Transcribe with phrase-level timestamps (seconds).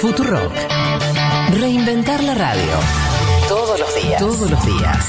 [0.00, 0.52] Futurock.
[1.58, 2.72] Reinventar la radio.
[3.48, 4.20] Todos los días.
[4.20, 5.06] Todos los días.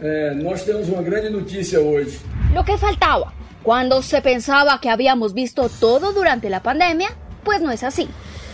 [0.00, 2.18] É, nós temos uma grande notícia hoje.
[2.54, 3.34] Lo que faltaba.
[3.62, 7.10] Cuando se pensaba que habíamos visto todo durante la pandemia,
[7.44, 8.08] pues no es así.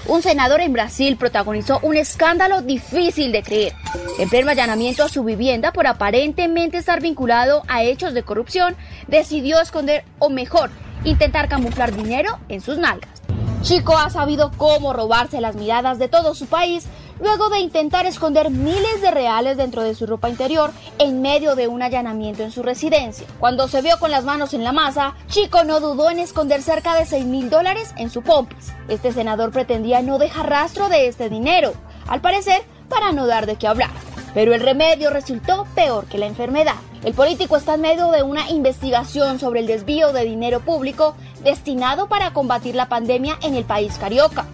[0.08, 3.74] Un senador en Brasil protagonizó un escándalo difícil de creer.
[4.18, 8.74] En pleno allanamiento a su vivienda por aparentemente estar vinculado a hechos de corrupción,
[9.06, 10.70] decidió esconder, o mejor,
[11.04, 13.22] intentar camuflar dinero en sus nalgas.
[13.62, 16.86] Chico ha sabido cómo robarse las miradas de todo su país
[17.20, 21.68] luego de intentar esconder miles de reales dentro de su ropa interior en medio de
[21.68, 23.24] un allanamiento en su residencia.
[23.38, 26.96] Cuando se vio con las manos en la masa, Chico no dudó en esconder cerca
[26.96, 28.72] de 6 mil dólares en su pompis.
[28.88, 31.72] Este senador pretendía no dejar rastro de este dinero,
[32.08, 33.90] al parecer para no dar de qué hablar.
[34.34, 36.76] Pero el remedio resultó peor que la enfermedad.
[37.04, 42.08] El político está en medio de una investigación sobre el desvío de dinero público destinado
[42.08, 44.46] para combatir la pandemia en el país carioca.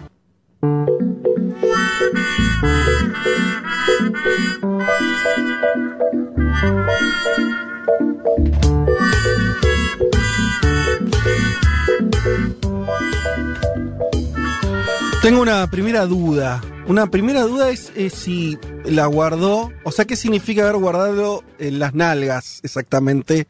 [15.22, 16.62] Tengo una primera duda.
[16.86, 18.56] Una primera duda es, es si
[18.90, 23.46] la guardó, o sea, ¿qué significa haber guardado en las nalgas exactamente?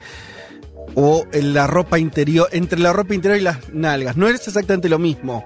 [0.95, 4.17] O en la ropa interior, entre la ropa interior y las nalgas.
[4.17, 5.45] No es exactamente lo mismo.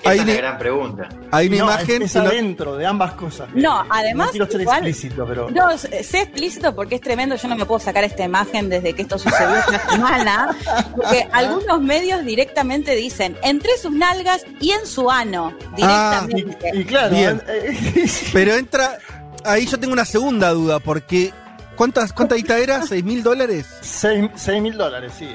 [0.00, 1.08] Esa Hay es la ni- gran pregunta.
[1.32, 2.02] Hay una No, imagen.
[2.02, 3.48] Es, adentro de ambas cosas.
[3.52, 5.50] No, además, No quiero ser igual- explícito, pero.
[5.50, 7.34] No, sé explícito porque es tremendo.
[7.34, 10.56] Yo no me puedo sacar esta imagen desde que esto sucedió esta semana.
[10.94, 15.52] Porque algunos medios directamente dicen entre sus nalgas y en su ano.
[15.82, 16.70] Ah, Directamente.
[16.74, 17.42] Y claro, Bien.
[17.48, 18.98] eh, Pero entra.
[19.46, 21.32] Ahí yo tengo una segunda duda, porque.
[21.76, 22.82] ¿Cuántas, ¿Cuánta guita era?
[22.82, 23.66] ¿6 mil dólares?
[23.82, 24.30] 6
[24.62, 25.28] mil dólares, sí.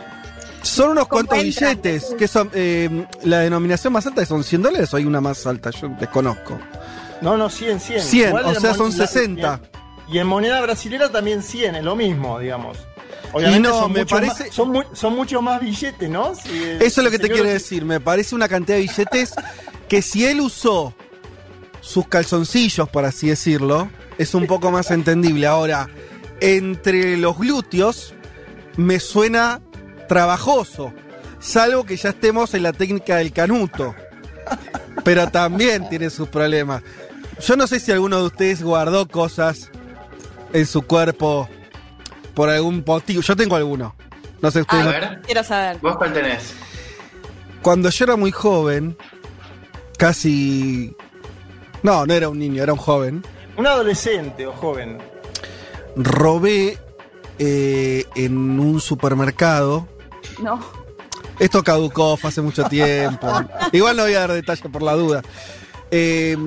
[0.63, 2.13] Son unos ¿Cómo cuantos billetes.
[2.19, 5.71] que son eh, La denominación más alta son 100 dólares o hay una más alta,
[5.71, 6.59] yo desconozco.
[7.21, 8.01] No, no, 100, 100.
[8.01, 9.59] 100, Igual o sea, son la- 60.
[10.11, 12.77] Y en moneda brasilera también 100, es lo mismo, digamos.
[13.39, 16.35] Y no, son me muchos parece- más- son, mu- son muchos más billetes, ¿no?
[16.35, 16.49] Si,
[16.79, 17.85] Eso es lo que te quiero decir.
[17.85, 19.33] Me parece una cantidad de billetes
[19.87, 20.93] que si él usó
[21.81, 23.89] sus calzoncillos, por así decirlo,
[24.21, 25.47] es un poco más entendible.
[25.47, 25.89] Ahora,
[26.39, 28.13] entre los glúteos,
[28.77, 29.61] me suena
[30.07, 30.93] trabajoso.
[31.39, 33.95] Salvo que ya estemos en la técnica del canuto.
[35.03, 36.83] Pero también tiene sus problemas.
[37.41, 39.69] Yo no sé si alguno de ustedes guardó cosas
[40.53, 41.49] en su cuerpo
[42.35, 43.21] por algún motivo.
[43.21, 43.95] Yo tengo alguno.
[44.41, 44.83] No sé ustedes.
[44.83, 45.77] A no- ver, Quiero saber.
[45.81, 46.53] ¿vos cuál tenés?
[47.61, 48.97] Cuando yo era muy joven,
[49.97, 50.95] casi...
[51.83, 53.23] No, no era un niño, era un joven.
[53.57, 54.97] Un adolescente o joven.
[55.95, 56.77] Robé
[57.39, 59.87] eh, en un supermercado.
[60.41, 60.59] No.
[61.39, 63.27] Esto caducó fue hace mucho tiempo.
[63.71, 65.21] Igual no voy a dar detalle por la duda.
[65.89, 66.37] Eh,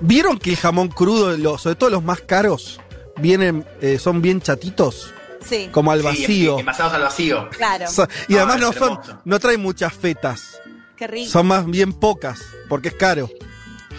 [0.00, 2.80] ¿Vieron que el jamón crudo, lo- sobre todo los más caros,
[3.16, 5.12] vienen, eh, son bien chatitos?
[5.44, 6.58] Sí, Como al Sí, vacío.
[6.60, 7.48] envasados al vacío.
[7.50, 7.86] claro.
[7.90, 10.60] So- y Ah, además no, son, no traen muchas fetas.
[10.96, 11.30] Qué rico.
[11.30, 13.28] Son más bien pocas, porque es caro.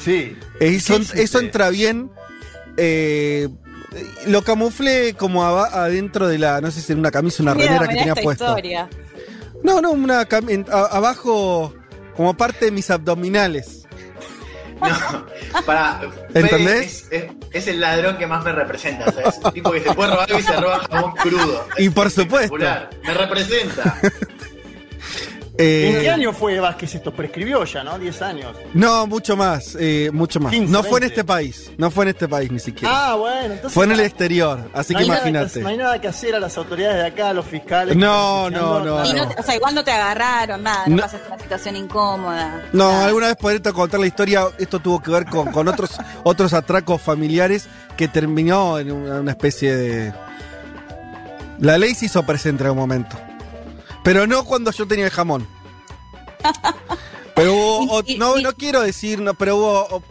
[0.10, 0.38] Sí.
[0.60, 2.10] Eso, entra bien.
[2.78, 3.48] eh,
[4.28, 7.80] lo camuflé como adentro de la, no sé si era una camisa o una remera
[7.88, 8.46] que tenía esta puesta.
[8.50, 8.90] historia.
[9.64, 11.74] No, no, una cam- en- a- abajo
[12.16, 13.76] como parte de mis abdominales.
[14.82, 16.00] No, para,
[16.34, 17.08] ¿Entendés?
[17.12, 19.36] Es, es- es el ladrón que más me representa, ¿sabes?
[19.44, 21.68] Un tipo que se puede robar algo y se roba jamón crudo.
[21.78, 22.56] Y Es por supuesto.
[23.04, 24.00] Me representa.
[25.62, 27.14] Eh, ¿En qué año fue Vázquez esto?
[27.14, 28.00] Prescribió ya, ¿no?
[28.00, 28.56] 10 años.
[28.74, 30.54] No, mucho más, eh, mucho más.
[30.54, 31.06] 15, no fue en 20.
[31.08, 33.10] este país, no fue en este país ni siquiera.
[33.12, 33.74] Ah, bueno, entonces.
[33.74, 35.60] fue en el exterior, así no que imagínate.
[35.60, 37.94] no hay nada que hacer a las autoridades de acá, a los fiscales.
[37.98, 41.02] No, no, no, Y no te- o sea, igual no te agarraron, nada, no, No.
[41.02, 42.64] pasaste una situación incómoda.
[42.72, 43.06] No, nada.
[43.08, 44.46] alguna vez podré contar la historia.
[44.60, 45.92] Esto tuvo que ver con, con otros,
[46.24, 47.68] otros atracos familiares
[47.98, 50.14] que terminó en una, una especie de.
[51.60, 53.18] La ley se hizo presente en algún momento.
[54.04, 55.48] Pero no cuando yo tenía el jamón.
[57.36, 58.02] Pero hubo.
[58.06, 60.04] Y- no, y- no quiero decir, no, pero hubo o-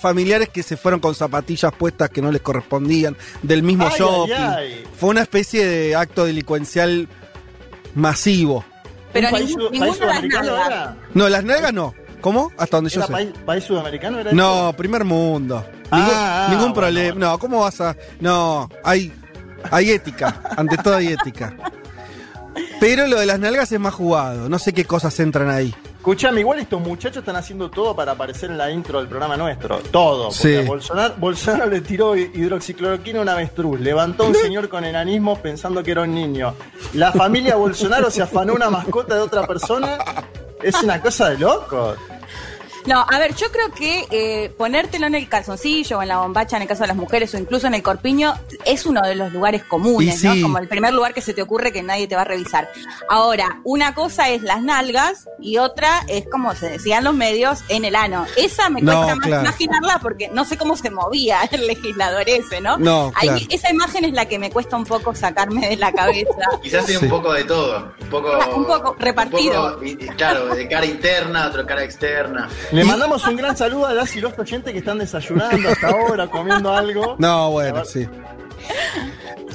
[0.00, 4.32] familiares que se fueron con zapatillas puestas que no les correspondían, del mismo Ay, shopping.
[4.34, 4.84] ay.
[4.98, 7.08] Fue una especie de acto delincuencial
[7.94, 8.64] masivo.
[9.12, 10.66] Pero ¿Un país, ningún- país de las sudamericano nalgas.
[10.68, 10.96] era?
[11.14, 11.94] No, las nalgas no.
[12.20, 12.50] ¿Cómo?
[12.56, 13.12] Hasta donde yo ¿Era sé.
[13.12, 14.18] país, país sudamericano?
[14.20, 15.64] Era No, primer mundo.
[15.90, 17.14] Ah, Ningún, ah, ningún bueno, problema.
[17.14, 17.30] bueno.
[17.32, 17.96] No, ¿cómo vas a.?
[18.20, 19.12] No, hay,
[19.70, 20.40] hay ética.
[20.56, 21.54] Ante todo hay ética.
[22.80, 24.48] Pero lo de las nalgas es más jugado.
[24.48, 25.74] No sé qué cosas entran ahí.
[25.96, 29.78] Escuchame, igual estos muchachos están haciendo todo para aparecer en la intro del programa nuestro.
[29.90, 30.24] Todo.
[30.24, 30.66] Porque Sí.
[30.68, 33.80] Bolsonaro, Bolsonaro le tiró hidroxicloroquina a un avestruz.
[33.80, 36.54] Levantó a un señor con enanismo pensando que era un niño.
[36.92, 39.96] La familia Bolsonaro se afanó una mascota de otra persona.
[40.62, 41.96] Es una cosa de locos.
[42.86, 46.56] No, a ver, yo creo que eh, ponértelo en el calzoncillo o en la bombacha,
[46.56, 48.34] en el caso de las mujeres, o incluso en el corpiño,
[48.64, 50.26] es uno de los lugares comunes, sí.
[50.28, 50.42] ¿no?
[50.42, 52.68] Como el primer lugar que se te ocurre que nadie te va a revisar.
[53.08, 57.84] Ahora, una cosa es las nalgas y otra es, como se decían los medios, en
[57.86, 58.26] el ano.
[58.36, 59.42] Esa me No, cuesta más claro.
[59.44, 62.76] imaginarla porque no sé cómo se movía el legislador ese, ¿no?
[62.76, 63.44] No, Ahí, claro.
[63.48, 66.28] esa imagen es la que me cuesta un poco sacarme de la cabeza.
[66.62, 67.04] Quizás tiene Sí.
[67.06, 67.92] un poco de todo.
[68.02, 69.78] Un poco, Un poco repartido.
[69.78, 72.48] un poco, claro, de cara interna, otro cara externa.
[72.74, 76.26] Le mandamos un gran saludo a las y los oyentes que están desayunando hasta ahora,
[76.28, 77.16] comiendo algo.
[77.18, 78.06] No, bueno, sí.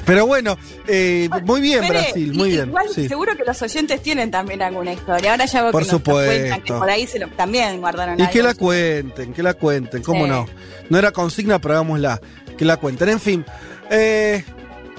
[0.06, 0.56] Pero bueno,
[0.88, 2.68] eh, muy bien Brasil, muy bien.
[2.68, 3.06] Igual sí.
[3.08, 5.32] seguro que los oyentes tienen también alguna historia.
[5.32, 6.78] Ahora ya veo Por que nos cuentan que supuesto.
[6.78, 8.32] por ahí se lo, también guardaron Y algo.
[8.32, 10.30] que la cuenten, que la cuenten, cómo Sí.
[10.30, 10.46] no.
[10.88, 12.20] No era consigna, pero hagámosla.
[12.56, 13.08] Que la cuenten.
[13.10, 13.44] En fin,
[13.90, 14.44] eh,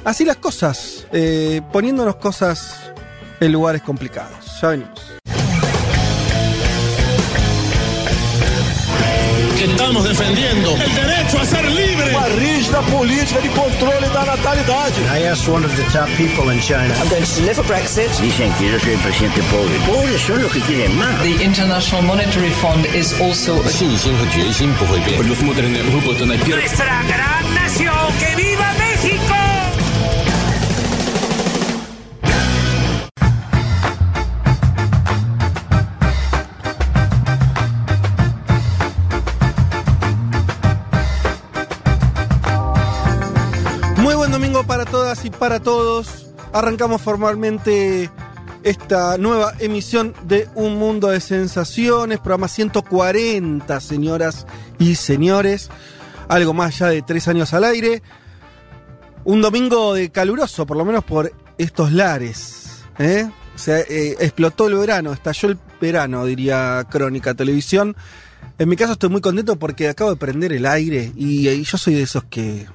[0.06, 2.91] así las cosas, eh, poniéndonos cosas
[3.39, 4.59] en lugares complicados.
[4.62, 5.10] Ya venimos.
[9.80, 12.10] estamos defendiendo el derecho a ser libre.
[12.10, 15.00] Uma rígida política de controle da natalidade.
[15.12, 16.94] I asked one of the top people in China.
[18.20, 19.74] Dicen que yo soy el presidente pobre.
[19.86, 21.22] Pobres son los que quieren más.
[21.22, 25.18] The International Monetary Fund is also a 信心和决心不会变。
[25.18, 26.60] Предусмотрены выплаты на первый.
[26.60, 27.94] nuestra gran nación.
[28.18, 29.39] ¡Que viva México!
[44.67, 46.27] Para todas y para todos.
[46.53, 48.09] Arrancamos formalmente
[48.63, 54.45] esta nueva emisión de Un Mundo de Sensaciones, programa 140, señoras
[54.77, 55.69] y señores.
[56.27, 58.03] Algo más ya de tres años al aire.
[59.23, 62.83] Un domingo de caluroso, por lo menos por estos lares.
[62.99, 63.29] ¿eh?
[63.55, 67.95] O sea, eh, explotó el verano, estalló el verano, diría Crónica Televisión.
[68.59, 71.95] En mi caso estoy muy contento porque acabo de prender el aire y yo soy
[71.95, 72.67] de esos que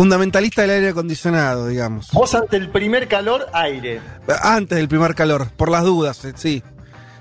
[0.00, 2.08] Fundamentalista del aire acondicionado, digamos.
[2.12, 4.00] Vos ante el primer calor, aire.
[4.40, 6.62] Antes del primer calor, por las dudas, eh, sí.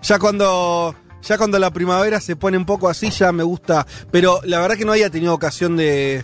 [0.01, 3.85] Ya cuando, ya cuando la primavera se pone un poco así, ya me gusta.
[4.11, 6.23] Pero la verdad que no había tenido ocasión de,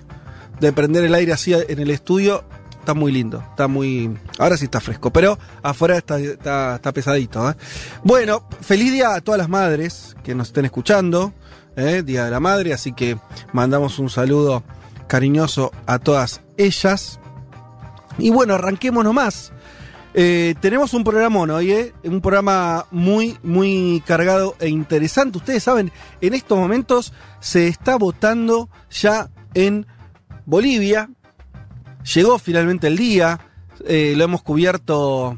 [0.62, 2.46] de prender el aire así en el estudio.
[2.80, 4.18] Está muy lindo, está muy...
[4.40, 7.50] Ahora sí está fresco, pero afuera está, está, está pesadito.
[7.50, 7.56] ¿eh?
[8.02, 11.34] Bueno, feliz día a todas las madres que nos estén escuchando.
[11.76, 12.02] ¿eh?
[12.06, 13.18] Día de la Madre, así que
[13.52, 14.64] mandamos un saludo
[15.08, 17.20] cariñoso a todas ellas.
[18.18, 19.52] Y bueno, arranquemos nomás.
[20.18, 21.94] Eh, tenemos un programa hoy, ¿eh?
[22.06, 25.40] un programa muy, muy cargado e interesante.
[25.40, 25.92] Ustedes saben,
[26.22, 27.12] en estos momentos
[27.42, 29.86] se está votando ya en
[30.46, 31.10] Bolivia.
[32.14, 33.42] Llegó finalmente el día,
[33.86, 35.38] eh, lo hemos cubierto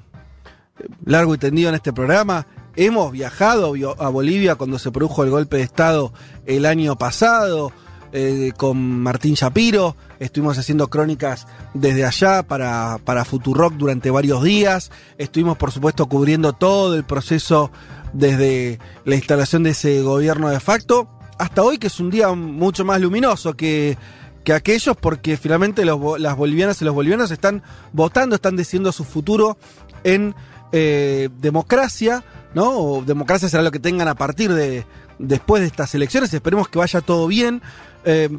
[1.06, 2.46] largo y tendido en este programa.
[2.76, 6.14] Hemos viajado a Bolivia cuando se produjo el golpe de Estado
[6.46, 7.74] el año pasado
[8.18, 9.96] eh, con Martín Shapiro.
[10.20, 14.90] Estuvimos haciendo crónicas desde allá para, para Futurock durante varios días.
[15.20, 17.70] Estuvimos, por supuesto, cubriendo todo el proceso
[18.14, 22.84] desde la instalación de ese gobierno de facto hasta hoy, que es un día mucho
[22.86, 23.98] más luminoso que,
[24.44, 27.62] que aquellos, porque finalmente las bolivianas y los bolivianos están
[27.94, 29.58] votando, están decidiendo su futuro
[30.04, 30.34] en
[30.72, 32.24] eh, democracia,
[32.56, 33.04] ¿no?
[33.06, 34.86] Democracia será lo que tengan a partir de
[35.20, 36.34] después de estas elecciones.
[36.34, 37.62] Esperemos que vaya todo bien.
[38.06, 38.30] Eh,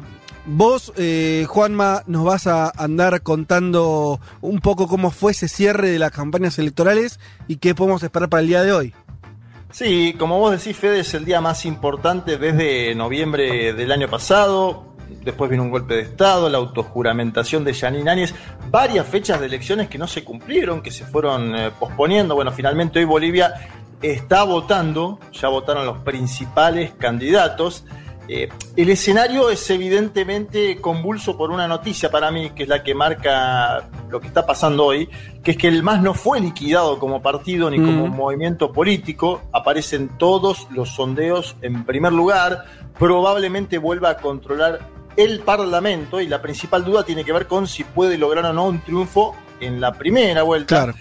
[0.45, 5.99] vos, eh, Juanma, nos vas a andar contando un poco cómo fue ese cierre de
[5.99, 8.93] las campañas electorales y qué podemos esperar para el día de hoy.
[9.71, 14.95] Sí, como vos decís, Fede, es el día más importante desde noviembre del año pasado.
[15.23, 18.33] Después vino un golpe de Estado, la autojuramentación de Janine Áñez,
[18.71, 22.33] varias fechas de elecciones que no se cumplieron, que se fueron eh, posponiendo.
[22.33, 23.53] Bueno, finalmente hoy Bolivia
[24.01, 27.85] está votando, ya votaron los principales candidatos.
[28.31, 32.93] Eh, el escenario es evidentemente convulso por una noticia para mí, que es la que
[32.93, 35.09] marca lo que está pasando hoy,
[35.43, 38.15] que es que el MAS no fue liquidado como partido ni como Mm.
[38.15, 42.65] movimiento político, aparecen todos los sondeos en primer lugar,
[42.99, 44.79] probablemente vuelva a controlar
[45.17, 48.65] el Parlamento y la principal duda tiene que ver con si puede lograr o no
[48.67, 50.67] un triunfo en la primera vuelta.
[50.67, 50.93] Claro.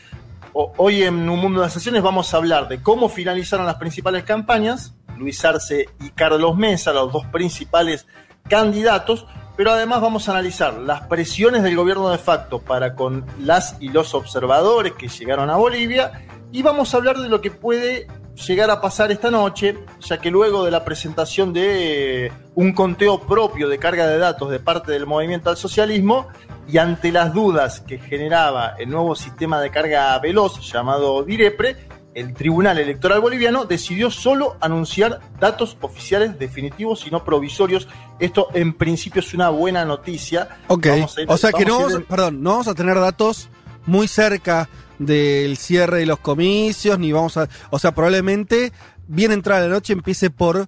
[0.52, 4.94] Hoy en un mundo de sesiones vamos a hablar de cómo finalizaron las principales campañas,
[5.16, 8.06] Luis Arce y Carlos Mesa, los dos principales
[8.48, 9.26] candidatos,
[9.56, 13.90] pero además vamos a analizar las presiones del gobierno de facto para con las y
[13.90, 18.06] los observadores que llegaron a Bolivia y vamos a hablar de lo que puede
[18.46, 23.20] llegar a pasar esta noche, ya que luego de la presentación de eh, un conteo
[23.20, 26.28] propio de carga de datos de parte del movimiento al socialismo
[26.68, 31.76] y ante las dudas que generaba el nuevo sistema de carga veloz llamado Direpre,
[32.14, 37.86] el Tribunal Electoral Boliviano decidió solo anunciar datos oficiales definitivos y no provisorios.
[38.18, 40.48] Esto en principio es una buena noticia.
[40.66, 42.98] Ok, ir- o sea que no vamos a vamos, ir- perdón, no vamos a tener
[42.98, 43.48] datos
[43.86, 44.68] muy cerca
[44.98, 48.72] del cierre de los comicios, ni vamos a, o sea, probablemente
[49.06, 50.66] bien entrada la noche empiece por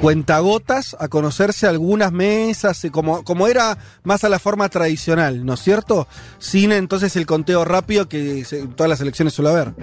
[0.00, 5.54] cuentagotas a conocerse algunas mesas, eh, como, como era más a la forma tradicional, ¿no
[5.54, 6.08] es cierto?
[6.38, 9.74] Sin entonces el conteo rápido que se- en todas las elecciones suele haber.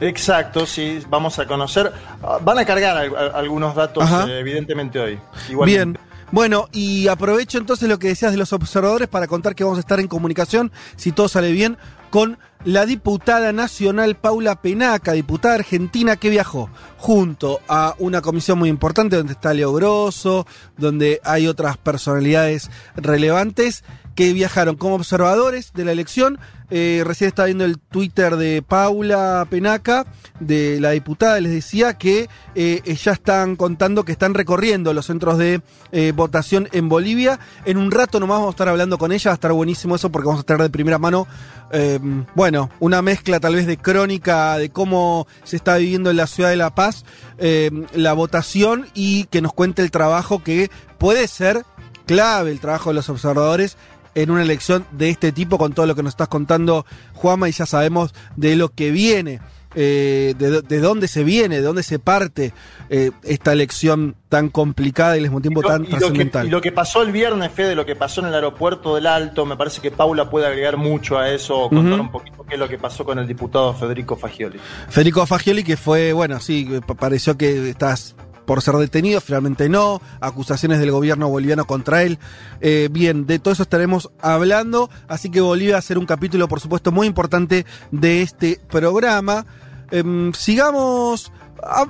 [0.00, 1.90] Exacto, sí, vamos a conocer.
[2.22, 5.18] ah, Van a cargar al- al- algunos datos, eh, evidentemente, hoy.
[5.48, 5.84] Igualmente.
[5.84, 5.98] Bien.
[6.30, 9.80] Bueno, y aprovecho entonces lo que decías de los observadores para contar que vamos a
[9.80, 11.78] estar en comunicación, si todo sale bien,
[12.10, 18.68] con la diputada nacional Paula Penaca, diputada argentina que viajó junto a una comisión muy
[18.68, 20.46] importante donde está Leo Grosso,
[20.76, 23.84] donde hay otras personalidades relevantes
[24.18, 26.40] que viajaron como observadores de la elección.
[26.70, 30.06] Eh, recién estaba viendo el Twitter de Paula Penaca,
[30.40, 35.38] de la diputada, les decía que eh, ya están contando que están recorriendo los centros
[35.38, 35.62] de
[35.92, 37.38] eh, votación en Bolivia.
[37.64, 40.10] En un rato nomás vamos a estar hablando con ella, va a estar buenísimo eso
[40.10, 41.28] porque vamos a tener de primera mano,
[41.72, 41.98] eh,
[42.34, 46.50] bueno, una mezcla tal vez de crónica de cómo se está viviendo en la ciudad
[46.50, 47.04] de La Paz
[47.38, 51.64] eh, la votación y que nos cuente el trabajo que puede ser
[52.06, 53.76] clave, el trabajo de los observadores
[54.14, 57.52] en una elección de este tipo con todo lo que nos estás contando, Juama, y
[57.52, 59.40] ya sabemos de lo que viene,
[59.74, 62.52] eh, de, de dónde se viene, de dónde se parte
[62.90, 66.60] eh, esta elección tan complicada y al mismo tiempo tan Y lo, que, y lo
[66.60, 69.80] que pasó el viernes, Fede, lo que pasó en el aeropuerto del Alto, me parece
[69.80, 72.78] que Paula puede agregar mucho a eso, o contar un poquito qué es lo que
[72.78, 74.58] pasó con el diputado Federico Fagioli.
[74.88, 78.14] Federico Fagioli, que fue, bueno, sí, pa- pareció que estás
[78.48, 82.18] por ser detenido, finalmente no, acusaciones del gobierno boliviano contra él.
[82.62, 86.48] Eh, bien, de todo eso estaremos hablando, así que Bolivia va a ser un capítulo,
[86.48, 89.44] por supuesto, muy importante de este programa.
[89.90, 91.30] Em, sigamos,
[91.62, 91.88] ah,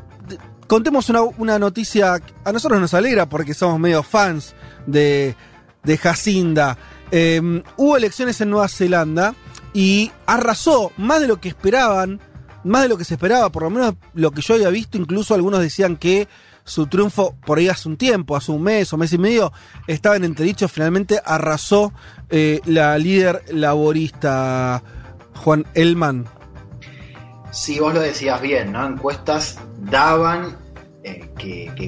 [0.66, 5.36] contemos una, una noticia, a nosotros nos alegra porque somos medio fans de,
[5.84, 6.76] de Jacinda.
[7.12, 9.32] Em, hubo elecciones en Nueva Zelanda
[9.72, 12.20] y arrasó más de lo que esperaban
[12.64, 15.34] más de lo que se esperaba, por lo menos lo que yo había visto, incluso
[15.34, 16.28] algunos decían que
[16.68, 19.52] su triunfo por ahí hace un tiempo, hace un mes o mes y medio,
[19.86, 21.92] estaba en entredicho, finalmente arrasó
[22.28, 24.82] eh, la líder laborista
[25.36, 26.26] Juan Elman.
[27.50, 28.86] Sí, vos lo decías bien, ¿no?
[28.86, 30.58] Encuestas daban
[31.02, 31.84] eh, que, que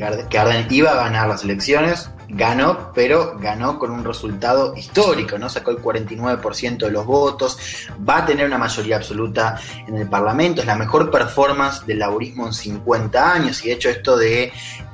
[0.77, 5.49] iba a ganar las elecciones, ganó, pero ganó con un resultado histórico, ¿no?
[5.49, 7.59] Sacó el 49% de los votos,
[8.09, 12.47] va a tener una mayoría absoluta en el Parlamento, es la mejor performance del laborismo
[12.47, 14.53] en 50 años, y de hecho esto de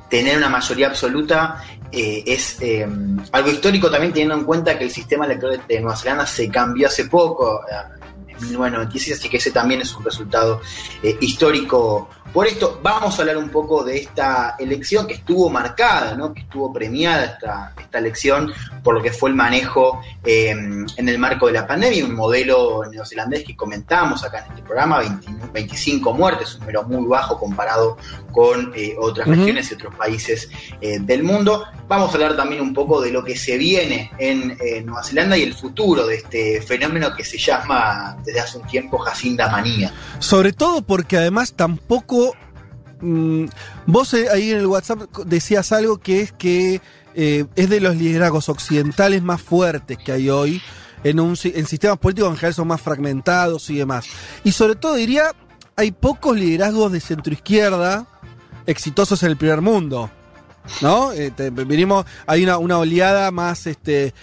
[0.09, 2.87] tener una mayoría absoluta eh, es eh,
[3.31, 6.87] algo histórico también teniendo en cuenta que el sistema electoral de Nueva Zelanda se cambió
[6.87, 7.75] hace poco, eh,
[8.29, 10.61] en 1996, así que ese también es un resultado
[11.21, 12.07] histórico.
[12.33, 16.33] Por esto vamos a hablar un poco de esta elección que estuvo marcada, ¿no?
[16.33, 18.51] que estuvo premiada esta, esta elección
[18.83, 22.83] por lo que fue el manejo eh, en el marco de la pandemia, un modelo
[22.89, 27.97] neozelandés que comentamos acá en este programa, 20 25 muertes, un número muy bajo comparado
[28.31, 30.49] con eh, otras regiones y otros países
[30.81, 31.65] eh, del mundo.
[31.87, 35.37] Vamos a hablar también un poco de lo que se viene en eh, Nueva Zelanda
[35.37, 39.91] y el futuro de este fenómeno que se llama desde hace un tiempo Jacinda Manía.
[40.19, 42.26] Sobre todo porque además tampoco...
[43.01, 43.45] mm,
[43.85, 46.81] vos eh, ahí en el WhatsApp decías algo que es que
[47.15, 50.61] eh, es de los liderazgos occidentales más fuertes que hay hoy.
[51.03, 54.05] En, un, en sistemas políticos en general son más fragmentados y demás.
[54.43, 55.31] Y sobre todo diría,
[55.75, 58.07] hay pocos liderazgos de centroizquierda
[58.65, 60.09] exitosos en el primer mundo.
[60.81, 61.13] ¿No?
[61.13, 64.13] Eh, te- venimos, hay una, una oleada más este,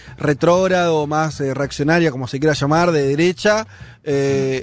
[1.07, 3.65] más eh, reaccionaria, como se quiera llamar, de derecha,
[4.03, 4.61] eh,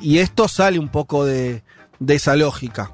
[0.00, 1.62] y esto sale un poco de,
[1.98, 2.90] de esa lógica.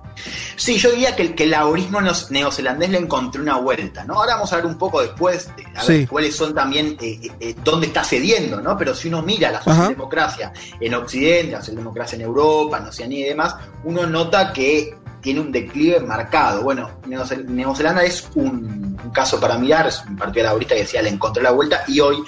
[0.56, 4.14] Sí, yo diría que el, que el laborismo neozelandés le encontró una vuelta, ¿no?
[4.14, 7.32] Ahora vamos a ver un poco después de a ver cuáles son también, eh, eh,
[7.40, 8.76] eh, dónde está cediendo, ¿no?
[8.76, 9.72] Pero si uno mira la Ajá.
[9.74, 15.40] socialdemocracia en Occidente, la socialdemocracia en Europa, en Oceanía y demás, uno nota que tiene
[15.40, 16.62] un declive marcado.
[16.62, 21.00] Bueno, Neozel- Neozelanda es un, un caso para mirar, es un partido laborista que decía
[21.02, 22.18] le encontró la vuelta y hoy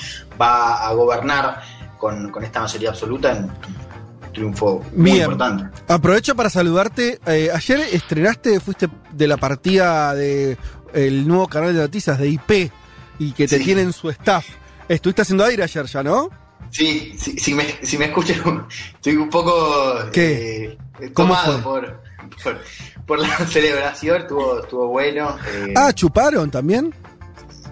[0.41, 1.61] va a gobernar
[1.99, 3.51] con, con esta mayoría absoluta en
[4.35, 5.25] triunfo muy Bien.
[5.25, 5.65] importante.
[5.89, 7.19] Aprovecho para saludarte.
[7.27, 10.59] Eh, ayer estrenaste, fuiste de la partida de
[10.93, 12.71] el nuevo canal de noticias de IP
[13.19, 13.65] y que te Sí.
[13.65, 14.45] tienen su staff.
[14.89, 16.29] Estuviste haciendo aire ayer ya, ¿no?
[16.71, 20.77] Sí, sí, si, me, si me escuchan, estoy un poco ¿Qué?
[21.01, 21.63] eh, ¿Cómo tomado fue?
[21.63, 22.03] por,
[22.43, 22.61] por,
[23.07, 25.37] por la celebración, estuvo, estuvo bueno.
[25.53, 26.93] eh, Ah, chuparon también.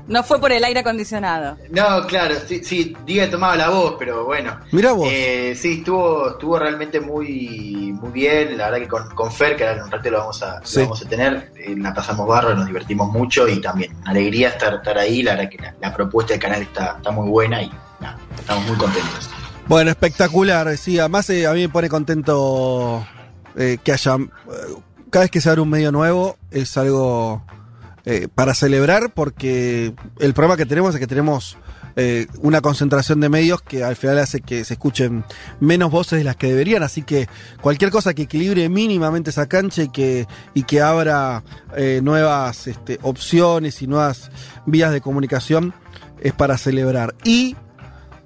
[0.09, 1.57] No fue por el aire acondicionado.
[1.71, 4.59] No, claro, sí, sí Diga tomaba la voz, pero bueno.
[4.73, 5.09] Mira vos.
[5.11, 8.57] Eh, sí, estuvo, estuvo realmente muy, muy bien.
[8.59, 10.81] La verdad que con, con Fer, que ahora en un rato lo vamos a, lo
[10.83, 14.75] vamos a tener, eh, la pasamos barro, nos divertimos mucho y también una alegría estar,
[14.75, 15.23] estar ahí.
[15.23, 18.67] La verdad que la, la propuesta del canal está, está muy buena y nada, estamos
[18.67, 19.31] muy contentos.
[19.69, 20.77] Bueno, espectacular.
[20.77, 23.07] Sí, además eh, a mí me pone contento
[23.57, 24.17] eh, que haya.
[24.17, 24.29] eh,
[25.11, 27.43] cada vez que se abre un medio nuevo es algo
[28.05, 31.57] eh, para celebrar porque el problema que tenemos es que tenemos
[31.95, 35.25] eh, una concentración de medios que al final hace que se escuchen
[35.61, 36.83] menos voces de las que deberían.
[36.83, 37.29] Así que
[37.61, 41.45] cualquier cosa que equilibre mínimamente esa cancha y que, y que abra
[41.77, 44.31] eh, nuevas este, opciones y nuevas
[44.67, 45.75] vías de comunicación
[46.21, 47.15] es para celebrar.
[47.25, 47.57] Y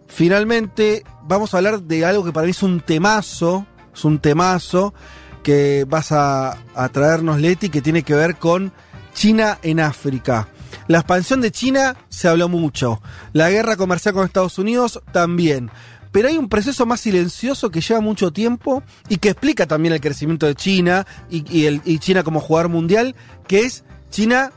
[0.07, 4.95] finalmente vamos a hablar de algo que para mí es un temazo, es un temazo
[5.43, 8.73] que vas a, a traernos Leti que tiene que ver con
[9.17, 10.47] China en África.
[10.89, 13.01] La expansión de China se habló mucho,
[13.33, 15.71] la guerra comercial con Estados Unidos también.
[16.13, 20.01] Pero hay un proceso más silencioso que lleva mucho tiempo y que explica también el
[20.01, 23.17] crecimiento de China y, China como jugador mundial,
[23.49, 24.53] que es China,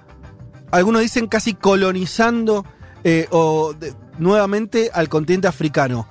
[0.71, 2.65] algunos dicen casi colonizando
[3.03, 3.73] eh, o
[4.19, 6.07] nuevamente al continente africano.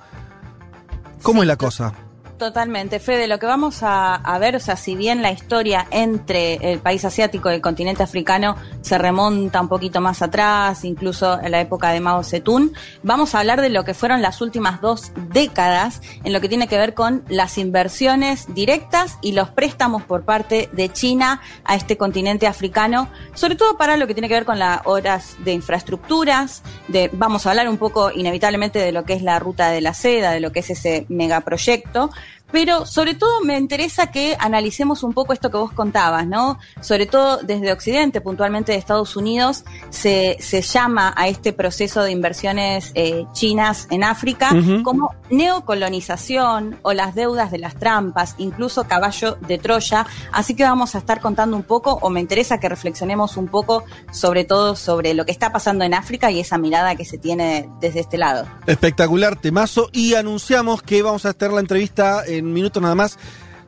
[1.21, 1.93] ¿Cómo es la cosa?
[2.39, 6.79] Totalmente, Fede, lo que vamos a, ver, o sea, si bien la historia entre el
[6.79, 11.59] país asiático y el continente africano se remonta un poquito más atrás, incluso en la
[11.59, 12.71] época de Mao Zedong,
[13.03, 16.69] vamos a hablar de lo que fueron las últimas dos décadas en lo que tiene
[16.69, 21.97] que ver con las inversiones directas y los préstamos por parte de China a este
[21.97, 26.63] continente africano, sobre todo para lo que tiene que ver con las horas de infraestructuras,
[26.87, 29.93] de, vamos a hablar un poco inevitablemente de lo que es la ruta de la
[29.93, 32.11] seda, de lo que es ese megaproyecto,
[32.51, 36.59] pero sobre todo me interesa que analicemos un poco esto que vos contabas, ¿no?
[36.81, 42.11] Sobre todo desde Occidente, puntualmente de Estados Unidos, se, se llama a este proceso de
[42.11, 44.83] inversiones eh, chinas en África Ujú.
[44.83, 50.05] como neocolonización o las deudas de las trampas, incluso caballo de Troya.
[50.31, 53.83] Así que vamos a estar contando un poco, o me interesa que reflexionemos un poco
[54.11, 57.69] sobre todo sobre lo que está pasando en África y esa mirada que se tiene
[57.79, 58.47] desde este lado.
[58.65, 59.89] Espectacular temazo.
[59.91, 63.17] Y anunciamos que vamos a tener la entrevista en minutos nada más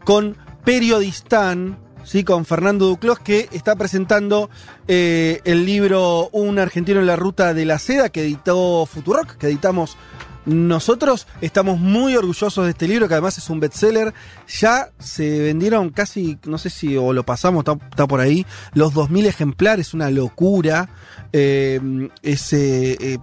[0.04, 2.24] con Periodistán, ¿sí?
[2.24, 4.50] con Fernando Duclos, que está presentando
[4.88, 9.48] eh, el libro Un argentino en la ruta de la seda que editó Futurock, que
[9.48, 9.98] editamos
[10.46, 11.28] nosotros.
[11.42, 14.14] Estamos muy orgullosos de este libro, que además es un bestseller.
[14.60, 19.26] Ya se vendieron casi, no sé si o lo pasamos, está, por ahí, los 2.000
[19.26, 20.90] ejemplares, una locura.
[21.34, 21.80] Eh,
[22.24, 23.18] es eh, eh,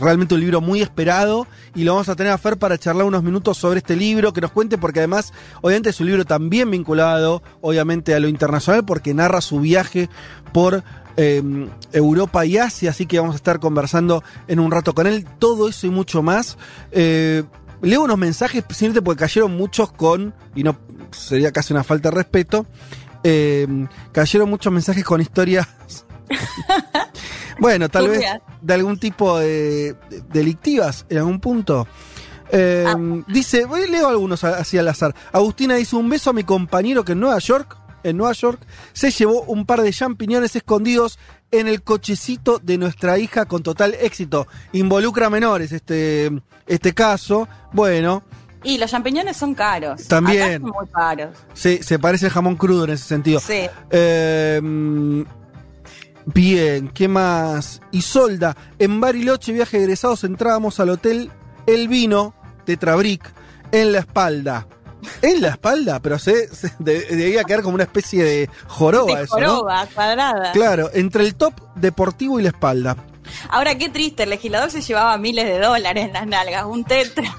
[0.00, 3.24] realmente un libro muy esperado y lo vamos a tener a Fer para charlar unos
[3.24, 7.42] minutos sobre este libro, que nos cuente, porque además, obviamente es un libro también vinculado,
[7.60, 10.08] obviamente, a lo internacional, porque narra su viaje
[10.52, 10.84] por
[11.16, 11.42] eh,
[11.92, 15.68] Europa y Asia, así que vamos a estar conversando en un rato con él, todo
[15.68, 16.56] eso y mucho más.
[16.92, 17.44] Eh,
[17.82, 20.76] leo unos mensajes, simplemente porque cayeron muchos con, y no
[21.12, 22.66] sería casi una falta de respeto,
[23.22, 23.66] eh,
[24.12, 25.66] cayeron muchos mensajes con historias
[27.58, 28.20] bueno, tal vez
[28.60, 31.86] de algún tipo de, de- delictivas en algún punto.
[32.50, 32.86] Eh,
[33.28, 35.14] Dice, voy, leo algunos así al azar.
[35.32, 38.60] Agustina dice, un beso a mi compañero que en Nueva York, en Nueva York,
[38.92, 41.18] se llevó un par de champiñones escondidos
[41.50, 44.46] en el cochecito de nuestra hija con total éxito.
[44.72, 46.30] Involucra menores este,
[46.66, 47.48] este caso.
[47.72, 48.22] Bueno,
[48.62, 50.06] Y los champiñones son caros.
[50.08, 50.42] También.
[50.42, 51.36] Acá son muy caros.
[51.54, 53.40] se, se parece al jamón crudo en ese sentido.
[53.40, 53.66] Sí.
[53.90, 54.60] Eh,
[56.26, 57.80] bien, ¿qué más?
[57.90, 61.30] Isolda, en Bariloche, viaje egresados, entrábamos al hotel
[61.66, 63.32] El Vino, Tetrabric,
[63.72, 64.66] en la espalda.
[65.22, 66.00] ¿En la espalda?
[66.00, 69.48] Pero se, se- de- debía quedar como una especie de joroba De eso, ¿no?
[69.56, 70.52] joroba, cuadrada.
[70.52, 72.96] Claro, entre el top deportivo y la espalda.
[73.48, 77.34] Ahora, qué triste, el legislador se llevaba miles de dólares en las nalgas, un tetra.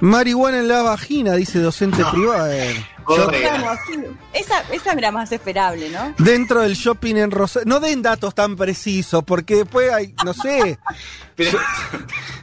[0.00, 2.48] Marihuana en la vagina, dice docente privado.
[3.08, 3.98] Vamos, sí.
[4.34, 6.14] esa, esa era más esperable, ¿no?
[6.18, 7.66] dentro del shopping en Rosario.
[7.66, 10.78] No den datos tan precisos, porque después hay, no sé.
[11.38, 11.58] Yo,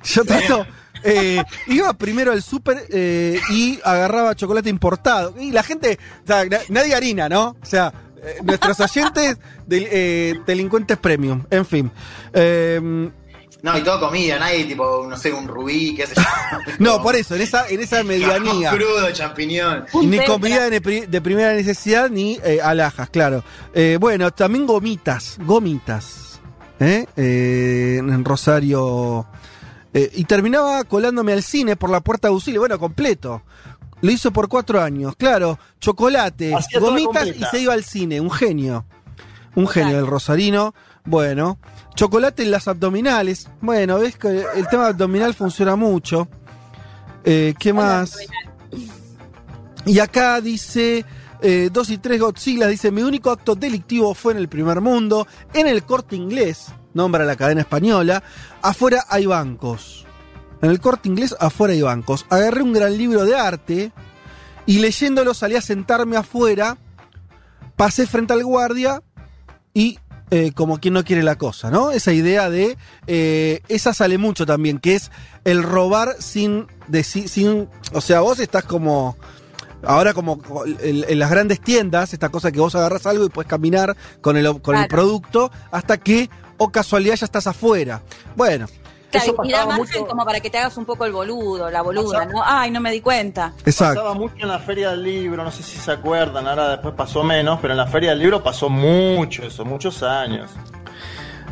[0.03, 0.65] yo trato.
[1.05, 5.33] Eh, iba primero al súper eh, y agarraba chocolate importado.
[5.39, 7.55] Y la gente, o sea, na- nadie harina, ¿no?
[7.61, 9.37] O sea, eh, nuestros oyentes,
[9.67, 11.91] del- eh, delincuentes premium, en fin.
[12.33, 13.09] Eh,
[13.61, 16.21] No, y todo comida, nadie tipo, no sé, un rubí, qué sé yo.
[16.79, 18.69] no, por eso, en esa, en esa medianía.
[18.71, 19.85] Crudo, champiñón.
[20.03, 23.43] Ni comida de, pri- de primera necesidad ni eh, alhajas, claro.
[23.73, 26.39] Eh, bueno, también gomitas, gomitas.
[26.79, 27.05] ¿eh?
[27.15, 29.25] Eh, en Rosario.
[29.95, 33.43] Eh, y terminaba colándome al cine por la puerta de auxilio, bueno, completo.
[34.01, 35.57] Lo hizo por cuatro años, claro.
[35.79, 38.85] Chocolate, Hacía gomitas y se iba al cine, un genio.
[39.55, 39.83] Un Total.
[39.83, 40.75] genio el rosarino.
[41.05, 41.59] Bueno,
[41.95, 43.47] chocolate en las abdominales.
[43.61, 46.27] Bueno, ves que el tema abdominal funciona mucho.
[47.23, 48.17] Eh, ¿Qué más?
[49.85, 51.05] Y acá dice
[51.71, 55.67] 2 y 3 Godzilla, dice, mi único acto delictivo fue en el primer mundo, en
[55.67, 58.23] el corte inglés, nombra la cadena española,
[58.63, 60.05] afuera hay bancos.
[60.63, 62.25] En el corte inglés afuera hay bancos.
[62.29, 63.91] Agarré un gran libro de arte
[64.65, 66.77] y leyéndolo salí a sentarme afuera,
[67.75, 69.03] pasé frente al guardia
[69.73, 69.99] y
[70.31, 71.91] eh, como quien no quiere la cosa, ¿no?
[71.91, 72.77] Esa idea de.
[73.05, 75.11] eh, esa sale mucho también, que es
[75.43, 77.69] el robar sin, deci- sin.
[77.93, 79.17] O sea, vos estás como.
[79.83, 80.41] Ahora como
[80.81, 84.35] en, en las grandes tiendas, esta cosa que vos agarras algo y puedes caminar con
[84.35, 86.27] el, con el producto hasta que,
[86.57, 88.01] o casualidad, ya estás afuera.
[88.35, 88.67] Bueno,
[89.11, 91.69] Claro, Eso y da margen mucho- como para que te hagas un poco el boludo,
[91.69, 92.41] la boluda, Pasaba- ¿no?
[92.43, 93.53] Ay, no me di cuenta.
[93.65, 94.01] exacto.
[94.01, 97.23] Pasaba mucho en la Feria del Libro, no sé si se acuerdan, ahora después pasó
[97.23, 100.51] menos, pero en la Feria del Libro pasó mucho eso, muchos años.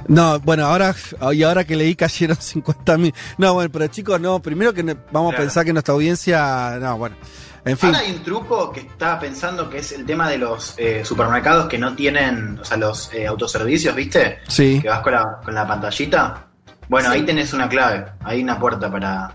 [0.09, 0.93] No, bueno, ahora,
[1.31, 3.13] y ahora que leí cayeron 50 mil.
[3.37, 6.77] No, bueno, pero chicos, no, primero que vamos a pensar que nuestra audiencia.
[6.81, 7.15] No, bueno.
[7.65, 7.89] En fin.
[7.95, 11.67] Ahora hay un truco que estaba pensando que es el tema de los eh, supermercados
[11.69, 14.39] que no tienen, o sea, los eh, autoservicios, ¿viste?
[14.49, 14.79] Sí.
[14.81, 16.47] Que vas con la, con la pantallita.
[16.89, 19.33] Bueno, ahí tenés una clave, hay una puerta para...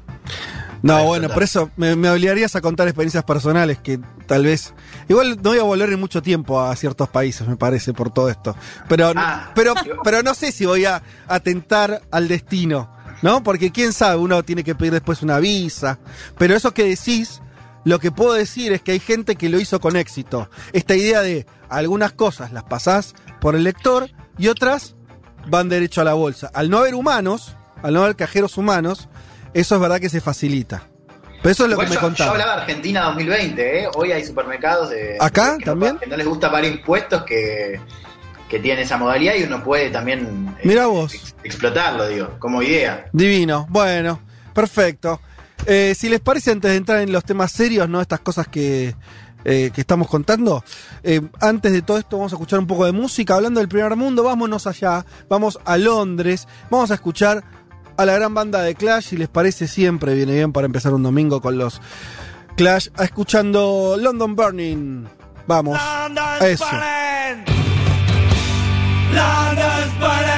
[0.80, 4.74] No, Para bueno, por eso me, me obligarías a contar experiencias personales que tal vez.
[5.08, 8.28] Igual no voy a volver en mucho tiempo a ciertos países, me parece, por todo
[8.28, 8.54] esto.
[8.88, 9.50] Pero, Ah.
[9.56, 13.42] pero, pero no sé si voy a atentar al destino, ¿no?
[13.42, 15.98] Porque quién sabe, uno tiene que pedir después una visa.
[16.36, 17.40] Pero eso que decís,
[17.84, 20.50] lo que puedo decir es que hay gente que lo hizo con éxito.
[20.72, 24.94] Esta idea de algunas cosas las pasás por el lector y otras
[25.48, 26.50] van derecho a la bolsa.
[26.54, 29.08] Al no haber humanos, al no haber cajeros humanos,
[29.54, 30.88] eso es verdad que se facilita.
[31.40, 33.88] Pero eso es lo Igual que me yo, yo hablaba de Argentina 2020, ¿eh?
[33.94, 35.16] Hoy hay supermercados de...
[35.20, 35.98] ¿Acá que no- también?
[35.98, 37.80] que no les gusta pagar impuestos que,
[38.48, 40.52] que tienen esa modalidad y uno puede también...
[40.58, 41.14] eh, Mirá vos.
[41.14, 43.06] ex- explotarlo, digo, como idea.
[43.12, 43.66] Divino.
[43.70, 44.20] Bueno,
[44.52, 45.20] perfecto.
[45.70, 48.00] Eh, si les parece, antes de entrar en los temas serios, ¿no?
[48.00, 48.96] Estas cosas que,
[49.44, 50.64] eh, que estamos contando.
[51.02, 53.34] eh, antes de todo esto, vamos a escuchar un poco de música.
[53.34, 55.04] Hablando del primer mundo, vámonos allá.
[55.28, 56.48] Vamos a Londres.
[56.70, 57.44] Vamos a escuchar
[57.98, 59.08] a la gran banda de Clash.
[59.08, 61.82] Si les parece, siempre viene bien para empezar un domingo con los
[62.56, 62.88] Clash.
[62.98, 65.04] Escuchando London Burning.
[65.46, 65.78] Vamos.
[65.78, 66.08] A
[66.46, 66.64] eso.
[69.12, 70.37] London's burning.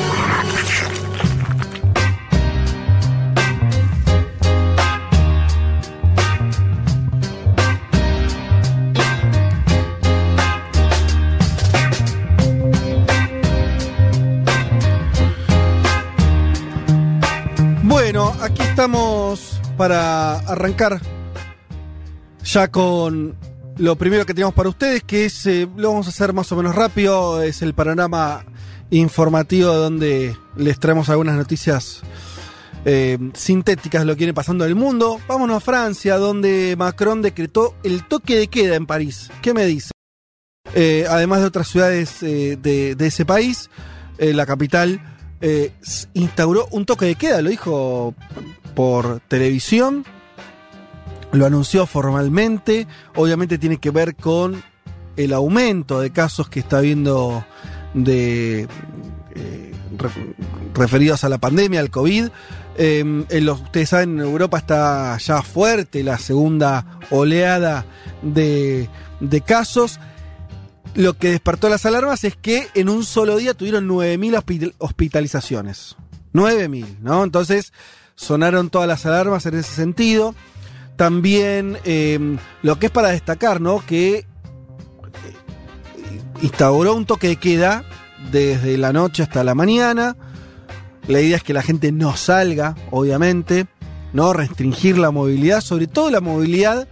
[18.81, 20.99] Estamos para arrancar
[22.43, 23.35] ya con
[23.77, 26.55] lo primero que tenemos para ustedes, que es, eh, lo vamos a hacer más o
[26.55, 28.43] menos rápido, es el panorama
[28.89, 32.01] informativo donde les traemos algunas noticias
[32.83, 35.21] eh, sintéticas de lo que viene pasando en el mundo.
[35.27, 39.29] Vámonos a Francia, donde Macron decretó el toque de queda en París.
[39.43, 39.91] ¿Qué me dice?
[40.73, 43.69] Eh, además de otras ciudades eh, de, ese país,
[44.17, 44.99] la capital
[46.13, 48.15] instauró un toque de queda, lo dijo
[48.73, 50.05] por televisión,
[51.31, 54.61] lo anunció formalmente, obviamente tiene que ver con
[55.17, 57.45] el aumento de casos que está habiendo
[57.93, 58.67] de
[59.35, 60.35] eh, re-
[60.73, 62.27] referidos a la pandemia, al COVID.
[62.77, 67.85] Eh, en los- ustedes saben, en Europa está ya fuerte la segunda oleada
[68.21, 69.99] de, de casos.
[70.95, 75.95] Lo que despertó las alarmas es que en un solo día tuvieron 9.000 hospi- hospitalizaciones.
[76.33, 77.23] 9.000, ¿no?
[77.23, 77.71] Entonces
[78.15, 80.35] sonaron todas las alarmas en ese sentido.
[80.95, 83.83] También eh, lo que es para destacar, ¿no?
[83.85, 84.25] Que eh,
[86.41, 87.83] instauró un toque de queda
[88.31, 90.15] desde la noche hasta la mañana.
[91.07, 93.65] La idea es que la gente no salga, obviamente,
[94.13, 94.33] ¿no?
[94.33, 96.87] Restringir la movilidad, sobre todo la movilidad.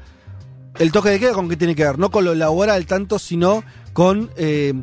[0.80, 3.64] El toque de queda con qué tiene que ver, no con lo laboral tanto, sino
[3.94, 4.74] con eh,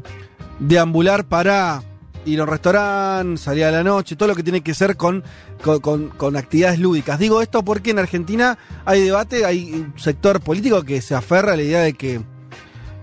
[0.61, 1.83] deambular para
[2.27, 5.25] ir a un restaurante, salir a la noche, todo lo que tiene que ser con,
[5.63, 7.19] con, actividades lúdicas.
[7.19, 11.57] Digo esto porque en Argentina hay debate, hay un sector político que se aferra a
[11.57, 12.21] la idea de que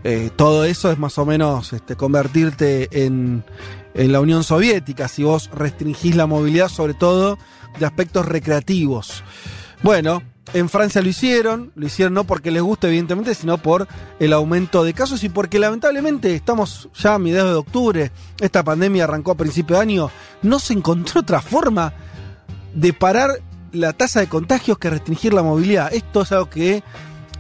[0.04, 3.44] eh, todo eso es más o menos este, convertirte en,
[3.94, 7.38] en la Unión Soviética, si vos restringís la movilidad, sobre todo
[7.80, 9.24] de aspectos recreativos.
[9.82, 13.88] Bueno, en Francia lo hicieron, lo hicieron no porque les guste, evidentemente, sino por
[14.20, 19.06] el aumento de casos y porque lamentablemente estamos ya a mediados de octubre, esta pandemia
[19.06, 21.94] arrancó a principio de año, no se encontró otra forma
[22.76, 23.40] de parar
[23.72, 25.94] la tasa de contagios que restringir la movilidad.
[25.94, 26.84] Esto es algo que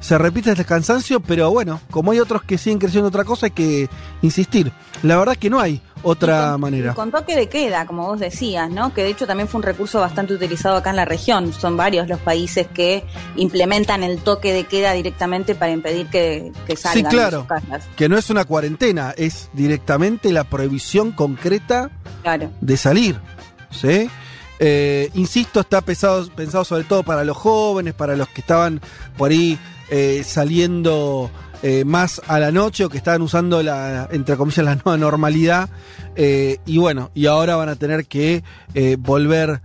[0.03, 3.51] se repite el cansancio, pero bueno, como hay otros que siguen creciendo otra cosa, hay
[3.53, 3.87] que
[4.21, 4.69] insistir.
[5.01, 6.93] La verdad es que no hay otra con- manera.
[6.93, 8.93] Con toque de queda, como vos decías, ¿no?
[8.93, 11.53] Que de hecho también fue un recurso bastante utilizado acá en la región.
[11.53, 13.05] Son varios los países que
[13.37, 17.37] implementan el toque de queda directamente para impedir que, que salgan Sí, claro.
[17.37, 17.87] de sus casas.
[17.95, 21.89] Que no es una cuarentena, es directamente la prohibición concreta
[22.23, 22.51] Claro.
[22.59, 23.19] de salir.
[23.71, 24.09] ¿sí?
[24.65, 28.79] Eh, insisto, está pesado- pensado sobre todo para los jóvenes, para los que estaban
[29.17, 31.29] por ahí eh, saliendo
[31.63, 35.69] eh, más a la noche o que estaban usando la, entre comillas, la nueva normalidad.
[36.15, 38.41] Y bueno, y ahora van a tener que
[38.99, 39.61] volver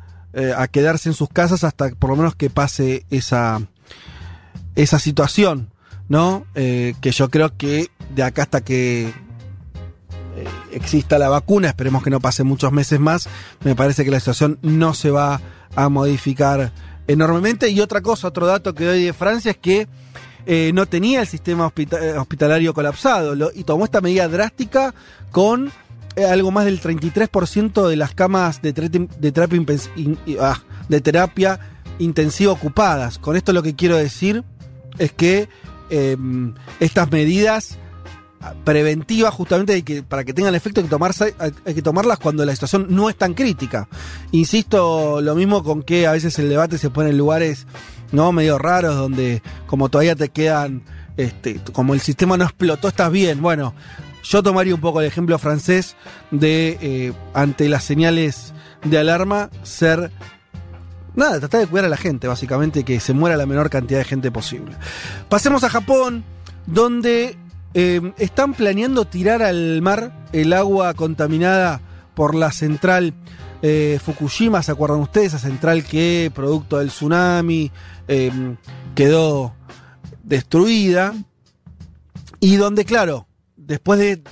[0.57, 3.61] a quedarse en sus casas hasta por lo menos que pase esa,
[4.75, 5.71] esa situación,
[6.09, 6.45] ¿no?
[6.55, 9.13] Que yo creo que de acá hasta que
[10.73, 13.29] exista la vacuna, esperemos que no pase muchos meses más,
[13.65, 15.41] me parece que la situación no se va
[15.77, 16.73] a modificar
[17.07, 17.69] enormemente.
[17.71, 19.87] Y otra cosa, otro dato que doy de Francia es que
[20.47, 24.95] eh, no tenía el sistema eh, hospitalario colapsado y tomó esta medida drástica
[25.31, 25.71] con
[26.17, 29.09] eh, algo más del 33% de las camas de, terapia-
[30.41, 31.61] ah, de terapia
[31.99, 33.19] intensiva ocupadas.
[33.19, 34.45] Con esto lo que quiero decir
[34.99, 35.49] es que
[35.91, 36.17] eh,
[36.81, 37.79] estas medidas
[38.65, 42.53] preventivas justamente para que tengan efecto hay que, tomarse, hay, hay que tomarlas cuando la
[42.53, 43.89] situación no es tan crítica.
[44.33, 47.67] Insisto, lo mismo con que a veces el debate se pone en lugares
[48.13, 50.83] no medio raros donde como todavía te quedan,
[51.17, 53.43] este, como el sistema no explotó, estás bien.
[53.43, 53.75] Bueno,
[54.23, 55.97] yo tomaría un poco el ejemplo francés
[56.31, 58.53] de eh, ante las señales
[58.85, 60.11] de alarma ser
[61.15, 64.05] nada, tratar de cuidar a la gente, básicamente, que se muera la menor cantidad de
[64.05, 64.77] gente posible.
[65.29, 66.25] Pasemos a Japón,
[66.67, 67.37] donde
[67.75, 71.81] eh, están planeando tirar al mar el agua contaminada
[72.15, 73.15] por la central
[73.63, 75.29] eh, Fukushima, ¿se acuerdan ustedes?
[75.29, 77.71] Esa central que, producto del tsunami,
[78.07, 78.57] eh,
[78.95, 79.55] quedó
[80.23, 81.15] destruida.
[82.41, 83.27] Y donde, claro,
[83.57, 84.23] después de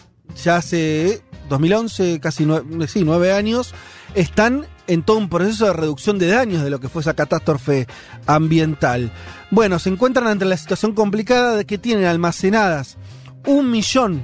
[0.42, 3.74] ya hace 2011, casi nueve años,
[4.14, 7.88] están en todo un proceso de reducción de daños de lo que fue esa catástrofe
[8.26, 9.10] ambiental.
[9.50, 12.96] Bueno, se encuentran ante la situación complicada de que tienen almacenadas
[13.46, 14.22] un millón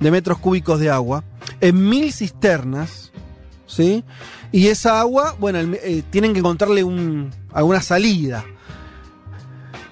[0.00, 1.24] de metros cúbicos de agua
[1.60, 3.12] en mil cisternas,
[3.66, 4.04] ¿sí?
[4.52, 8.44] Y esa agua, bueno, eh, tienen que encontrarle un, alguna salida.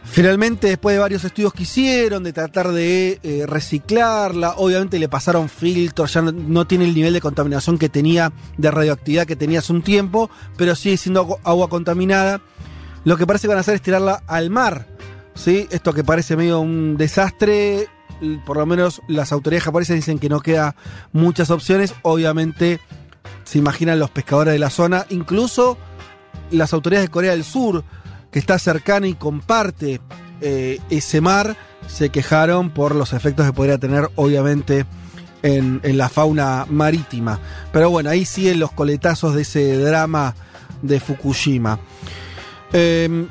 [0.04, 5.48] Finalmente, después de varios estudios que hicieron, de tratar de eh, reciclarla, obviamente le pasaron
[5.48, 9.72] filtros, ya no, tiene el nivel de contaminación que tenía, de radioactividad que tenía hace
[9.72, 12.42] un tiempo, pero sigue siendo agua, contaminada.
[13.04, 14.86] Lo que parece que van a hacer es tirarla al mar.
[15.34, 15.66] ¿sí?
[15.70, 17.88] Esto que parece medio un desastre,
[18.44, 20.74] por lo menos las autoridades japonesas dicen que no queda
[21.12, 21.94] muchas opciones.
[22.02, 22.80] Obviamente,
[23.44, 25.76] se imaginan los pescadores de la zona, incluso
[26.50, 27.84] las autoridades de Corea del Sur,
[28.30, 30.00] que está cercana y comparte
[30.40, 34.86] eh, ese mar, se quejaron por los efectos que podría tener, obviamente,
[35.42, 37.40] en, la fauna marítima.
[37.72, 40.34] Pero bueno, ahí siguen los coletazos de ese drama
[40.82, 41.78] de Fukushima.
[42.72, 43.26] Eh,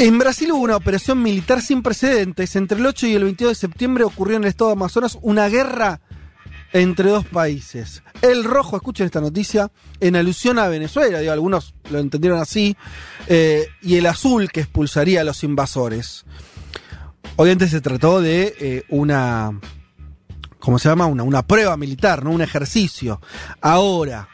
[0.00, 2.56] en Brasil hubo una operación militar sin precedentes.
[2.56, 5.46] Entre el 8 y el 22 de septiembre ocurrió en el estado de Amazonas una
[5.48, 6.00] guerra
[6.72, 8.02] entre dos países.
[8.22, 12.78] El rojo, escuchen esta noticia, en alusión a Venezuela, digo, algunos lo entendieron así,
[13.26, 16.24] eh, y el azul que expulsaría a los invasores.
[17.36, 19.60] Obviamente se trató de eh, una,
[20.60, 21.06] ¿cómo se llama?
[21.06, 22.30] Una, una prueba militar, ¿no?
[22.30, 23.20] Un ejercicio.
[23.60, 24.30] Ahora,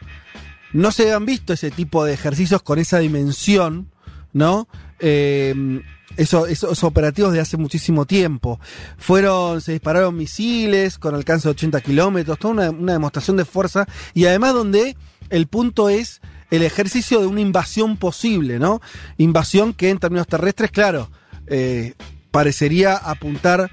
[0.72, 3.90] no se han visto ese tipo de ejercicios con esa dimensión,
[4.32, 4.68] ¿no?
[4.98, 8.58] Eso, esos operativos de hace muchísimo tiempo.
[8.96, 13.86] Fueron, se dispararon misiles con alcance de 80 kilómetros, toda una, una demostración de fuerza
[14.14, 14.96] y además donde
[15.28, 18.80] el punto es el ejercicio de una invasión posible, ¿no?
[19.18, 21.10] Invasión que en términos terrestres, claro,
[21.46, 21.94] eh,
[22.30, 23.70] parecería apuntar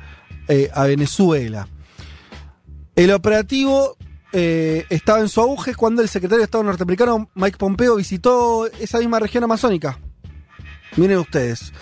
[0.48, 1.68] eh, a Venezuela.
[2.96, 3.98] El operativo
[4.32, 9.00] eh, estaba en su auge cuando el secretario de Estado norteamericano Mike Pompeo visitó esa
[9.00, 10.00] misma región amazónica.
[10.96, 11.74] Miren ustedes.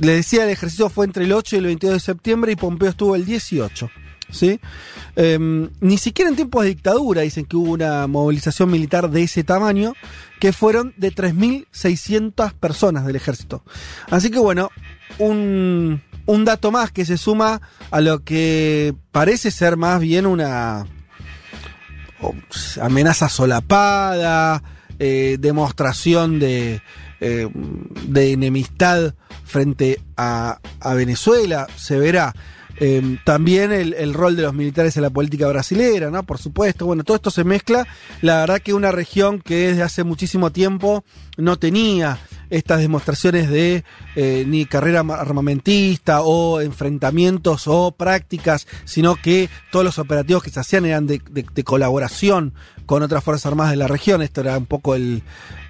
[0.00, 2.88] Les decía, el ejercicio fue entre el 8 y el 22 de septiembre y Pompeo
[2.88, 3.90] estuvo el 18.
[4.30, 4.60] ¿sí?
[5.16, 9.44] Em, ni siquiera en tiempos de dictadura dicen que hubo una movilización militar de ese
[9.44, 9.94] tamaño,
[10.40, 13.62] que fueron de 3.600 personas del ejército.
[14.10, 14.70] Así que bueno,
[15.18, 20.86] un, un dato más que se suma a lo que parece ser más bien una
[22.80, 24.62] amenaza solapada,
[24.98, 26.80] eh, demostración de,
[27.26, 27.48] eh,
[28.06, 30.58] de enemistad frente a,
[30.94, 32.34] Venezuela, se verá.
[32.76, 36.22] Eh, también el, rol de los militares en la política brasilera, ¿no?
[36.24, 36.84] Por supuesto.
[36.84, 37.86] Bueno, todo esto se mezcla.
[38.20, 41.02] La verdad que una región que desde hace muchísimo tiempo
[41.38, 42.18] no tenía
[42.50, 43.84] estas demostraciones de
[44.16, 50.60] eh, ni carrera armamentista o enfrentamientos o prácticas, sino que todos los operativos que se
[50.60, 52.52] hacían eran de- de colaboración
[52.86, 54.20] con otras Fuerzas Armadas de la región.
[54.20, 55.22] Esto era un poco el,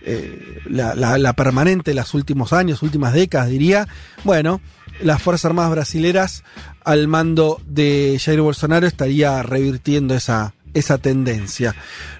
[0.04, 3.88] eh, la, la- la permanente los últimos años, últimas décadas, diría.
[4.24, 4.60] Bueno,
[5.00, 6.44] las Fuerzas Armadas brasileras
[6.84, 11.74] al mando de Jair Bolsonaro estaría revirtiendo esa, esa tendencia.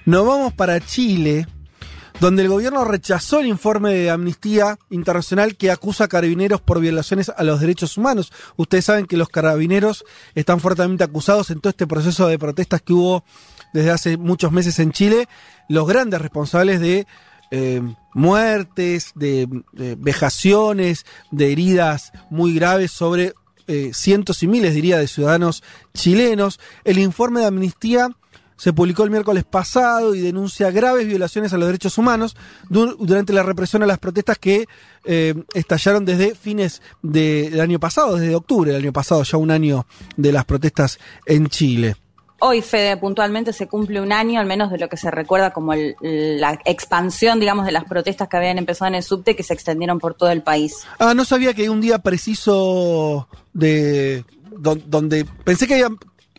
[0.05, 1.47] Nos vamos para Chile,
[2.19, 7.29] donde el gobierno rechazó el informe de Amnistía Internacional que acusa a carabineros por violaciones
[7.35, 8.31] a los derechos humanos.
[8.55, 12.93] Ustedes saben que los carabineros están fuertemente acusados en todo este proceso de protestas que
[12.93, 13.23] hubo
[13.73, 15.27] desde hace muchos meses en Chile,
[15.67, 17.05] los grandes responsables de
[17.51, 17.81] eh,
[18.13, 19.47] muertes, de,
[19.97, 23.33] vejaciones, de heridas muy graves sobre
[23.67, 26.59] eh, cientos y miles, diría, de ciudadanos chilenos.
[26.83, 28.09] El informe de amnistía
[28.57, 32.37] se publicó el miércoles pasado y denuncia graves violaciones a los derechos humanos
[32.69, 34.65] du- durante la represión a las protestas que
[35.03, 39.51] eh, estallaron desde fines de- del año pasado, desde octubre del año pasado, ya un
[39.51, 41.97] año de las protestas en Chile.
[42.39, 45.73] Hoy, Fede, puntualmente se cumple un año, al menos de lo que se recuerda como
[45.73, 49.53] el- la expansión, digamos, de las protestas que habían empezado en el subte, que se
[49.53, 50.79] extendieron por todo el país.
[50.99, 54.25] Ah, no sabía que hay un día preciso de
[54.57, 55.89] don- donde pensé que había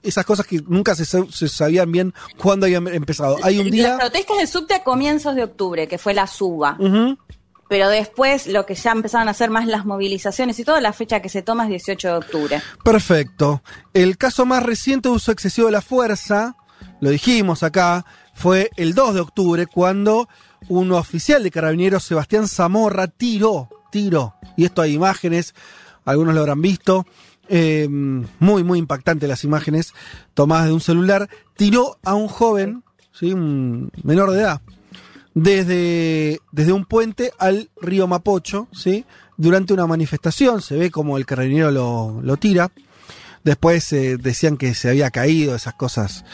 [0.03, 3.37] esas cosas que nunca se, sa- se sabían bien cuándo habían empezado.
[3.43, 6.77] Hay un día Las protestas del subte a comienzos de octubre, que fue la suba.
[7.69, 11.21] Pero después, lo que ya empezaron a hacer más las movilizaciones y toda la fecha
[11.21, 12.63] que se toma es 18 de octubre.
[12.85, 13.63] Perfecto.
[13.93, 16.57] El caso más reciente de uso excesivo de la fuerza,
[17.01, 20.29] lo dijimos acá, fue el 2 de octubre cuando
[20.69, 25.55] un oficial de carabineros, Sebastián Zamorra, tiró, tiró, y esto hay imágenes,
[26.05, 27.07] algunos lo habrán visto,
[27.49, 29.93] eh, muy, muy impactantes las imágenes
[30.35, 33.33] tomadas de un celular, tiró a un joven, ¿sí?
[33.33, 34.61] un menor de edad,
[35.37, 39.05] desde, desde un puente al río Mapocho, ¿sí?
[39.37, 42.73] Durante una manifestación, se ve como el carabinero lo, lo tira.
[43.45, 46.25] Después eh, decían que se había caído, esas cosas.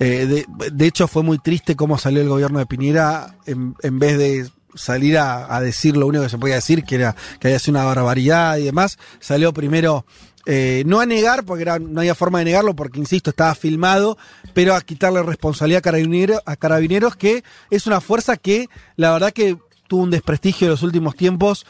[0.00, 3.98] Eh, de, de hecho, fue muy triste cómo salió el gobierno de Piñera en, en
[3.98, 7.48] vez de salir a, a decir lo único que se podía decir, que era que
[7.48, 8.98] había sido una barbaridad y demás.
[9.20, 10.06] Salió primero
[10.50, 14.16] eh, no a negar, porque no había forma de negarlo, porque insisto, estaba filmado,
[14.54, 19.32] pero a quitarle responsabilidad a, carabinero- a carabineros, que es una fuerza que la verdad
[19.32, 19.58] que
[19.88, 21.66] tuvo un desprestigio en los últimos tiempos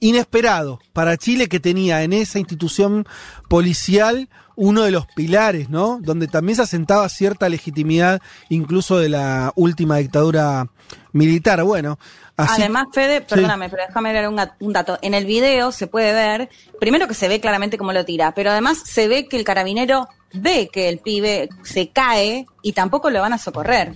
[0.00, 3.06] inesperado para Chile que tenía en esa institución
[3.48, 5.98] policial uno de los pilares, ¿no?
[6.00, 10.68] Donde también se asentaba cierta legitimidad incluso de la última dictadura
[11.12, 11.62] militar.
[11.64, 11.98] Bueno,
[12.36, 13.26] así Además, Fede, Sí.
[13.28, 14.98] perdóname, pero déjame dar un, un dato.
[15.02, 16.48] En el video se puede ver,
[16.80, 20.08] primero que se ve claramente cómo lo tira, pero además se ve que el carabinero
[20.32, 23.94] ve que el pibe se cae y tampoco lo van a socorrer.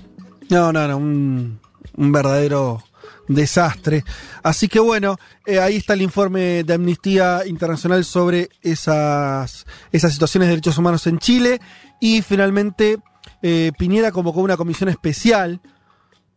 [0.50, 1.60] No, no, no, un,
[1.96, 2.82] un verdadero
[3.26, 4.04] desastre.
[4.42, 10.46] Así que bueno, eh, ahí está el informe de Amnistía Internacional sobre esas, esas situaciones
[10.48, 11.60] de derechos humanos en Chile.
[12.00, 12.98] Y finalmente,
[13.42, 15.60] eh, Piñera convocó una comisión especial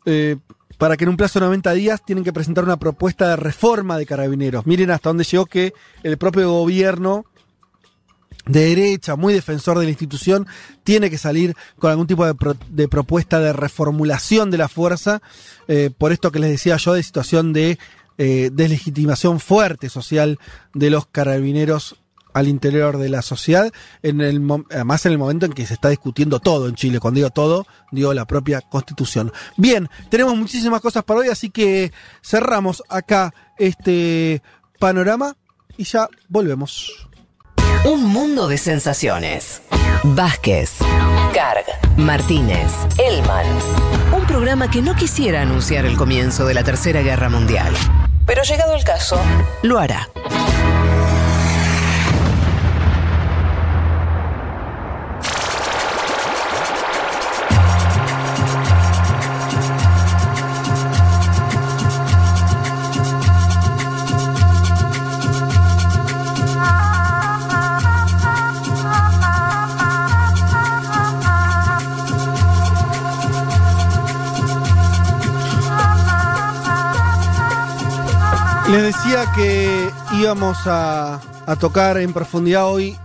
[0.05, 0.35] eh,
[0.81, 3.99] para que en un plazo de 90 días tienen que presentar una propuesta de reforma
[3.99, 4.65] de carabineros.
[4.65, 7.23] Miren hasta dónde llegó que el propio gobierno
[8.47, 10.47] de derecha, muy defensor de la institución,
[10.83, 15.21] tiene que salir con algún tipo de, pro- de propuesta de reformulación de la fuerza,
[15.67, 17.77] eh, por esto que les decía yo, de situación de
[18.17, 20.39] eh, deslegitimación fuerte social
[20.73, 22.00] de los carabineros
[22.33, 23.71] al interior de la sociedad,
[24.03, 26.99] en el, mo- además en el momento en que se está discutiendo todo en Chile.
[26.99, 29.31] Cuando digo todo, digo la propia constitución.
[29.57, 31.91] Bien, tenemos muchísimas cosas para hoy, así que
[32.23, 34.41] cerramos acá este
[34.79, 35.35] panorama
[35.77, 37.07] y ya volvemos.
[37.85, 39.61] Un mundo de sensaciones.
[40.03, 40.77] Vázquez,
[41.33, 41.65] Carg,
[41.97, 43.45] Martínez, Elman.
[44.15, 47.73] Un programa que no quisiera anunciar el comienzo de la Tercera Guerra Mundial.
[48.25, 49.19] Pero llegado el caso,
[49.63, 50.09] lo hará.
[78.71, 81.19] Les decía que íbamos a,
[81.59, 82.95] tocar en profundidad hoy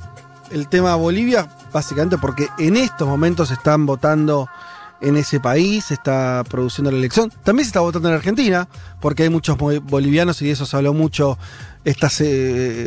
[0.52, 4.48] el tema Bolivia, básicamente porque en estos momentos están votando
[5.00, 7.32] en ese país, se está produciendo la elección.
[7.42, 8.68] También se está votando en Argentina,
[9.00, 11.36] porque hay muchos bolivianos y de eso se habló mucho
[11.84, 12.08] esta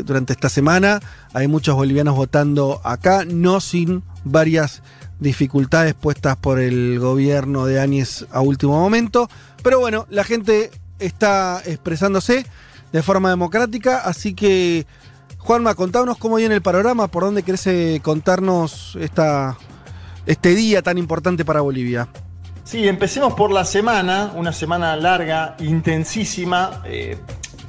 [0.06, 1.02] durante esta semana.
[1.34, 4.84] Hay muchos bolivianos votando acá, no sin varias
[5.20, 9.30] dificultades puestas por el gobierno de Áñez a último momento.
[9.64, 12.46] Pero bueno, la gente está expresándose
[12.92, 14.86] de forma democrática, así que
[15.38, 19.58] Juanma, contanos cómo viene el panorama, por dónde querés contarnos esta,
[20.26, 22.08] este día tan importante para Bolivia.
[22.64, 26.84] Sí, empecemos por la semana, una semana larga, intensísima.
[26.86, 27.18] eh,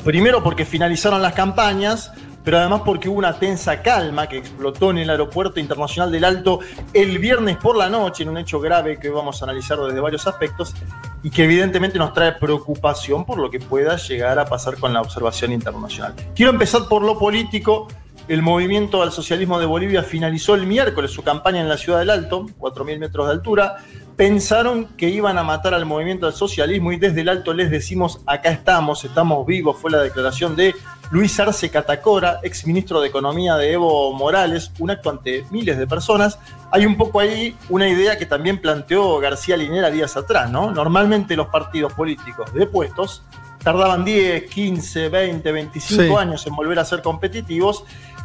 [0.05, 2.12] primero porque finalizaron las campañas,
[2.45, 6.61] pero además porque hubo una tensa calma que explotó en el Aeropuerto Internacional del Alto
[6.93, 10.27] el viernes por la noche, en un hecho grave que vamos a analizar desde varios
[10.27, 10.75] aspectos
[11.23, 15.01] y que evidentemente nos trae preocupación por lo que pueda llegar a pasar con la
[15.01, 16.14] observación internacional.
[16.35, 17.89] Quiero empezar por lo político.
[18.31, 22.11] El movimiento al socialismo de Bolivia finalizó el miércoles su campaña en la ciudad del
[22.11, 23.78] Alto, 4.000 metros de altura.
[24.14, 28.20] Pensaron que iban a matar al movimiento al socialismo y desde el Alto les decimos,
[28.26, 30.76] acá estamos, estamos vivos, fue la declaración de
[31.11, 35.89] Luis Arce Catacora, ex ministro de Economía de Evo Morales, un acto ante miles de
[35.89, 36.39] personas.
[36.70, 40.70] Hay un poco ahí una idea que también planteó García Linera días atrás, ¿no?
[40.70, 43.24] Normalmente los partidos políticos de puestos
[43.62, 46.11] tardaban 10, 15, 20, 25 Sí.
[46.16, 47.85] años en volver a ser competitivos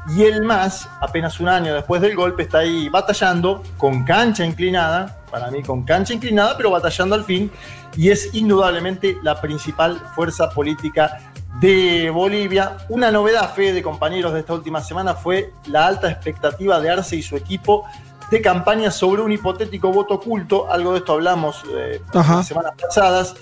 [0.10, 5.18] y el MAS, apenas un año después del golpe, está ahí batallando con cancha inclinada,
[5.32, 7.51] para mí con cancha inclinada, pero batallando al fin,
[7.97, 11.20] y es indudablemente la principal fuerza política
[11.60, 12.78] de Bolivia.
[12.89, 17.16] Una novedad, fe de compañeros de esta última semana, fue la alta expectativa de Arce
[17.16, 17.86] y su equipo
[18.30, 23.36] de campaña sobre un hipotético voto oculto, algo de esto hablamos eh, las semanas pasadas,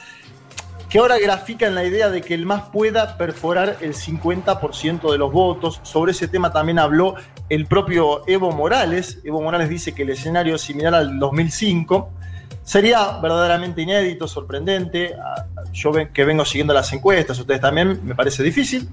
[0.94, 5.32] que ahora grafican la idea de que el MAS pueda perforar el 50% de los
[5.32, 5.80] votos.
[5.82, 7.16] Sobre ese tema también habló
[7.50, 9.18] el propio Evo Morales.
[9.24, 12.12] Evo Morales dice que el escenario es similar al 2005.
[12.62, 15.16] Sería verdaderamente inédito, sorprendente.
[15.16, 18.88] Ah, Yo que vengo siguiendo las encuestas, ustedes también, me parece difícil.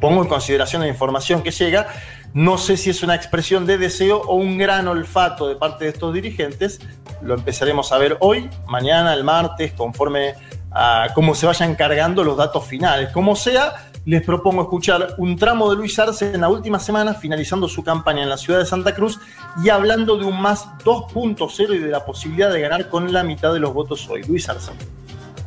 [0.00, 1.86] Pongo en consideración la información que llega.
[2.34, 5.92] No sé si es una expresión de deseo o un gran olfato de parte de
[5.92, 6.80] estos dirigentes.
[7.22, 10.34] Lo empezaremos a ver hoy, mañana, el martes, conforme
[10.74, 13.10] a cómo se vayan cargando los datos finales.
[13.12, 17.68] Como sea, les propongo escuchar un tramo de Luis Arce en la última semana, finalizando
[17.68, 19.20] su campaña en la ciudad de Santa Cruz
[19.62, 23.52] y hablando de un más 2.0 y de la posibilidad de ganar con la mitad
[23.52, 24.22] de los votos hoy.
[24.24, 24.72] Luis Arce.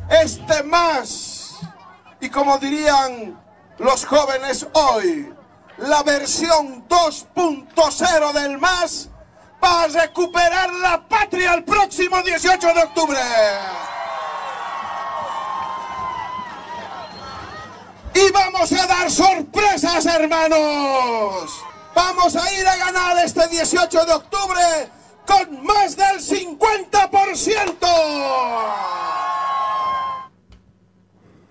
[0.08, 1.58] Este más,
[2.20, 3.36] y como dirían
[3.78, 5.28] los jóvenes hoy,
[5.78, 9.10] la versión 2.0 del más
[9.62, 13.18] va a recuperar la patria el próximo 18 de octubre.
[18.16, 21.50] Y vamos a dar sorpresas, hermanos.
[21.94, 24.60] Vamos a ir a ganar este 18 de octubre
[25.26, 27.76] con más del 50%.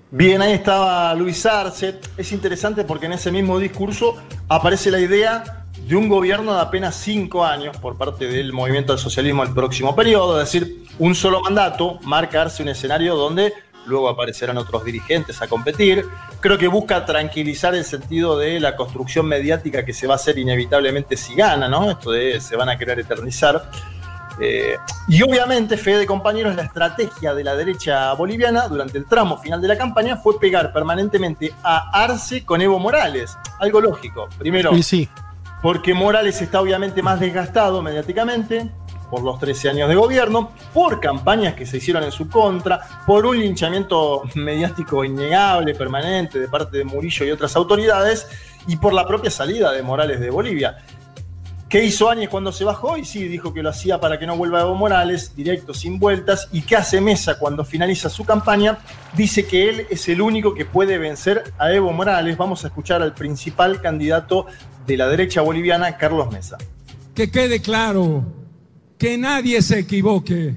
[0.10, 2.00] Bien, ahí estaba Luis Arce.
[2.18, 4.16] Es interesante porque en ese mismo discurso
[4.48, 8.98] aparece la idea de un gobierno de apenas cinco años por parte del movimiento al
[8.98, 13.54] socialismo el próximo periodo, es decir, un solo mandato, marcarse un escenario donde
[13.86, 16.06] luego aparecerán otros dirigentes a competir.
[16.40, 20.38] Creo que busca tranquilizar el sentido de la construcción mediática que se va a hacer
[20.38, 21.92] inevitablemente si gana, ¿no?
[21.92, 23.70] Esto de se van a querer eternizar.
[24.40, 24.76] Eh,
[25.08, 29.62] y obviamente, Fede de compañeros, la estrategia de la derecha boliviana durante el tramo final
[29.62, 33.38] de la campaña fue pegar permanentemente a Arce con Evo Morales.
[33.60, 34.28] Algo lógico.
[34.38, 35.10] Primero, Y sí,
[35.62, 38.70] porque Morales está obviamente más desgastado mediáticamente
[39.16, 43.26] por los 13 años de gobierno, por campañas que se hicieron en su contra, por
[43.26, 48.28] un linchamiento mediático innegable, permanente de parte de Murillo y otras autoridades,
[48.68, 50.80] y por la propia salida de Morales de Bolivia.
[51.70, 52.98] ¿Qué hizo Áñez cuando se bajó?
[52.98, 56.50] Y sí, dijo que lo hacía para que no vuelva Evo Morales, directo, sin vueltas.
[56.52, 58.80] ¿Y qué hace Mesa cuando finaliza su campaña?
[59.16, 62.36] Dice que él es el único que puede vencer a Evo Morales.
[62.36, 64.46] Vamos a escuchar al principal candidato
[64.86, 66.58] de la derecha boliviana, Carlos Mesa.
[67.16, 68.26] Que quede claro,
[68.98, 70.56] que nadie se equivoque,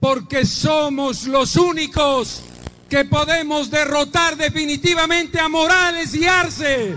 [0.00, 2.42] porque somos los únicos
[2.88, 6.96] que podemos derrotar definitivamente a Morales y Arce,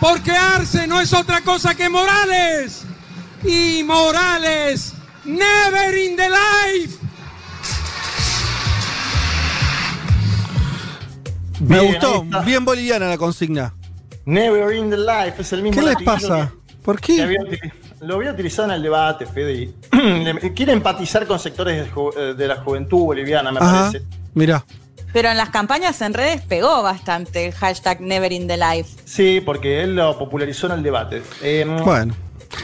[0.00, 2.82] porque Arce no es otra cosa que Morales,
[3.44, 6.98] y Morales, never in the life.
[11.60, 13.74] me Bien, gustó, bien boliviana la consigna.
[14.24, 15.80] Never in the life es el mismo.
[15.80, 16.52] ¿Qué les pasa?
[16.68, 17.72] que- ¿Por que qué?
[18.00, 19.72] Lo había utilizado en el debate, Fede.
[20.54, 24.04] quiere empatizar con sectores de, ju- eh, de la juventud boliviana, me Ajá, parece.
[24.34, 24.64] mira.
[25.12, 29.00] Pero en las campañas en redes pegó bastante el hashtag Never in the Life.
[29.06, 31.22] Sí, porque él lo popularizó en el debate.
[31.42, 32.14] Eh, Bueno.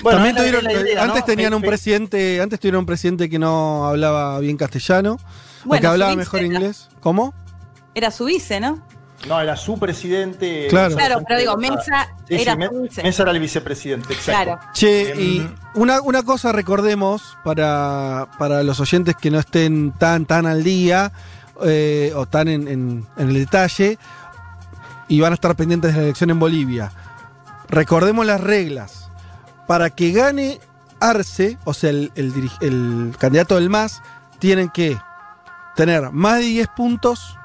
[0.03, 1.24] Bueno, También tuvieron, idea, antes ¿no?
[1.26, 5.87] tenían un presidente, antes tuvieron un presidente que no hablaba bien castellano, o Bueno, que
[5.87, 6.89] hablaba mejor inglés.
[7.01, 7.35] ¿Cómo?
[7.95, 8.82] Era su vice, ¿no?
[9.28, 10.66] No, era su presidente.
[10.68, 10.94] Claro.
[10.96, 13.02] Claro, pero digo, Mesa Sí, sí, era vice.
[13.02, 14.44] Mesa era el vicepresidente, exacto.
[14.56, 14.60] Claro.
[14.74, 20.26] Che, Em, y una, una cosa recordemos para, para los oyentes que no estén tan,
[20.26, 21.10] tan al día
[21.64, 23.98] eh, o tan en, en- en el detalle
[25.08, 26.92] y van a estar pendientes de la elección en Bolivia.
[27.68, 29.10] Recordemos las reglas.
[29.66, 30.60] Para que gane
[31.00, 34.02] Arce, o sea, el, el candidato del MAS,
[34.38, 34.98] tienen que
[35.76, 37.38] tener más de 10 puntos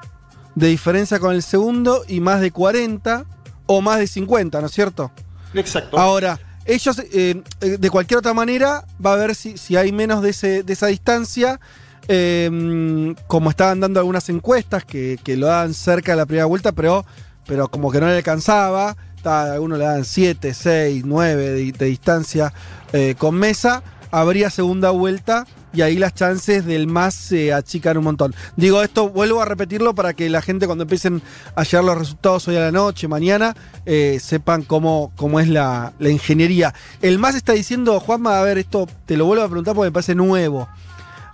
[0.54, 3.24] de diferencia con el segundo y más de 40
[3.66, 5.12] o más de 50, ¿no es cierto?
[5.54, 5.98] Exacto.
[5.98, 10.22] Ahora, ellos, eh, eh, de cualquier otra manera, va a ver si, si hay menos
[10.22, 11.60] de, ese, de esa distancia.
[12.08, 16.72] eh, como estaban dando algunas encuestas que, que lo daban cerca de la primera vuelta,
[16.72, 17.04] pero,
[17.46, 18.96] pero como que no le alcanzaba.
[19.16, 22.52] Estaba- algunos le dan 7, 6, 9 de, de distancia
[22.92, 23.82] eh, con mesa.
[24.10, 28.34] Habría segunda vuelta y ahí las chances del más se achican un montón.
[28.56, 31.22] Digo esto, vuelvo a repetirlo para que la gente cuando empiecen
[31.54, 33.56] a llegar los resultados hoy a la noche, mañana,
[33.86, 36.74] eh, sepan cómo, cómo es la, la ingeniería.
[37.02, 39.92] El más está diciendo, Juanma, a ver, esto te lo vuelvo a preguntar porque me
[39.92, 40.68] parece nuevo.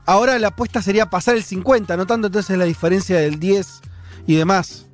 [0.05, 3.81] Ahora la apuesta sería pasar el 50, no tanto entonces la diferencia del 10
[4.27, 4.86] y demás.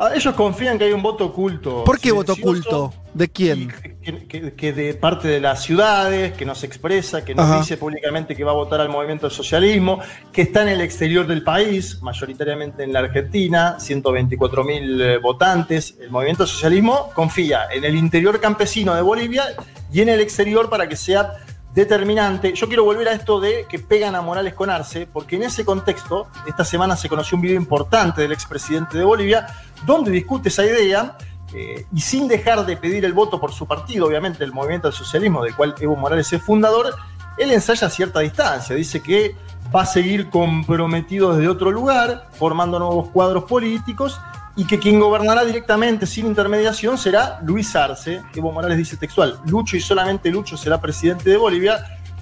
[0.00, 1.82] Ah, Ellos confían que hay un voto oculto.
[1.82, 2.94] ¿Por qué voto oculto?
[3.14, 3.68] ¿De quién?
[4.00, 7.58] Que, que- que de parte de las ciudades, que no se expresa, que no Ajá.
[7.58, 9.98] dice públicamente que va a votar al movimiento del socialismo,
[10.32, 15.96] que está en el exterior del país, mayoritariamente en la Argentina, 124 mil eh, votantes.
[16.00, 19.46] El movimiento socialismo confía en el interior campesino de Bolivia
[19.92, 21.32] y en el exterior para que sea
[21.74, 22.52] determinante.
[22.54, 25.64] Yo quiero volver a esto de que pegan a Morales con Arce, porque en ese
[25.64, 29.46] contexto, esta semana se conoció un video importante del expresidente de Bolivia,
[29.86, 31.16] donde discute esa idea,
[31.54, 34.96] eh, y sin dejar de pedir el voto por su partido, obviamente el movimiento del
[34.96, 36.94] socialismo, del cual Evo Morales es fundador,
[37.38, 39.34] él ensaya a cierta distancia, dice que
[39.74, 44.20] va a seguir comprometido desde otro lugar, formando nuevos cuadros políticos,
[44.58, 48.22] y que quien gobernará directamente sin intermediación será Luis Arce.
[48.34, 51.78] Evo Morales dice textual, Lucho y solamente Lucho será presidente de Bolivia,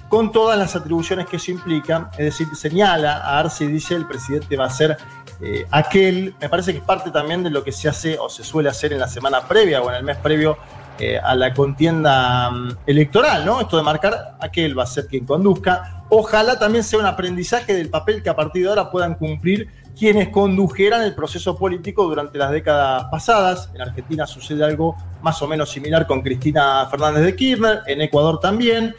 [0.07, 4.05] con todas las atribuciones que eso implica, es decir, señala a Arce y dice el
[4.05, 4.97] presidente va a ser
[5.41, 8.43] eh, aquel, me parece que es parte también de lo que se hace o se
[8.43, 10.59] suele hacer en la semana previa o en el mes previo
[10.99, 13.61] eh, a la contienda mm, electoral, ¿no?
[13.61, 16.03] Esto de marcar aquel va a ser quien conduzca.
[16.09, 20.29] Ojalá también sea un aprendizaje del papel que a partir de ahora puedan cumplir quienes
[20.29, 23.69] condujeran el proceso político durante las décadas pasadas.
[23.73, 28.39] En Argentina sucede algo más o menos similar con Cristina Fernández de Kirchner, en Ecuador
[28.39, 28.95] también.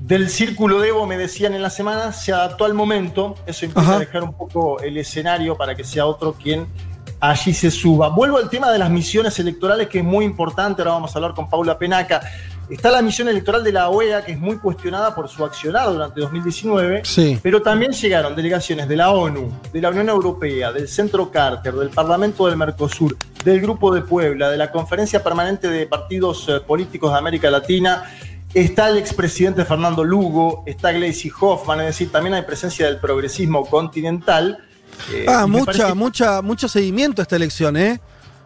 [0.00, 3.36] Del círculo de Evo, me decían en la semana, se adaptó al momento.
[3.46, 3.98] Eso implica Ajá.
[4.00, 6.66] dejar un poco el escenario para que sea otro quien
[7.20, 8.08] allí se suba.
[8.08, 10.82] Vuelvo al tema de las misiones electorales, que es muy importante.
[10.82, 12.20] Ahora vamos a hablar con Paula Penaca.
[12.70, 16.20] Está la misión electoral de la OEA, que es muy cuestionada por su accionar durante
[16.20, 17.02] 2019.
[17.04, 17.38] Sí.
[17.42, 21.90] Pero también llegaron delegaciones de la ONU, de la Unión Europea, del Centro Carter, del
[21.90, 27.12] Parlamento del Mercosur, del Grupo de Puebla, de la Conferencia Permanente de Partidos eh, Políticos
[27.12, 28.04] de América Latina.
[28.54, 33.66] Está el expresidente Fernando Lugo, está Gleisi Hoffman, es decir, también hay presencia del progresismo
[33.66, 34.58] continental.
[35.12, 38.00] Eh, Ah, mucha, parece mucha, mucho seguimiento a esta elección, ¿eh?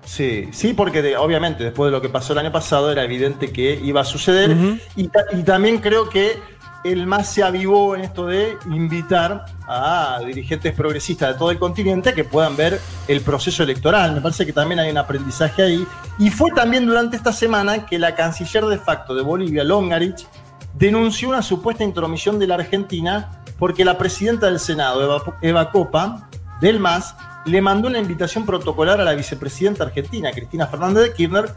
[0.09, 3.53] Sí, sí, porque de- obviamente después de lo que pasó el año pasado era evidente
[3.53, 4.57] que iba a suceder.
[4.97, 6.39] Y, ta- y también creo que
[6.83, 12.09] el más se avivó en esto de invitar a dirigentes progresistas de todo el continente
[12.11, 14.15] a que puedan ver el proceso electoral.
[14.15, 15.87] Me parece que también hay un aprendizaje ahí.
[16.19, 20.27] Y fue también durante esta semana que la canciller de facto de Bolivia, Longarich,
[20.73, 26.29] denunció una supuesta intromisión de la Argentina porque la presidenta del Senado, Eva, Eva Copa,
[26.63, 31.51] del MAS, le mandó una invitación protocolar a la vicepresidenta argentina, Cristina Fernández de Kirchner.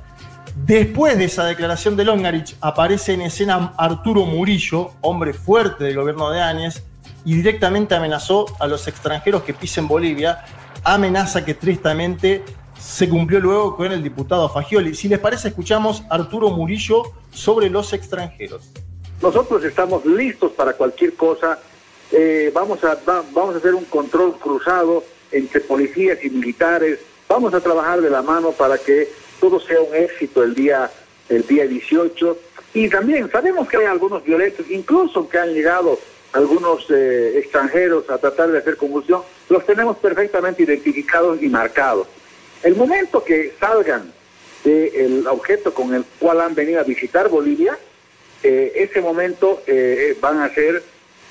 [0.55, 6.29] Después de esa declaración de Longarich, aparece en escena Arturo Murillo, hombre fuerte del gobierno
[6.31, 6.83] de Áñez,
[7.23, 10.43] y directamente amenazó a los extranjeros que pisen Bolivia,
[10.83, 12.43] amenaza que tristemente
[12.79, 14.95] se cumplió luego con el diputado Fagioli.
[14.95, 18.71] Si les parece, escuchamos a Arturo Murillo sobre los extranjeros.
[19.21, 21.59] Nosotros estamos listos para cualquier cosa.
[22.11, 26.99] Eh, vamos, a, va- vamos a hacer un control cruzado entre policías y militares.
[27.27, 29.09] Vamos a trabajar de la mano para que
[29.39, 30.89] todo sea un éxito el día,
[31.29, 32.37] el día 18.
[32.73, 35.99] Y también sabemos que hay algunos violentos, incluso que han llegado
[36.33, 39.21] algunos eh, extranjeros a tratar de hacer convulsión.
[39.49, 42.07] Los tenemos perfectamente identificados y marcados.
[42.63, 44.13] El momento que salgan
[44.63, 47.77] del objeto con el cual han venido a visitar Bolivia,
[48.43, 50.83] eh, ese momento eh, van a ser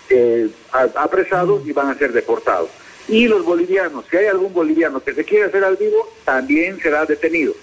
[0.09, 0.49] eh,
[0.97, 2.71] apresados y van a ser deportados.
[3.09, 7.05] Y los bolivianos, si hay algún boliviano que se quiere hacer al vivo, también será
[7.05, 7.55] detenido.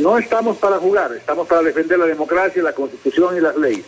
[0.00, 3.84] No estamos para jugar, estamos para defender la democracia, la constitución y las leyes.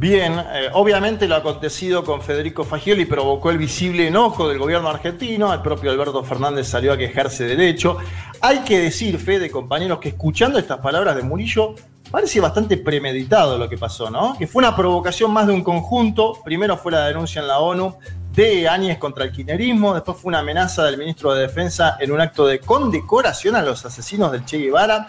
[0.00, 5.52] Bien, eh, obviamente lo acontecido con Federico Fagioli provocó el visible enojo del gobierno argentino,
[5.52, 7.96] el propio Alberto Fernández salió a quejarse del hecho.
[8.40, 11.74] Hay que decir, Fede, compañeros, que escuchando estas palabras de Murillo,
[12.12, 14.36] parece bastante premeditado lo que pasó, ¿no?
[14.38, 16.34] Que fue una provocación más de un conjunto.
[16.44, 17.96] Primero fue la denuncia en la ONU
[18.32, 22.20] de Áñez contra el kirchnerismo, después fue una amenaza del ministro de Defensa en un
[22.20, 25.08] acto de condecoración a los asesinos del Che Guevara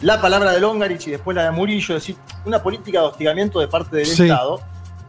[0.00, 3.60] la palabra de Longarich y después la de Murillo, es decir, una política de hostigamiento
[3.60, 4.24] de parte del Sí.
[4.24, 4.60] Estado.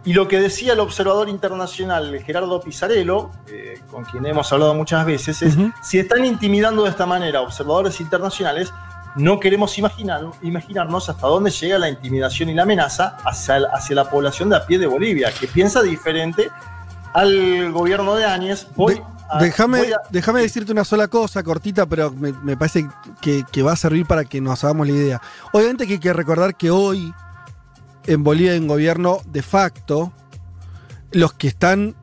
[0.06, 5.06] Y lo que decía el observador internacional Gerardo Pizarello, eh, con quien hemos hablado muchas
[5.06, 8.72] veces, es, si están intimidando de esta manera observadores internacionales,
[9.16, 14.10] no queremos imaginar, imaginarnos hasta dónde llega la intimidación y la amenaza hacia, hacia la
[14.10, 16.52] población de a pie de Bolivia, que piensa diferente
[17.14, 18.68] al gobierno de Áñez.
[18.76, 18.96] Voy
[19.30, 22.88] a- Déjame voy a- déjame decirte una sola cosa, cortita, pero me, me parece
[23.22, 25.22] que, que va a servir para que nos hagamos la idea.
[25.54, 27.12] Obviamente que hay que recordar que hoy
[28.06, 30.12] en Bolivia hay un gobierno de facto.
[31.12, 31.96] Los que están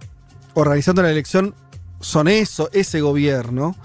[0.55, 1.55] organizando la elección
[2.01, 3.77] son eso, ese gobierno.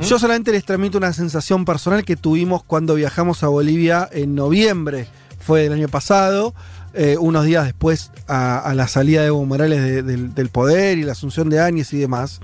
[0.00, 5.08] Yo solamente les transmito una sensación personal que tuvimos cuando viajamos a Bolivia en noviembre,
[5.40, 6.54] fue el año pasado,
[7.00, 11.12] eh, unos días después a, la salida de Evo Morales de- del, poder y la
[11.12, 12.40] asunción de Áñez y demás.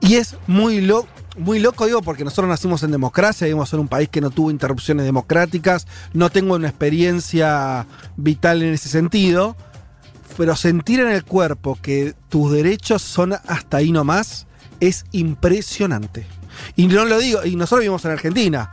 [0.00, 1.06] Y es muy, lo-
[1.38, 4.50] muy loco, digo, porque nosotros nacimos en democracia, vivimos en un país que no tuvo
[4.50, 9.56] interrupciones democráticas, no tengo una experiencia vital en ese sentido,
[10.36, 14.46] pero sentir en el cuerpo que tus derechos son hasta ahí nomás
[14.80, 16.26] es impresionante.
[16.74, 18.72] Y no lo digo, y nosotros vivimos en Argentina.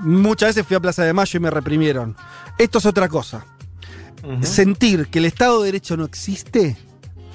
[0.00, 2.16] Muchas veces fui a Plaza de Mayo y me reprimieron.
[2.58, 3.44] Esto es otra cosa.
[4.42, 6.76] Sentir que el Estado de Derecho no existe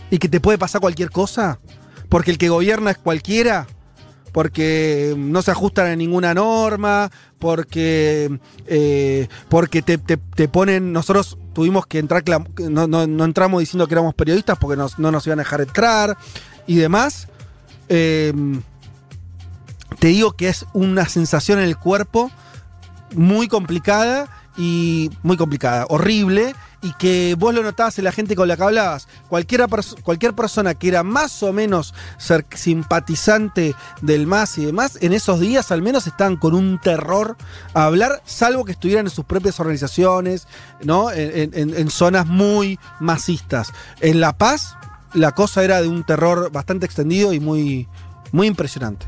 [0.09, 1.59] y que te puede pasar cualquier cosa,
[2.09, 3.67] porque el que gobierna es cualquiera,
[4.31, 10.93] porque no se ajustan a ninguna norma, porque, eh, porque te, te- ponen.
[10.93, 12.23] Nosotros tuvimos que entrar,
[12.69, 15.61] no, no- no entramos diciendo que éramos periodistas porque nos- no nos iban a dejar
[15.61, 16.17] entrar
[16.67, 17.27] y demás.
[17.89, 18.31] Eh,
[19.99, 22.29] te digo que es una sensación en el cuerpo
[23.15, 24.27] muy complicada
[24.57, 28.63] y muy complicada, horrible, y que vos lo notabas en la gente con la que
[28.63, 29.07] hablabas.
[29.29, 35.39] Cualquier persona que era más o menos ser simpatizante del MAS y demás, en esos
[35.39, 37.35] días al menos estaban con un terror
[37.73, 40.47] a hablar, salvo que estuvieran en sus propias organizaciones,
[40.83, 41.11] ¿no?
[41.11, 43.71] En, en- en zonas muy masistas.
[44.01, 44.75] En La Paz,
[45.13, 47.87] la cosa era de un terror bastante extendido y muy,
[48.31, 49.07] muy impresionante.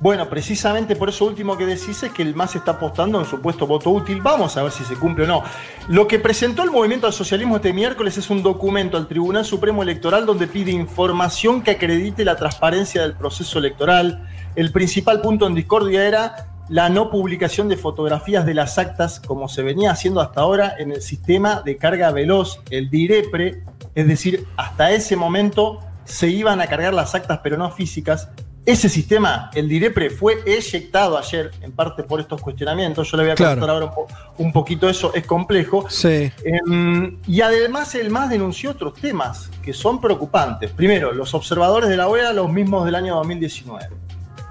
[0.00, 3.66] Bueno, precisamente por eso último que decís es que el MAS está apostando en supuesto
[3.66, 4.20] voto útil.
[4.20, 5.42] Vamos a ver si se cumple o no.
[5.88, 9.82] Lo que presentó el movimiento al socialismo este miércoles es un documento al Tribunal Supremo
[9.82, 14.28] Electoral donde pide información que acredite la transparencia del proceso electoral.
[14.54, 19.48] El principal punto en discordia era la no publicación de fotografías de las actas como
[19.48, 23.64] se venía haciendo hasta ahora en el sistema de carga veloz, el DIREPRE.
[23.96, 28.28] Es decir, hasta ese momento se iban a cargar las actas pero no físicas.
[28.70, 33.10] Ese sistema, el DIREPRE, fue eyectado ayer, en parte por estos cuestionamientos.
[33.10, 33.60] Yo le voy a Claro.
[33.62, 34.06] contar ahora un, po-
[34.36, 35.86] un poquito eso, es complejo.
[35.88, 36.30] Sí.
[36.44, 40.70] Em, y además el MAS denunció otros temas que son preocupantes.
[40.70, 43.88] Primero, los observadores de la OEA, los mismos del año 2019.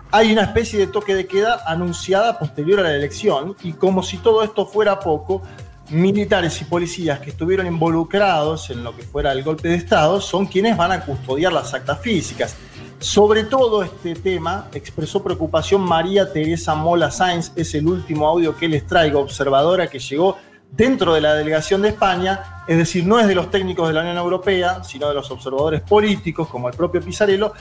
[0.10, 4.18] Hay una especie de toque de queda anunciada posterior a la elección y como si
[4.18, 5.44] todo esto fuera poco,
[5.92, 10.48] militares y policías que estuvieron involucrados en lo que fuera el golpe de Estado son
[10.48, 12.56] quienes van a custodiar las actas físicas.
[13.00, 18.68] Sobre todo este tema expresó preocupación María Teresa Mola Sáenz, es el último audio que
[18.68, 20.38] les traigo, observadora que llegó
[20.72, 24.02] dentro de la delegación de España, es decir, no es de los técnicos de la
[24.02, 27.54] Unión Europea, sino de los observadores políticos, como el propio Pizarello.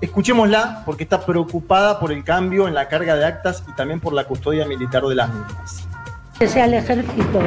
[0.00, 4.14] Escuchémosla porque está preocupada por el cambio en la carga de actas y también por
[4.14, 5.87] la custodia militar de las mismas.
[6.38, 7.40] Que sea el ejército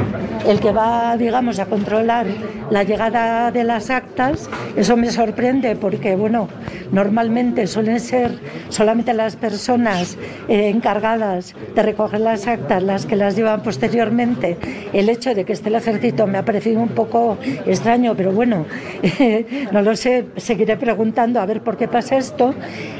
[0.46, 2.26] el que va, digamos, a controlar
[2.70, 6.48] la llegada de las actas, eso me sorprende porque, bueno,
[6.90, 8.32] normalmente suelen ser
[8.68, 10.16] solamente las personas
[10.48, 14.58] eh, encargadas de recoger las actas las que las llevan posteriormente.
[14.92, 18.66] El hecho de que esté el ejército me ha parecido un poco extraño, pero bueno,
[19.72, 22.54] no lo sé, seguiré preguntando a ver por qué pasa esto.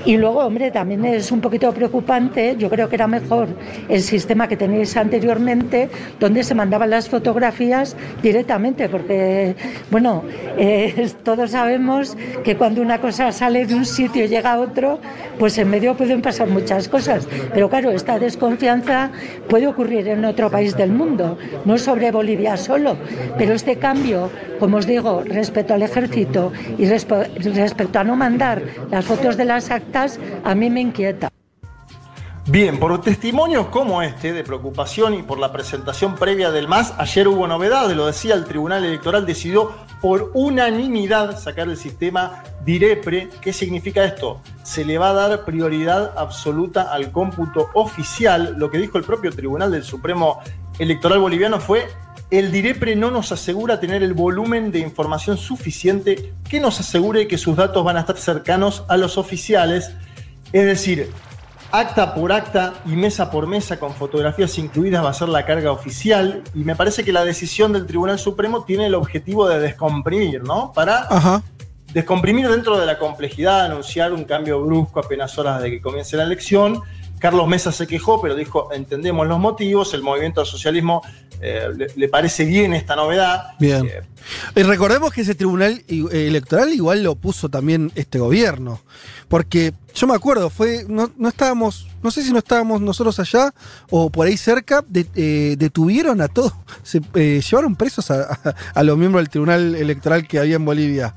[0.05, 3.49] Y luego, hombre, también es un poquito preocupante, yo creo que era mejor
[3.89, 5.82] el sistema que tenéis anteriormente
[6.21, 9.55] donde se mandaban las fotografías directamente, porque,
[9.91, 10.23] bueno,
[10.59, 14.99] eh, todos sabemos que cuando una cosa sale de un sitio y llega a otro,
[15.39, 17.27] pues en medio pueden pasar muchas cosas.
[17.53, 19.11] Pero claro, esta desconfianza
[19.49, 22.97] puede ocurrir en otro país del mundo, no sobre Bolivia solo,
[23.39, 28.63] pero este cambio, como os digo, respecto al ejército y respe- respecto a no mandar
[28.91, 31.29] las fotos de las actas, a mí me inquieta.
[32.47, 37.29] Bien, por testimonios como este de preocupación y por la presentación previa del MAS, ayer
[37.29, 39.71] hubo novedades, lo decía, el Tribunal Electoral decidió
[40.01, 43.29] por unanimidad sacar el sistema DIREPRE.
[43.41, 44.41] ¿Qué significa esto?
[44.65, 48.57] Se le va a dar prioridad absoluta al cómputo oficial.
[48.59, 50.41] Lo que dijo el propio Tribunal del Supremo
[50.81, 51.87] Electoral Boliviano fue
[52.33, 57.39] el DIREPRE no nos asegura tener el volumen de información suficiente que nos asegure que
[57.39, 59.93] sus datos van a estar cercanos a los oficiales.
[60.53, 61.09] Es decir,
[61.73, 65.73] acta por acta y mesa por mesa con fotografías incluidas va a ser la carga
[65.73, 70.45] oficial y me parece que la decisión del Tribunal Supremo tiene el objetivo de descomprimir,
[70.45, 70.71] ¿no?
[70.75, 71.43] Para Ajá.
[71.95, 76.25] descomprimir dentro de la complejidad, anunciar un cambio brusco apenas horas de que comience la
[76.25, 76.83] elección.
[77.19, 81.03] Carlos Mesa se quejó, pero dijo, entendemos los motivos, el movimiento al socialismo
[81.43, 83.49] eh, le, le parece bien esta novedad.
[83.59, 83.87] Bien.
[83.87, 84.03] Eh,
[84.55, 88.81] Y recordemos que ese tribunal electoral igual lo puso también este gobierno.
[89.29, 90.85] Porque yo me acuerdo, fue.
[90.89, 91.89] No, no estábamos.
[92.03, 93.53] No sé si no estábamos nosotros allá
[93.91, 94.85] o por ahí cerca.
[94.87, 96.53] de- eh, detuvieron a todos.
[96.83, 97.01] Se
[97.41, 101.15] llevaron presos a, a- a los miembros del tribunal electoral que había en Bolivia.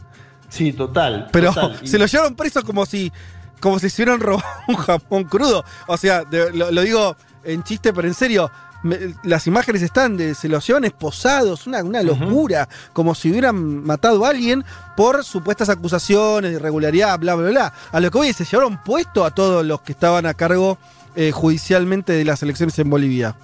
[0.49, 1.28] sí, total.
[1.32, 1.80] Pero total.
[1.88, 3.11] Se los llevaron presos como si.
[3.59, 5.63] Como si se hubieran robado un jamón crudo.
[5.88, 8.49] O sea, de- lo, lo digo en chiste, pero en serio.
[8.86, 10.33] Me- las imágenes están de.
[10.36, 12.67] Se los llevan esposados, una, una locura.
[12.93, 14.63] Como si hubieran matado a alguien
[14.95, 17.73] por supuestas acusaciones de irregularidad, bla, bla, bla.
[17.91, 20.77] A lo que voy, se llevaron puesto a todos los que estaban a cargo
[21.15, 23.36] eh, judicialmente de las elecciones en Bolivia.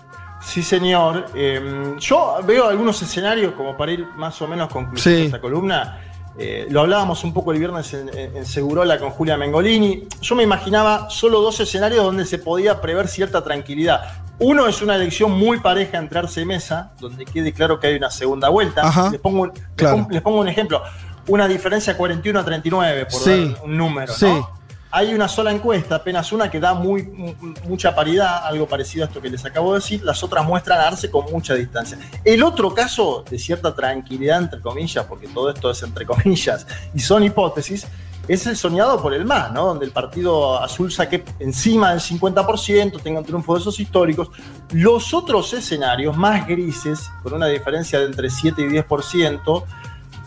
[0.44, 1.28] Sí, señor.
[1.36, 5.26] Eh, yo veo algunos escenarios como para ir más o menos concluyendo Sí.
[5.26, 6.00] esta columna.
[6.38, 10.08] Eh, lo hablábamos un poco el viernes en, en- en Segurola con Julia Mengolini.
[10.22, 14.02] Yo me imaginaba solo dos escenarios donde se podía prever cierta tranquilidad.
[14.44, 17.96] Uno es una elección muy pareja entre Arce y Mesa, donde quede claro que hay
[17.96, 18.82] una segunda vuelta.
[18.82, 19.10] Ajá.
[19.12, 19.98] Les, pongo, un- les Claro.
[19.98, 20.82] pongo- les pongo un ejemplo.
[21.28, 23.54] Una diferencia 41 a 39, por Sí.
[23.54, 24.12] dar un número.
[24.14, 24.26] Sí.
[24.26, 24.50] ¿no?
[24.94, 27.34] Hay una sola encuesta, apenas una que da muy, mu-
[27.66, 30.02] mucha paridad, algo parecido a esto que les acabo de decir.
[30.04, 31.98] Las otras muestran a Arce con mucha distancia.
[32.26, 36.66] El otro caso de cierta tranquilidad, entre comillas, porque todo esto es entre comillas
[36.96, 37.86] y son hipótesis,
[38.28, 39.66] es el soñado por el MAS, ¿no?
[39.66, 44.30] Donde el partido azul saque encima del 50%, tenga un triunfo de esos históricos.
[44.72, 49.64] Los otros escenarios más grises, con una diferencia de entre 7 y 10%,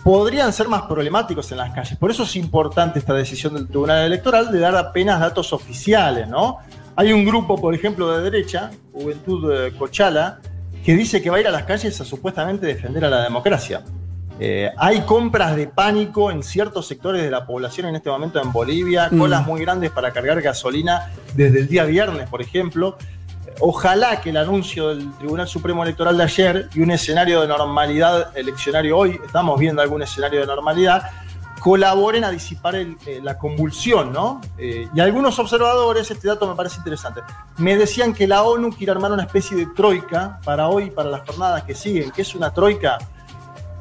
[0.03, 1.97] podrían ser más problemáticos en las calles.
[1.97, 6.59] Por eso es importante esta decisión del Tribunal Electoral de dar apenas datos oficiales, ¿no?
[6.97, 10.41] Hay un grupo, por ejemplo, de derecha, Juventud eh, Cochala,
[10.85, 13.83] que dice que va a ir a las calles a supuestamente defender a la democracia.
[14.41, 18.51] Eh, hay compras de pánico en ciertos sectores de la población en este momento en
[18.53, 19.18] Bolivia, Mm.
[19.18, 22.97] colas muy grandes para cargar gasolina desde el día viernes, por ejemplo.
[23.61, 28.37] Ojalá que el anuncio del Tribunal Supremo Electoral de ayer y un escenario de normalidad
[28.37, 31.05] eleccionario hoy, estamos viendo algún escenario de normalidad,
[31.61, 34.41] colaboren a disipar el- eh, la convulsión, ¿no?
[34.59, 37.20] Eh, y algunos observadores, este dato me parece interesante,
[37.59, 41.20] me decían que la ONU quiere armar una especie de troika para hoy, para las
[41.26, 42.11] jornadas que siguen.
[42.11, 42.99] ¿Qué es una troika?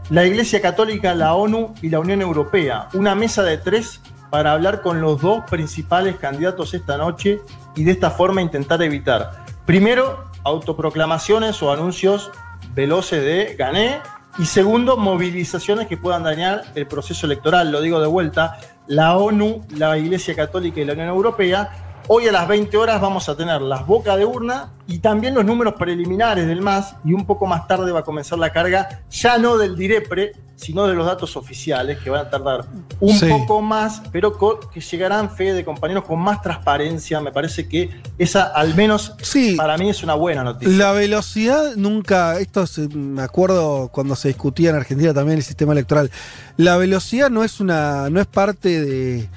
[0.09, 2.89] La Iglesia Católica, la ONU y la Unión Europea.
[2.93, 7.39] Una mesa de tres para hablar con los dos principales candidatos esta noche
[7.75, 12.31] y de esta forma intentar evitar, primero, autoproclamaciones o anuncios
[12.73, 14.01] veloces de gané
[14.37, 17.71] y segundo, movilizaciones que puedan dañar el proceso electoral.
[17.71, 21.92] Lo digo de vuelta, la ONU, la Iglesia Católica y la Unión Europea.
[22.09, 25.45] Hoy a las 20 horas vamos a tener las bocas de urna y también los
[25.45, 29.37] números preliminares del MAS y un poco más tarde va a comenzar la carga ya
[29.37, 32.65] no del DIREPRE, sino de los datos oficiales que van a tardar
[32.99, 33.27] un Sí.
[33.29, 34.37] poco más, pero
[34.71, 37.21] que llegarán, fe de compañeros, con más transparencia.
[37.21, 39.55] Me parece que esa al menos Sí.
[39.55, 40.75] para mí es una buena noticia.
[40.77, 45.71] La velocidad nunca, esto se- me acuerdo cuando se discutía en Argentina también el sistema
[45.71, 46.11] electoral.
[46.57, 49.29] La velocidad no es una, no es parte de,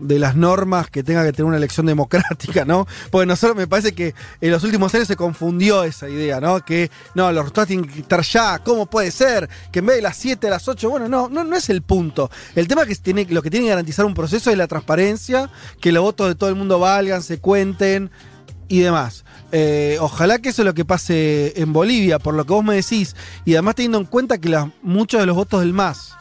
[0.00, 2.86] de las normas que tenga que tener una elección democrática, ¿no?
[3.10, 6.64] Porque nosotros me parece que en los últimos años se confundió esa idea, ¿no?
[6.64, 9.48] Que no, los resultados tienen que estar ya, ¿cómo puede ser?
[9.72, 11.82] Que en vez de las 7 a las 8, bueno, no, no, no es el
[11.82, 12.30] punto.
[12.54, 15.92] El tema que tiene, lo que tiene que garantizar un proceso es la transparencia, que
[15.92, 18.10] los votos de todo el mundo valgan, se cuenten,
[18.68, 19.24] y demás.
[19.50, 22.74] Eh, ojalá que eso es lo que pase en Bolivia, por lo que vos me
[22.74, 26.14] decís, y además teniendo en cuenta que muchos de los votos del MAS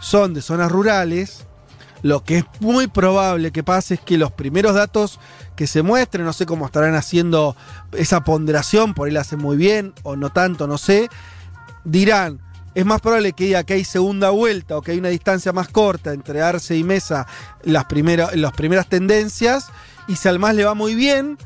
[0.00, 1.46] son de zonas rurales,
[2.02, 5.18] Lo que es muy probable que pase es que los primeros datos
[5.56, 7.56] que se muestren, no sé cómo estarán haciendo
[7.92, 11.08] esa ponderación, por ahí la hacen muy bien o no tanto, no sé,
[11.84, 12.40] dirán,
[12.74, 15.68] es más probable que diga que hay segunda vuelta o que hay una distancia más
[15.68, 17.26] corta entre Arce y Mesa
[17.64, 17.86] las,
[18.34, 19.66] las primeras tendencias,
[20.06, 21.36] y si al más le va muy bien,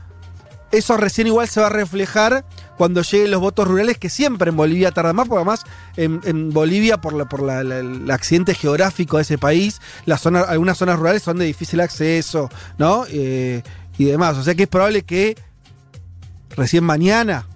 [0.73, 2.45] eso recién igual se va a reflejar
[2.77, 5.65] cuando lleguen los votos rurales, que siempre en Bolivia tarda más, porque además
[5.97, 10.21] en, en Bolivia, por, la, por la- la- el accidente geográfico de ese país, las
[10.23, 13.05] zonas, algunas zonas rurales son de difícil acceso, ¿no?
[13.11, 13.63] Eh,
[13.99, 14.37] y demás.
[14.39, 15.37] O sea que es probable que
[16.57, 17.47] recién mañana,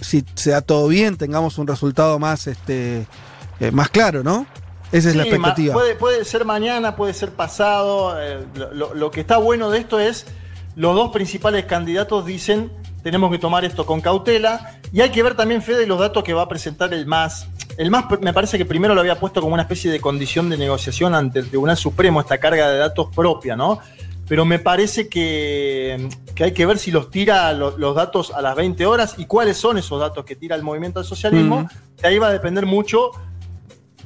[0.00, 3.06] si se da todo bien, tengamos un resultado más, este,
[3.60, 4.46] eh, más claro, ¿no?
[4.90, 5.74] Esa es la Sí, expectativa.
[5.74, 8.18] Puede, puede ser mañana, puede ser pasado.
[8.20, 10.24] eh, lo, lo- lo que está bueno de esto es,
[10.78, 12.72] los dos principales candidatos dicen,
[13.02, 14.78] tenemos que tomar esto con cautela.
[14.92, 17.46] Y hay que ver también, Fede, los datos que va a presentar el MAS.
[17.76, 20.56] El MAS me parece que primero lo había puesto como una especie de condición de
[20.56, 23.80] negociación ante el Tribunal Supremo, esta carga de datos propia, ¿no?
[24.28, 28.40] Pero me parece que, que hay que ver si los tira lo- los datos a
[28.42, 31.68] las 20 horas y cuáles son esos datos que tira el movimiento al socialismo.
[32.00, 33.10] De ahí va a depender mucho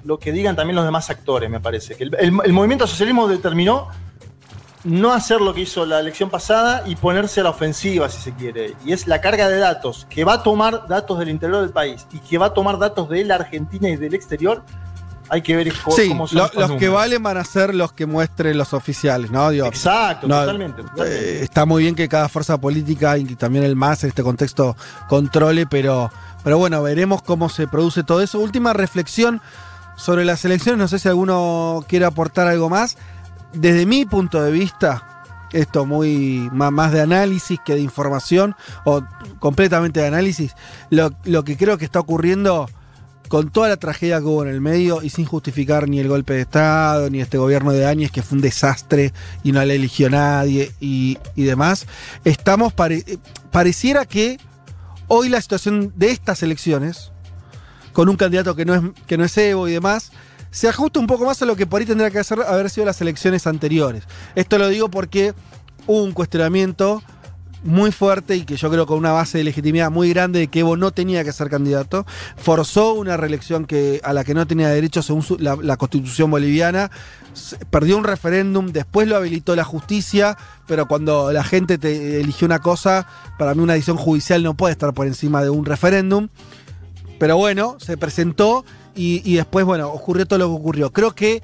[0.04, 1.96] lo que digan también los demás actores, me parece.
[1.96, 3.88] Que el, el- el movimiento al socialismo determinó
[4.84, 8.32] no hacer lo que hizo la elección pasada y ponerse a la ofensiva, si se
[8.32, 8.74] quiere.
[8.84, 12.06] Y es la carga de datos, que va a tomar datos del interior del país
[12.12, 14.62] y que va a tomar datos de la Argentina y del exterior.
[15.28, 17.92] Hay que ver co- Sí, cómo son lo- los que valen van a ser los
[17.92, 19.48] que muestren los oficiales, ¿no?
[19.50, 20.82] Digo, Exacto, no, totalmente.
[20.82, 21.38] totalmente.
[21.38, 24.76] eh, está muy bien que cada fuerza política y también el MAS en este contexto
[25.08, 26.10] controle, pero,
[26.44, 28.40] pero bueno, veremos cómo se produce todo eso.
[28.40, 29.40] Última reflexión
[29.96, 32.98] sobre las elecciones, no sé si alguno quiere aportar algo más.
[33.54, 35.22] Desde mi punto de vista,
[35.52, 39.02] esto muy más de análisis que de información, o
[39.38, 40.54] completamente de análisis,
[40.90, 41.12] lo,
[41.44, 42.68] que creo que está ocurriendo
[43.28, 46.34] con toda la tragedia que hubo en el medio y sin justificar ni el golpe
[46.34, 50.10] de Estado, ni este gobierno de Áñez que fue un desastre y no le eligió
[50.10, 51.86] nadie y, demás,
[52.24, 53.18] estamos, eh,
[53.50, 54.38] pareciera que
[55.08, 57.12] hoy la situación de estas elecciones,
[57.92, 60.12] con un candidato que no es, que no es Evo y demás,
[60.52, 63.00] se ajusta un poco más a lo que por ahí tendría que haber sido las
[63.00, 64.04] elecciones anteriores.
[64.36, 65.34] Esto lo digo porque
[65.86, 67.02] hubo un cuestionamiento
[67.64, 70.60] muy fuerte y que yo creo con una base de legitimidad muy grande de que
[70.60, 72.04] Evo no tenía que ser candidato,
[72.36, 76.90] forzó una reelección que, a la que no tenía derecho según la, la constitución boliviana,
[77.70, 80.36] perdió un referéndum, después lo habilitó la justicia,
[80.66, 83.06] pero cuando la gente te eligió una cosa,
[83.38, 86.28] para mí una decisión judicial no puede estar por encima de un referéndum.
[87.18, 88.64] Pero bueno, se presentó
[88.94, 90.92] y, después, bueno, ocurrió todo lo que ocurrió.
[90.92, 91.42] Creo que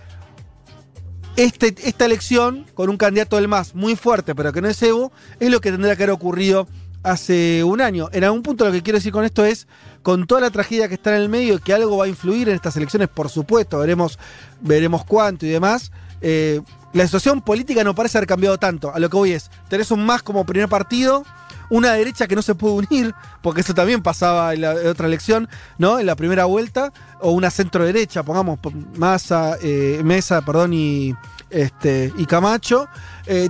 [1.37, 5.13] este, esta elección, con un candidato del MAS muy fuerte, pero que no es Evo,
[5.41, 6.67] es lo que tendría que haber ocurrido
[7.03, 8.09] hace un año.
[8.13, 9.67] En algún punto lo que quiero decir con esto es,
[10.03, 12.57] con toda la tragedia que está en el medio, que algo va a influir en
[12.57, 14.19] estas elecciones, por supuesto, veremos,
[14.61, 15.93] veremos cuánto y demás.
[16.21, 16.61] eh,
[16.93, 18.93] la situación política no parece haber cambiado tanto.
[18.95, 21.25] A lo que voy es, tenés un MAS como primer partido,
[21.71, 25.49] una derecha que no se puede unir, porque eso también pasaba en la otra elección,
[25.79, 25.99] ¿no?
[25.99, 28.59] En la primera vuelta, o una centro derecha, pongamos
[28.97, 31.15] Massa, eh, Mesa, perdón, y,
[31.51, 32.89] este, y Camacho.
[33.27, 33.49] Eh,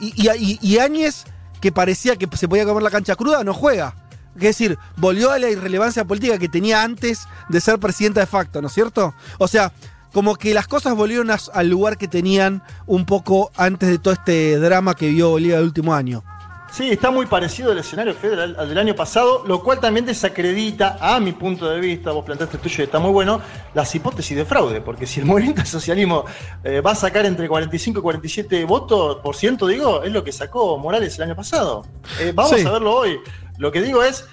[0.00, 1.24] y Áñez,
[1.60, 3.94] que parecía que se podía comer la cancha cruda, no juega.
[4.36, 8.62] Es decir, volvió a la irrelevancia política que tenía antes de ser presidenta de facto,
[8.62, 9.14] ¿no es cierto?
[9.38, 9.72] O sea,
[10.12, 14.14] como que las cosas volvieron a- al lugar que tenían un poco antes de todo
[14.14, 16.24] este drama que vio Bolivia el último año.
[16.72, 20.98] Sí, está muy parecido el escenario federal al del año pasado, lo cual también desacredita,
[21.00, 23.40] a mi punto de vista, vos planteaste el tuyo y está muy bueno,
[23.74, 26.24] las hipótesis de fraude, porque si el movimiento al socialismo
[26.62, 30.30] eh, va a sacar entre 45 y 47 votos por ciento, digo, es lo que
[30.30, 31.84] sacó Morales el año pasado.
[32.20, 32.64] Eh, vamos Sí.
[32.66, 33.18] a verlo hoy.
[33.58, 34.24] Lo que digo es,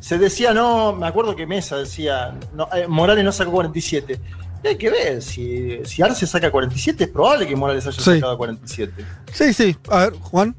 [0.00, 4.20] se decía, no, me acuerdo que Mesa decía, no, eh, Morales no sacó 47.
[4.64, 8.14] Y hay que ver, si, si Arce saca 47, es probable que Morales haya Sí.
[8.16, 9.04] sacado 47.
[9.32, 9.76] Sí, sí.
[9.88, 10.56] A ver, Juan.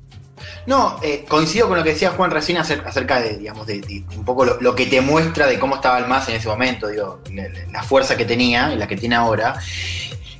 [0.65, 4.25] No, eh, coincido con lo que decía Juan recién acer- acerca de, digamos, de, un
[4.25, 7.47] poco lo, que te muestra de cómo estaba el MAS en ese momento, digo, la-
[7.71, 9.59] la fuerza que tenía y la que tiene ahora.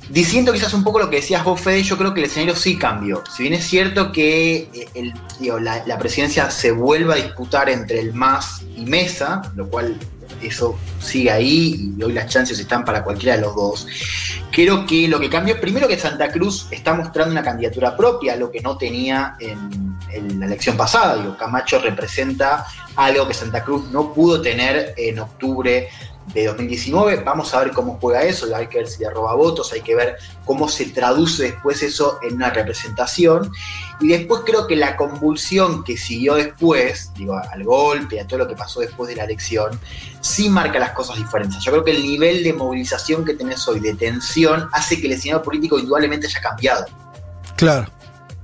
[0.08, 2.78] Diciendo quizás un poco lo que decías vos, Fede, yo creo que el escenario sí
[2.78, 3.22] cambió.
[3.34, 5.12] Si bien es cierto que eh,
[5.60, 9.98] la, la presidencia se vuelva a disputar entre el MAS y Mesa, lo cual
[10.42, 13.86] eso sigue ahí y hoy las chances están para cualquiera de los dos.
[14.50, 18.36] Creo que lo que cambió es primero que Santa Cruz está mostrando una candidatura propia,
[18.36, 19.96] lo que no tenía en,
[20.40, 21.36] la elección pasada.
[21.38, 22.64] Camacho representa
[22.96, 25.88] algo que Santa Cruz no pudo tener en octubre
[26.32, 27.22] de 2019.
[27.24, 29.94] Vamos a ver cómo juega eso, hay que ver si le roba votos, hay que
[29.94, 33.50] ver cómo se traduce después eso en una representación.
[34.00, 38.48] Y después creo que la convulsión que siguió después, digo, al golpe, a todo lo
[38.48, 39.78] que pasó después de la elección,
[40.20, 41.62] sí marca las cosas diferentes.
[41.64, 45.14] Yo creo que el nivel de movilización que tenés hoy, de tensión, hace que el
[45.14, 46.86] escenario político indudablemente haya cambiado.
[47.56, 47.90] Claro,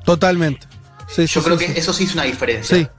[0.05, 0.66] totalmente.
[1.09, 2.91] Sí, Yo sí, creo sí, que eso sí es una diferencia.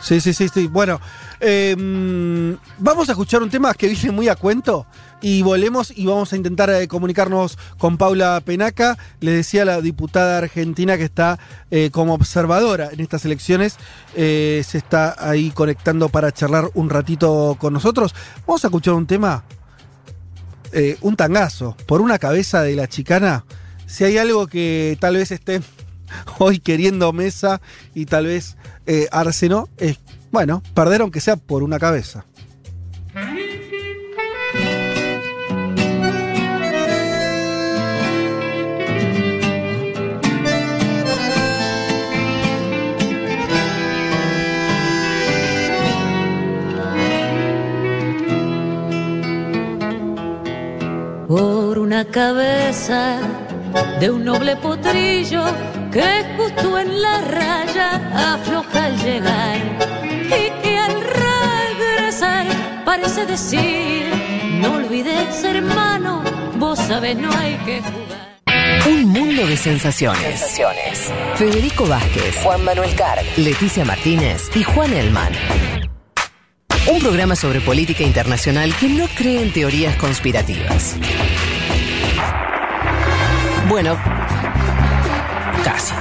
[0.00, 0.66] Sí, sí, sí, sí.
[0.68, 1.00] Bueno,
[1.40, 4.86] eh, vamos a escuchar un tema que viene muy a cuento
[5.20, 8.98] y volvemos y vamos a intentar eh, comunicarnos con Paula Penaca.
[9.20, 11.38] Le decía la diputada argentina que está
[11.70, 13.76] eh, como observadora en estas elecciones.
[14.14, 18.14] eh, se está ahí conectando para charlar un ratito con nosotros.
[18.46, 19.44] Vamos a escuchar un tema,
[21.00, 23.44] un tangazo, por una cabeza de la chicana.
[23.86, 25.60] Si hay algo que tal vez esté
[26.38, 27.60] hoy queriendo mesa
[27.94, 28.56] y tal vez
[29.10, 29.98] Arsenó, es,
[30.30, 32.24] bueno, perder aunque sea por una cabeza.
[51.28, 53.18] por una cabeza
[54.00, 55.44] de un noble potrillo
[55.92, 62.46] que justo en la raya afloja al llegar y que al regresar
[62.84, 64.06] parece decir
[64.60, 66.22] no olvides hermano
[66.56, 70.54] vos sabés no hay que jugar Un mundo de sensaciones.
[71.34, 75.32] Federico Vázquez, Juan Manuel Carg, Leticia Martínez y Juan Elman.
[76.88, 80.96] Un programa sobre política internacional que no cree en teorías conspirativas.
[83.68, 83.98] Bueno,
[85.64, 85.94] casi.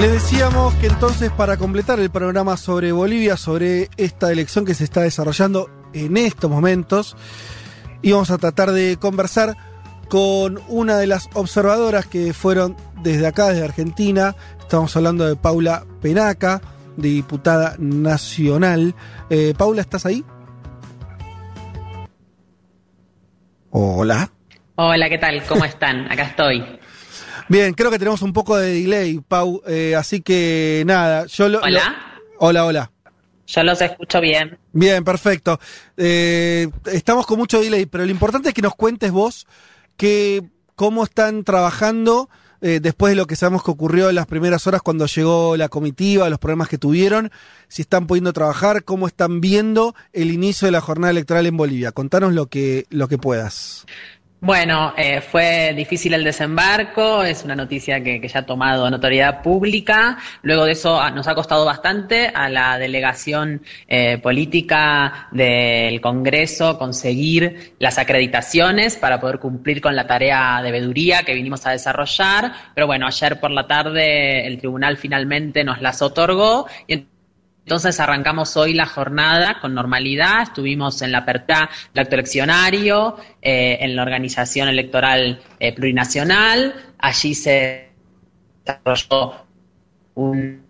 [0.00, 4.84] Les decíamos que entonces para completar el programa sobre Bolivia, sobre esta elección que se
[4.84, 7.18] está desarrollando en estos momentos,
[8.00, 9.58] íbamos a tratar de conversar
[10.08, 14.34] con una de las observadoras que fueron desde acá, desde Argentina.
[14.58, 16.62] Estamos hablando de Paula Penaca,
[16.96, 18.94] diputada nacional.
[19.28, 20.24] Eh, Paula, ¿estás ahí?
[23.68, 24.30] Hola.
[24.76, 25.42] Hola, ¿qué tal?
[25.44, 26.10] ¿Cómo están?
[26.10, 26.79] Acá estoy.
[27.50, 31.58] Bien, creo que tenemos un poco de delay, Pau, eh, así que nada, yo lo...
[31.60, 31.96] Hola.
[32.38, 32.90] lo- hola, hola.
[33.48, 34.56] Yo los escucho bien.
[34.72, 35.58] Bien, perfecto.
[35.96, 39.48] Eh, estamos con mucho delay, pero lo importante es que nos cuentes vos
[39.96, 40.44] que,
[40.76, 42.30] cómo están trabajando
[42.60, 45.68] eh, después de lo que sabemos que ocurrió en las primeras horas cuando llegó la
[45.68, 47.32] comitiva, los problemas que tuvieron,
[47.66, 51.90] si están pudiendo trabajar, cómo están viendo el inicio de la jornada electoral en Bolivia.
[51.90, 53.86] Contanos lo que, lo que puedas.
[54.42, 60.16] Bueno, eh, fue difícil el desembarco, es una noticia que, ya ha tomado notoriedad pública.
[60.40, 66.78] Luego de eso ah, nos ha costado bastante a la delegación eh, política del Congreso
[66.78, 72.50] conseguir las acreditaciones para poder cumplir con la tarea de veeduría que vinimos a desarrollar.
[72.74, 77.04] Pero bueno, ayer por la tarde el tribunal finalmente nos las otorgó y
[77.64, 83.78] entonces arrancamos hoy la jornada con normalidad, estuvimos en la apertura del acto eleccionario, eh,
[83.80, 87.90] en la organización electoral eh, plurinacional, allí se
[88.64, 89.46] desarrolló
[90.14, 90.62] un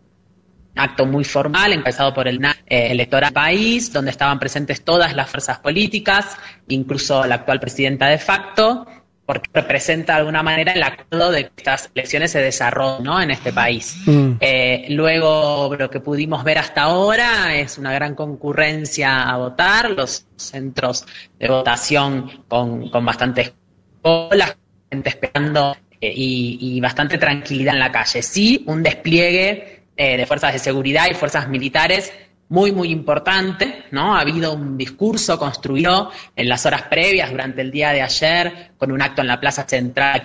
[0.77, 5.59] acto muy formal encabezado por el eh, electoral país, donde estaban presentes todas las fuerzas
[5.59, 6.37] políticas,
[6.69, 8.87] incluso la actual presidenta de facto,
[9.31, 13.23] porque representa de alguna manera el acuerdo de que estas elecciones se desarrollen ¿no?
[13.23, 13.97] en este país.
[14.41, 20.27] Eh, luego, lo que pudimos ver hasta ahora es una gran concurrencia a votar, los
[20.35, 21.07] centros
[21.39, 23.55] de votación con, con bastantes
[24.03, 24.57] colas,
[24.91, 28.23] gente esperando eh, y, y bastante tranquilidad en la calle.
[28.23, 32.13] Sí, un despliegue eh, de fuerzas de seguridad y fuerzas militares
[32.51, 34.15] muy, muy importante, ¿no?
[34.15, 38.91] Ha habido un discurso construido en las horas previas durante el día de ayer con
[38.93, 40.21] un acto en la Plaza Central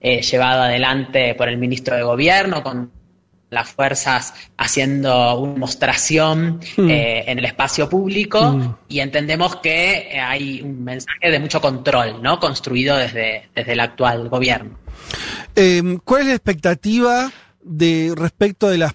[0.00, 2.90] eh, llevado adelante por el ministro de Gobierno con
[3.48, 6.90] las fuerzas haciendo una demostración Mm.
[6.90, 8.74] eh, en el espacio público Mm.
[8.88, 12.38] y entendemos que eh, hay un mensaje de mucho control, ¿no?
[12.38, 14.78] Construido desde, desde el actual gobierno.
[15.56, 17.30] Eh, ¿Cuál es la expectativa
[17.62, 18.94] de respecto de las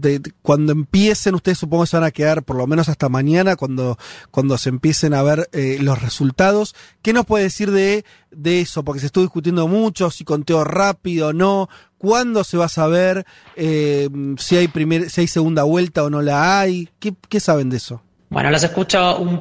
[0.00, 3.08] de, de cuando empiecen, ustedes supongo que se van a quedar por lo menos hasta
[3.08, 3.98] mañana, cuando,
[4.30, 6.74] cuando se empiecen a ver eh, los resultados.
[7.02, 8.82] ¿Qué nos puede decir de, de eso?
[8.82, 11.68] Porque se estuvo discutiendo mucho, si conteo rápido o no,
[11.98, 13.26] cuándo se va a saber
[13.56, 16.88] eh, si, hay primer, si hay segunda vuelta o no la hay.
[16.98, 18.02] ¿Qué, qué saben de eso?
[18.30, 19.40] Bueno, los escucho un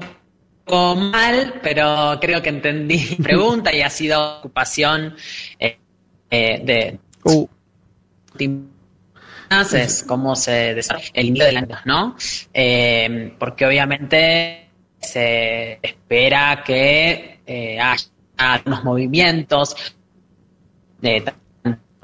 [0.66, 5.16] poco mal, pero creo que entendí la pregunta y ha sido ocupación
[5.60, 5.80] eh,
[6.30, 7.00] eh, de...
[7.24, 7.48] Uh,
[9.74, 12.16] es cómo se desarrolla el inicio del año, ¿no?
[12.54, 14.70] Eh, porque obviamente
[15.00, 19.76] se espera que eh, haya unos movimientos
[21.02, 21.24] de,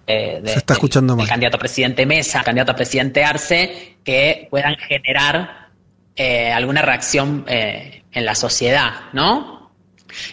[0.07, 1.27] de- de- Se está escuchando del mal.
[1.27, 5.69] candidato a presidente Mesa, candidato a presidente Arce, que puedan generar
[6.15, 9.71] eh, alguna reacción eh, en la sociedad, ¿no?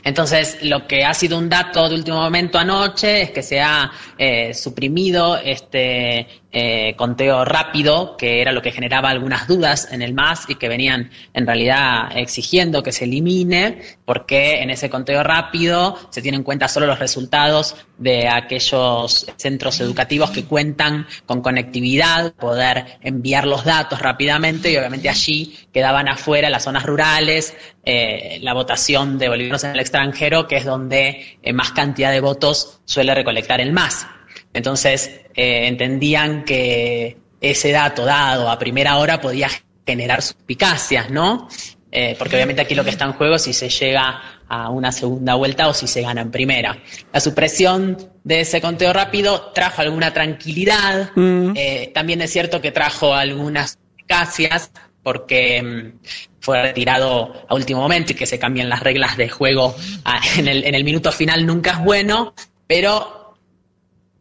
[0.05, 3.91] Entonces, lo que ha sido un dato de último momento anoche es que se ha
[4.19, 10.15] eh, suprimido este eh, conteo rápido, que era lo que generaba algunas dudas en el
[10.15, 15.97] MAS y que venían en realidad exigiendo que se elimine, porque en ese conteo rápido
[16.11, 22.33] se tienen en cuenta solo los resultados de aquellos centros educativos que cuentan con conectividad,
[22.35, 28.55] poder enviar los datos rápidamente y obviamente allí quedaban afuera las zonas rurales, eh, la
[28.55, 33.15] votación de bolivianos en el extranjero, que es donde eh, más cantidad de votos suele
[33.15, 34.07] recolectar el MAS.
[34.53, 39.49] Entonces, eh, entendían que ese dato dado a primera hora podía
[39.87, 41.49] generar suspicacias, ¿no?
[41.93, 44.93] Eh, porque obviamente aquí lo que está en juego es si se llega a una
[44.93, 46.79] segunda vuelta o si se gana en primera.
[47.13, 53.15] La supresión de ese conteo rápido trajo alguna tranquilidad, eh, también es cierto que trajo
[53.15, 54.71] algunas suspicacias
[55.03, 55.99] porque mm,
[56.41, 59.75] fue retirado a último momento y que se cambian las reglas de juego
[60.05, 62.35] ah, en el, en el minuto final nunca es bueno,
[62.67, 63.20] pero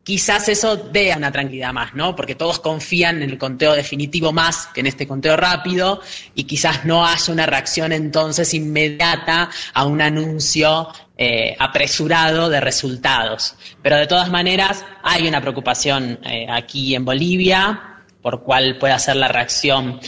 [0.10, 2.16] quizás eso dé una tranquilidad más, ¿no?
[2.16, 6.02] Porque todos confían en el conteo definitivo más que en este conteo rápido
[6.34, 13.56] y quizás no haya una reacción entonces inmediata a un anuncio eh, apresurado de resultados.
[13.84, 19.16] Pero de todas maneras hay una preocupación eh, aquí en Bolivia por cuál puede ser
[19.18, 20.00] la reacción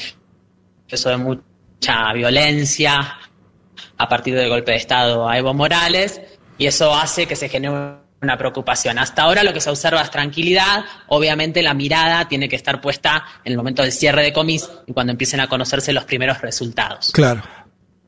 [0.87, 3.19] eso de mucha violencia
[3.97, 6.19] a partir del golpe de Estado a Evo Morales
[6.57, 8.99] y eso hace que se genere una preocupación.
[8.99, 13.23] Hasta ahora lo que se observa es tranquilidad, obviamente la mirada tiene que estar puesta
[13.43, 17.11] en el momento del cierre de comis y cuando empiecen a conocerse los primeros resultados.
[17.11, 17.41] Claro.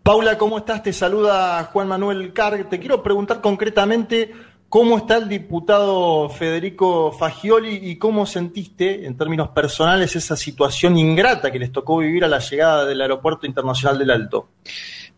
[0.03, 0.84] Paula, ¿cómo estás?
[0.84, 2.70] Te saluda Juan Manuel Carg.
[2.70, 4.34] Te quiero preguntar concretamente
[4.68, 11.51] cómo está el diputado Federico Fagioli y cómo sentiste, en términos personales, esa situación ingrata
[11.51, 14.49] que les tocó vivir a la llegada del Aeropuerto Internacional del Alto.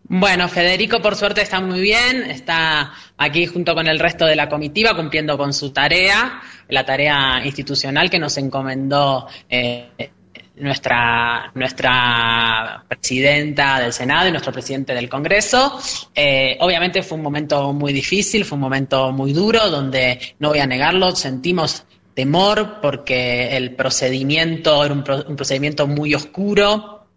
[0.08, 4.48] Bueno, Federico por suerte está muy bien, está aquí junto con el resto de la
[4.48, 10.12] comitiva cumpliendo con su tarea, la tarea institucional que nos encomendó eh,
[10.58, 15.80] nuestra, nuestra presidenta del Senado y nuestro presidente del Congreso.
[16.14, 20.60] Eh, obviamente fue un momento muy difícil, fue un momento muy duro, donde no voy
[20.60, 21.84] a negarlo, sentimos
[22.14, 27.08] temor porque el procedimiento era un, pro- un procedimiento muy oscuro,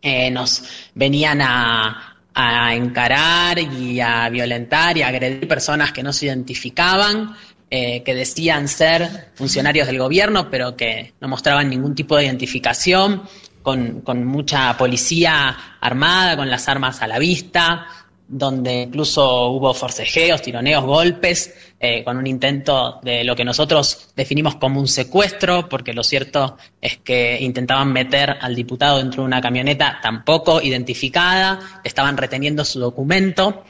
[0.00, 0.62] eh, nos
[0.94, 2.07] venían a,
[2.40, 7.34] a encarar y a violentar y a agredir personas que no se identificaban,
[7.68, 13.24] eh, que decían ser funcionarios del gobierno, pero que no mostraban ningún tipo de identificación,
[13.60, 17.88] con, con mucha policía armada, con las armas a la vista,
[18.28, 24.56] donde incluso hubo forcejeos, tironeos, golpes, eh, con un intento de lo que nosotros definimos
[24.56, 29.40] como un secuestro, porque lo cierto es que intentaban meter al diputado dentro de una
[29.40, 33.64] camioneta tampoco identificada, estaban reteniendo su documento,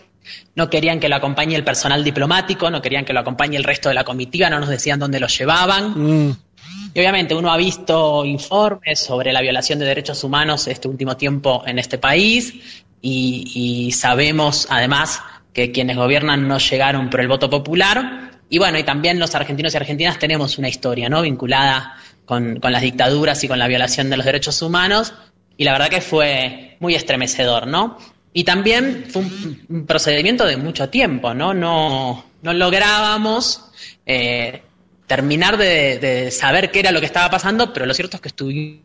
[0.57, 3.89] no querían que lo acompañe el personal diplomático, no querían que lo acompañe el resto
[3.89, 6.37] de la comitiva, no nos decían dónde lo llevaban.
[6.93, 11.63] Y obviamente uno ha visto informes sobre la violación de derechos humanos este último tiempo
[11.67, 15.23] en este país y, sabemos además
[15.53, 18.31] que quienes gobiernan no llegaron por el voto popular.
[18.51, 21.23] Y bueno, y también los argentinos y argentinas tenemos una historia ¿no?
[21.23, 25.15] vinculada con, con las dictaduras y con la violación de los derechos humanos.
[25.57, 27.99] Y la verdad que fue muy estremecedor, ¿no?
[28.33, 31.53] Y también fue un, procedimiento de mucho tiempo, ¿no?
[31.55, 33.65] No, no lográbamos
[34.07, 34.63] eh,
[35.09, 38.85] terminar de saber qué era lo que estaba pasando, pero lo cierto es que estuvimos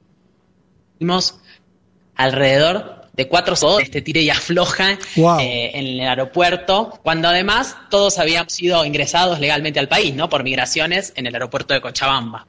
[2.16, 5.40] alrededor de cuatro horas, este tire y afloja Wow.
[5.40, 10.30] eh, en el aeropuerto, cuando además todos habíamos sido ingresados legalmente al país, ¿no?
[10.30, 12.48] Por migraciones en el aeropuerto de Cochabamba.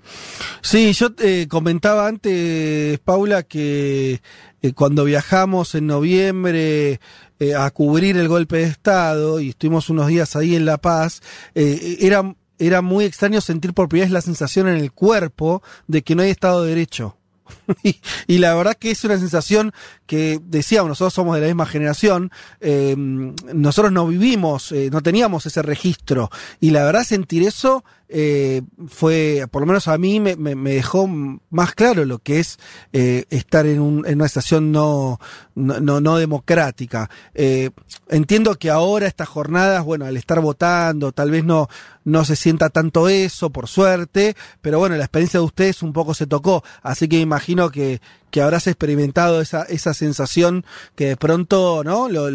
[0.62, 4.22] Sí, yo eh, comentaba antes, Paula, que
[4.62, 6.98] eh, cuando viajamos en noviembre
[7.38, 11.20] eh, a cubrir el golpe de Estado y estuvimos unos días ahí en La Paz,
[11.54, 16.14] era, era muy extraño sentir por primera vez la sensación en el cuerpo de que
[16.14, 17.18] no hay Estado de Derecho.
[18.26, 19.72] y, la verdad que es una sensación
[20.06, 22.30] que decíamos, nosotros somos de la misma generación,
[22.60, 26.30] eh, nosotros no vivimos, eh, no teníamos ese registro,
[26.60, 27.84] y la verdad sentir eso
[28.16, 31.08] eh, fue, por lo menos a mí, me, dejó
[31.50, 32.58] más claro lo que es
[32.92, 35.18] eh, estar en, un- en una estación no,
[35.56, 37.10] no, no, no democrática.
[37.34, 37.70] Eh,
[38.08, 41.66] entiendo que ahora estas jornadas, bueno, al estar votando, tal vez no,
[42.04, 46.14] no se sienta tanto eso, por suerte, pero bueno, la experiencia de ustedes un poco
[46.14, 48.00] se tocó, así que imagino que,
[48.30, 50.64] que habrás experimentado esa, esa sensación
[50.94, 52.08] que de pronto, ¿no?
[52.08, 52.28] Lo-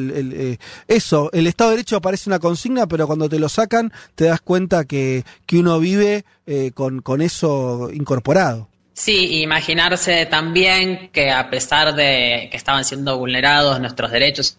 [0.88, 4.42] eso, el Estado de Derecho parece una consigna, pero cuando te lo sacan te das
[4.42, 8.70] cuenta que, que uno vive eh, con, con eso incorporado.
[8.94, 14.58] Sí, imaginarse también que a pesar de que estaban siendo vulnerados nuestros derechos,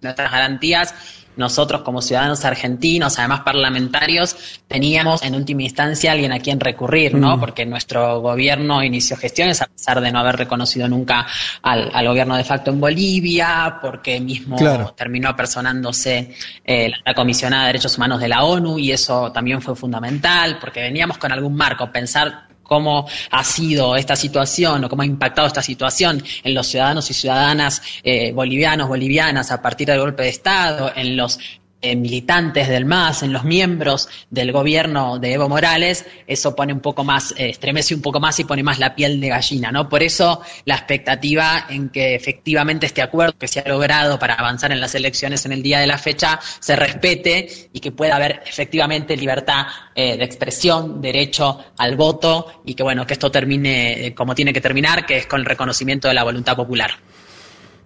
[0.00, 0.94] nuestras garantías,
[1.38, 7.36] nosotros como ciudadanos argentinos, además parlamentarios, teníamos en última instancia alguien a quien recurrir, ¿no?
[7.36, 7.40] Mm.
[7.40, 11.26] Porque nuestro gobierno inició gestiones a pesar de no haber reconocido nunca
[11.62, 14.92] al, al gobierno de facto en Bolivia, porque mismo Claro.
[14.96, 16.34] terminó apersonándose
[16.64, 20.80] eh, la comisionada de derechos humanos de la ONU y eso también fue fundamental, porque
[20.80, 25.62] veníamos con algún marco, pensar cómo ha sido esta situación o cómo ha impactado esta
[25.62, 30.92] situación en los ciudadanos y ciudadanas eh, bolivianos, bolivianas a partir del golpe de Estado,
[30.94, 31.40] en los
[31.80, 37.04] militantes del MAS, en los miembros del gobierno de Evo Morales, eso pone un poco
[37.04, 39.88] más, eh, estremece un poco más y pone más la piel de gallina, ¿no?
[39.88, 44.72] Por eso la expectativa en que efectivamente este acuerdo que se ha logrado para avanzar
[44.72, 48.42] en las elecciones en el día de la fecha se respete y que pueda haber
[48.46, 54.14] efectivamente libertad eh, de expresión, derecho al voto y que bueno, que esto termine eh,
[54.14, 56.90] como tiene que terminar, que es con el reconocimiento de la voluntad popular.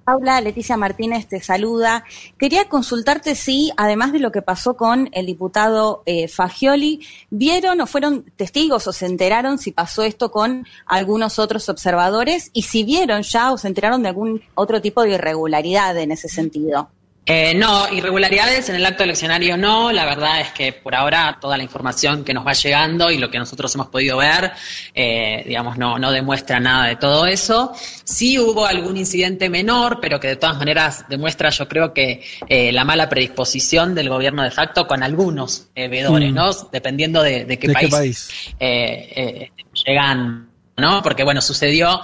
[0.05, 2.05] Paula, Leticia Martínez te saluda.
[2.39, 7.87] Quería consultarte si, además de lo que pasó con el diputado eh, Fagioli, vieron o
[7.87, 13.23] fueron testigos o se enteraron si pasó esto con algunos otros observadores y si vieron
[13.23, 16.89] ya o se enteraron de algún otro tipo de irregularidad en ese sentido.
[17.25, 19.93] Eh, no, irregularidades en el acto eleccionario no.
[19.93, 23.31] La verdad es que por ahora toda la información que nos va llegando y lo
[23.31, 24.51] que nosotros hemos podido ver,
[24.93, 27.73] eh, digamos, no, no demuestra nada de todo eso.
[28.03, 32.73] Sí hubo algún incidente menor, pero que de todas maneras demuestra, yo creo que eh,
[32.73, 36.35] la mala predisposición del gobierno de facto con algunos eh, veedores, Mm.
[36.35, 36.53] ¿no?
[36.73, 38.31] Dependiendo de, de qué ¿De país, qué país?
[38.59, 39.51] eh,
[39.87, 41.03] llegan, ¿no?
[41.03, 42.01] Porque bueno, sucedió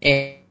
[0.00, 0.44] eh,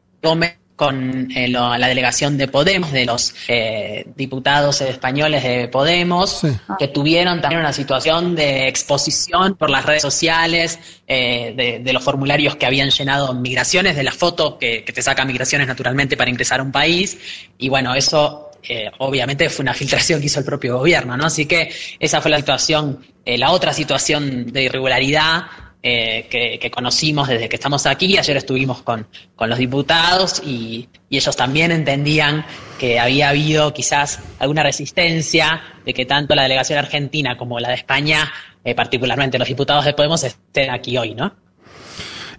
[0.75, 6.41] con eh, lo- la delegación de Podemos, de los eh, diputados españoles de Podemos,
[6.77, 12.03] que tuvieron también una situación de exposición por las redes sociales, eh, de, de los
[12.03, 16.17] formularios que habían llenado en migraciones, de la foto que, que te saca migraciones naturalmente
[16.17, 17.17] para ingresar a un país,
[17.57, 21.25] y bueno, eso eh, obviamente fue una filtración que hizo el propio gobierno, ¿no?
[21.27, 25.43] Así que esa fue la situación, eh, la otra situación de irregularidad
[25.87, 26.25] eh,
[26.59, 28.17] que, conocimos desde que estamos aquí.
[28.17, 29.05] Ayer estuvimos con,
[29.35, 32.43] con los diputados y, y ellos también entendían
[32.79, 37.75] que había habido quizás alguna resistencia de que tanto la delegación argentina como la de
[37.75, 38.33] España,
[38.63, 41.35] eh, particularmente los diputados de Podemos, estén aquí hoy, ¿no?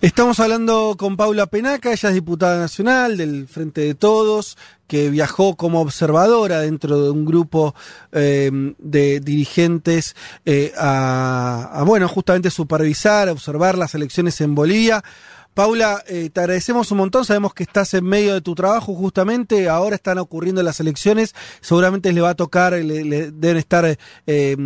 [0.01, 5.57] Estamos hablando con Paula Penaca, ella es diputada nacional del Frente de Todos, que viajó
[5.57, 7.75] como observadora dentro de un grupo
[8.13, 10.15] eh, de dirigentes
[10.45, 15.03] eh, a, a, bueno, justamente supervisar, observar las elecciones en Bolivia.
[15.57, 19.70] Paula, eh, te agradecemos un montón, sabemos que estás en medio de tu trabajo justamente,
[19.70, 23.97] ahora están ocurriendo las elecciones, seguramente le va a tocar, le, le deben estar
[24.27, 24.57] eh,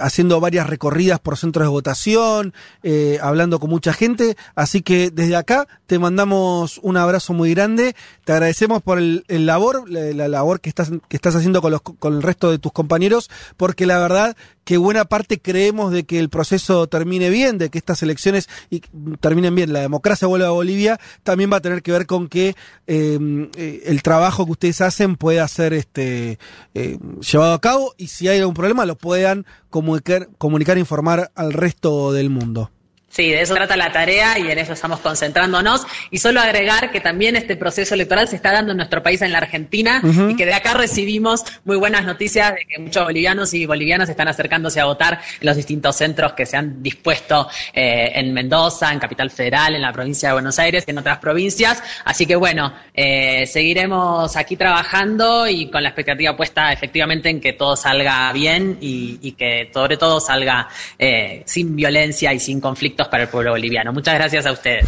[0.00, 2.52] haciendo varias recorridas por centros de votación,
[2.82, 7.94] eh, hablando con mucha gente, así que desde acá te mandamos un abrazo muy grande,
[8.24, 11.70] te agradecemos por el, el labor, la, la, labor que estás, que estás haciendo con,
[11.70, 16.04] los, con el resto de tus compañeros, porque la verdad que buena parte creemos de
[16.04, 18.80] que el proceso termine bien, de que estas elecciones y,
[19.20, 22.56] terminen bien, la democracia vuelva a Bolivia, también va a tener que ver con que
[22.86, 26.38] eh, eh, el trabajo que ustedes hacen pueda ser este
[26.74, 31.52] eh, llevado a cabo y si hay algún problema lo puedan comunicar, comunicar, informar al
[31.52, 32.70] resto del mundo.
[33.14, 35.86] Sí, de eso trata la tarea y en eso estamos concentrándonos.
[36.10, 39.30] Y solo agregar que también este proceso electoral se está dando en nuestro país, en
[39.30, 40.32] la Argentina, uh -huh.
[40.32, 44.26] y que de acá recibimos muy buenas noticias de que muchos bolivianos y bolivianas están
[44.26, 48.98] acercándose a votar en los distintos centros que se han dispuesto eh, en Mendoza, en
[48.98, 51.80] Capital Federal, en la provincia de Buenos Aires y en otras provincias.
[52.04, 57.52] Así que bueno, eh, seguiremos aquí trabajando y con la expectativa puesta efectivamente en que
[57.52, 60.68] todo salga bien y, y que sobre todo salga
[60.98, 63.92] eh, sin violencia y sin conflictos para el pueblo boliviano.
[63.92, 64.86] Muchas gracias a ustedes.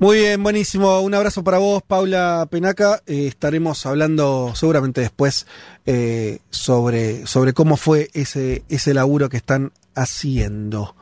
[0.00, 1.00] Muy bien, buenísimo.
[1.00, 3.02] Un abrazo para vos, Paula Penaca.
[3.06, 5.46] Eh, estaremos hablando seguramente después
[5.86, 10.94] eh, sobre, sobre cómo fue ese, ese laburo que están haciendo.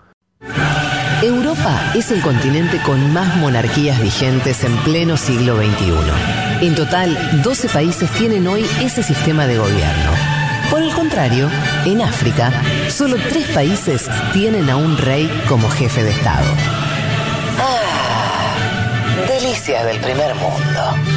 [1.23, 6.67] Europa es el continente con más monarquías vigentes en pleno siglo XXI.
[6.67, 10.36] En total, 12 países tienen hoy ese sistema de gobierno.
[10.71, 11.49] Por el contrario,
[11.85, 12.53] en África,
[12.89, 16.47] solo tres países tienen a un rey como jefe de Estado.
[17.59, 18.57] Ah,
[19.29, 21.16] delicias del primer mundo.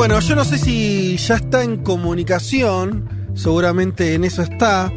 [0.00, 4.90] Bueno, yo no sé si ya está en comunicación, seguramente en eso está,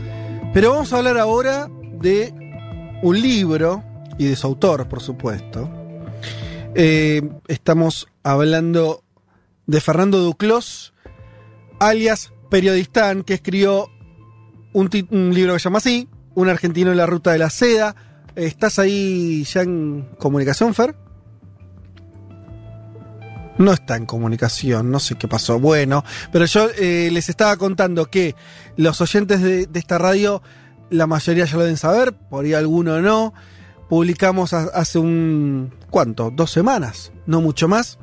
[0.54, 1.68] pero vamos a hablar ahora
[2.00, 2.34] de
[3.02, 3.84] un libro
[4.18, 5.70] y de su autor, por supuesto.
[6.74, 9.04] Eh, estamos hablando
[9.68, 10.94] de Fernando Duclos,
[11.82, 13.90] alias Periodistán, que escribió
[14.72, 17.94] un, un libro que se llama así, Un argentino en la ruta de la seda.
[18.38, 20.96] ¿Estás ahí ya en comunicación, Fer?
[23.58, 25.60] No está en comunicación, no sé qué pasó.
[25.60, 28.36] Bueno, pero yo eh, les estaba contando que
[28.78, 30.42] los oyentes de, esta radio,
[30.90, 33.34] la mayoría ya lo deben saber, por ahí alguno no.
[33.90, 35.72] Publicamos ha- hace un.
[35.92, 36.32] ¿Cuánto?
[36.32, 38.00] Dos semanas, no mucho más.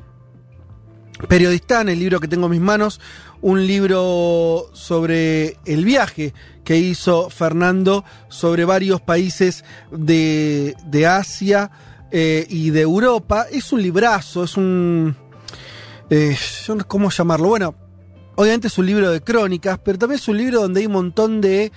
[1.27, 2.99] Periodistán, el libro que tengo en mis manos,
[3.41, 6.33] un libro sobre el viaje
[6.63, 11.69] que hizo Fernando sobre varios países de, de Asia
[12.11, 13.45] eh, y de Europa.
[13.51, 15.15] Es un librazo, es un...
[16.11, 17.47] eh, yo no ¿Cómo llamarlo?
[17.47, 17.73] Bueno,
[18.35, 21.39] obviamente es un libro de crónicas, pero también es un libro donde hay un montón
[21.39, 21.71] de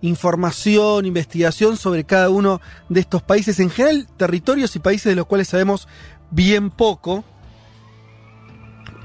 [0.00, 5.26] información, investigación sobre cada uno de estos países, en general territorios y países de los
[5.26, 5.88] cuales sabemos
[6.30, 7.24] bien poco.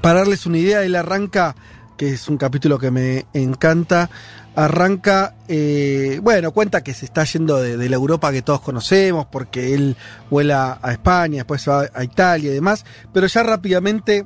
[0.02, 1.56] Para darles una idea, él arranca,
[1.96, 4.08] que es un capítulo que me encanta,
[4.54, 9.26] arranca, eh, bueno, cuenta que se está yendo de, de la Europa que todos conocemos,
[9.26, 9.96] porque él
[10.30, 14.24] vuela a España, después va a Italia y demás, pero ya rápidamente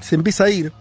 [0.00, 0.72] se empieza a ir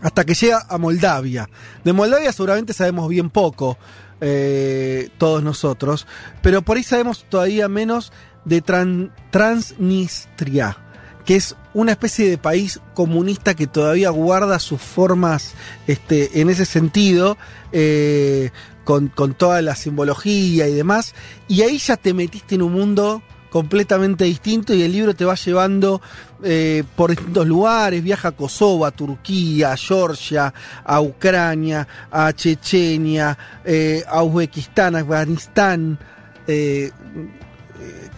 [0.00, 1.48] hasta que llega a Moldavia.
[1.84, 3.78] De Moldavia seguramente sabemos bien poco,
[4.20, 6.06] eh, todos nosotros,
[6.42, 8.12] pero por ahí sabemos todavía menos
[8.44, 10.76] de Tran- Transnistria,
[11.24, 15.54] que es una especie de país comunista que todavía guarda sus formas
[15.86, 17.36] este, en ese sentido,
[17.72, 18.50] eh,
[18.84, 21.14] con, con toda la simbología y demás,
[21.46, 23.22] y ahí ya te metiste en un mundo
[23.52, 26.00] completamente distinto y el libro te va llevando
[26.42, 30.52] eh, por distintos lugares, viaja a Kosovo, a Turquía, a Georgia,
[30.82, 35.98] a Ucrania, a Chechenia, eh, a Uzbekistán, a Afganistán,
[36.46, 36.90] eh,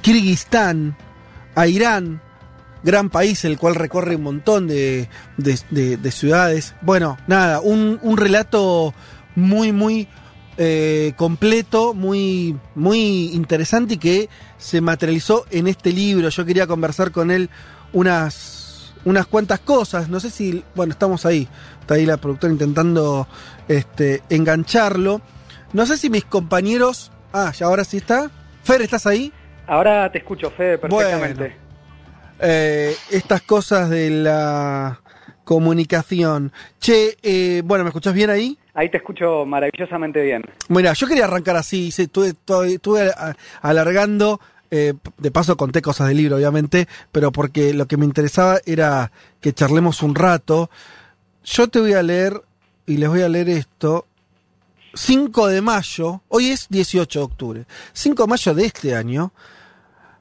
[0.02, 0.96] Kirguistán,
[1.54, 2.20] a Irán,
[2.82, 6.74] gran país el cual recorre un montón de, de- de- de ciudades.
[6.82, 8.94] Bueno, nada, un, un relato
[9.34, 10.06] muy, muy
[10.56, 14.28] eh, completo, muy, muy interesante y que
[14.58, 16.28] se materializó en este libro.
[16.28, 17.50] Yo quería conversar con él
[17.92, 20.08] unas, unas cuantas cosas.
[20.08, 21.48] No sé si, bueno, estamos ahí.
[21.80, 23.26] Está ahí la productora intentando
[23.68, 25.20] este, engancharlo.
[25.72, 27.10] No sé si mis compañeros.
[27.32, 28.30] Ah, ya ahora sí está.
[28.62, 29.32] Fer, ¿estás ahí?
[29.66, 31.56] Ahora te escucho, Fede, perfectamente.
[32.38, 35.00] eh, estas cosas de la
[35.44, 36.52] comunicación.
[36.80, 38.58] Che, eh, bueno, ¿me escuchás bien ahí?
[38.74, 40.42] Ahí te escucho maravillosamente bien.
[40.68, 42.34] Mira, yo quería arrancar así, sí, estuve,
[42.74, 43.12] estuve-
[43.62, 44.40] alargando,
[44.70, 49.12] eh, de paso conté cosas del libro, obviamente, pero porque lo que me interesaba era
[49.40, 50.70] que charlemos un rato.
[51.44, 52.42] Yo te voy a leer,
[52.86, 54.06] y les voy a leer esto,
[54.94, 59.32] 5 de mayo, hoy es 18 de octubre, 5 de mayo de este año,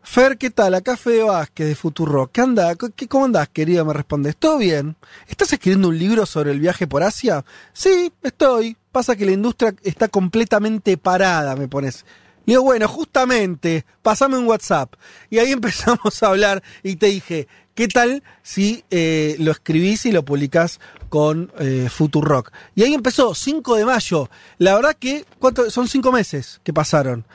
[0.03, 0.73] Fer, ¿qué tal?
[0.75, 2.29] Acá Fede Vázquez de Futuro.
[2.31, 2.75] ¿Qué anda?
[2.75, 3.85] ¿Qué, ¿Cómo andás, querida?
[3.85, 4.35] Me respondes.
[4.35, 4.97] ¿Todo bien?
[5.27, 7.45] ¿Estás escribiendo un libro sobre el viaje por Asia?
[7.71, 8.75] Sí, estoy.
[8.91, 12.05] Pasa que la industria está completamente parada, me pones.
[12.45, 14.93] Le digo, bueno, justamente, pasame un WhatsApp.
[15.29, 20.11] Y ahí empezamos a hablar y te dije, ¿qué tal si eh, lo escribís y
[20.11, 22.51] lo publicás con eh, Futurock?
[22.75, 24.29] Y ahí empezó, 5 de mayo.
[24.57, 25.71] La verdad que, ¿cuánto?
[25.71, 27.25] Son cinco meses que pasaron.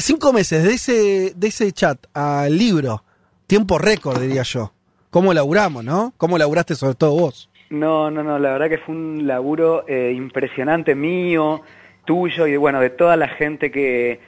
[0.00, 3.02] Cinco meses de ese, de ese chat al libro.
[3.48, 4.72] Tiempo récord, diría yo.
[5.10, 6.12] ¿Cómo laburamos, no?
[6.16, 7.50] ¿Cómo laburaste sobre todo vos?
[7.70, 11.62] No, no, no, la verdad que fue un laburo eh, impresionante mío,
[12.04, 14.20] tuyo y bueno, de toda la gente que,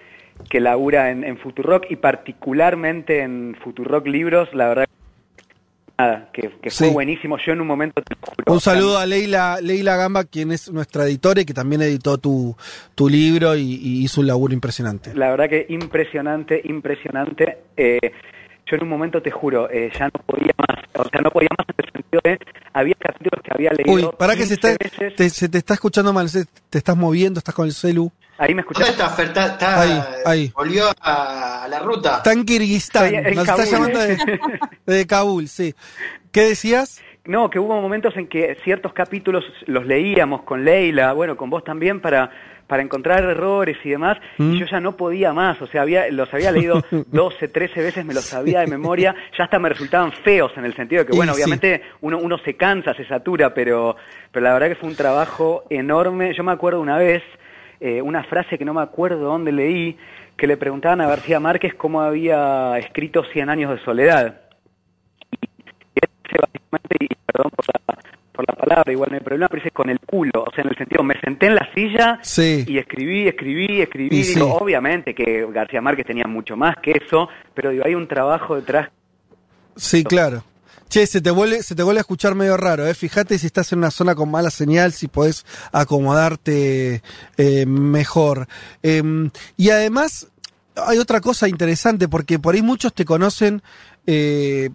[0.49, 4.87] que labura en, en Futurock y particularmente en Futurock Libros, la verdad
[6.01, 6.93] nada, que, que fue Sí.
[6.93, 7.37] buenísimo.
[7.45, 10.71] Yo en un momento te lo juro, Un saludo a Leila, Leila Gamba, quien es
[10.73, 12.57] nuestra editora y que también editó tu,
[12.95, 15.15] tu libro y, y hizo un laburo impresionante.
[15.15, 17.59] La verdad que impresionante, impresionante.
[17.77, 17.99] Eh,
[18.71, 21.49] yo en un momento te juro, eh, ya no podía más, o sea, no podía
[21.59, 22.39] más en el sentido de,
[22.73, 23.93] había capítulos que había leído.
[24.09, 25.17] Uy, para que se, 15 está, veces.
[25.17, 28.11] te, se te está escuchando mal, se- te estás moviendo, estás con el celu.
[28.39, 29.27] Ahí me ¿Dónde está Fer?
[29.27, 30.53] Está- está- Ahí, ahí.
[30.55, 32.17] Volvió a, a la ruta.
[32.19, 34.17] Está en Kirguistán, en nos está llamando de,
[34.87, 35.75] de Kabul, sí.
[36.33, 37.03] ¿Qué decías?
[37.27, 41.63] No, que hubo momentos en que ciertos capítulos los leíamos con Leila, bueno, con vos
[41.65, 42.31] también, para,
[42.71, 44.53] para encontrar errores y demás, Mm.
[44.55, 46.81] y yo ya no podía más, o sea, había, los había leído
[47.11, 50.75] 12, 13 veces, me los sabía de memoria, ya hasta me resultaban feos en el
[50.75, 53.97] sentido de que, bueno, obviamente uno, uno se cansa, se satura, pero,
[54.31, 56.33] pero la verdad que fue un trabajo enorme.
[56.35, 57.23] Yo me acuerdo una vez,
[57.81, 59.99] eh, una frase que no me acuerdo dónde leí,
[60.37, 64.43] que le preguntaban a García Márquez cómo había escrito Cien años de soledad.
[65.33, 68.00] Y y perdón por la,
[68.41, 70.71] por la palabra, igual no hay problema, pero dice con el culo, o sea, en
[70.71, 72.65] el sentido, me senté en la silla Sí.
[72.67, 74.57] y escribí, escribí, escribí, Y digo, sí.
[74.61, 78.89] obviamente que García Márquez tenía mucho más que eso, pero digo, hay un trabajo detrás
[79.77, 80.45] Sí, claro.
[80.89, 82.95] Che, se te vuelve, se te vuelve a escuchar medio raro, ¿eh?
[82.95, 87.03] Fíjate si estás en una zona con mala señal, si podés acomodarte
[87.37, 88.47] eh, mejor.
[88.83, 90.29] Em, y además,
[90.75, 93.63] hay otra cosa interesante, porque por ahí muchos te conocen
[94.07, 94.71] eh,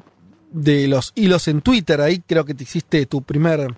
[0.56, 3.76] de los hilos en Twitter, ahí creo que te hiciste tu primer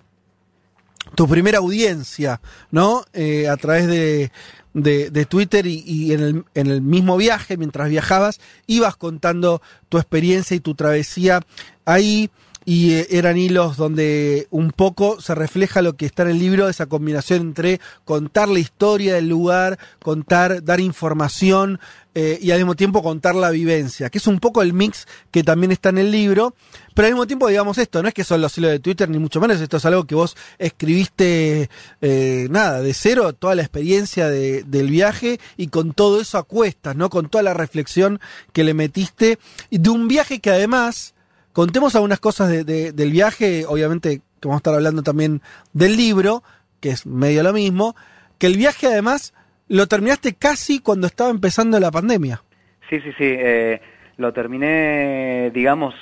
[1.16, 3.06] tu primera audiencia, ¿no?
[3.14, 4.32] Eh, a través de,
[4.74, 9.98] de, Twitter y, y en, el, en el mismo viaje, mientras viajabas, ibas contando tu
[9.98, 11.42] experiencia y tu travesía
[11.86, 12.30] ahí.
[12.70, 16.68] Y eh, eran hilos donde un poco se refleja lo que está en el libro,
[16.68, 21.80] esa combinación entre contar la historia del lugar, contar, dar información
[22.14, 25.44] eh, y al mismo tiempo contar la vivencia, que es un poco el mix que
[25.46, 26.56] también está en el libro.
[26.94, 29.18] Pero al mismo tiempo, digamos esto, no es que son los hilos de Twitter, ni
[29.18, 31.70] mucho menos, esto es algo que vos escribiste,
[32.02, 36.44] eh, nada, de cero, toda la experiencia de- del viaje y con todo eso a
[36.44, 37.10] cuestas, ¿no?
[37.10, 38.20] Con toda la reflexión
[38.52, 39.40] que le metiste
[39.72, 41.14] de un viaje que además,
[41.58, 45.42] contemos algunas cosas de- de- del viaje, obviamente que vamos a estar hablando también
[45.74, 46.44] del libro,
[46.80, 47.96] que es medio lo mismo,
[48.38, 49.34] que el viaje además
[49.68, 52.44] lo terminaste casi cuando estaba empezando la pandemia.
[52.92, 53.24] Sí, sí, sí.
[53.26, 53.82] eh,
[54.18, 55.96] lo terminé, digamos,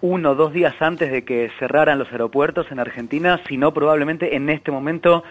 [0.00, 4.36] uno o dos días antes de que cerraran los aeropuertos en Argentina, si no probablemente
[4.36, 5.24] en este momento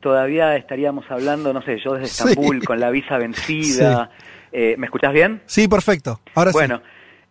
[0.00, 2.28] todavía estaríamos hablando, no sé, yo desde Sí.
[2.28, 4.10] Estambul con la visa vencida.
[4.52, 5.40] Eh, ¿Me escuchás bien?
[5.46, 6.20] Sí, perfecto.
[6.36, 6.80] Ahora bueno,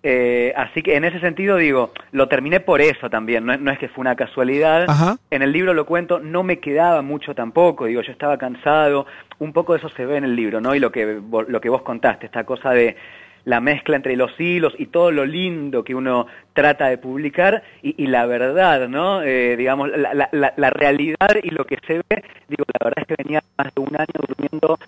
[0.03, 3.79] eh, así que en ese sentido digo, lo terminé por eso también, no, no es
[3.79, 4.85] que fue una casualidad.
[4.89, 5.17] Ajá.
[5.31, 9.05] En el libro lo cuento, no me quedaba mucho tampoco, digo, yo estaba cansado,
[9.39, 10.75] un poco de eso se ve en el libro, ¿no?
[10.75, 12.95] Y lo que, lo que vos contaste, esta cosa de
[13.45, 18.01] la mezcla entre los hilos y todo lo lindo que uno trata de publicar y,
[18.01, 19.21] y la verdad, ¿no?
[19.21, 22.99] Eh, digamos, la, la- la- la realidad y lo que se ve, digo, la verdad
[23.01, 24.79] es que venía más de un año durmiendo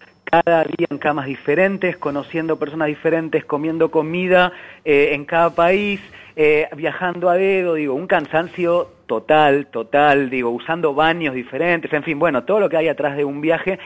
[0.43, 4.51] cada día en camas diferentes, conociendo personas diferentes, comiendo comida
[4.83, 6.01] eh, en cada país,
[6.35, 12.19] eh, viajando a dedo, digo, un cansancio total, total, digo, usando baños diferentes, en fin,
[12.19, 13.79] bueno, todo lo que hay atrás de un viaje.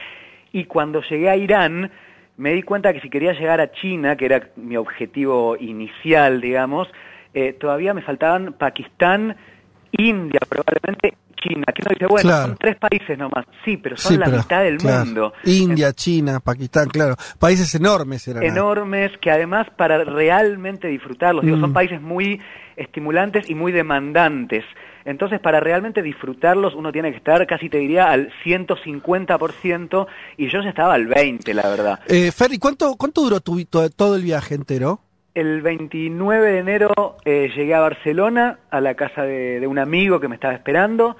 [0.52, 1.90] Y cuando llegué a Irán,
[2.36, 6.88] me di cuenta que si quería llegar a China, que era mi objetivo inicial, digamos,
[7.32, 9.36] eh, todavía me faltaban Pakistán,
[9.92, 12.46] India, probablemente China, que uno dice, bueno, Claro.
[12.48, 15.04] son tres países nomás, sí, pero son Sí, la pero, mitad del claro.
[15.06, 15.32] mundo.
[15.44, 17.16] India, China, Pakistán, claro.
[17.38, 18.42] Países enormes eran.
[18.42, 21.74] enormes que además para realmente disfrutarlos, digo, son Mm.
[21.74, 22.40] países muy
[22.76, 24.64] estimulantes y muy demandantes.
[25.04, 30.06] Entonces, para realmente disfrutarlos, uno tiene que estar, casi te diría, al 150%,
[30.36, 32.00] y yo ya estaba al 20%, la verdad.
[32.06, 35.00] Eh, Ferry, ¿cuánto, ¿cuánto duró tu, to- todo el viaje entero?
[35.40, 40.20] El 29 de enero eh, llegué a Barcelona, a la casa de, de un amigo
[40.20, 41.16] que me estaba esperando,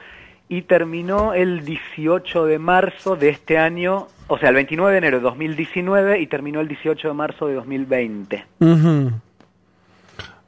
[0.49, 5.17] y terminó el 18 de marzo de este año, o sea, el 29 de enero
[5.19, 8.45] de 2019 y terminó el 18 de marzo de 2020.
[8.61, 9.13] Ujú.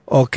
[0.07, 0.37] Ok.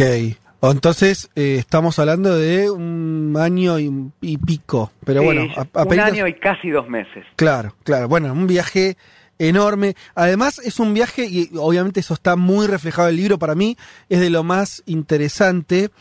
[0.61, 3.91] Entonces, eh, estamos hablando de un año y,
[4.21, 4.91] y pico.
[5.05, 7.23] Pero Sí, bueno, a- un año y casi dos meses.
[7.35, 8.07] Claro, claro.
[8.07, 8.97] Bueno, un viaje
[9.39, 9.95] enorme.
[10.15, 13.77] Además, es un viaje, y obviamente eso está muy reflejado en el libro, para mí
[14.09, 15.91] es de lo más interesante,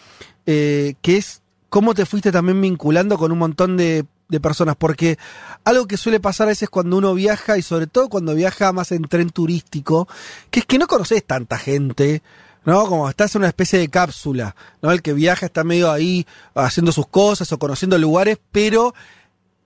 [0.47, 4.77] eh, que es cómo te fuiste también vinculando con un montón de, de personas.
[4.77, 5.19] Porque
[5.65, 8.93] algo que suele pasar a veces cuando uno viaja, y sobre todo cuando viaja más
[8.93, 10.09] en tren turístico,
[10.51, 12.23] que es que no conoces tanta gente.
[12.65, 12.87] ¿no?
[12.87, 14.91] Como estás en una especie de cápsula, ¿no?
[14.91, 18.95] El que viaja está medio ahí haciendo sus cosas o conociendo lugares, pero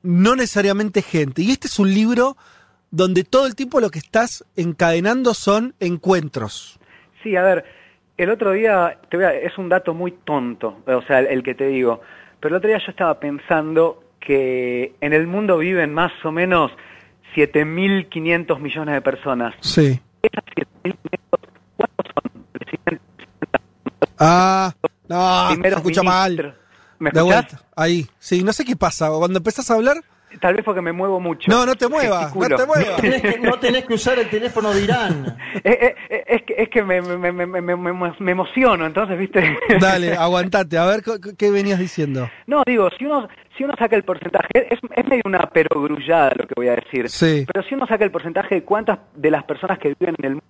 [0.03, 1.43] no necesariamente gente.
[1.43, 2.37] Y este es un libro
[2.91, 6.79] donde todo el tiempo lo que estás encadenando son encuentros.
[7.23, 7.65] Sí, a ver,
[8.17, 11.43] el otro día, te voy a- es un dato muy tonto, o sea, el, el
[11.43, 12.01] que te digo,
[12.41, 16.71] pero el otro día yo estaba pensando que en el mundo viven más o menos
[17.35, 19.55] 7.500 millones de personas.
[19.61, 20.01] Sí.
[20.23, 20.45] Esas
[20.85, 21.01] 7.500,
[21.77, 22.45] ¿cuántos son?
[22.53, 23.03] Presidente,
[24.19, 24.75] Ah,
[25.09, 26.57] no, escucha mal.
[26.99, 27.25] ¿Me De escuchás?
[27.53, 28.07] vuelta, ahí.
[28.19, 29.09] Sí, no sé qué pasa.
[29.11, 29.99] Cuando empezás a hablar,
[30.41, 31.51] tal vez porque me muevo mucho.
[31.51, 32.97] No, no te muevas, no te muevas.
[33.01, 35.37] Tenés que- no tenés que usar el teléfono de Irán.
[35.65, 38.87] Eh, eh, eh, es que, es que me, me, me, me, me- me- me emociono,
[38.87, 39.57] entonces, ¿viste?
[39.81, 41.03] Dale, aguantate, a ver
[41.37, 42.29] qué venías diciendo.
[42.47, 46.47] No, digo, si uno, si uno saca el porcentaje, es, es medio una perogrullada lo
[46.47, 47.45] que voy a decir, Sí.
[47.53, 50.31] pero si uno saca el porcentaje de cuántas de las personas que viven en el
[50.35, 50.45] mundo,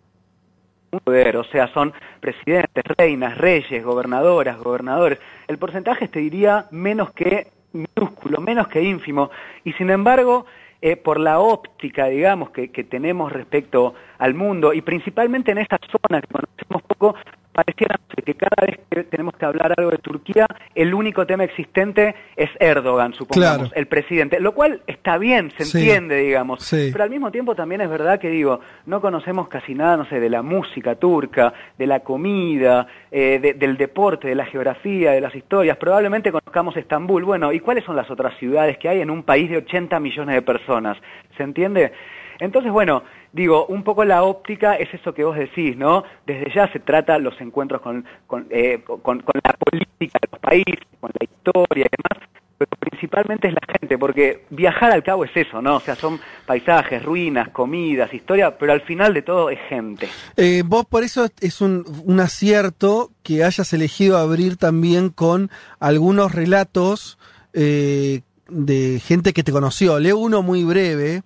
[1.04, 7.46] poder, o sea, son presidentes, reinas, reyes, gobernadoras, gobernadores, el porcentaje te diría menos que
[7.72, 9.30] minúsculo, menos que ínfimo,
[9.64, 10.46] y sin embargo,
[10.80, 15.78] eh, por la óptica, digamos, que, que tenemos respecto al mundo, y principalmente en esta
[15.90, 17.16] zona que conocemos poco,
[17.64, 21.26] pareciera no sé, que cada vez que tenemos que hablar algo de Turquía, el único
[21.26, 23.70] tema existente es Erdogan, supongamos, Claro.
[23.74, 25.78] el presidente, lo cual está bien, se Sí.
[25.78, 26.90] entiende, digamos, Sí.
[26.92, 30.20] pero al mismo tiempo también es verdad que digo, no conocemos casi nada, no sé,
[30.20, 35.20] de la música turca, de la comida, eh, de- del deporte, de la geografía, de
[35.20, 39.10] las historias, probablemente conozcamos Estambul, bueno, ¿y cuáles son las otras ciudades que hay en
[39.10, 40.96] un país de 80 millones de personas?
[41.36, 41.92] ¿Se entiende?
[42.40, 43.02] Entonces, bueno,
[43.32, 46.04] digo, un poco la óptica es eso que vos decís, ¿no?
[46.26, 50.40] Desde ya se trata los encuentros con, con, eh, con- con la política de los
[50.40, 52.28] países, con la historia y demás,
[52.58, 55.76] pero principalmente es la gente, porque viajar al cabo es eso, ¿no?
[55.76, 60.08] O sea, son paisajes, ruinas, comidas, historia, pero al final de todo es gente.
[60.36, 66.34] Eh, vos por eso es un, un acierto que hayas elegido abrir también con algunos
[66.34, 67.18] relatos
[67.52, 70.00] eh, de gente que te conoció.
[70.00, 71.22] Leo uno muy breve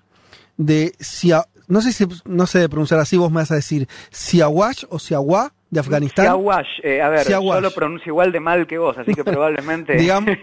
[0.59, 4.85] de Sia- no sé si no sé pronunciar así, vos me vas a decir Siawash
[4.91, 6.27] o Siawa de Afganistán.
[6.27, 7.55] Siawash, eh, a ver, Siawash.
[7.55, 9.95] yo lo pronuncio igual de mal que vos, así que probablemente...
[9.95, 10.37] Digamos,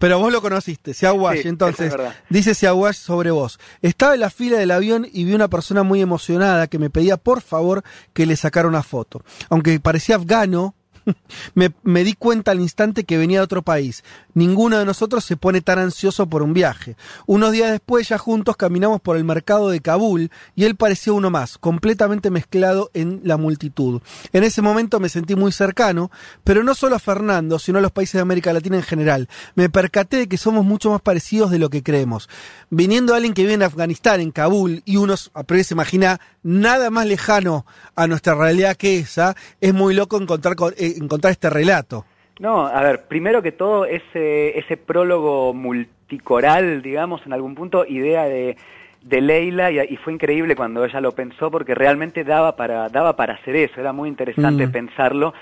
[0.00, 3.60] pero vos lo conociste, Siawash, Sí, entonces es dice Siawash sobre vos.
[3.82, 7.18] Estaba en la fila del avión y vi una persona muy emocionada que me pedía
[7.18, 9.22] por favor que le sacara una foto.
[9.50, 10.74] Aunque parecía afgano,
[11.54, 14.02] me, me di cuenta al instante que venía de otro país.
[14.34, 16.96] Ninguno de nosotros se pone tan ansioso por un viaje.
[17.26, 21.30] Unos días después ya juntos caminamos por el mercado de Kabul y él parecía uno
[21.30, 24.00] más, completamente mezclado en la multitud.
[24.32, 26.10] En ese momento me sentí muy cercano,
[26.42, 29.28] pero no solo a Fernando, sino a los países de América Latina en general.
[29.54, 32.28] Me percaté de que somos mucho más parecidos de lo que creemos.
[32.70, 37.06] Viniendo alguien que vive en Afganistán, en Kabul, y uno a se imagina nada más
[37.06, 42.04] lejano a nuestra realidad que esa, es muy loco encontrar, con- eh, encontrar este relato.
[42.40, 48.24] No, a ver, primero que todo, ese, ese prólogo multicoral, digamos, en algún punto, idea
[48.24, 48.56] de,
[49.02, 53.14] de Leila, y, y fue increíble cuando ella lo pensó, porque realmente daba para, daba
[53.16, 54.72] para hacer eso, era muy interesante Mm.
[54.72, 55.32] pensarlo.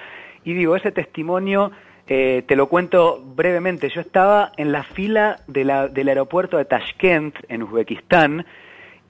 [0.44, 1.72] Y digo, ese testimonio,
[2.08, 6.66] eh, te lo cuento brevemente, yo estaba en la fila de la- del aeropuerto de
[6.66, 8.44] Tashkent, en Uzbekistán,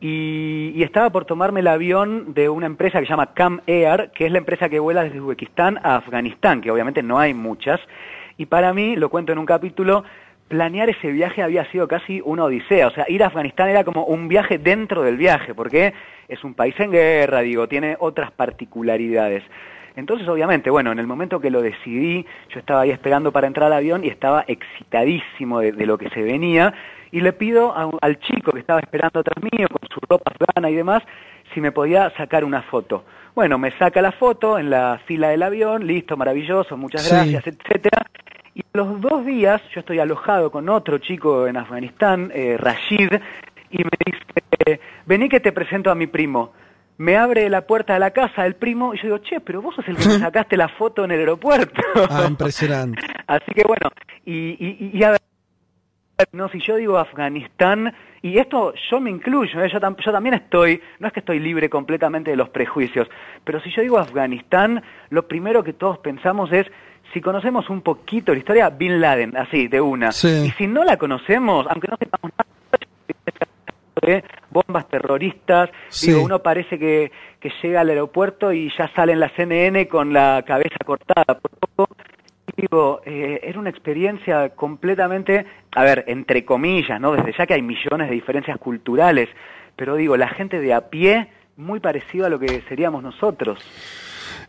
[0.03, 4.11] y, y estaba por tomarme el avión de una empresa que se llama Cam Air,
[4.13, 7.79] que es la empresa que vuela desde Uzbekistán a Afganistán, que obviamente no hay muchas.
[8.37, 10.03] Y para mí, lo cuento en un capítulo,
[10.49, 12.89] planear ese viaje había sido casi una odisea.
[12.89, 15.95] O sea, ir a Afganistán era como un viaje dentro del viaje, porque
[16.27, 19.45] es un país en guerra, digo, tiene otras particularidades.
[19.95, 23.69] Entonces, obviamente, bueno, en el momento que lo decidí, yo estaba ahí esperando para entrar
[23.69, 26.75] al avión y estaba excitadísimo de, de lo que se venía.
[27.13, 30.71] Y le pido a al chico que estaba esperando atrás mío, con su ropa afgana
[30.71, 31.03] y demás,
[31.55, 33.05] si me podía sacar una foto.
[33.35, 37.15] Bueno, me saca la foto en la fila del avión, listo, maravilloso, muchas Sí.
[37.15, 38.07] gracias, etcétera.
[38.55, 43.11] Y a los dos días yo estoy alojado con otro chico en Afganistán, eh, Rashid,
[43.71, 46.53] y me dice, vení que te presento a mi primo.
[46.99, 49.75] Me abre la puerta de la casa el primo y yo digo, che, pero vos
[49.75, 51.81] sos el que me sacaste la foto en el aeropuerto.
[52.11, 53.01] Ah, impresionante.
[53.27, 53.91] Así que bueno,
[54.27, 55.21] y, y, y a ver,
[56.33, 59.69] no, si yo digo Afganistán, y esto yo me incluyo, ¿eh?
[59.73, 63.09] yo, tam- yo también estoy, no es que estoy libre completamente de los prejuicios,
[63.45, 66.67] pero si yo digo Afganistán, lo primero que todos pensamos es,
[67.13, 70.13] si conocemos un poquito la historia, Bin Laden, así, de una.
[70.13, 70.45] Sí.
[70.47, 72.49] Y si no la conocemos, aunque no sepamos nada,
[74.01, 76.09] de bombas terroristas, Sí.
[76.11, 80.13] digo, uno parece que, que llega al aeropuerto y ya sale en la CNN con
[80.13, 81.51] la cabeza cortada por
[81.87, 81.95] poco.
[82.57, 87.13] Digo, eh, era una experiencia completamente, a ver, entre comillas, ¿no?
[87.13, 89.29] Desde ya que hay millones de diferencias culturales,
[89.75, 93.59] pero digo, la gente de a pie, muy parecido a lo que seríamos nosotros.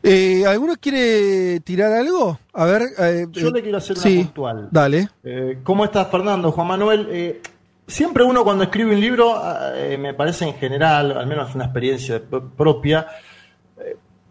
[0.01, 2.37] Eh, ¿Alguno quiere tirar algo?
[2.53, 2.81] A ver.
[2.99, 4.67] eh, Yo eh, le quiero hacer una sí, puntual.
[4.69, 5.07] Dale.
[5.23, 6.51] Eh, ¿Cómo estás, Fernando?
[6.51, 7.41] Juan Manuel, eh,
[7.87, 9.41] siempre uno cuando escribe un libro,
[9.75, 12.21] eh, me parece en general, al menos es una experiencia
[12.57, 13.13] propia, eh,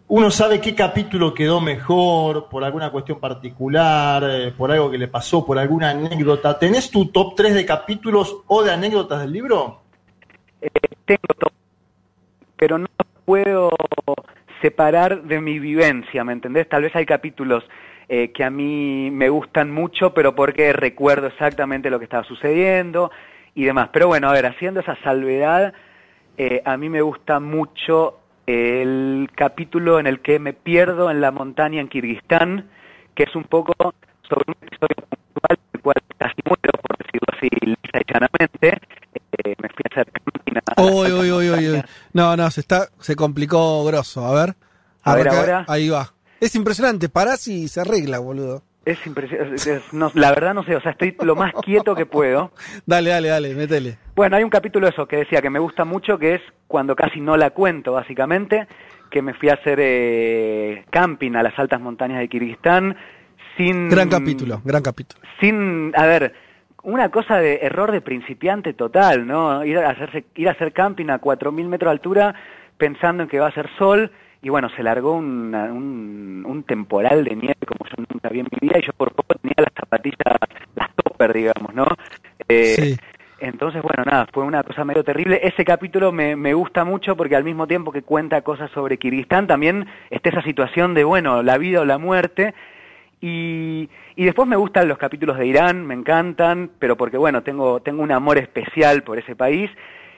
[0.07, 5.07] uno sabe qué capítulo quedó mejor, por alguna cuestión particular, eh, por algo que le
[5.07, 6.59] pasó, por alguna anécdota.
[6.59, 9.81] ¿Tenés tu top 3 de capítulos o de anécdotas del libro?
[10.61, 10.69] Eh,
[11.05, 11.51] tengo todo,
[12.57, 12.87] pero no
[13.25, 13.69] puedo
[14.61, 16.69] separar de mi vivencia, ¿me entendés?
[16.69, 17.63] Tal vez hay capítulos
[18.07, 23.11] eh, que a mí me gustan mucho, pero porque recuerdo exactamente lo que estaba sucediendo.
[23.55, 23.89] y demás.
[23.93, 25.73] Pero bueno, a ver, haciendo esa salvedad,
[26.37, 31.31] eh, a mí me gusta mucho el capítulo en el que me pierdo en la
[31.31, 32.69] montaña en Kirguistán,
[33.15, 33.73] que es un poco
[34.27, 38.81] sobre un episodio puntual en el cual casi muero, por decirlo así, lisa y llanamente.
[39.43, 40.43] Eh, me fui a hacer camping
[40.77, 41.83] Uy, uy, uy, uy.
[42.13, 44.25] No, no, se está, se complicó grosso.
[44.25, 44.55] A ver.
[45.03, 45.65] A ver, ahora.
[45.67, 46.13] Ahí va.
[46.39, 48.63] Es impresionante, parás y se arregla, boludo.
[48.85, 49.81] Es impresionante.
[49.93, 52.51] no, la verdad no sé, o sea, estoy lo más quieto que puedo.
[52.85, 53.97] Dale, dale, dale, métele.
[54.15, 57.21] Bueno, hay un capítulo eso que decía que me gusta mucho, que es cuando casi
[57.21, 58.67] no la cuento, básicamente,
[59.09, 62.97] que me fui a hacer eh, camping a las altas montañas de Kirguistán
[63.57, 63.89] sin...
[63.89, 65.21] Gran capítulo, gran capítulo.
[65.39, 66.33] Sin, a ver,
[66.83, 69.63] una cosa de error de principiante total, ¿no?
[69.63, 72.35] Ir a, hacerse, ir a hacer camping a 4.000 metros de altura
[72.77, 74.11] pensando en que va a ser sol
[74.43, 78.47] y bueno, se largó una- un, un temporal de nieve como yo nunca vi en
[78.51, 80.37] mi vida y yo por poco tenía las zapatillas,
[80.75, 81.85] las topper, digamos, ¿no?
[82.49, 82.97] Eh, Sí.
[83.39, 85.39] entonces, bueno, nada, fue una cosa medio terrible.
[85.41, 89.47] Ese capítulo me, me gusta mucho porque al mismo tiempo que cuenta cosas sobre Kirguistán,
[89.47, 92.53] también está esa situación de, bueno, la vida o la muerte.
[93.21, 97.79] Y, y después me gustan los capítulos de Irán, me encantan, pero porque, bueno, tengo,
[97.81, 99.71] tengo un amor especial por ese país.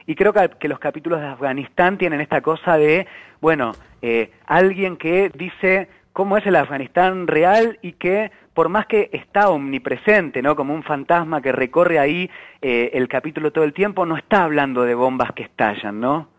[0.08, 3.08] Y creo que, los capítulos de Afganistán tienen esta cosa de,
[3.42, 9.10] bueno, eh, alguien que dice cómo es el Afganistán real y que por más que
[9.12, 10.56] está omnipresente, ¿no?
[10.56, 12.30] Como un fantasma que recorre ahí
[12.62, 16.30] eh, el capítulo todo el tiempo, no está hablando de bombas que estallan, ¿no?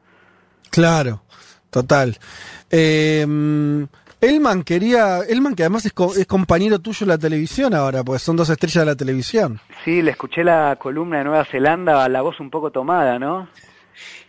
[0.71, 1.23] Claro,
[1.71, 2.17] total.
[2.71, 3.27] Eh,
[4.29, 8.23] Elman quería, Elman que además es, co- es compañero tuyo en la televisión ahora, pues
[8.23, 9.61] son dos estrellas de la televisión.
[9.85, 13.49] Sí, le escuché la columna de Nueva Zelanda, la voz un poco tomada, ¿no?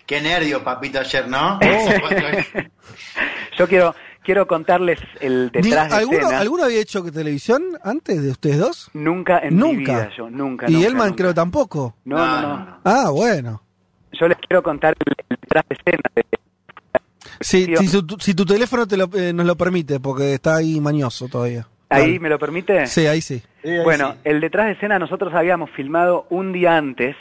[0.06, 1.60] Qué nervio, papito, ayer, ¿no?
[3.58, 6.40] Yo quiero quiero contarles el detrás de ¿alguno, escena.
[6.40, 8.90] ¿Alguno había hecho televisión antes de ustedes dos?
[8.94, 9.94] Nunca en mi Nunca.
[9.94, 10.70] vida yo, nunca.
[10.70, 11.18] y nunca, Elman nunca.
[11.24, 11.96] creo tampoco.
[12.06, 13.64] No, no, no, Ah, bueno.
[14.20, 16.04] Yo les quiero contar el, el detrás de escena.
[16.16, 16.26] de-
[17.40, 20.80] Sí, si, su- si tu teléfono te lo, eh, nos lo permite, porque está ahí
[20.80, 21.68] mañoso todavía.
[21.90, 22.86] ¿Ahí me lo permite?
[22.88, 23.42] Sí, ahí sí.
[23.84, 27.16] Bueno, el detrás de escena nosotros habíamos filmado un día antes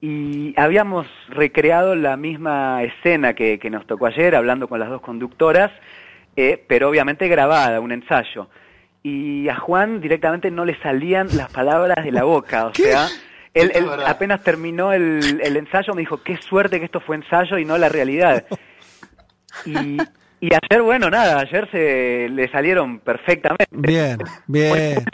[0.00, 5.00] y habíamos recreado la misma escena que, que nos tocó ayer, hablando con las dos
[5.02, 5.70] conductoras,
[6.36, 8.48] eh, pero obviamente grabada, un ensayo.
[9.02, 13.08] Y a Juan directamente no le salían las palabras de la boca, o sea,
[13.52, 17.58] él, él apenas terminó el, el ensayo me dijo, qué suerte que esto fue ensayo
[17.58, 18.46] y no la realidad.
[19.66, 19.98] Y,
[20.40, 23.66] y ayer, bueno, nada, ayer se le salieron perfectamente.
[23.70, 25.04] Bien, bien.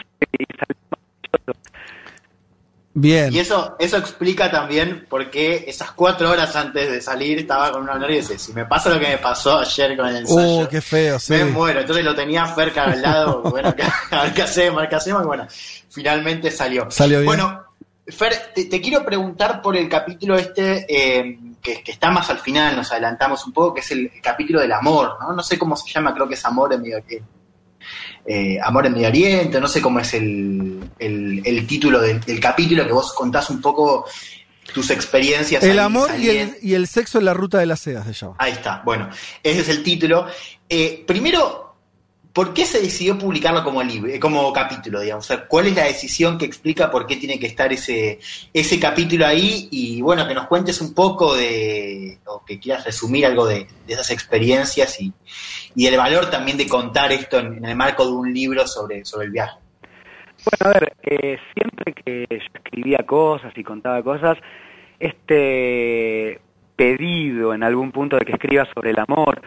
[2.99, 3.31] Bien.
[3.31, 7.83] Y eso, eso explica también por qué esas cuatro horas antes de salir estaba con
[7.83, 10.63] una nervio y dice, si me pasa lo que me pasó ayer con el ensayo,
[10.63, 11.33] Uh, qué feo, sí.
[11.33, 11.81] me muero.
[11.81, 13.69] Entonces lo tenía cerca al lado, bueno,
[14.11, 15.45] a ver qué hacemos, a ver qué hacemos, y bueno,
[15.91, 16.89] finalmente salió.
[16.89, 17.27] Salió bien.
[17.27, 17.65] Bueno,
[18.09, 22.39] Fer, te, te quiero preguntar por el capítulo este, eh, que, que está más al
[22.39, 25.33] final, nos adelantamos un poco, que es el, capítulo del amor, ¿no?
[25.33, 27.25] No sé cómo se llama, creo que es amor en Medio Oriente.
[28.25, 32.39] Eh, amor en Medio Oriente, no sé cómo es el, el- el título del, del
[32.39, 34.05] capítulo, que vos contás un poco
[34.73, 35.63] tus experiencias.
[35.63, 38.13] El ahí amor y el, y el sexo en la ruta de la seda se
[38.13, 38.35] llama.
[38.37, 39.09] Ahí está, bueno,
[39.43, 40.27] ese es el título.
[40.69, 41.66] Eh, primero,
[42.37, 45.27] ¿por qué se decidió publicarlo como libro, eh, como capítulo, digamos?
[45.47, 48.19] ¿cuál es la decisión que explica por qué tiene que estar ese,
[48.53, 49.67] ese capítulo ahí?
[49.71, 53.93] Y bueno, que nos cuentes un poco de, o que quieras resumir algo de, de
[53.93, 55.11] esas experiencias y,
[55.73, 59.03] y el valor también de contar esto en, en el marco de un libro sobre,
[59.03, 59.57] sobre el viaje.
[60.45, 64.37] Bueno, a ver, eh, siempre que yo escribía cosas y contaba cosas,
[64.99, 66.39] este
[66.75, 69.41] pedido en algún punto de que escriba sobre el amor,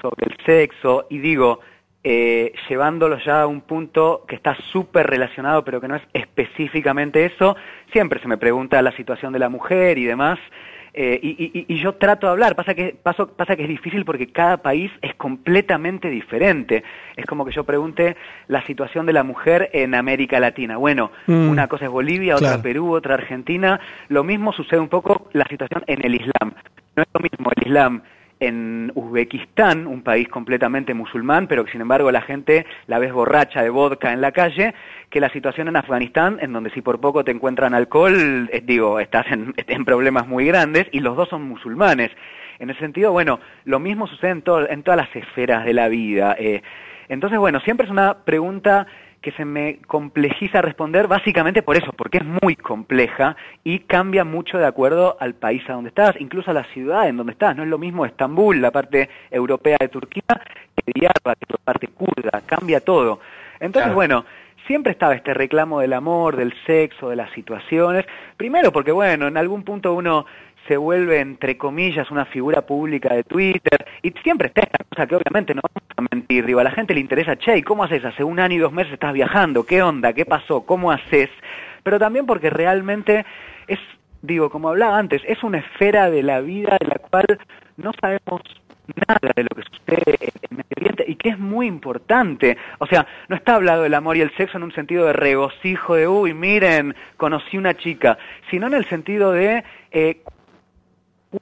[0.00, 1.58] sobre el sexo, y digo,
[2.08, 7.24] eh, llevándolo ya a un punto que está súper relacionado, pero que no es específicamente
[7.24, 7.56] eso,
[7.92, 10.38] siempre se me pregunta la situación de la mujer y demás,
[10.94, 14.04] eh, y, y- y yo trato de hablar, pasa que, paso- pasa que es difícil
[14.04, 16.84] porque cada país es completamente diferente.
[17.16, 18.16] Es como que yo pregunte
[18.46, 20.76] la situación de la mujer en América Latina.
[20.76, 21.48] Bueno, Mm.
[21.50, 22.62] una cosa es Bolivia, otra Claro.
[22.62, 23.80] Perú, otra Argentina.
[24.08, 26.52] Lo mismo sucede un poco la situación en el Islam.
[26.94, 28.02] No es lo mismo el Islam
[28.40, 33.62] en Uzbekistán, un país completamente musulmán, pero que sin embargo la gente la ves borracha
[33.62, 34.74] de vodka en la calle,
[35.10, 39.00] que la situación en Afganistán, en donde si por poco te encuentran alcohol, eh, digo,
[39.00, 42.10] estás en, en problemas muy grandes, y los dos son musulmanes.
[42.58, 45.88] En ese sentido, bueno, lo mismo sucede en, todo- en todas las esferas de la
[45.88, 46.36] vida.
[46.38, 46.62] eh.
[47.08, 48.86] entonces, bueno, siempre es una pregunta
[49.26, 54.56] que se me complejiza responder básicamente por eso, porque es muy compleja y cambia mucho
[54.56, 57.56] de acuerdo al país a donde estás, incluso a la ciudad en donde estás.
[57.56, 62.40] No es lo mismo Estambul, la parte europea de Turquía, que Diyarbakir, la parte kurda,
[62.46, 63.18] cambia todo.
[63.58, 63.94] Entonces, Claro.
[63.96, 64.24] bueno,
[64.68, 68.06] siempre estaba este reclamo del amor, del sexo, de las situaciones.
[68.36, 70.26] Primero porque, bueno, en algún punto uno
[70.66, 75.16] se vuelve, entre comillas, una figura pública de Twitter, y siempre está esta cosa que
[75.16, 78.04] obviamente no vamos a mentir, digo, a la gente le interesa, che, ¿y cómo haces?
[78.04, 80.12] Hace un año y dos meses estás viajando, ¿qué onda?
[80.12, 80.62] ¿Qué pasó?
[80.66, 81.30] ¿Cómo haces?
[81.82, 83.24] Pero también porque realmente
[83.66, 83.78] es,
[84.22, 87.38] digo, como hablaba antes, es una esfera de la vida de la cual
[87.76, 88.42] no sabemos
[89.08, 92.56] nada de lo que sucede en Medio Oriente y que es muy importante.
[92.78, 95.94] O sea, no está hablado del amor y el sexo en un sentido de regocijo,
[95.94, 98.18] de, uy, miren, conocí una chica,
[98.50, 99.64] sino en el sentido de...
[99.90, 100.22] Eh,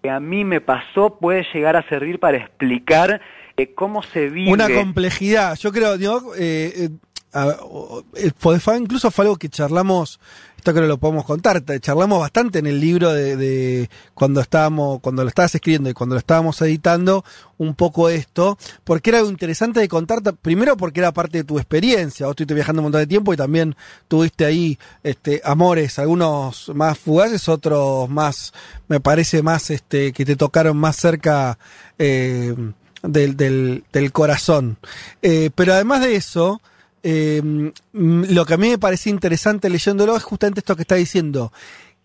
[0.02, 3.20] que a mí me pasó puede llegar a servir para explicar
[3.56, 4.52] eh, cómo se vive.
[4.52, 5.56] Una complejidad.
[5.56, 6.88] Yo creo, digo, eh, eh,
[7.34, 8.30] a- o- eh,
[8.78, 10.18] incluso fue algo que charlamos,
[10.56, 15.22] esto creo que lo podemos contar, charlamos bastante en el libro de, cuando estábamos, cuando
[15.22, 17.22] lo estabas escribiendo y cuando lo estábamos editando,
[17.58, 21.44] un poco esto, porque era algo interesante de contar, ta- primero porque era parte de
[21.44, 23.76] tu experiencia, vos estuviste viajando un montón de tiempo y también
[24.08, 28.52] tuviste ahí este amores, algunos más fugaces, otros más,
[28.88, 31.58] me parece más este que te tocaron más cerca
[31.98, 32.54] eh,
[33.02, 34.78] del, del, del corazón.
[35.20, 36.62] Eh, pero además de eso,
[37.06, 40.94] eh, mm, lo que a mí me parece interesante leyéndolo es justamente esto que está
[40.94, 41.52] diciendo,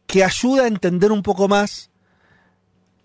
[0.05, 1.89] que ayuda a entender un poco más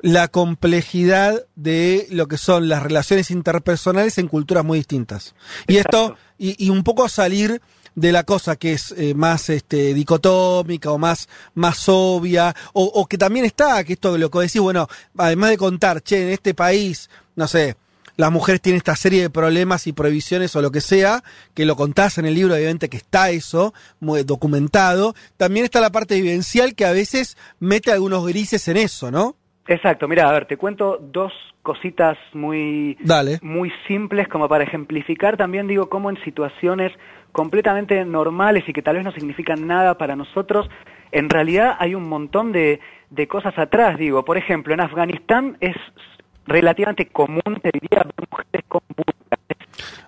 [0.01, 5.35] la complejidad de lo que son las relaciones interpersonales en culturas muy distintas.
[5.69, 7.63] Y esto, y, y un poco salir
[7.95, 13.07] de la cosa que es eh, más este, dicotómica o más, más obvia, o, o
[13.07, 16.55] que también está, que esto lo que decís, bueno, además de contar, che, en este
[16.55, 17.77] país, no sé,
[18.17, 21.23] las mujeres tienen esta serie de problemas y prohibiciones o lo que sea,
[21.55, 25.15] que lo contás en el libro, obviamente que está eso, muy documentado.
[25.37, 29.37] También está la parte vivencial que a veces mete algunos grises en eso, ¿no?
[29.67, 31.33] Exacto, mira, a ver, te cuento dos
[31.63, 33.39] cositas muy, Dale.
[33.41, 36.93] muy simples como para ejemplificar también, digo, cómo en situaciones
[37.33, 40.69] completamente normales y que tal vez no significan nada para nosotros,
[41.13, 45.77] en realidad hay un montón de, de cosas atrás, digo, por ejemplo, en Afganistán es
[46.47, 49.13] relativamente común, te diría, ver mujeres con burka.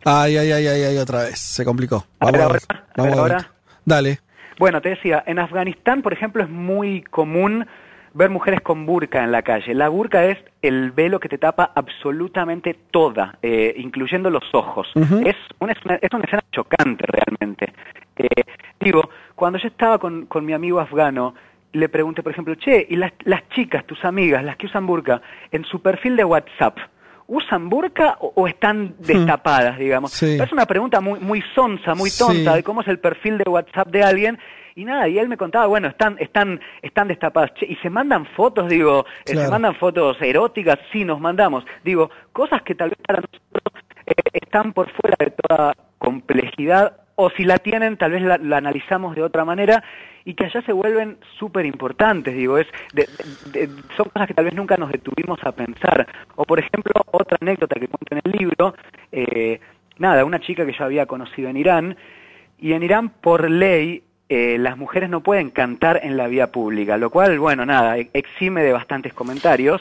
[0.04, 2.06] Ay, ay, ay, ay, ay, otra vez, se complicó.
[2.20, 3.32] A ver, Vamos a ahora, ver, a ver, vamos a ver.
[3.32, 3.50] ahora.
[3.84, 4.20] Dale.
[4.58, 7.66] Bueno, te decía, en Afganistán, por ejemplo, es muy común
[8.14, 9.74] ver mujeres con burka en la calle.
[9.74, 14.88] La burka es el velo que te tapa absolutamente toda, eh, incluyendo los ojos.
[14.94, 15.18] Ujú.
[15.26, 17.74] es, una, es, una, es una escena chocante realmente.
[18.16, 18.44] Eh,
[18.80, 21.34] digo, cuando yo estaba con, con mi amigo afgano,
[21.72, 25.20] le pregunté, por ejemplo, che, ¿y las, las chicas, tus amigas, las que usan burka,
[25.50, 26.78] en su perfil de WhatsApp,
[27.26, 30.12] ¿usan burka o, o están destapadas, digamos?
[30.12, 30.38] Sí.
[30.40, 32.56] Es una pregunta muy, muy sonsa, muy tonta, Sí.
[32.56, 34.38] de cómo es el perfil de WhatsApp de alguien.
[34.78, 37.52] Y nada, y él me contaba, bueno, están, están, están destapadas.
[37.54, 41.64] Che, y se mandan fotos, digo, eh, se mandan fotos eróticas, sí, nos mandamos.
[41.82, 47.30] Digo, cosas que tal vez para nosotros eh, están por fuera de toda complejidad, o
[47.30, 49.82] si la tienen, tal vez la, analizamos de otra manera,
[50.24, 53.08] y que allá se vuelven súper importantes, digo, es de-
[53.52, 56.06] de- son cosas que tal vez nunca nos detuvimos a pensar.
[56.34, 58.74] O por ejemplo, otra anécdota que cuento en el libro,
[59.12, 59.60] eh,
[59.98, 61.96] nada, una chica que yo había conocido en Irán,
[62.58, 66.96] y en Irán por ley eh, las mujeres no pueden cantar en la vía pública,
[66.98, 69.80] lo cual, bueno, nada, e- exime de bastantes comentarios.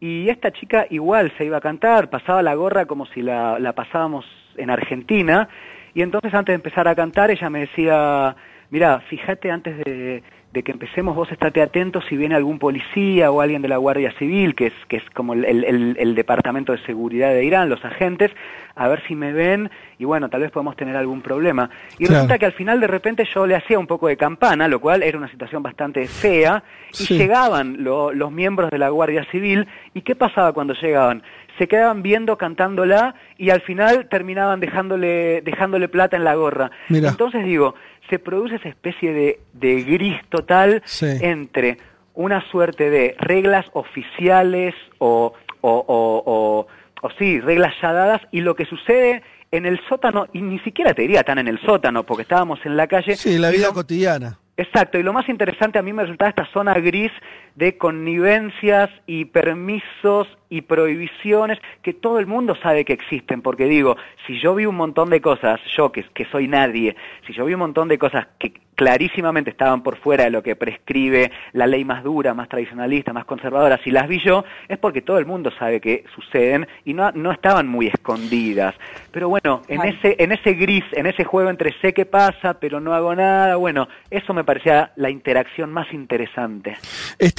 [0.00, 3.72] Y esta chica igual se iba a cantar, pasaba la gorra como si la, la
[3.72, 4.26] pasábamos
[4.56, 5.48] en Argentina,
[5.94, 8.36] y entonces antes de empezar a cantar ella me decía,
[8.70, 10.22] mira, fíjate antes de,
[10.52, 14.12] de que empecemos, vos estate atento si viene algún policía o alguien de la Guardia
[14.18, 17.84] Civil, que es, que es como el, el- el Departamento de Seguridad de Irán, los
[17.84, 18.30] agentes,
[18.74, 21.68] a ver si me ven y bueno, tal vez podemos tener algún problema.
[21.98, 22.14] Y Claro.
[22.14, 25.02] resulta que al final de repente yo le hacía un poco de campana, lo cual
[25.02, 26.62] era una situación bastante fea,
[26.92, 27.18] y Sí.
[27.18, 31.22] llegaban lo- los miembros de la Guardia Civil, ¿y qué pasaba cuando llegaban?
[31.60, 36.70] Se quedaban viendo, cantándola, y al final terminaban dejándole, dejándole plata en la gorra.
[36.88, 37.10] Mira.
[37.10, 37.74] Entonces digo,
[38.08, 41.06] se produce esa especie de, de gris total Sí.
[41.20, 41.76] entre
[42.14, 46.66] una suerte de reglas oficiales o, o, o,
[47.02, 49.22] o, sí, reglas ya dadas y lo que sucede
[49.52, 52.76] en el sótano, y ni siquiera te diría tan en el sótano, porque estábamos en
[52.76, 53.16] la calle.
[53.16, 54.38] Sí, la vida lo- cotidiana.
[54.56, 57.10] Exacto, y lo más interesante a mí me resultaba esta zona gris
[57.54, 63.96] de connivencias y permisos y prohibiciones que todo el mundo sabe que existen, porque digo,
[64.26, 66.96] si yo vi un montón de cosas, yo que, que soy nadie,
[67.26, 70.56] si yo vi un montón de cosas que clarísimamente estaban por fuera de lo que
[70.56, 75.02] prescribe la ley más dura, más tradicionalista, más conservadora, si las vi yo, es porque
[75.02, 78.74] todo el mundo sabe que suceden y no, no estaban muy escondidas.
[79.10, 82.80] Pero bueno, en ese, en ese gris, en ese juego entre sé qué pasa, pero
[82.80, 86.78] no hago nada, bueno, eso me parecía la interacción más interesante.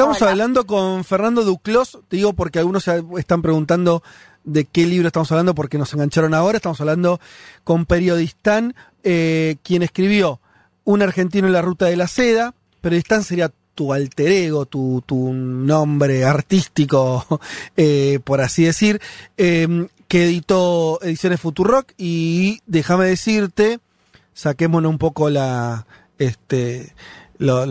[0.02, 4.04] Estamos hablando con Fernando Duclos, te digo porque algunos se están preguntando
[4.44, 6.58] de qué libro estamos hablando porque nos engancharon ahora.
[6.58, 7.20] Estamos hablando
[7.64, 10.40] con Periodistán eh, quien escribió
[10.84, 15.32] Un argentino en la ruta de la seda, Periodistán sería tu alter ego, tu, tu
[15.34, 17.26] nombre artístico,
[17.78, 19.00] eh, por así decir,
[19.38, 21.92] eh, que editó Ediciones Futurock.
[21.98, 23.80] Y déjame decirte,
[24.34, 25.86] saquémonos un poco la,
[26.18, 26.94] este,
[27.38, 27.66] lo-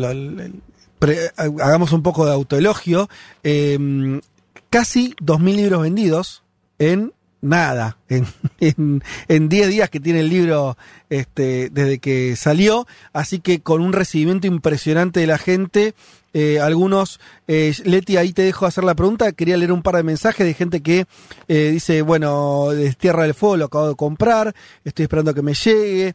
[1.00, 3.08] pre- hagamos un poco de autoelogio,
[3.42, 4.20] eh,
[4.70, 6.44] casi 2.000 libros vendidos
[6.78, 7.12] en
[7.42, 8.26] nada, en,
[8.60, 10.76] en, en 10 días que tiene el libro
[11.08, 15.94] este, desde que salió, así que con un recibimiento impresionante de la gente,
[16.32, 17.18] eh, algunos,
[17.48, 20.54] eh, Leti, ahí te dejo hacer la pregunta, quería leer un par de mensajes de
[20.54, 21.06] gente que
[21.48, 24.54] eh, dice, bueno, de Tierra del Fuego lo acabo de comprar,
[24.84, 26.14] estoy esperando que me llegue,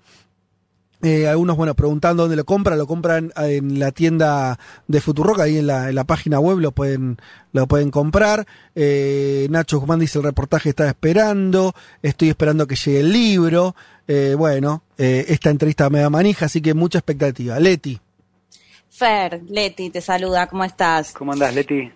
[1.01, 4.57] eh, algunos, bueno, preguntando dónde lo compran, lo compran en la tienda
[4.87, 7.17] de Futurock, ahí en la, en la página web lo pueden,
[7.51, 8.45] lo pueden comprar.
[8.75, 13.75] Eh, Nacho Guzmán dice el reportaje está esperando, estoy esperando que llegue el libro.
[14.07, 17.59] Eh, bueno, eh, esta entrevista me da manija, así que mucha expectativa.
[17.59, 17.99] Leti.
[18.89, 21.11] Fer, Leti, te saluda, ¿cómo estás?
[21.11, 21.91] ¿Cómo andás, Leti?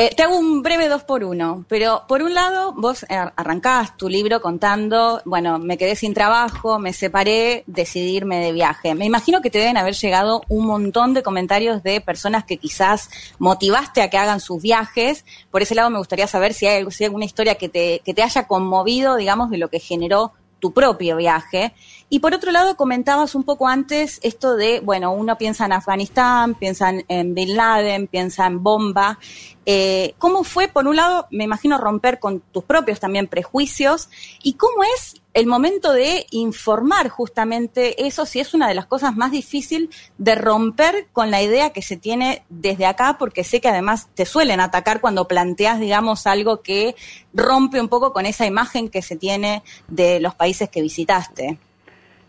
[0.00, 3.96] Eh, te hago un breve dos por uno, pero por un lado vos ar- arrancás
[3.96, 8.94] tu libro contando, bueno, me quedé sin trabajo, me separé, decidí irme de viaje.
[8.94, 13.10] Me imagino que te deben haber llegado un montón de comentarios de personas que quizás
[13.40, 15.24] motivaste a que hagan sus viajes.
[15.50, 18.14] Por ese lado me gustaría saber si hay, si hay alguna historia que te, que
[18.14, 21.74] te haya conmovido, digamos, de lo que generó tu propio viaje.
[22.08, 26.54] Y por otro lado, comentabas un poco antes esto de, bueno, uno piensa en Afganistán,
[26.54, 29.18] piensa en, Bin Laden, piensa en bomba.
[29.66, 34.08] Eh, ¿Cómo fue, por un lado, me imagino romper con tus propios también prejuicios?
[34.42, 39.16] ¿Y cómo es el momento de informar justamente eso, si es una de las cosas
[39.16, 43.68] más difíciles de romper con la idea que se tiene desde acá, porque sé que
[43.68, 46.94] además te suelen atacar cuando planteas, digamos, algo que
[47.34, 51.58] rompe un poco con esa imagen que se tiene de los países que visitaste.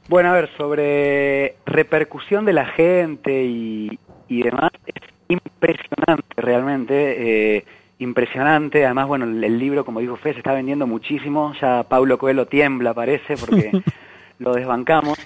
[0.08, 3.98] Bueno, a ver, sobre repercusión de la gente y,
[4.28, 7.66] demás, es impresionante realmente, eh,
[8.00, 8.86] impresionante.
[8.86, 11.54] Además, bueno, el, el libro, como dijo Fe, se está vendiendo muchísimo.
[11.62, 13.72] Ya Pablo Coelho tiembla, parece, porque
[14.40, 15.20] lo desbancamos.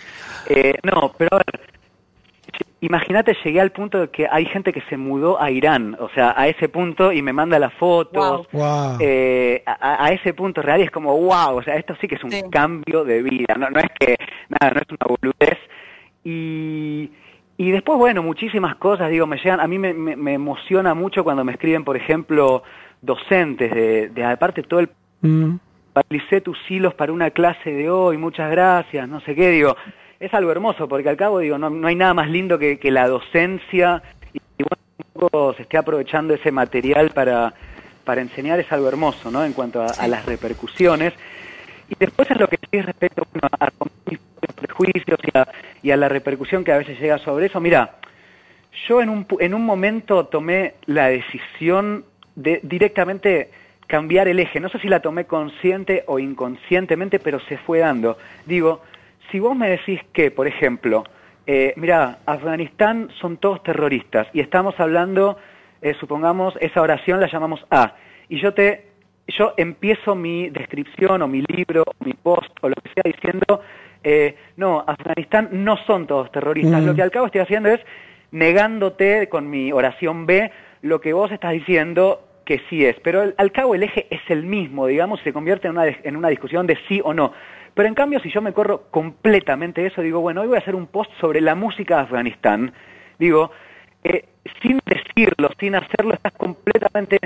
[0.49, 1.61] Eh, no, pero a ver,
[2.81, 6.33] imagínate, llegué al punto de que hay gente que se mudó a Irán, o sea,
[6.35, 8.47] a ese punto y me manda las fotos.
[8.51, 8.97] Wow.
[8.99, 12.15] Eh, a, a ese punto real y es como, wow, o sea, esto sí que
[12.15, 14.17] es un cambio de vida, no, no es que,
[14.49, 15.59] nada, no es una boludez.
[16.25, 17.11] Y,
[17.57, 21.23] y después, bueno, muchísimas cosas, digo, me llegan, a mí me, me, me emociona mucho
[21.23, 22.63] cuando me escriben, por ejemplo,
[23.01, 24.89] docentes de, de aparte todo el
[25.23, 25.55] Mm.
[26.43, 29.77] Tus hilos para una clase de hoy, muchas gracias, no sé qué, digo,
[30.19, 32.91] es algo hermoso, porque al cabo, digo, no, no hay nada más lindo que, que
[32.91, 34.01] la docencia,
[34.33, 37.53] y, y bueno, un poco se esté aprovechando ese material para,
[38.03, 39.45] para enseñar, es algo hermoso, ¿no?
[39.45, 41.13] En cuanto a, a las repercusiones.
[41.87, 43.69] Y después es lo que sí respecto bueno, a
[44.63, 45.47] prejuicios y a,
[45.83, 47.59] y a la repercusión que a veces llega sobre eso.
[47.59, 47.97] Mira,
[48.87, 53.51] yo en un, en un momento tomé la decisión de directamente
[53.87, 54.59] cambiar el eje.
[54.59, 58.17] No sé si la tomé consciente o inconscientemente, pero se fue dando.
[58.45, 58.81] Digo,
[59.29, 61.03] si vos me decís que, por ejemplo,
[61.45, 65.37] eh, mira, Afganistán son todos terroristas y estamos hablando,
[65.81, 67.95] eh, supongamos, esa oración la llamamos A,
[68.29, 68.87] y yo te,
[69.27, 73.61] yo empiezo mi descripción o mi libro, o mi post o lo que sea diciendo,
[74.03, 76.81] eh, no, Afganistán no son todos terroristas.
[76.81, 76.85] Mm.
[76.85, 77.79] Lo que al cabo estoy haciendo es
[78.31, 80.51] negándote con mi oración B
[80.81, 82.99] lo que vos estás diciendo que sí es.
[83.01, 86.15] Pero al, al cabo el eje es el mismo, digamos, se convierte en una, en
[86.15, 87.31] una discusión de sí o no.
[87.73, 90.75] Pero en cambio, si yo me corro completamente eso, digo, bueno, hoy voy a hacer
[90.75, 92.73] un post sobre la música de Afganistán.
[93.17, 93.51] Digo,
[94.03, 94.25] eh,
[94.61, 97.19] sin decirlo, sin hacerlo, estás completamente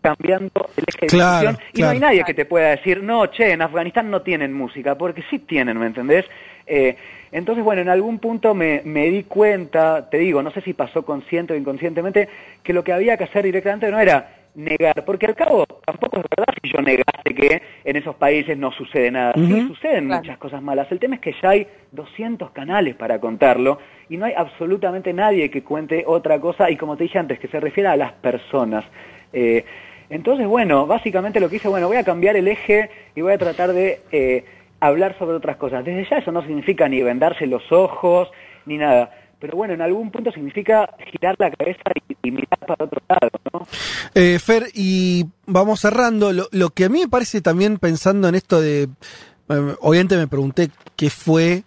[0.00, 1.70] cambiando el eje de Claro, discusión.
[1.74, 4.96] Y no hay nadie que te pueda decir, no, che, en Afganistán no tienen música,
[4.96, 6.24] porque sí tienen, ¿me entendés?
[6.66, 6.96] Eh,
[7.32, 11.04] entonces, bueno, en algún punto me, me di cuenta, te digo, no sé si pasó
[11.04, 12.28] consciente o inconscientemente,
[12.62, 16.24] que lo que había que hacer directamente no era negar, porque al cabo tampoco es
[16.36, 19.32] verdad si yo negase que en esos países no sucede nada.
[19.34, 20.90] Sí, suceden muchas cosas malas.
[20.90, 23.78] El tema es que ya hay 200 canales para contarlo
[24.08, 27.48] y no hay absolutamente nadie que cuente otra cosa y como te dije antes, que
[27.48, 28.84] se refiera a las personas.
[29.32, 29.64] Eh,
[30.10, 33.38] entonces, bueno, básicamente lo que hice, bueno, voy a cambiar el eje y voy a
[33.38, 34.44] tratar de eh,
[34.80, 35.84] hablar sobre otras cosas.
[35.84, 38.28] Desde ya eso no significa ni vendarse los ojos
[38.66, 39.12] ni nada.
[39.38, 41.80] Pero bueno, en algún punto significa girar la cabeza
[42.22, 43.66] y, mirar para otro lado, ¿no?
[44.14, 46.32] Eh, Fer, y vamos cerrando.
[46.32, 48.82] Lo, lo que a mí me parece también pensando en esto de.
[48.82, 51.62] eh, obviamente me pregunté qué fue,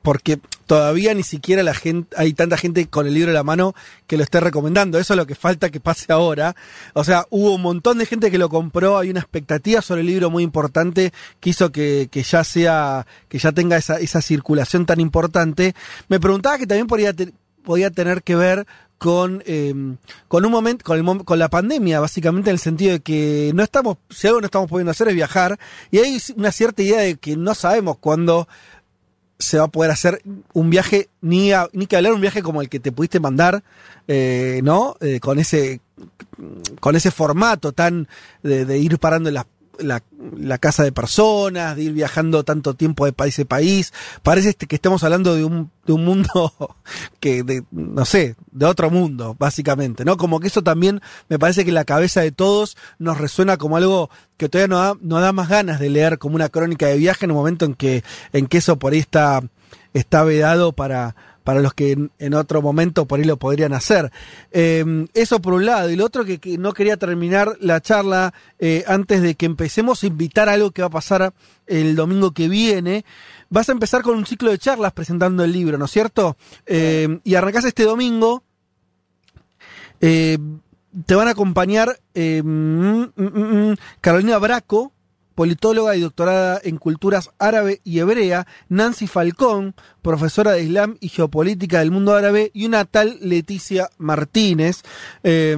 [0.00, 0.38] porque
[0.72, 3.74] todavía ni siquiera la gente, hay tanta gente con el libro en la mano
[4.06, 4.98] que lo esté recomendando.
[4.98, 6.56] Eso es lo que falta que pase ahora.
[6.94, 10.06] O sea, hubo un montón de gente que lo compró, hay una expectativa sobre el
[10.06, 14.86] libro muy importante que hizo que, que ya sea, que ya tenga esa, esa circulación
[14.86, 15.74] tan importante.
[16.08, 18.66] Me preguntaba que también podía tener que ver
[18.96, 19.74] con, eh,
[20.28, 23.64] con un momento, con, el con la pandemia, básicamente en el sentido de que no
[23.64, 25.58] estamos, si algo no estamos pudiendo hacer es viajar,
[25.90, 28.46] y hay una cierta idea de que no sabemos cuándo
[29.42, 32.62] se va a poder hacer un viaje, ni, a- ni que hablar un viaje como
[32.62, 33.62] el que te pudiste mandar,
[34.08, 34.96] eh, ¿no?
[35.00, 35.80] Eh, con ese
[36.80, 38.08] con ese formato tan
[38.42, 39.46] de, de ir parando en la,
[39.78, 43.92] la, casa de personas, de ir viajando tanto tiempo de país a país.
[44.22, 46.52] Parece este que estamos hablando de un, de un mundo
[47.20, 50.16] que, de, no sé, de otro mundo, básicamente, ¿no?
[50.16, 54.10] Como que eso también me parece que la cabeza de todos nos resuena como algo
[54.36, 57.24] que todavía no da, no da más ganas de leer como una crónica de viaje
[57.24, 59.42] en un momento en que, en que eso por ahí está,
[59.92, 64.10] está vedado para, para los que en, otro momento por ahí lo podrían hacer.
[64.50, 65.90] Eh, eso por un lado.
[65.90, 70.02] Y lo otro que, que no quería terminar la charla eh, antes de que empecemos
[70.02, 71.32] a invitar a algo que va a pasar
[71.66, 73.04] el domingo que viene.
[73.50, 76.36] Vas a empezar con un ciclo de charlas presentando el libro, ¿no es cierto?
[76.66, 78.42] Eh, y arrancás este domingo.
[80.00, 80.38] Eh,
[81.06, 84.91] te van a acompañar eh, mm, mm, mm, Carolina Braco,
[85.34, 91.80] politóloga y doctorada en culturas árabe y hebrea, Nancy Falcón, profesora de Islam y geopolítica
[91.80, 94.82] del mundo árabe, y una tal Leticia Martínez.
[95.24, 95.56] Eh,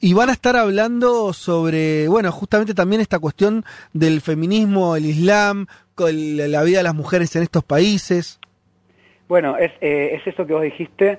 [0.00, 5.66] y van a estar hablando sobre, bueno, justamente también esta cuestión del feminismo, el Islam,
[5.98, 8.38] la vida de las mujeres en estos países.
[9.28, 11.18] Bueno, es, eh, es eso que vos dijiste.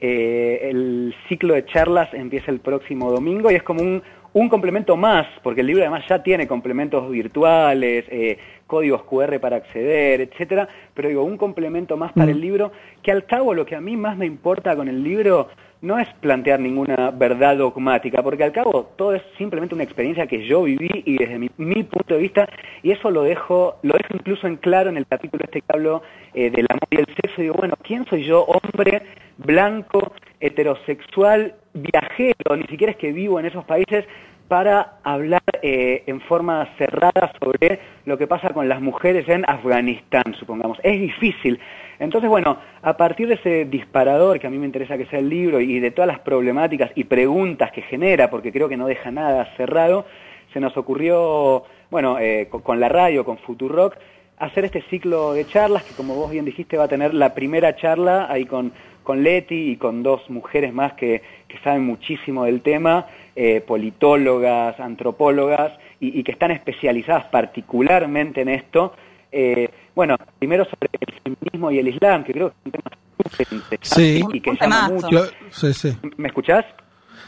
[0.00, 4.02] eh, el ciclo de charlas empieza el próximo domingo y es como un,
[4.36, 8.36] un complemento más, porque el libro además ya tiene complementos virtuales, eh,
[8.66, 12.70] códigos QR para acceder, etcétera, pero digo, un complemento más para el libro,
[13.02, 15.48] que al cabo lo que a mí más me importa con el libro
[15.82, 20.46] no es plantear ninguna verdad dogmática, porque al cabo todo es simplemente una experiencia que
[20.46, 22.48] yo viví y desde mi, mi punto de vista,
[22.82, 26.02] y eso lo dejo, lo dejo incluso en claro en el capítulo este que hablo
[26.34, 29.02] eh, del amor y el sexo, digo, bueno, ¿quién soy yo, hombre,
[29.38, 34.04] blanco, heterosexual, viajero, ni siquiera es que vivo en esos países,
[34.48, 40.34] para hablar eh, en forma cerrada sobre lo que pasa con las mujeres en Afganistán,
[40.38, 40.78] supongamos.
[40.82, 41.58] Es difícil.
[41.98, 45.28] Entonces, bueno, a partir de ese disparador que a mí me interesa que sea el
[45.28, 49.10] libro y de todas las problemáticas y preguntas que genera, porque creo que no deja
[49.10, 50.06] nada cerrado,
[50.52, 53.96] se nos ocurrió, bueno, eh, con, la radio, con Futurock,
[54.38, 57.74] hacer este ciclo de charlas que, como vos bien dijiste, va a tener la primera
[57.76, 62.60] charla ahí con, con Leti y con dos mujeres más que, que saben muchísimo del
[62.60, 68.92] tema, eh, politólogas, antropólogas, y que están especializadas particularmente en esto.
[69.32, 72.90] Eh, bueno, primero sobre el feminismo y el Islam, que creo que es un tema
[73.30, 74.24] súper interesante Sí.
[74.32, 75.10] y que llama mucho.
[75.10, 75.96] Lo- sí, sí.
[76.16, 76.64] ¿Me escuchás?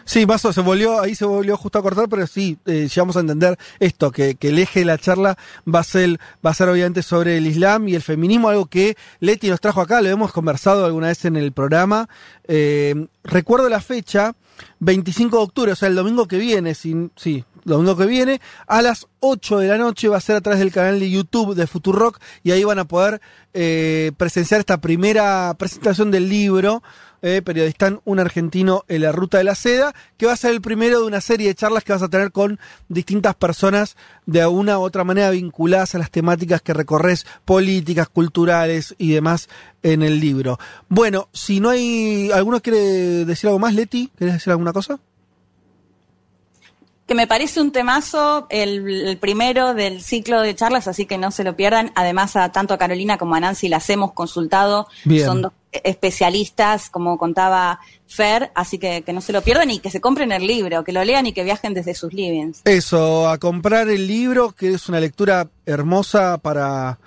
[0.05, 3.21] Sí, Mazo, se volvió, ahí se volvió justo a cortar, pero sí, eh, llegamos a
[3.21, 5.37] entender esto, que, que el eje de la charla
[5.73, 8.97] va a ser, va a ser obviamente sobre el Islam y el feminismo, algo que
[9.21, 12.09] Leti nos trajo acá, lo hemos conversado alguna vez en el programa.
[12.47, 14.33] Eh, recuerdo la fecha,
[14.81, 18.83] 25 de octubre, o sea, el domingo que viene, sin, sí, domingo que viene, a
[18.83, 21.67] las 8 de la noche va a ser a través del canal de YouTube de
[21.67, 23.21] Futurock y ahí van a poder
[23.55, 26.83] eh, presenciar esta primera presentación del libro
[27.21, 30.61] eh, Periodistán, un argentino en la ruta de la seda, que va a ser el
[30.61, 33.97] primero de una serie de charlas que vas a tener con distintas personas
[34.27, 39.49] de una u otra manera vinculadas a las temáticas que recorres, políticas, culturales y demás
[39.83, 40.59] en el libro.
[40.89, 42.31] Bueno, si no hay...
[42.33, 44.13] ¿Alguno quiere decir algo más, Leti?
[44.17, 45.01] ¿Quieres decir alguna cosa?
[47.09, 51.31] Que me parece un temazo, el, el primero del ciclo de charlas, así que no
[51.31, 51.91] se lo pierdan.
[51.95, 54.87] Además, a tanto a Carolina como a Nancy las hemos consultado.
[55.05, 55.25] Bien.
[55.25, 59.91] Son dos especialistas, como contaba Fer, así que que no se lo pierdan y que
[59.91, 62.61] se compren el libro, que lo lean y que viajen desde sus livings.
[62.65, 66.99] Eso, a comprar el libro, que es una lectura hermosa para,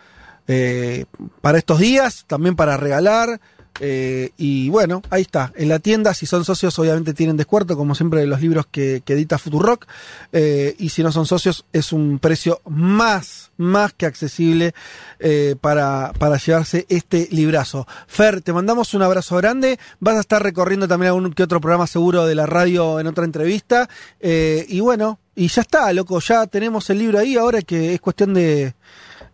[0.47, 1.05] eh,
[1.41, 3.39] para estos días, también para regalar.
[3.83, 5.51] Eh, y bueno, ahí está.
[5.55, 9.01] En la tienda, si son socios, obviamente tienen descuento, como siempre de los libros que,
[9.07, 9.87] edita Futurock.
[10.31, 14.75] Eh, y si no son socios, es un precio más, más que accesible
[15.19, 17.87] eh, para, para llevarse este librazo.
[18.05, 19.79] Fer, te mandamos un abrazo grande.
[19.99, 23.25] Vas a estar recorriendo también algún que otro programa seguro de la radio en otra
[23.25, 23.89] entrevista.
[24.19, 27.99] Eh, y bueno, y ya está, loco, ya tenemos el libro ahí, ahora que es
[27.99, 28.75] cuestión de,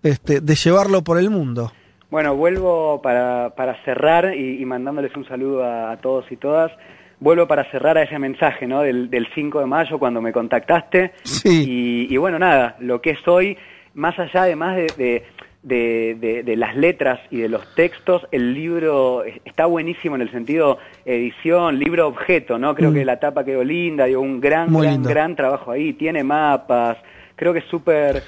[0.03, 1.73] este, de llevarlo por el mundo.
[2.09, 6.71] Bueno, vuelvo para, para cerrar y, y mandándoles un saludo a, a todos y todas.
[7.19, 8.81] Vuelvo para cerrar a ese mensaje, ¿no?
[8.81, 11.11] Del, del 5 de mayo cuando me contactaste.
[11.23, 11.65] Sí.
[12.09, 13.57] Y, y bueno, nada, lo que es hoy,
[13.93, 15.23] más allá además de, de,
[15.63, 20.31] de, de- de las letras y de los textos, el libro está buenísimo en el
[20.31, 22.73] sentido edición, libro objeto, ¿no?
[22.75, 22.93] Creo Mm.
[22.93, 25.09] que la tapa quedó linda, digo, un gran, Muy gran, lindo.
[25.09, 26.97] gran trabajo ahí, tiene mapas,
[27.35, 28.21] creo que es súper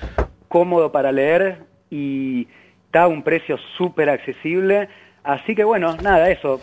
[0.49, 1.59] cómodo para leer
[1.91, 2.47] y
[2.89, 4.89] está a un precio súper accesible.
[5.23, 6.59] Así que bueno, nada, eso.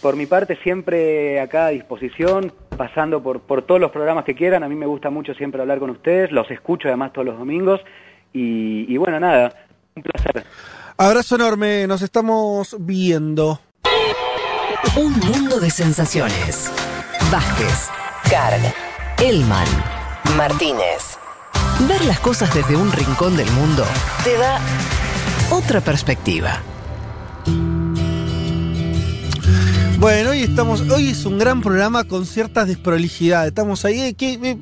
[0.00, 4.62] Por mi parte, siempre acá a disposición, pasando por, por todos los programas que quieran.
[4.62, 7.82] A mí me gusta mucho siempre hablar con ustedes, los escucho además todos los domingos.
[8.32, 9.52] Y, y bueno, nada,
[9.94, 10.44] un placer.
[10.96, 13.60] Abrazo enorme, nos estamos viendo.
[14.96, 16.72] Un mundo de sensaciones.
[17.30, 17.90] Vázquez,
[18.30, 18.62] Carg,
[19.22, 19.66] Elman,
[20.38, 21.18] Martínez.
[21.86, 23.84] Ver las cosas desde un rincón del mundo
[24.24, 24.58] te da
[25.50, 26.60] otra perspectiva.
[29.98, 33.48] Bueno, hoy estamos, hoy es un gran programa con ciertas desprolijidades.
[33.48, 34.36] Estamos ahí, eh, ¿qué?
[34.38, 34.54] ¿me?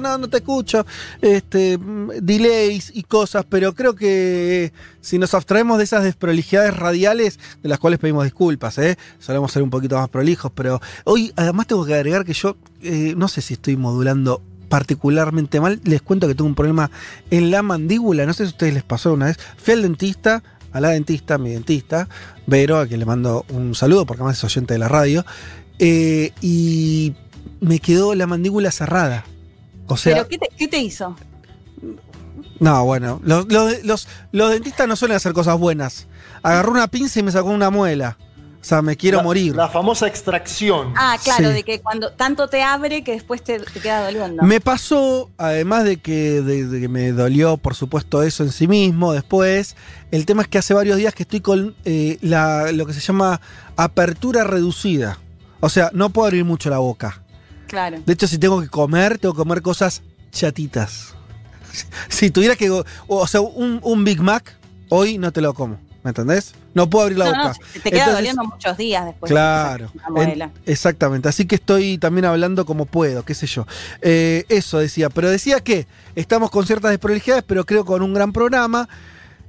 [0.00, 0.86] No, no te escucho.
[1.20, 6.74] Este, mm, delays y cosas, pero creo que eh, si nos abstraemos de esas desprolijidades
[6.74, 8.96] radiales, de las cuales pedimos disculpas, ¿eh?
[9.18, 13.14] solemos ser un poquito más prolijos, pero hoy además tengo que agregar que yo eh,
[13.16, 15.80] no sé si estoy modulando particularmente mal.
[15.84, 16.90] Les cuento que tengo un problema
[17.30, 18.26] en la mandíbula.
[18.26, 19.38] No sé si a ustedes les pasó una vez.
[19.56, 20.42] Fui al dentista,
[20.72, 22.08] a la dentista, mi dentista,
[22.46, 25.24] Vero, a quien le mando un saludo porque además es oyente de la radio.
[25.78, 27.14] eh, y
[27.60, 29.24] me quedó la mandíbula cerrada.
[29.86, 31.16] O sea, ¿Pero qué te, qué te hizo?
[32.60, 36.06] no, bueno, los, los- los- los dentistas no suelen hacer cosas buenas.
[36.42, 38.18] Agarró una pinza y me sacó una muela.
[38.60, 39.54] O sea, me quiero La- morir.
[39.54, 40.92] La famosa extracción.
[40.96, 41.54] Ah, claro, Sí.
[41.54, 44.42] de que cuando tanto te abre que después te, te queda doliendo.
[44.42, 48.66] Me pasó, además de que, de, de que me dolió, por supuesto, eso en sí
[48.66, 49.76] mismo después,
[50.10, 53.00] el tema es que hace varios días que estoy con eh, la, lo que se
[53.00, 53.40] llama
[53.76, 55.18] apertura reducida.
[55.60, 57.22] O sea, no puedo abrir mucho la boca.
[57.68, 57.98] Claro.
[58.04, 60.02] De hecho, si tengo que comer, tengo que comer cosas
[60.32, 61.14] chatitas.
[62.08, 62.70] Si tuviera que...
[63.06, 64.56] O sea, un, un Big Mac,
[64.88, 65.78] hoy no te lo como.
[66.08, 66.54] ¿Me entendés?
[66.72, 67.48] No puedo abrir la No, boca.
[67.48, 67.52] no,
[67.82, 69.28] te queda Entonces- doliendo muchos días después.
[69.30, 71.28] Claro, de en- exactamente.
[71.28, 73.66] Así que estoy también hablando como puedo, qué sé yo.
[74.00, 78.32] Eh, eso decía, pero decía que estamos con ciertas desprolijidades, pero creo con un gran
[78.32, 78.88] programa.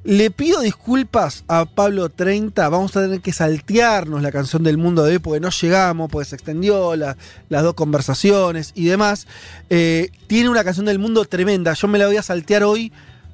[0.04, 5.06] Le pido disculpas a Pablo 30, vamos a tener que saltearnos la canción del mundo
[5.06, 7.16] de hoy porque no llegamos, porque se extendió la-
[7.48, 9.28] las dos conversaciones y demás.
[9.70, 12.92] Eh, tiene una canción del mundo tremenda, yo me la voy a saltear hoy,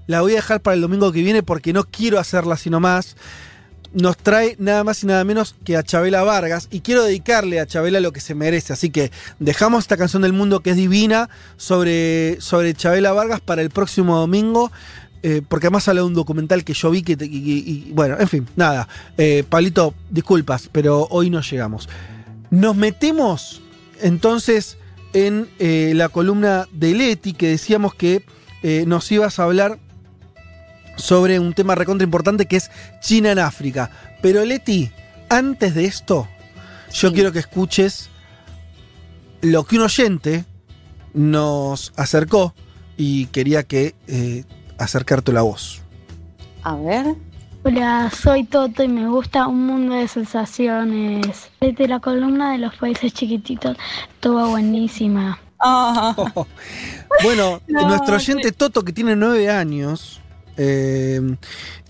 [0.07, 3.15] la voy a dejar para el domingo que viene porque no quiero hacerla sino más
[3.95, 7.65] nos trae nada más y nada menos que a Chabela Vargas y quiero dedicarle a
[7.65, 8.73] Chabela lo que se merece.
[8.73, 9.09] Así que
[9.39, 14.17] dejamos esta canción del mundo que es divina sobre, sobre Chabela Vargas para el próximo
[14.17, 14.71] domingo.
[15.23, 17.15] eh, porque además habla de un documental que yo vi que...
[17.93, 18.87] bueno, en fin, nada.
[19.17, 21.87] Eh, Pablito, disculpas, pero hoy no llegamos.
[22.51, 23.61] Nos metemos
[24.01, 24.77] entonces
[25.13, 28.25] en eh, la columna de Leti que decíamos que
[28.61, 29.79] eh, nos ibas a hablar
[30.95, 33.89] sobre un tema recontra importante que es China en África.
[34.21, 34.91] Pero Leti,
[35.29, 36.27] antes de esto,
[36.91, 38.09] yo quiero que escuches
[39.41, 40.45] lo que un oyente
[41.13, 42.53] nos acercó
[42.97, 44.43] y quería que eh,
[44.77, 45.81] acercarte la voz.
[46.63, 47.15] A ver.
[47.63, 51.49] Hola, soy Toto y me gusta un mundo de sensaciones.
[51.59, 53.75] Desde la columna de los países chiquititos,
[54.13, 55.39] estuvo buenísima.
[57.23, 60.21] Bueno, No, nuestro oyente Toto, que tiene nueve años,
[60.57, 61.21] eh,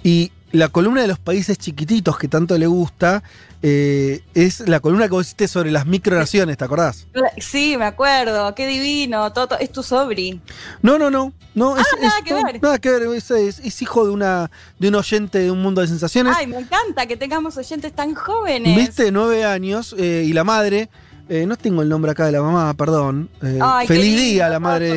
[0.03, 3.23] y la columna de los países chiquititos que tanto le gusta,
[3.61, 7.07] eh, es la columna que vos hiciste sobre las micronaciones, ¿te acordás?
[7.39, 8.53] Sí, me acuerdo.
[8.55, 9.33] Qué divino.
[9.33, 10.39] Toto, es tu sobri.
[10.81, 11.33] No, no, no.
[11.55, 12.61] No, es, Ah, nada es- que ver.
[12.61, 15.87] nada que ver, es, es- hijo de una de un oyente de un mundo de
[15.87, 16.33] sensaciones.
[16.37, 18.77] Ay, me encanta que tengamos oyentes tan jóvenes.
[18.77, 20.89] Viste, nueve años, eh, y la madre,
[21.27, 23.29] eh, no tengo el nombre acá de la mamá, perdón.
[23.61, 24.93] Ay, feliz día a la madre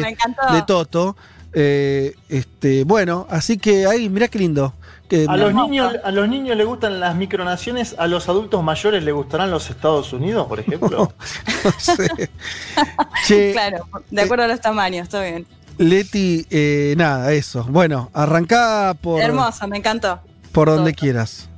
[0.53, 1.17] de Toto.
[1.53, 4.75] Eh, este, bueno, así que ahí, mirá qué lindo.
[5.09, 9.03] Que- A los, niños, a los niños les gustan las micronaciones, a los adultos mayores
[9.03, 11.13] les gustarán los Estados Unidos, por ejemplo.
[13.27, 15.47] Che, claro, de acuerdo a los tamaños, está bien.
[15.79, 17.65] Leti, eh, nada, eso.
[17.69, 20.21] Bueno, arrancá por, Hermoso, me encantó.
[20.53, 21.49] por donde quieras.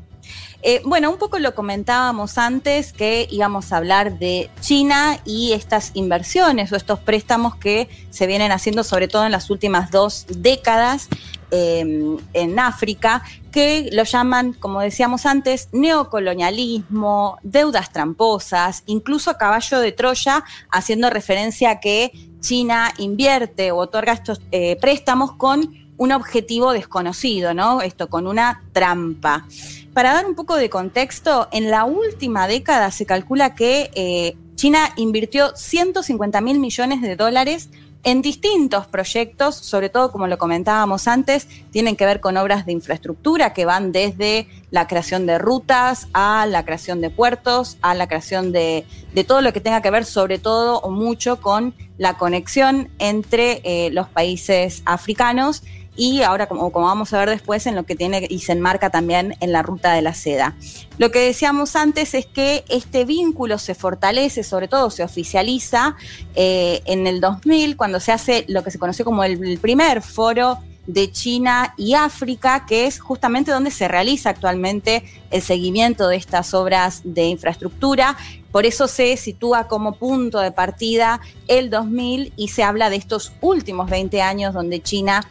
[0.62, 5.90] Eh, bueno, un poco lo comentábamos antes que íbamos a hablar de China y estas
[5.94, 11.08] inversiones o estos préstamos que se vienen haciendo sobre todo en las últimas dos décadas
[11.50, 19.92] eh, en África, que lo llaman, como decíamos antes, neocolonialismo, deudas tramposas, incluso caballo de
[19.92, 26.72] Troya, haciendo referencia a que China invierte o otorga estos eh, préstamos con un objetivo
[26.72, 27.82] desconocido, ¿no?
[27.82, 29.44] Esto con una trampa.
[29.92, 34.94] Para dar un poco de contexto, en la última década se calcula que eh, China
[34.96, 37.68] invirtió 150 mil millones de dólares
[38.02, 42.72] en distintos proyectos, sobre todo como lo comentábamos antes, tienen que ver con obras de
[42.72, 48.08] infraestructura que van desde la creación de rutas a la creación de puertos, a la
[48.08, 48.86] creación de,
[49.28, 53.90] todo lo que tenga que ver sobre todo o mucho con la conexión entre eh,
[53.90, 55.62] los países africanos
[56.00, 58.88] y ahora, como, como, vamos a ver después, en lo que tiene y se enmarca
[58.88, 60.56] también en la ruta de la seda.
[60.96, 65.96] Lo que decíamos antes es que este vínculo se fortalece, sobre todo se oficializa
[66.34, 70.00] eh, en el 2000, cuando se hace lo que se conoció como el, el primer
[70.00, 70.56] foro
[70.86, 76.54] de China y África, que es justamente donde se realiza actualmente el seguimiento de estas
[76.54, 78.16] obras de infraestructura.
[78.52, 83.32] Por eso se sitúa como punto de partida el 2000 y se habla de estos
[83.42, 85.28] últimos 20 años donde China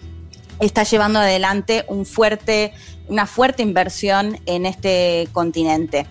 [0.59, 6.07] está llevando adelante una fuerte inversión en este continente.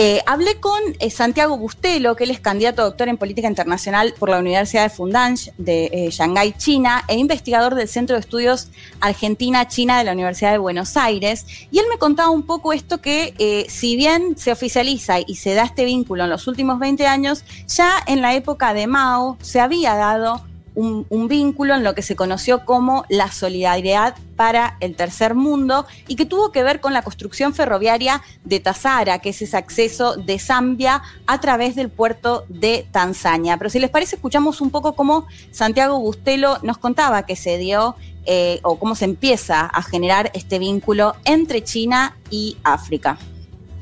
[0.00, 4.14] Eh, hablé con eh, Santiago Bustelo, que él es candidato a doctor en política internacional
[4.16, 8.68] por la Universidad de Fundan de eh, Shanghái, China, e investigador del Centro de Estudios
[9.00, 11.46] Argentina-China de la Universidad de Buenos Aires.
[11.72, 15.54] Y él me contaba un poco esto que, eh, si bien se oficializa y se
[15.54, 19.58] da este vínculo en los últimos 20 años, ya en la época de Mao se
[19.58, 20.44] había dado
[20.78, 26.14] un, vínculo en lo que se conoció como la solidaridad para el tercer mundo y
[26.14, 30.38] que tuvo que ver con la construcción ferroviaria de Tazara, que es ese acceso de
[30.38, 33.56] Zambia a través del puerto de Tanzania.
[33.56, 37.96] Pero si les parece, escuchamos un poco cómo Santiago Bustelo nos contaba que se dio
[38.24, 43.18] eh, o cómo se empieza a generar este vínculo entre China y África.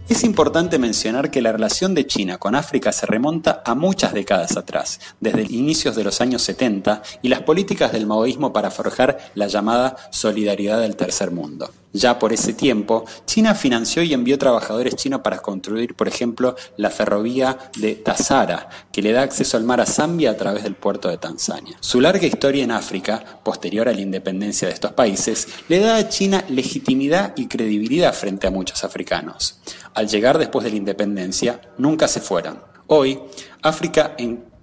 [0.08, 4.56] Es importante mencionar que la relación de China con África se remonta a muchas décadas
[4.56, 9.48] atrás, desde inicios de los años 70 y las políticas del maoísmo para forjar la
[9.48, 11.70] llamada solidaridad del tercer mundo.
[11.96, 16.90] Ya por ese tiempo, China financió y envió trabajadores chinos para construir, por ejemplo, la
[16.90, 21.08] ferrovía de Tazara, que le da acceso al mar a Zambia a través del puerto
[21.08, 21.78] de Tanzania.
[21.80, 26.08] Su larga historia en África, posterior a la independencia de estos países, le da a
[26.10, 29.60] China legitimidad y credibilidad frente a muchos africanos.
[29.94, 32.58] Al llegar después de la independencia, nunca se fueron.
[32.88, 33.18] Hoy,
[33.62, 34.14] África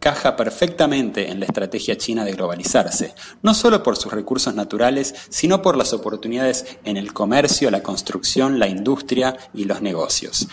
[0.03, 5.61] encaja perfectamente en la estrategia china de globalizarse, no solo por sus recursos naturales, sino
[5.61, 10.49] por las oportunidades en el comercio, la construcción, la industria y los negocios.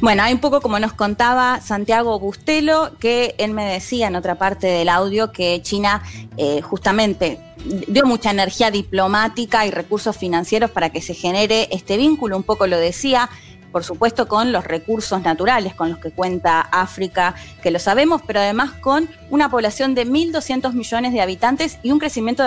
[0.00, 4.36] Bueno, hay un poco como nos contaba Santiago Bustelo, que él me decía en otra
[4.36, 6.02] parte del audio que China
[6.38, 7.38] eh, justamente
[7.86, 12.66] dio mucha energía diplomática y recursos financieros para que se genere este vínculo, un poco
[12.66, 13.28] lo decía,
[13.72, 18.40] por supuesto con los recursos naturales con los que cuenta África, que lo sabemos, pero
[18.40, 22.42] además con una población de 1.200 millones de habitantes y un crecimiento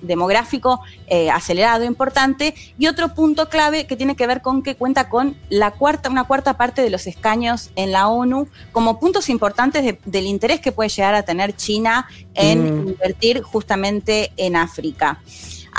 [0.00, 2.54] demográfico eh, acelerado importante.
[2.78, 6.24] Y otro punto clave que tiene que ver con que cuenta con la cuarta, una
[6.24, 10.72] cuarta parte de los escaños en la ONU como puntos importantes de, del interés que
[10.72, 12.88] puede llegar a tener China en mm.
[12.88, 15.20] invertir justamente en África.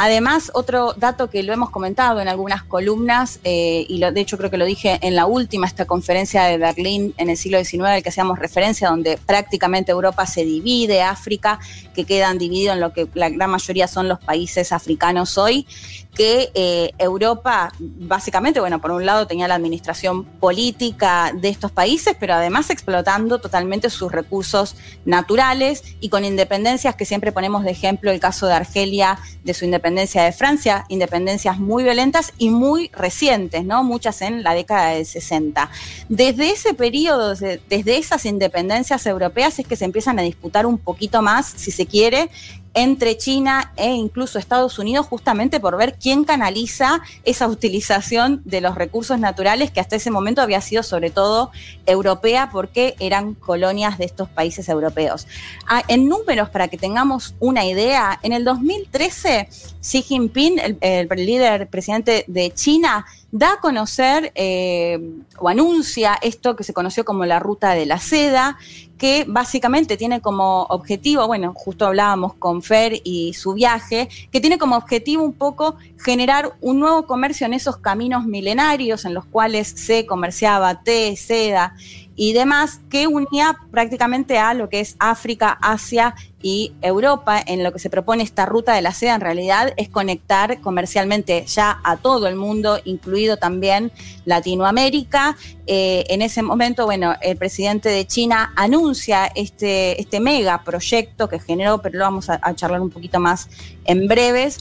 [0.04, 4.36] Además, otro dato que lo hemos comentado en algunas columnas, eh, y lo, de hecho
[4.36, 7.84] creo que lo dije en la última, esta conferencia de Berlín en el siglo XIX,
[7.84, 11.60] al que hacíamos referencia, donde prácticamente Europa se divide, África,
[11.94, 15.68] que quedan divididos en lo que la gran mayoría son los países africanos hoy,
[16.16, 22.18] que eh, Europa, básicamente, bueno, por un lado tenía la administración política de estos países,
[22.20, 24.76] pero además explotando totalmente sus recursos
[25.06, 29.64] naturales y con independencias que siempre ponemos de ejemplo el caso de Argelia, de su
[29.64, 33.84] independencia de Francia, independencias muy violentas y muy recientes, ¿no?
[33.84, 35.70] Muchas en la década del 60.
[36.10, 41.22] Desde ese periodo, desde esas independencias europeas es que se empiezan a disputar un poquito
[41.22, 42.30] más, si se quiere,
[42.74, 48.76] entre China e incluso Estados Unidos justamente por ver quién canaliza esa utilización de los
[48.76, 51.52] recursos naturales que hasta ese momento había sido sobre todo
[51.86, 55.28] europea porque eran colonias de estos países europeos.
[55.68, 59.50] Ah, en números, para que tengamos una idea, en el 2013
[59.82, 65.00] Xi Jinping, el, el líder presidente de China, da a conocer eh,
[65.40, 68.58] o anuncia esto que se conoció como la ruta de la seda,
[68.98, 74.60] que básicamente tiene como objetivo, bueno, justo hablábamos con Fer y su viaje, que tiene
[74.60, 79.70] como objetivo un poco generar un nuevo comercio en esos caminos milenarios en los cuales
[79.70, 81.74] se comerciaba té, seda
[82.22, 87.42] y demás, que unía prácticamente a lo que es África, Asia y Europa.
[87.44, 91.46] En lo que se propone esta ruta de la seda, en realidad, es conectar comercialmente
[91.48, 93.92] ya a todo el mundo, incluido también
[94.26, 95.36] Latinoamérica.
[95.66, 101.40] Eh, en ese momento, bueno, el presidente de China anuncia este, este mega proyecto que
[101.40, 103.50] generó, pero lo vamos a, a charlar un poquito más
[103.86, 104.60] en breves.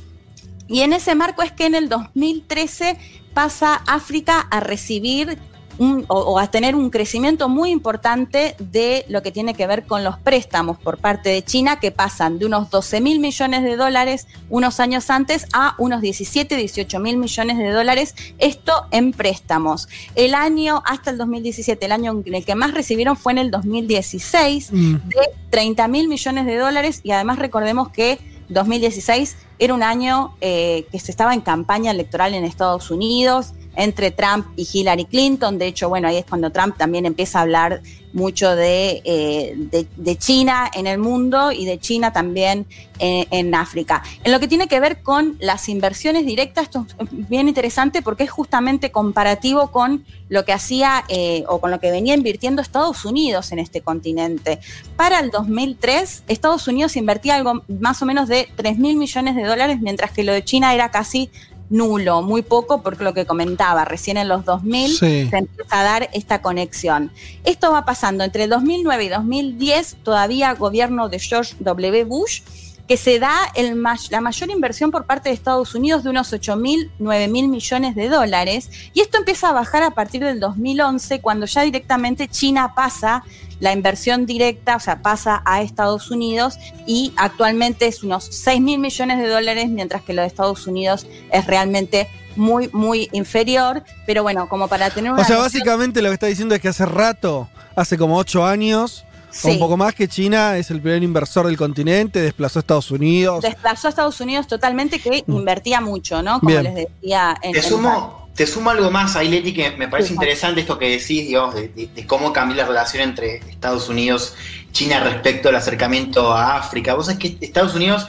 [0.67, 2.97] Y en ese marco es que en el 2013
[3.35, 5.39] pasa África a recibir
[5.79, 9.87] un- o, o a tener un crecimiento muy importante de lo que tiene que ver
[9.87, 13.77] con los préstamos por parte de China, que pasan de unos 12 mil millones de
[13.77, 19.89] dólares unos años antes a unos 17, 18 mil millones de dólares, esto en préstamos.
[20.15, 23.51] El año hasta el 2017, el año en el que más recibieron fue en el
[23.51, 24.95] 2016, Mm.
[25.09, 25.17] de
[25.51, 28.19] 30 mil millones de dólares y además recordemos que
[28.49, 34.11] 2016 era un año eh, que se estaba en campaña electoral en Estados Unidos entre
[34.11, 35.59] Trump y Hillary Clinton.
[35.59, 37.83] De hecho, bueno, ahí es cuando Trump también empieza a hablar
[38.13, 42.67] mucho de, eh, China en el mundo y de China también
[42.99, 44.03] en, en África.
[44.25, 48.25] En lo que tiene que ver con las inversiones directas, esto es bien interesante porque
[48.25, 53.05] es justamente comparativo con lo que hacía eh, o con lo que venía invirtiendo Estados
[53.05, 54.61] Unidos en este continente.
[54.97, 59.45] Para el 2003, Estados Unidos invertía algo más o menos de 3 mil millones de
[59.45, 61.31] dólares, mientras que lo de China era casi
[61.71, 65.29] nulo, muy poco, porque lo que comentaba, recién en los 2000 Sí.
[65.31, 67.11] se empieza a dar esta conexión.
[67.45, 72.05] Esto va pasando entre 2009 y 2010, todavía gobierno de George W.
[72.05, 72.43] Bush,
[72.91, 73.81] que se da el
[74.11, 77.95] la mayor inversión por parte de Estados Unidos de unos 8 mil, 9 mil millones
[77.95, 78.69] de dólares.
[78.93, 83.23] Y esto empieza a bajar a partir del 2011, cuando ya directamente China pasa
[83.61, 88.81] la inversión directa, o sea, pasa a Estados Unidos y actualmente es unos 6 mil
[88.81, 93.85] millones de dólares, mientras que lo de Estados Unidos es realmente muy, muy inferior.
[94.05, 96.61] Pero bueno, como para tener una O sea, noción- básicamente lo que está diciendo es
[96.61, 99.51] que hace rato, hace como ocho años, o Sí.
[99.51, 103.43] un poco más, que China es el primer inversor del continente, desplazó a Estados Unidos.
[103.43, 106.41] desplazó a Estados Unidos totalmente, que invertía mucho, ¿no?
[106.41, 106.65] Como Bien.
[106.65, 110.09] les decía en Te en- sumo, te sumo algo más ahí, Leti, que me parece
[110.09, 110.15] Sí.
[110.15, 114.35] interesante esto que decís, digamos, de, de- de cómo cambió la relación entre Estados Unidos
[114.69, 116.95] y China respecto al acercamiento a África.
[116.95, 118.09] Vos sabés que Estados Unidos,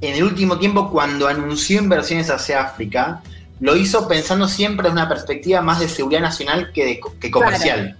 [0.00, 3.22] en el último tiempo, cuando anunció inversiones hacia África,
[3.60, 7.96] lo hizo pensando siempre desde una perspectiva más de seguridad nacional que, de, que comercial.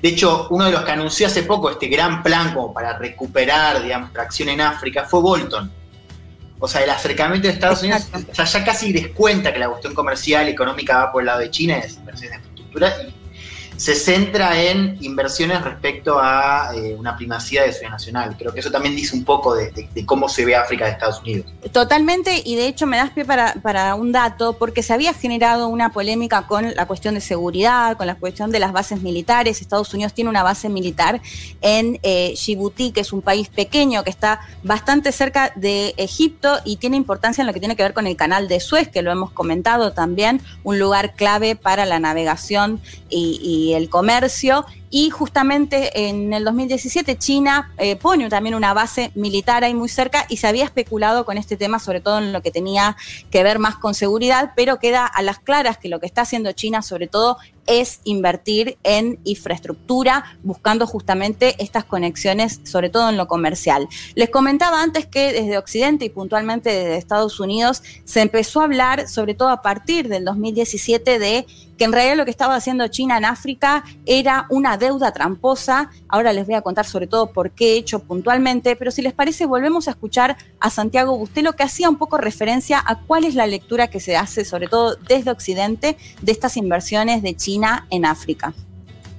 [0.00, 3.82] De hecho, uno de los que anunció hace poco este gran plan como para recuperar,
[3.82, 5.70] digamos, tracción en África fue Bolton.
[6.60, 9.94] O sea, el acercamiento de Estados Unidos, o sea, ya casi descuenta que la cuestión
[9.94, 13.14] comercial y económica va por el lado de China, es inversiones en infraestructura, y
[13.78, 18.36] se centra en inversiones respecto a eh, una primacía de seguridad nacional.
[18.36, 21.46] Creo que eso también dice un poco de cómo se ve África de Estados Unidos.
[21.70, 25.68] Totalmente, y de hecho me das pie para, para un dato, porque se había generado
[25.68, 29.60] una polémica con la cuestión de seguridad, con la cuestión de las bases militares.
[29.60, 31.20] Estados Unidos tiene una base militar
[31.60, 36.78] en eh, Djibouti, que es un país pequeño que está bastante cerca de Egipto y
[36.78, 39.12] tiene importancia en lo que tiene que ver con el canal de Suez, que lo
[39.12, 44.64] hemos comentado también, un lugar clave para la navegación y, y el comercio.
[44.90, 50.24] Y justamente en el 2017 China eh, pone también una base militar ahí muy cerca
[50.30, 52.96] y se había especulado con este tema, sobre todo en lo que tenía
[53.30, 56.52] que ver más con seguridad, pero queda a las claras que lo que está haciendo
[56.52, 57.36] China sobre todo
[57.68, 63.88] es invertir en infraestructura, buscando justamente estas conexiones, sobre todo en lo comercial.
[64.14, 69.06] Les comentaba antes que desde Occidente y puntualmente desde Estados Unidos se empezó a hablar,
[69.06, 71.46] sobre todo a partir del 2017, de
[71.78, 75.90] que en realidad lo que estaba haciendo China en África era una deuda tramposa.
[76.08, 79.12] Ahora les voy a contar sobre todo por qué he hecho puntualmente, pero si les
[79.14, 83.34] parece volvemos a escuchar a Santiago Bustelo que hacía un poco referencia a cuál es
[83.34, 88.04] la lectura que se hace, sobre todo desde Occidente, de estas inversiones de China en
[88.04, 88.52] África.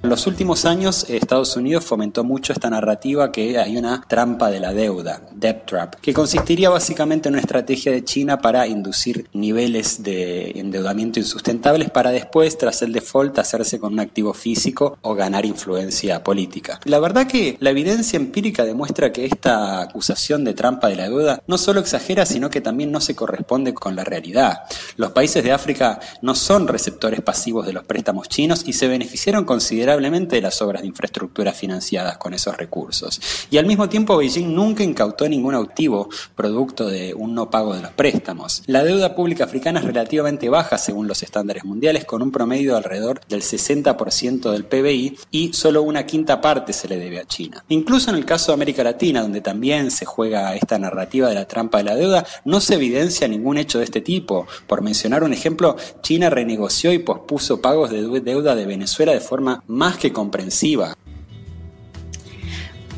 [0.01, 4.61] En los últimos años, Estados Unidos fomentó mucho esta narrativa que hay una trampa de
[4.61, 10.01] la deuda, debt trap, que consistiría básicamente en una estrategia de China para inducir niveles
[10.01, 15.45] de endeudamiento insustentables para después, tras el default, hacerse con un activo físico o ganar
[15.45, 16.80] influencia política.
[16.85, 21.43] La verdad que la evidencia empírica demuestra que esta acusación de trampa de la deuda
[21.45, 24.59] no solo exagera, sino que también no se corresponde con la realidad.
[24.95, 29.43] Los países de África no son receptores pasivos de los préstamos chinos y se beneficiaron
[29.43, 33.19] considerablemente de las obras de infraestructura financiadas con esos recursos.
[33.49, 37.81] Y al mismo tiempo Beijing nunca incautó ningún activo producto de un no pago de
[37.81, 38.63] los préstamos.
[38.67, 42.77] La deuda pública africana es relativamente baja según los estándares mundiales, con un promedio de
[42.77, 47.63] alrededor del 60% del PBI y solo una quinta parte se le debe a China.
[47.69, 51.47] Incluso en el caso de América Latina, donde también se juega esta narrativa de la
[51.47, 54.47] trampa de la deuda, no se evidencia ningún hecho de este tipo.
[54.67, 59.63] Por mencionar un ejemplo, China renegoció y pospuso pagos de deuda de Venezuela de forma
[59.80, 60.93] más que comprensiva.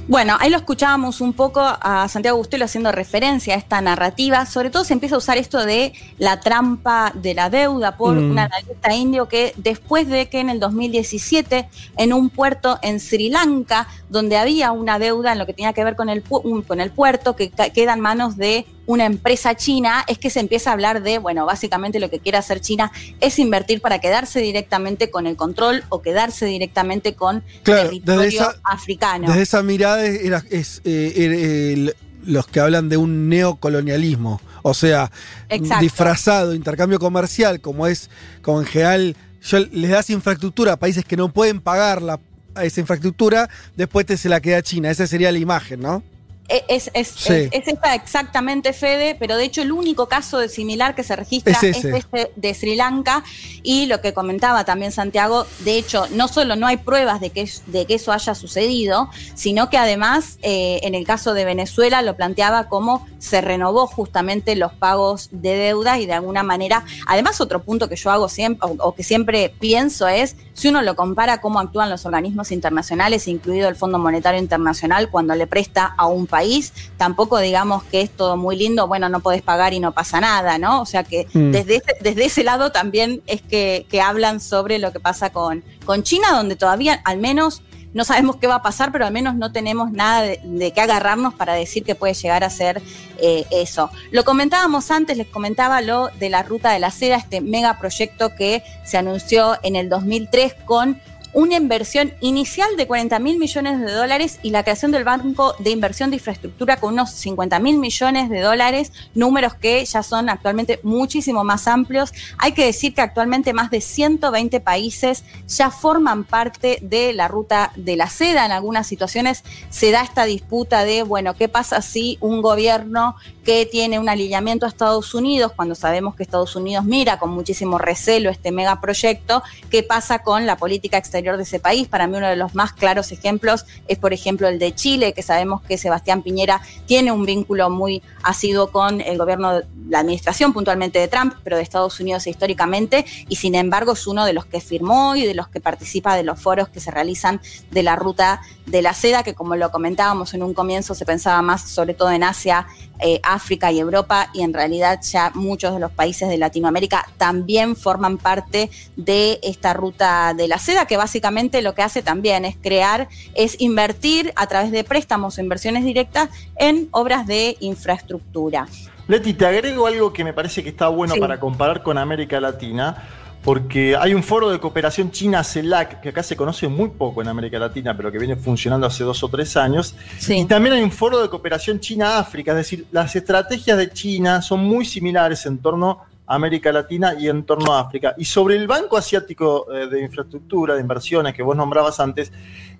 [0.08, 4.46] Bueno, ahí lo escuchábamos un poco a Santiago Bustelo haciendo referencia a esta narrativa.
[4.46, 8.32] Sobre todo se empieza a usar esto de la trampa de la deuda por Mm.
[8.32, 13.30] un analista indio que después de que en el 2017 en un puerto en Sri
[13.30, 16.64] Lanka, donde había una deuda en lo que tenía que ver con el, pu- un-
[16.64, 20.70] con el puerto que queda en manos de una empresa china, es que se empieza
[20.70, 25.10] a hablar de, bueno, básicamente lo que quiere hacer China es invertir para quedarse directamente
[25.10, 29.28] con el control o quedarse directamente con Claro, territorio desde esa- africano.
[29.28, 31.96] Desde esa mirada es eh, el-
[32.26, 34.42] los que hablan de un neocolonialismo.
[34.64, 35.10] O sea,
[35.50, 35.82] Exacto.
[35.82, 38.10] disfrazado, intercambio comercial, como es,
[38.42, 42.20] como en general, yo, les das infraestructura a países que no pueden pagar la,
[42.54, 44.92] a esa infraestructura, después te se la queda China.
[44.92, 46.04] Esa sería la imagen, ¿no?
[46.48, 47.34] E- Es, es, Sí.
[47.34, 51.16] es- es esta exactamente, Fede, pero de hecho el único caso de similar que se
[51.16, 53.24] registra Es este de Sri Lanka
[53.64, 57.50] y lo que comentaba también Santiago, de hecho no solo no hay pruebas de que,
[57.68, 62.16] de que eso haya sucedido, sino que además eh, en el caso de Venezuela lo
[62.18, 67.62] planteaba como se renovó justamente los pagos de deuda y de alguna manera, además otro
[67.64, 71.40] punto que yo hago siempre o, o que siempre pienso es, si uno lo compara
[71.40, 76.28] cómo actúan los organismos internacionales, incluido el Fondo Monetario Internacional, cuando le presta a un
[76.32, 80.20] país, tampoco digamos que es todo muy lindo, bueno, no podés pagar y no pasa
[80.20, 80.82] nada, ¿no?
[80.82, 81.52] O sea que Mm.
[81.52, 85.64] desde, ese, desde ese lado también es que, que hablan sobre lo que pasa con,
[85.86, 87.62] con China, donde todavía al menos
[87.94, 90.80] no sabemos qué va a pasar, pero al menos no tenemos nada de, de qué
[90.80, 92.82] agarrarnos para decir que puede llegar a ser
[93.18, 93.90] eh, eso.
[94.12, 98.64] Lo comentábamos antes, les comentaba lo de la ruta de la seda, este megaproyecto que
[98.86, 101.02] se anunció en el 2003 con
[101.34, 105.70] una inversión inicial de 40 mil millones de dólares y la creación del Banco de
[105.70, 110.80] Inversión de Infraestructura con unos 50 mil millones de dólares, números que ya son actualmente
[110.84, 112.12] muchísimo más amplios.
[112.38, 117.72] Hay que decir que actualmente más de 120 países ya forman parte de la ruta
[117.76, 118.46] de la seda.
[118.46, 123.66] En algunas situaciones se da esta disputa de, bueno, ¿qué pasa si un gobierno que
[123.66, 128.30] tiene un alineamiento a Estados Unidos, cuando sabemos que Estados Unidos mira con muchísimo recelo
[128.30, 131.88] este megaproyecto, qué pasa con la política exterior de ese país?
[131.88, 135.22] Para mí uno de los más claros ejemplos es, por ejemplo, el de Chile, que
[135.22, 141.00] sabemos que Sebastián Piñera tiene un vínculo muy asiduo con el gobierno, la administración puntualmente
[141.00, 144.62] de Trump, pero de Estados Unidos históricamente, y sin embargo es uno de los que
[144.62, 148.42] firmó y de los que participa de los foros que se realizan de la ruta
[148.66, 152.12] de la seda, que como lo comentábamos en un comienzo se pensaba más sobre todo
[152.12, 152.68] en Asia,
[153.00, 157.76] eh, África y Europa, y en realidad ya muchos de los países de Latinoamérica también
[157.76, 162.56] forman parte de esta ruta de la seda, que básicamente lo que hace también es
[162.56, 168.66] crear, es invertir a través de préstamos o inversiones directas en obras de infraestructura.
[169.10, 171.20] Leti, te agrego algo que me parece que está bueno Sí.
[171.20, 172.96] para comparar con América Latina,
[173.44, 177.60] porque hay un foro de cooperación China-CELAC, que acá se conoce muy poco en América
[177.60, 179.94] Latina, pero que viene funcionando hace dos o tres años.
[180.30, 184.62] Y también hay un foro de cooperación China-África, es decir, las estrategias de China son
[184.64, 188.14] muy similares en torno a América Latina y en torno a África.
[188.18, 192.32] Y sobre el Banco Asiático eh, de Infraestructura, de Inversiones, que vos nombrabas antes,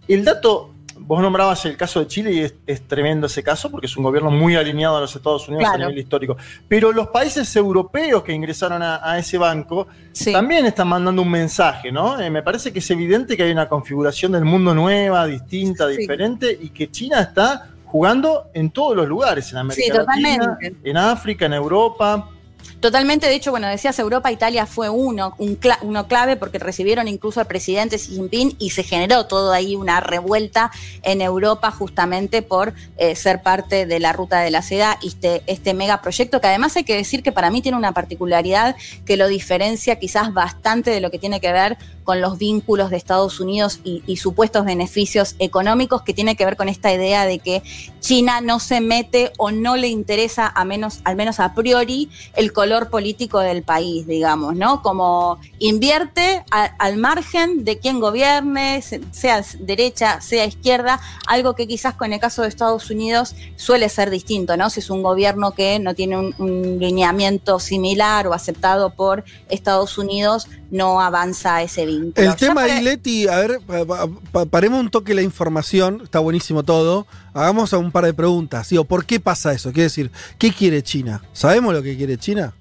[0.08, 0.74] el dato
[1.04, 4.04] Vos nombrabas el caso de Chile y es, es tremendo ese caso porque es un
[4.04, 5.86] gobierno muy alineado a los Estados Unidos Claro.
[5.86, 6.38] a nivel histórico.
[6.68, 9.88] Pero los países europeos que ingresaron a, a ese banco
[10.32, 12.20] también están mandando un mensaje, ¿no?
[12.20, 15.98] Eh, me parece que es evidente que hay una configuración del mundo nueva, distinta, Sí.
[15.98, 20.98] diferente y que China está jugando en todos los lugares, en América Sí, Latina, en
[20.98, 22.30] África, en Europa.
[22.80, 27.40] Totalmente, de hecho, bueno, decías Europa, Italia fue uno, un uno clave porque recibieron incluso
[27.40, 30.72] al presidente Xi Jinping y se generó todo ahí una revuelta
[31.04, 35.44] en Europa justamente por eh, ser parte de la ruta de la seda y este,
[35.46, 38.76] este megaproyecto que además hay que decir que para mí tiene una particularidad
[39.06, 42.98] que lo diferencia quizás bastante de lo que tiene que ver con los vínculos de
[42.98, 47.40] Estados Unidos y, y supuestos beneficios económicos que tiene que ver con esta idea de
[47.40, 47.62] que
[48.00, 52.51] China no se mete o no le interesa a menos, al menos a priori, el
[52.54, 54.82] color político del país, digamos, ¿no?
[54.82, 61.68] Como invierte a- al margen de quién gobierne, se- sea derecha, sea izquierda, algo que
[61.68, 64.70] quizás con el caso de Estados Unidos suele ser distinto, ¿no?
[64.70, 69.98] Si es un gobierno que no tiene un, un lineamiento similar o aceptado por Estados
[69.98, 72.30] Unidos, no avanza ese vínculo.
[72.30, 76.02] El tema para- ahí, Leti, a ver, pa- pa- pa- paremos un toque la información,
[76.04, 77.06] está buenísimo todo.
[77.34, 78.70] Hagamos un par de preguntas.
[78.70, 79.72] Digo, ¿por qué pasa eso?
[79.72, 81.24] Quiere decir, ¿qué quiere China?
[81.34, 82.54] ¿Sabemos lo que quiere China?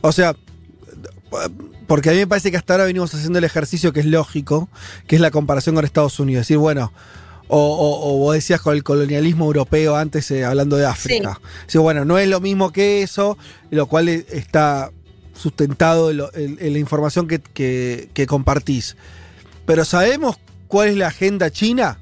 [0.00, 0.34] O sea,
[1.86, 4.68] porque a mí me parece que hasta ahora venimos haciendo el ejercicio que es lógico,
[5.06, 6.42] que es la comparación con Estados Unidos.
[6.42, 6.92] Es decir, bueno,
[7.48, 11.40] o, o- o vos decías con el colonialismo europeo antes eh, hablando de África.
[11.66, 13.36] Sí, bueno, no es lo mismo que eso,
[13.70, 14.90] lo cual eh, está
[15.34, 18.96] sustentado en, lo- en- en la información que, que- que compartís.
[19.66, 20.36] Pero ¿sabemos
[20.68, 21.98] cuál es la agenda china?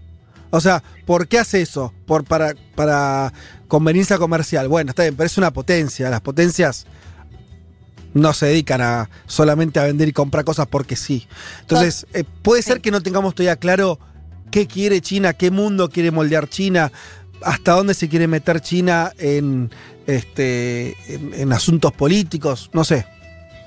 [0.51, 1.93] O sea, ¿por qué hace eso?
[2.07, 3.33] Por, para, para
[3.69, 4.69] conveniencia comercial.
[4.69, 6.11] Bueno, está bien, pero es una potencia.
[6.11, 6.87] Las potencias
[8.15, 11.27] no se dedican a solamente a vender y comprar cosas porque sí.
[11.61, 13.99] Entonces, eh, puede ser que no tengamos todavía claro
[14.51, 16.91] qué quiere China, qué mundo quiere moldear China,
[17.43, 19.71] hasta dónde se quiere meter China en,
[20.07, 23.07] este, en, en asuntos políticos, no sé.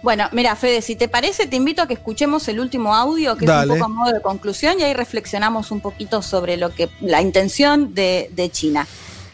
[0.04, 3.46] Bueno, mira, Fede, si te parece, te invito a que escuchemos el último audio, que
[3.46, 3.66] Dale.
[3.66, 6.90] es un poco a modo de conclusión, y ahí reflexionamos un poquito sobre lo que
[7.02, 8.88] la intención de, de China.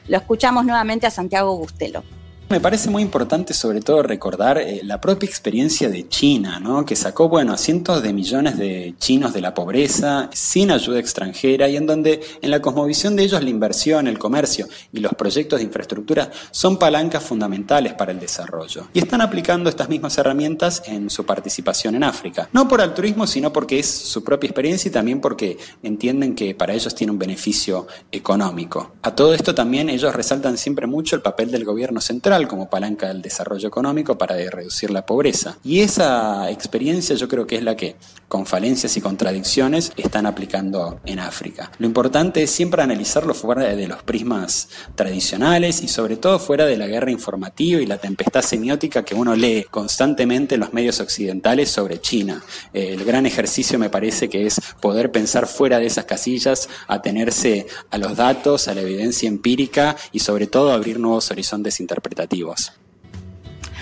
[0.08, 2.04] Lo escuchamos nuevamente a Santiago Bustelo.
[2.50, 6.86] Me parece muy importante sobre todo recordar eh, la propia experiencia de China, ¿no?
[6.86, 11.68] que sacó bueno, a cientos de millones de chinos de la pobreza sin ayuda extranjera
[11.68, 15.60] y en donde en la cosmovisión de ellos la inversión, el comercio y los proyectos
[15.60, 18.88] de infraestructura son palancas fundamentales para el desarrollo.
[18.94, 22.48] Y están aplicando estas mismas herramientas en su participación en África.
[22.54, 26.74] No por altruismo, sino porque es su propia experiencia y también porque entienden que para
[26.74, 28.94] ellos tiene un beneficio económico.
[29.02, 33.08] A todo esto también ellos resaltan siempre mucho el papel del gobierno central como palanca
[33.08, 35.58] del desarrollo económico para reducir la pobreza.
[35.64, 37.96] Y esa experiencia yo creo que es la que,
[38.28, 41.72] con falencias y contradicciones, están aplicando en África.
[41.80, 46.78] Lo importante es siempre analizarlo fuera de los prismas tradicionales y sobre todo fuera de
[46.78, 51.70] la guerra informativa y la tempestad semiótica que uno lee constantemente en los medios occidentales
[51.72, 52.44] sobre China.
[52.74, 57.68] Eh, el gran ejercicio me parece que es poder pensar fuera de esas casillas, atenerse
[57.90, 62.74] a los datos, a la evidencia empírica y sobre todo abrir nuevos horizontes interpretativos negativas.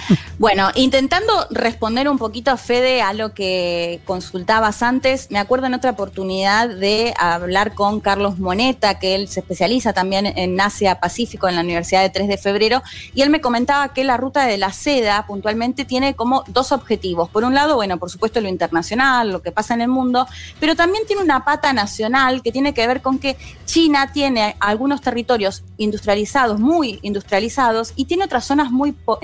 [0.38, 5.74] Bueno, intentando responder un poquito a Fede a lo que consultabas antes, me acuerdo en
[5.74, 11.48] otra oportunidad de hablar con Carlos Moneta, que él se especializa también en Asia Pacífico
[11.48, 12.84] en la Universidad de 3 de Febrero,
[13.14, 17.30] y él me comentaba que la ruta de la seda puntualmente tiene como dos objetivos.
[17.30, 20.28] Por un lado, bueno, por supuesto lo internacional, lo que pasa en el mundo,
[20.60, 25.00] pero también tiene una pata nacional que tiene que ver con que China tiene algunos
[25.02, 29.18] territorios industrializados, muy industrializados, y tiene otras zonas muy po-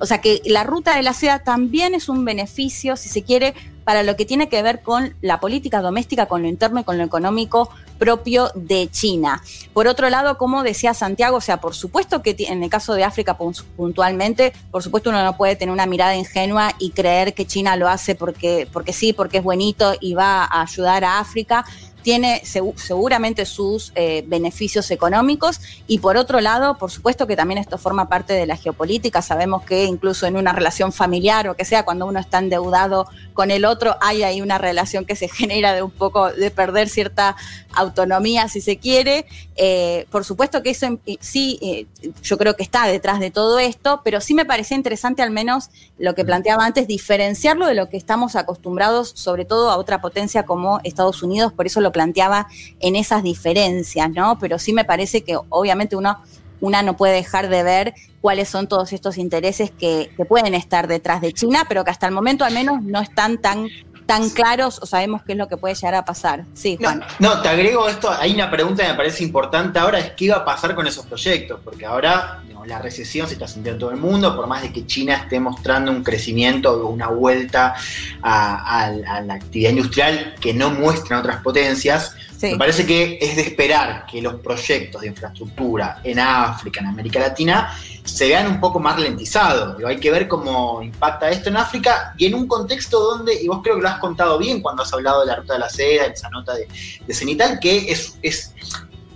[0.00, 3.54] O sea que la ruta de la seda también es un beneficio, si se quiere,
[3.84, 6.98] para lo que tiene que ver con la política doméstica, con lo interno y con
[6.98, 9.42] lo económico propio de China.
[9.72, 13.04] Por otro lado, como decía Santiago, o sea, por supuesto que en el caso de
[13.04, 17.46] África pun- puntualmente, por supuesto uno no puede tener una mirada ingenua y creer que
[17.46, 21.64] China lo hace porque, porque sí, porque es bonito y va a ayudar a África
[22.06, 25.58] tiene segu- seguramente sus eh, beneficios económicos
[25.88, 29.22] y por otro lado, por supuesto que también esto forma parte de la geopolítica.
[29.22, 33.50] Sabemos que incluso en una relación familiar o que sea, cuando uno está endeudado con
[33.50, 37.34] el otro, hay ahí una relación que se genera de un poco de perder cierta
[37.74, 39.26] autonomía, si se quiere.
[39.56, 41.86] Eh, por supuesto que eso eh, sí, eh,
[42.22, 45.70] yo creo que está detrás de todo esto, pero sí me parecía interesante al menos
[45.98, 50.44] lo que planteaba antes, diferenciarlo de lo que estamos acostumbrados, sobre todo a otra potencia
[50.44, 52.46] como Estados Unidos, por eso lo planteaba
[52.80, 54.38] en esas diferencias, ¿no?
[54.38, 56.18] Pero sí me parece que obviamente uno
[56.60, 60.88] una no puede dejar de ver cuáles son todos estos intereses que, que pueden estar
[60.88, 63.68] detrás de China, pero que hasta el momento al menos no están tan,
[64.06, 66.44] tan claros o sabemos qué es lo que puede llegar a pasar.
[66.54, 67.02] Sí, Juan.
[67.18, 70.36] No, te agrego esto, hay una pregunta que me parece importante ahora, es qué iba
[70.36, 73.90] a pasar con esos proyectos, porque ahora digamos, la recesión se está sintiendo en todo
[73.90, 77.74] el mundo, por más de que China esté mostrando un crecimiento o una vuelta
[78.22, 78.84] a, a-
[79.16, 82.14] a la actividad industrial que no muestran otras potencias,
[82.52, 87.20] Me parece que es de esperar que los proyectos de infraestructura en África, en América
[87.20, 87.72] Latina,
[88.04, 89.82] se vean un poco más ralentizados.
[89.84, 93.60] Hay que ver cómo impacta esto en África y en un contexto donde, y vos
[93.62, 96.06] creo que lo has contado bien cuando has hablado de la ruta de la seda,
[96.06, 96.68] en esa nota de,
[97.06, 98.52] de Cenital, que es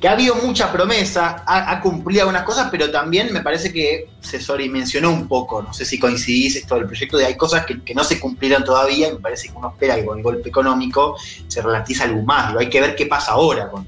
[0.00, 4.40] que ha habido mucha promesa, ha, cumplido algunas cosas, pero también me parece que se
[4.40, 5.60] sobredimensionó un poco.
[5.60, 9.08] No sé si coincidís esto del proyecto, de hay cosas que, no se cumplieron todavía
[9.08, 11.16] y me parece que uno espera que con el golpe económico
[11.48, 12.48] se ralentiza algo más.
[12.48, 13.86] Digo, hay que ver qué pasa ahora con,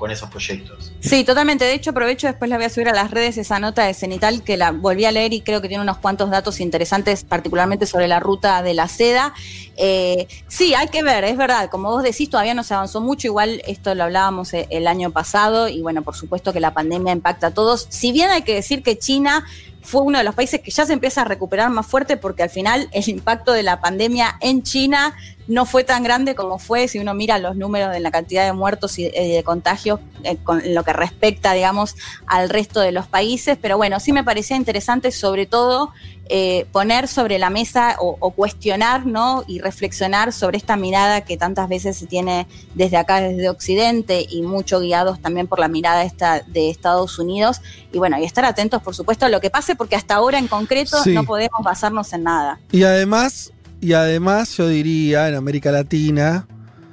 [0.00, 0.92] con esos proyectos.
[1.00, 1.66] Sí, totalmente.
[1.66, 4.42] De hecho, aprovecho, después la voy a subir a las redes esa nota de Cenital
[4.42, 8.08] que la volví a leer y creo que tiene unos cuantos datos interesantes, particularmente sobre
[8.08, 9.34] la ruta de la seda.
[9.76, 11.68] Eh, sí, hay que ver, es verdad.
[11.68, 13.26] Como vos decís, todavía no se avanzó mucho.
[13.26, 17.12] Igual esto lo hablábamos eh, el año pasado y bueno, por supuesto que la pandemia
[17.12, 17.86] impacta a todos.
[17.90, 19.44] Si bien hay que decir que China
[19.82, 22.50] fue uno de los países que ya se empieza a recuperar más fuerte porque al
[22.50, 25.14] final el impacto de la pandemia en China
[25.48, 28.52] no fue tan grande como fue si uno mira los números de la cantidad de
[28.52, 31.96] muertos y eh, de contagios eh, con lo que respecta, digamos,
[32.26, 33.58] al resto de los países.
[33.60, 35.92] Pero bueno, sí me parecía interesante sobre todo
[36.32, 39.42] eh, poner sobre la mesa o, o cuestionar, ¿no?
[39.48, 44.42] Y reflexionar sobre esta mirada que tantas veces se tiene desde acá, desde Occidente, y
[44.42, 47.60] mucho guiados también por la mirada esta de Estados Unidos.
[47.92, 50.46] Y bueno, y estar atentos, por supuesto, a lo que pase, porque hasta ahora en
[50.46, 51.12] concreto Sí.
[51.14, 52.60] no podemos basarnos en nada.
[52.70, 56.46] Y además, y además yo diría en América Latina,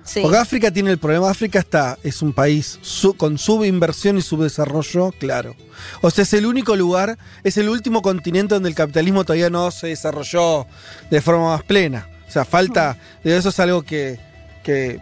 [0.07, 0.21] Sí.
[0.21, 5.11] porque África tiene el problema, África está, es un país su- con subinversión y subdesarrollo,
[5.19, 5.55] claro.
[6.01, 9.69] O sea, es el único lugar, es el último continente donde el capitalismo todavía no
[9.71, 10.65] se desarrolló
[11.11, 12.09] de forma más plena.
[12.27, 14.19] O sea, falta, de eso es algo que,
[14.63, 14.99] que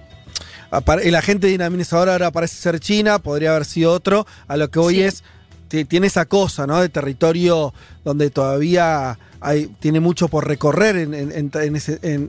[1.04, 4.96] el agente dinamizador ahora parece ser China, podría haber sido otro, a lo que hoy
[4.96, 5.04] Sí.
[5.04, 5.24] es
[5.68, 6.82] ti- tiene esa cosa, ¿no?
[6.82, 7.74] De territorio
[8.04, 12.28] donde todavía hay, tiene mucho por recorrer en, en- en- en ese, en-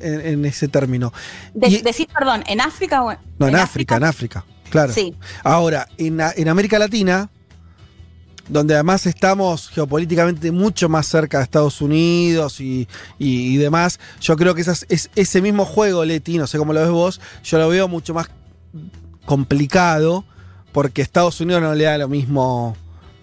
[0.68, 1.12] término.
[1.55, 4.93] De- Y- decís, perdón, ¿en África o en, no, en, África, en África, claro.
[4.93, 5.14] Sí.
[5.43, 7.30] Ahora, en, América Latina,
[8.48, 12.86] donde además estamos geopolíticamente mucho más cerca de Estados Unidos y,
[13.18, 16.72] y- y demás, yo creo que esas- es, ese mismo juego, Leti, no sé cómo
[16.72, 18.28] lo ves vos, yo lo veo mucho más
[19.24, 20.24] complicado
[20.72, 22.76] porque Estados Unidos no le da lo mismo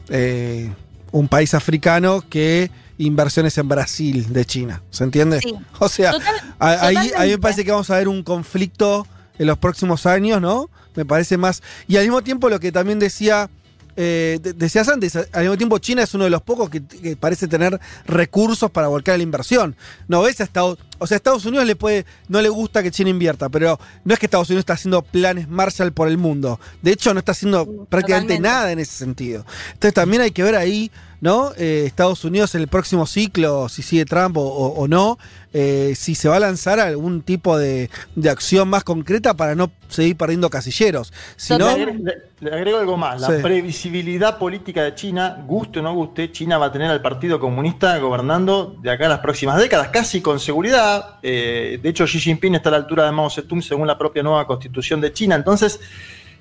[0.09, 0.71] eh,
[1.11, 5.39] un país africano que inversiones en Brasil de China, ¿se entiende?
[5.39, 5.53] Sí.
[5.79, 9.07] O sea, Total- ahí, ahí me parece que vamos a ver un conflicto
[9.39, 10.69] en los próximos años, ¿no?
[10.95, 11.63] Me parece más.
[11.87, 13.49] Y al mismo tiempo lo que también decía.
[13.95, 17.15] eh, de- decías antes, al mismo tiempo China es uno de los pocos que, que
[17.15, 19.75] parece tener recursos para volcar la inversión.
[20.07, 22.89] No ves a Estados, o sea, a Estados Unidos le puede, no le gusta que
[22.89, 26.59] China invierta, pero no es que Estados Unidos está haciendo planes Marshall por el mundo.
[26.81, 28.39] De hecho, no está haciendo prácticamente totalmente.
[28.39, 29.45] nada en ese sentido.
[29.73, 30.89] Entonces también hay que ver ahí,
[31.23, 31.53] ¿no?
[31.57, 35.17] Eh, Estados Unidos en el próximo ciclo, si sigue Trump o, o- o no,
[35.53, 39.71] eh, si se va a lanzar algún tipo de, de acción más concreta para no
[39.87, 41.13] seguir perdiendo casilleros.
[41.37, 43.21] Si no, le, le- le agrego algo más.
[43.21, 43.41] La Sí.
[43.41, 47.97] previsibilidad política de China, guste o no guste, China va a tener al Partido Comunista
[47.99, 51.19] gobernando de acá a las próximas décadas, casi con seguridad.
[51.23, 54.23] Eh, de hecho, Xi Jinping está a la altura de Mao Zedong según la propia
[54.23, 55.35] nueva constitución de China.
[55.35, 55.79] Entonces,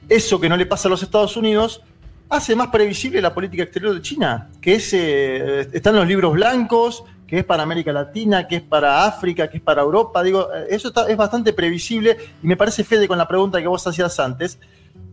[0.09, 1.83] eso que no le pasa a los Estados Unidos
[2.33, 7.05] hace más previsible la política exterior de China, que es, eh, están los libros blancos,
[7.27, 10.23] que es para América Latina, que es para África, que es para Europa.
[10.23, 13.67] Digo, eh, eso está- es bastante previsible y me parece, Fede, con la pregunta que
[13.67, 14.59] vos hacías antes,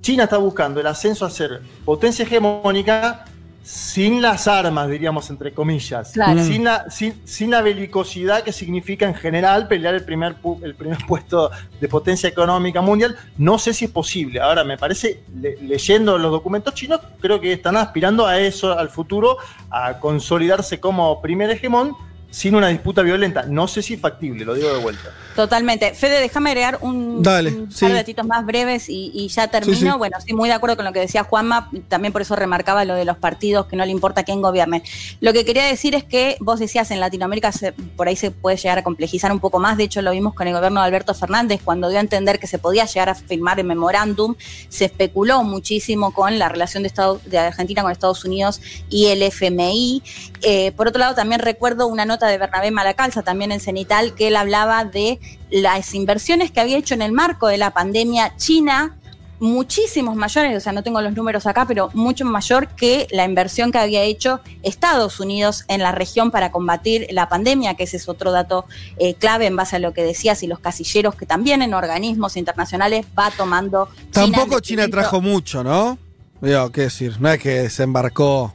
[0.02, 3.26] China está buscando el ascenso a ser potencia hegemónica
[3.64, 6.12] sin las armas, diríamos, entre comillas.
[6.14, 6.44] Claro.
[6.44, 10.74] Sin, la, sin, sin la belicosidad que significa en general pelear el primer, pu- el
[10.76, 13.16] primer puesto de potencia económica mundial.
[13.38, 14.40] No sé si es posible.
[14.40, 18.90] Ahora, me parece, le- leyendo los documentos chinos, creo que están aspirando a eso, al
[18.90, 19.38] futuro,
[19.70, 21.96] a consolidarse como primer hegemón
[22.32, 23.44] sin una disputa violenta.
[23.44, 25.10] No sé si es factible, lo digo de vuelta.
[25.36, 25.94] Totalmente.
[25.94, 27.82] Fede, déjame agregar un, Dale, un sí.
[27.82, 29.78] par de datitos más breves y, y ya termino.
[29.78, 29.98] Sí, sí.
[29.98, 32.94] Bueno, sí, muy de acuerdo con lo que decía Juanma, también por eso remarcaba lo
[32.96, 34.84] de los partidos, que no le importa quién gobierne.
[35.22, 38.58] Lo que quería decir es que vos decías en Latinoamérica se- por ahí se puede
[38.58, 41.14] llegar a complejizar un poco más, de hecho lo vimos con el gobierno de Alberto
[41.14, 44.36] Fernández, cuando dio a entender que se podía llegar a firmar el memorándum,
[44.68, 49.22] se especuló muchísimo con la relación de, Estado- de Argentina con Estados Unidos y el
[49.24, 50.04] FMI.
[50.42, 54.28] Eh, por otro lado, también recuerdo una nota de Bernabé Malacalza, también en Cenital, que
[54.28, 55.20] él hablaba de
[55.50, 58.96] las inversiones que había hecho en el marco de la pandemia China,
[59.40, 63.72] muchísimos mayores, o sea, no tengo los números acá, pero mucho mayor que la inversión
[63.72, 68.10] que había hecho Estados Unidos en la región para combatir la pandemia, que ese es
[68.10, 68.66] otro dato
[68.98, 72.38] eh, clave en base a lo que decías y los casilleros que también en organismos
[72.38, 73.90] internacionales va tomando.
[74.12, 75.98] Tampoco en China trajo mucho, ¿no?
[76.42, 78.54] Digo, qué decir, no es que desembarcó.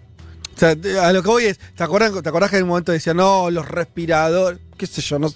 [0.55, 0.71] O sea,
[1.07, 3.51] a lo que voy es, ¿te acuerdas, ¿te acordás que en un momento decía, no,
[3.51, 5.29] los respiradores, qué sé yo, no,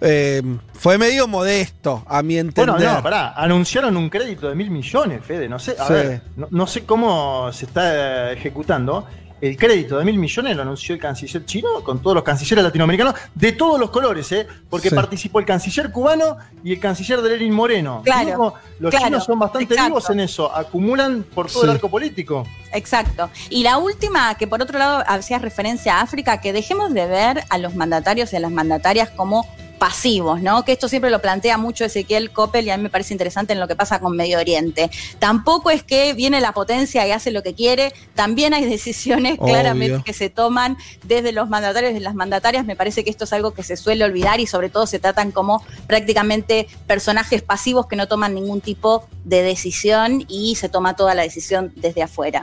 [0.00, 0.42] eh,
[0.74, 2.74] fue medio modesto, a mi entender.
[2.76, 5.92] Bueno, no, pará, anunciaron un crédito de mil millones, Fede, no sé, a Sí.
[5.92, 9.06] ver, no, no sé cómo se está eh, ejecutando.
[9.40, 13.14] El crédito de mil millones lo anunció el canciller chino con todos los cancilleres latinoamericanos
[13.34, 14.46] de todos los colores, ¿eh?
[14.68, 14.94] Porque Sí.
[14.94, 18.02] participó el canciller cubano y el canciller de Lenin Moreno.
[18.04, 19.88] Claro, los claro, chinos son bastante exacto.
[19.94, 22.46] vivos en eso, acumulan por todo el arco político.
[22.72, 23.30] Exacto.
[23.48, 27.44] Y la última, que por otro lado hacías referencia a África, que dejemos de ver
[27.48, 29.46] a los mandatarios y a las mandatarias como
[29.80, 30.62] pasivos, ¿no?
[30.62, 33.60] Que esto siempre lo plantea mucho Ezequiel Coppel y a mí me parece interesante en
[33.60, 34.90] lo que pasa con Medio Oriente.
[35.18, 39.54] Tampoco es que viene la potencia y hace lo que quiere, también hay decisiones Obvio.
[39.54, 42.66] claramente que se toman desde los mandatarios y las mandatarias.
[42.66, 45.32] Me parece que esto es algo que se suele olvidar y sobre todo se tratan
[45.32, 51.14] como prácticamente personajes pasivos que no toman ningún tipo de decisión y se toma toda
[51.14, 52.42] la decisión desde afuera.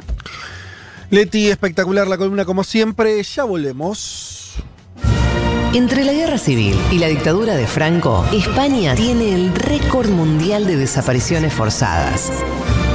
[1.12, 4.47] Leti, espectacular la columna como siempre, ya volvemos.
[5.78, 10.76] Entre la guerra civil y la dictadura de Franco, España tiene el récord mundial de
[10.76, 12.32] desapariciones forzadas,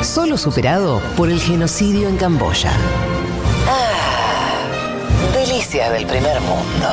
[0.03, 2.73] solo superado por el genocidio en Camboya.
[3.69, 4.67] Ah,
[5.33, 6.89] delicias del primer mundo.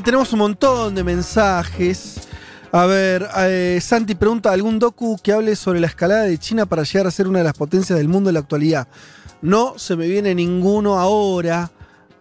[0.00, 2.20] Tenemos un montón de mensajes.
[2.70, 6.84] A ver, eh, Santi pregunta, ¿algún docu que hable sobre la escalada de China para
[6.84, 8.88] llegar a ser una de las potencias del mundo en la actualidad?
[9.42, 11.70] No se me viene ninguno ahora.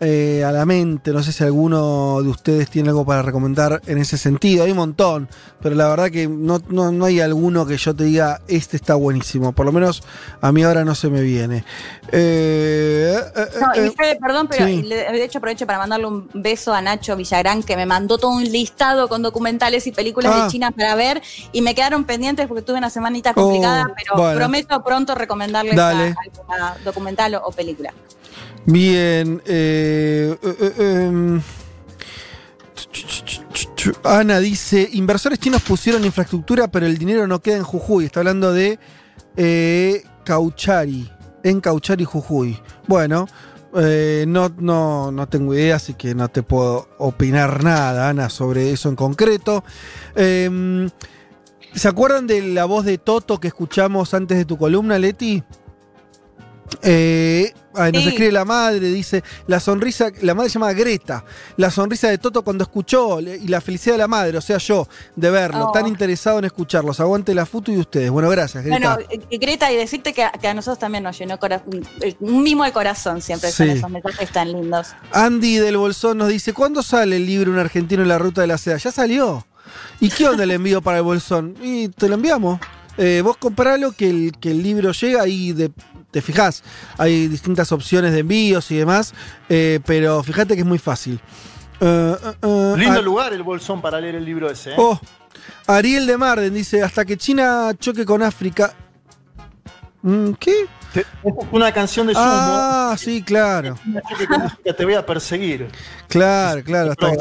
[0.04, 1.12] Eh, a la mente.
[1.12, 4.64] No sé si alguno de ustedes tiene algo para recomendar en ese sentido.
[4.66, 5.30] Hay un montón,
[5.62, 8.96] pero la verdad que no, no- no hay alguno que yo te diga, este está
[8.96, 9.54] buenísimo.
[9.54, 10.02] Por lo menos
[10.42, 11.64] a mí ahora no se me viene.
[12.12, 14.82] Eh, eh, No, eh, y Fede, perdón, pero sí.
[14.82, 18.44] de hecho aprovecho para mandarle un beso a Nacho Villagrán, que me mandó todo un
[18.44, 20.44] listado con documentales y películas Ah.
[20.46, 21.22] de China para ver,
[21.52, 24.38] y me quedaron pendientes porque tuve una semanita complicada, Oh, pero bueno.
[24.40, 26.04] prometo pronto recomendarles Dale.
[26.10, 27.94] a- alguna documental o, o película.
[28.66, 29.42] Bien.
[29.46, 31.42] eh, eh, eh, em.
[34.04, 38.06] Ana dice, inversores chinos pusieron infraestructura, pero el dinero no queda en Jujuy.
[38.06, 38.78] Está hablando de
[39.36, 41.10] eh, Cauchari,
[41.44, 42.60] en Cauchari, Jujuy.
[42.88, 43.28] Bueno,
[43.74, 48.90] no, no, no tengo idea, así que no te puedo opinar nada, Ana, sobre eso
[48.90, 49.64] en concreto.
[50.16, 50.90] Em,
[51.74, 55.42] ¿Se acuerdan de la voz de Toto que escuchamos antes de tu columna, Leti?
[56.84, 58.10] Eh, ay, nos Sí.
[58.10, 61.24] escribe la madre, dice, la sonrisa, la madre se llama Greta,
[61.58, 64.88] la sonrisa de Toto cuando escuchó y la felicidad de la madre, o sea, yo,
[65.16, 65.72] de verlo, Oh.
[65.72, 67.00] tan interesado en escucharlos.
[67.00, 68.10] Aguante la foto y ustedes.
[68.12, 68.96] Bueno, gracias, Greta.
[68.98, 71.38] Bueno, eh, Greta, y decirte que, a- que a nosotros también nos llenó
[72.02, 73.74] eh, un mimo de corazón siempre son Sí.
[73.74, 74.88] esos mensajes tan lindos.
[75.14, 78.48] Andy del Bolsón nos dice, ¿cuándo sale el libro Un argentino en la ruta de
[78.48, 78.78] la seda?
[78.78, 79.46] Ya salió.
[80.00, 81.56] ¿Y qué onda el envío para el Bolsón?
[81.62, 82.60] Y te lo enviamos.
[82.98, 85.72] Eh, vos compralo que el, que el libro llega y de-
[86.12, 86.64] te fijás.
[86.98, 89.14] Hay distintas opciones de envíos y demás,
[89.50, 91.20] eh, pero fíjate que es muy fácil.
[91.80, 94.72] Eh, eh, Lindo lugar el bolsón para leer el libro ese.
[94.72, 94.76] ¿eh?
[94.78, 95.00] Oh,
[95.68, 98.74] Ariel de Marden dice, hasta que China choque con África...
[100.04, 100.66] Mm, ¿Qué?
[100.94, 101.06] Te-
[101.52, 102.26] Una canción de Sumo.
[102.28, 103.78] Ah, sí, claro.
[104.78, 105.70] te voy a perseguir.
[106.08, 106.92] Claro, claro.
[106.92, 107.12] hasta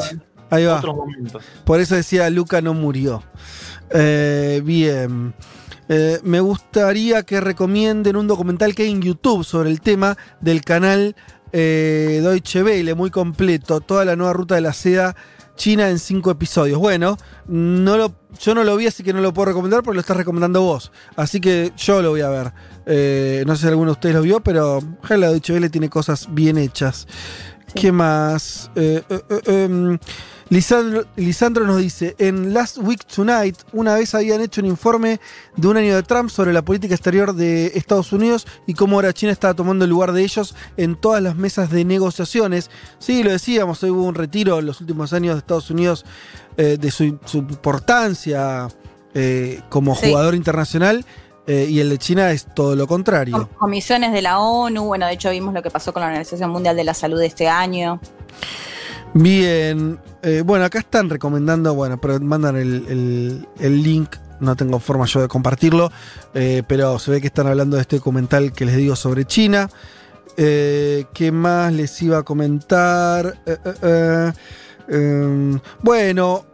[0.49, 0.77] ahí va.
[0.79, 1.43] Otros momentos.
[1.63, 3.23] Por eso decía Luca no murió.
[3.91, 5.33] Eh, bien.
[5.93, 10.63] Eh, me gustaría que recomienden un documental que hay en YouTube sobre el tema del
[10.63, 11.17] canal
[11.51, 13.81] eh, Deutsche Welle, muy completo.
[13.81, 15.17] Toda la nueva ruta de la seda
[15.57, 16.79] china en cinco episodios.
[16.79, 19.99] Bueno, no lo, yo no lo vi, así que no lo puedo recomendar porque lo
[19.99, 20.93] estás recomendando vos.
[21.17, 22.53] Así que yo lo voy a ver.
[22.85, 24.79] Eh, no sé si alguno de ustedes lo vio, pero
[25.09, 27.05] la Deutsche Welle tiene cosas bien hechas.
[27.75, 28.71] ¿Qué más?
[28.75, 29.97] Eh, eh, eh, em,
[30.51, 35.21] Lisandro, Lisandro nos dice, en Last Week Tonight, una vez habían hecho un informe
[35.55, 39.13] de un año de Trump sobre la política exterior de Estados Unidos y cómo ahora
[39.13, 42.69] China estaba tomando el lugar de ellos en todas las mesas de negociaciones.
[42.99, 46.03] Sí, lo decíamos, hoy hubo un retiro en los últimos años de Estados Unidos
[46.57, 48.67] eh, de su, su importancia
[49.13, 50.09] eh, como Sí.
[50.09, 51.05] jugador internacional
[51.47, 53.49] eh, y el de China es todo lo contrario.
[53.57, 56.75] Comisiones de la ONU, bueno, de hecho vimos lo que pasó con la Organización Mundial
[56.75, 58.01] de la Salud este año.
[59.13, 65.05] Bien, eh, bueno, acá están recomendando, bueno, pero mandan el, el- link, no tengo forma
[65.05, 65.91] yo de compartirlo,
[66.33, 69.69] eh, pero se ve que están hablando de este documental que les digo sobre China.
[70.37, 73.37] Eh, ¿Qué más les iba a comentar?
[74.87, 76.45] Em, bueno,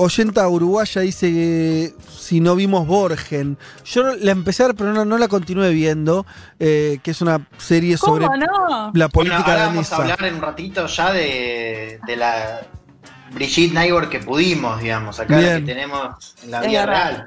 [0.00, 3.58] oyenta uruguaya dice que si no vimos Borgen.
[3.84, 6.26] Yo no- la empecé a ver, pero no, no la continué viendo,
[6.58, 9.96] eh, que es una serie sobre la política Bueno, ahora vamos danesa.
[9.96, 12.60] a hablar en un ratito ya de, de la
[13.32, 17.26] Brigitte Nybor que pudimos, digamos, acá la que tenemos en la Es vida real.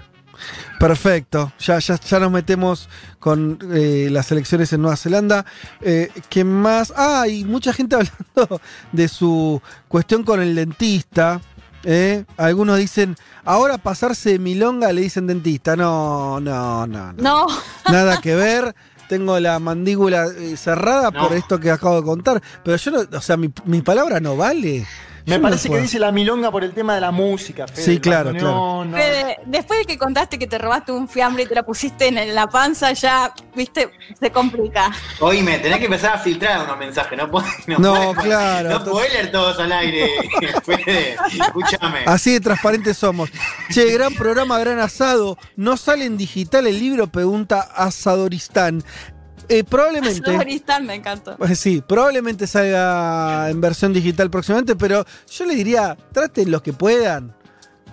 [0.80, 5.46] Perfecto, ya, ya, ya nos metemos con eh, las elecciones en Nueva Zelanda.
[5.80, 6.92] Eh, ¿Qué más?
[6.98, 7.96] Ah, y mucha gente
[8.36, 8.60] hablando
[8.92, 11.40] de su cuestión con el dentista.
[11.84, 12.26] ¿Eh?
[12.38, 15.76] Algunos dicen, ahora pasarse de milonga le dicen dentista.
[15.76, 17.14] No, no, no.
[17.14, 17.22] no.
[17.22, 17.48] No,
[17.92, 18.76] Nada que ver.
[19.10, 21.28] Tengo la mandíbula eh, cerrada No.
[21.28, 22.42] por esto que acabo de contar.
[22.64, 24.88] Pero yo no, o sea, mi, mi palabra no vale.
[25.26, 27.66] Me parece que dice la milonga por el tema de la música.
[27.68, 28.86] Fede, Sí, claro, no.
[28.92, 32.36] Fede, después de que contaste que te robaste un fiambre y te la pusiste en
[32.36, 34.92] la panza, ya, viste, se complica.
[35.22, 38.76] Oíme, tenés que empezar a filtrar unos mensajes, no podés, no, No, podés- claro, No
[38.78, 40.10] entonces- podés leer todos al aire,
[40.66, 42.00] Fede, escúchame.
[42.06, 43.30] Así de transparentes somos.
[43.72, 45.38] Che, gran programa, gran asado.
[45.56, 47.08] ¿No sale en digital el libro?
[47.08, 48.84] Pregunta Asadoristán.
[49.50, 50.32] Eh, probablemente.
[50.82, 51.38] Me encantó.
[51.38, 56.74] Pues sí, probablemente salga en versión digital próximamente, pero yo le diría, traten los que
[56.74, 57.36] puedan.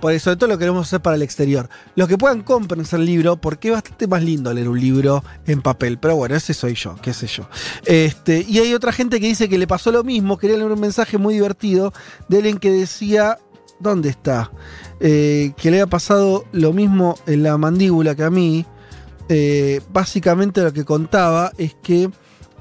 [0.01, 1.69] Por eso, sobre todo lo queremos hacer para el exterior.
[1.95, 5.61] Los que puedan, cómprense el libro, porque es bastante más lindo leer un libro en
[5.61, 5.99] papel.
[5.99, 7.49] Pero bueno, ese soy yo, qué sé yo.
[7.85, 10.39] Este, y hay otra gente que dice que le pasó lo mismo.
[10.39, 11.93] Quería leer un mensaje muy divertido
[12.29, 13.39] de alguien que decía.
[13.79, 14.51] ¿Dónde está?
[15.01, 18.67] Eh, que le había pasado lo mismo en la mandíbula que a mí.
[19.33, 22.11] Eh, básicamente lo que contaba es que.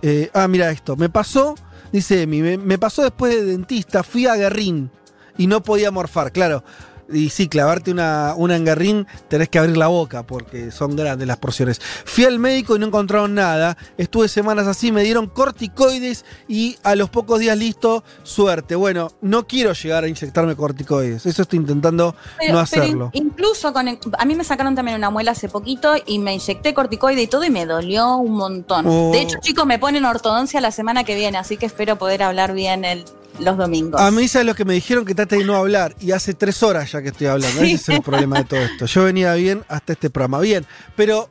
[0.04, 0.96] eh, ah, mira esto.
[0.96, 1.56] Me pasó,
[1.92, 4.92] dice Emi, me, me pasó después de dentista, fui a Guerrín
[5.36, 6.32] y no podía morfar.
[6.32, 6.64] Claro,
[7.12, 11.38] Y sí, clavarte una, una engarrín, tenés que abrir la boca porque son grandes las
[11.38, 11.82] porciones.
[12.06, 13.78] Fui al médico y no encontraron nada.
[13.98, 18.76] Estuve semanas así, me dieron corticoides y a los pocos días listo, suerte.
[18.76, 21.26] Bueno, no quiero llegar a inyectarme corticoides.
[21.26, 23.10] Eso estoy intentando Pero- no hacerlo.
[23.14, 26.34] in- incluso con el- a mí me sacaron también una muela hace poquito y me
[26.34, 28.86] inyecté corticoide y todo y me dolió un montón.
[28.88, 29.12] Oh.
[29.12, 32.54] De hecho, chicos, me ponen ortodoncia la semana que viene, así que espero poder hablar
[32.54, 33.06] bien el-
[33.40, 34.00] los domingos.
[34.00, 35.06] A mí, ¿sabes lo que me dijeron?
[35.06, 35.96] Que trate de no hablar.
[36.00, 37.62] Y hace tres horas ya que estoy hablando.
[37.62, 38.86] Ese es el problema de todo esto.
[38.86, 40.40] Yo venía bien hasta este programa.
[40.40, 41.30] Bien, pero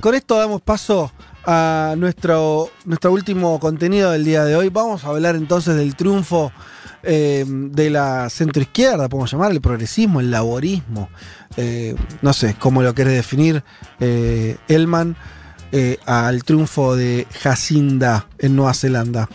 [0.00, 1.12] con esto damos paso
[1.44, 4.68] a nuestro, nuestro último contenido del día de hoy.
[4.68, 6.52] Vamos a hablar entonces del triunfo
[7.02, 11.08] eh, de la centroizquierda, podemos llamar, el progresismo, el laborismo.
[11.56, 13.64] Eh, no sé cómo lo querés definir,
[14.00, 15.16] eh, Elman,
[16.04, 19.28] al triunfo de Jacinda en Nueva Zelanda.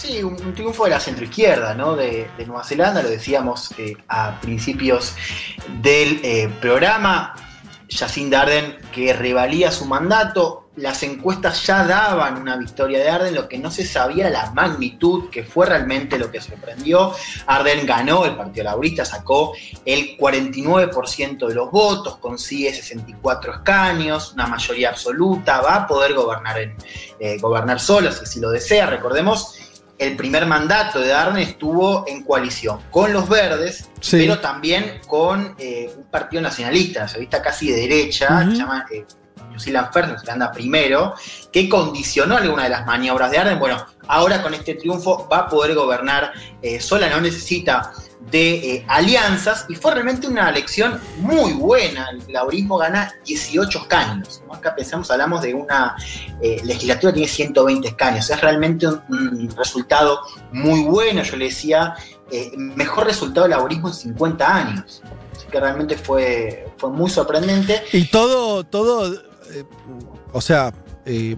[0.00, 1.94] Sí, un, un triunfo de la centroizquierda, ¿no?
[1.94, 5.14] De, Nueva Zelanda, lo decíamos eh, a principios
[5.82, 7.34] del eh, programa.
[7.90, 10.70] Jacinda Arden que revalía su mandato.
[10.76, 15.28] Las encuestas ya daban una victoria de Arden, lo que no se sabía la magnitud,
[15.28, 17.12] que fue realmente lo que sorprendió.
[17.46, 19.52] Arden ganó, el Partido Laborista sacó
[19.84, 26.58] el 49% de los votos, consigue 64 escaños, una mayoría absoluta, va a poder gobernar,
[26.58, 26.74] en,
[27.18, 28.86] eh, gobernar solo si lo desea.
[28.86, 29.59] Recordemos,
[30.00, 34.16] el primer mandato de Arden estuvo en coalición con los verdes, Sí.
[34.16, 39.04] pero también con eh, un partido nacionalista, nacionalista casi de derecha, que se llama eh,
[39.58, 41.14] Zealand First, New Zelanda primero,
[41.52, 43.58] que condicionó alguna de las maniobras de Arden.
[43.58, 47.92] Bueno, ahora con este triunfo va a poder gobernar eh, sola, no necesita
[48.30, 52.08] de eh, alianzas y fue realmente una elección muy buena.
[52.10, 54.42] El laborismo gana 18 escaños.
[54.46, 54.54] ¿no?
[54.54, 55.96] Acá pensamos, hablamos de una
[56.40, 58.30] eh, legislatura que tiene 120 escaños.
[58.30, 60.20] Es realmente un, resultado
[60.52, 61.22] muy bueno.
[61.22, 61.94] Yo le decía,
[62.30, 65.02] eh, mejor resultado del laborismo en 50 años.
[65.36, 67.82] Así que realmente fue, fue muy sorprendente.
[67.92, 69.12] Y todo, todo,
[70.32, 70.72] o sea,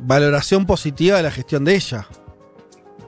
[0.01, 2.07] valoración positiva de la gestión de ella.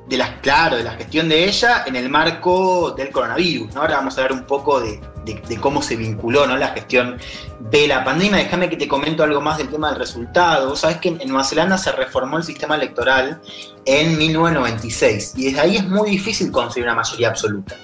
[0.08, 3.74] De la, claro, de la gestión de ella en el marco del coronavirus.
[3.74, 3.80] ¿no?
[3.80, 6.56] Ahora vamos a hablar un poco de, de- de cómo se vinculó ¿no?
[6.58, 7.18] la gestión
[7.58, 8.38] de la pandemia.
[8.38, 10.68] Déjame que te comento algo más del tema del resultado.
[10.68, 13.40] Vos sabés que en, en Nueva Zelanda se reformó el sistema electoral
[13.86, 17.76] en 1996 y desde ahí es muy difícil conseguir una mayoría absoluta.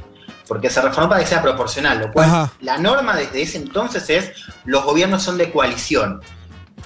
[0.46, 2.52] Porque se reformó para que sea proporcional, lo cual Ajá.
[2.60, 4.32] la norma desde ese entonces es
[4.64, 6.20] los gobiernos son de coalición.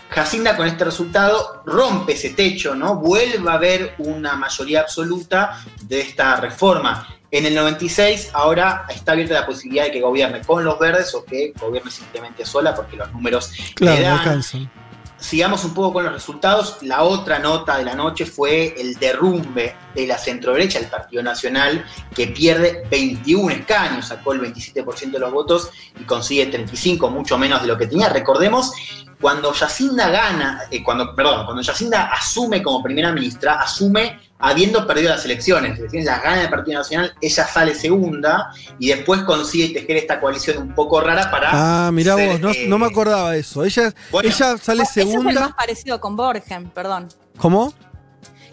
[0.08, 2.96] Jacinda con este resultado rompe ese techo, ¿no?
[2.96, 7.08] Vuelve a haber una mayoría absoluta de esta reforma.
[7.30, 11.24] En el 96 ahora está abierta la posibilidad de que gobierne con los verdes o
[11.24, 14.78] que gobierne simplemente sola porque los números Claro, le dan.
[15.24, 16.76] Sigamos un poco con los resultados.
[16.82, 21.82] La otra nota de la noche fue el derrumbe de la centroderecha, el Partido Nacional,
[22.14, 27.62] que pierde 21 escaños, sacó el 27% de los votos y consigue 35, mucho menos
[27.62, 28.10] de lo que tenía.
[28.10, 28.72] Recordemos,
[29.18, 35.08] cuando Yacinda gana, eh, cuando, perdón, cuando Yacinda asume como primera ministra, asume habiendo perdido
[35.08, 39.72] las elecciones, es decir, las gana del Partido Nacional, ella sale segunda y después consigue
[39.80, 41.86] tejer esta coalición un poco rara para...
[41.86, 43.64] Ah, mirá ser, vos, no, eh, no me acordaba de eso.
[43.64, 44.28] Ella, bueno.
[44.28, 45.56] ella sale Ese es el más segunda.
[45.56, 47.08] parecido con Borgen, perdón.
[47.38, 47.72] ¿Cómo?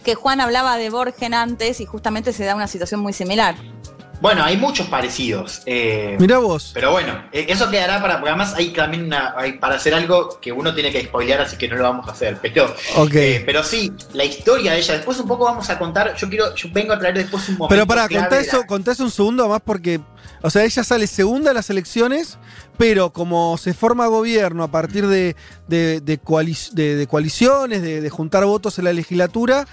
[0.06, 3.56] Que Juan hablaba de Borgen antes y justamente se da una situación muy similar.
[4.22, 5.64] Bueno, hay muchos parecidos.
[5.66, 6.72] eh, Mirá vos.
[6.75, 8.16] Pero bueno, eh, eso quedará para.
[8.17, 11.58] Porque además hay también una, hay para hacer algo que uno tiene que spoilear, así
[11.58, 12.38] que no lo vamos a hacer.
[12.40, 12.66] Pero,
[12.98, 13.16] Ok.
[13.16, 14.93] eh, pero sí, la historia de ella.
[14.93, 16.16] Después un poco vamos a contar.
[16.16, 17.69] Yo quiero, yo vengo a traer después un momento.
[17.74, 20.00] Pero para, contá de la- eso, contá eso un segundo más porque,
[20.43, 22.38] o sea, ella sale segunda de las elecciones,
[22.77, 25.35] pero como se forma gobierno a partir de,
[25.67, 29.66] de, de coali- de- coaliciones, de, de juntar votos en la legislatura,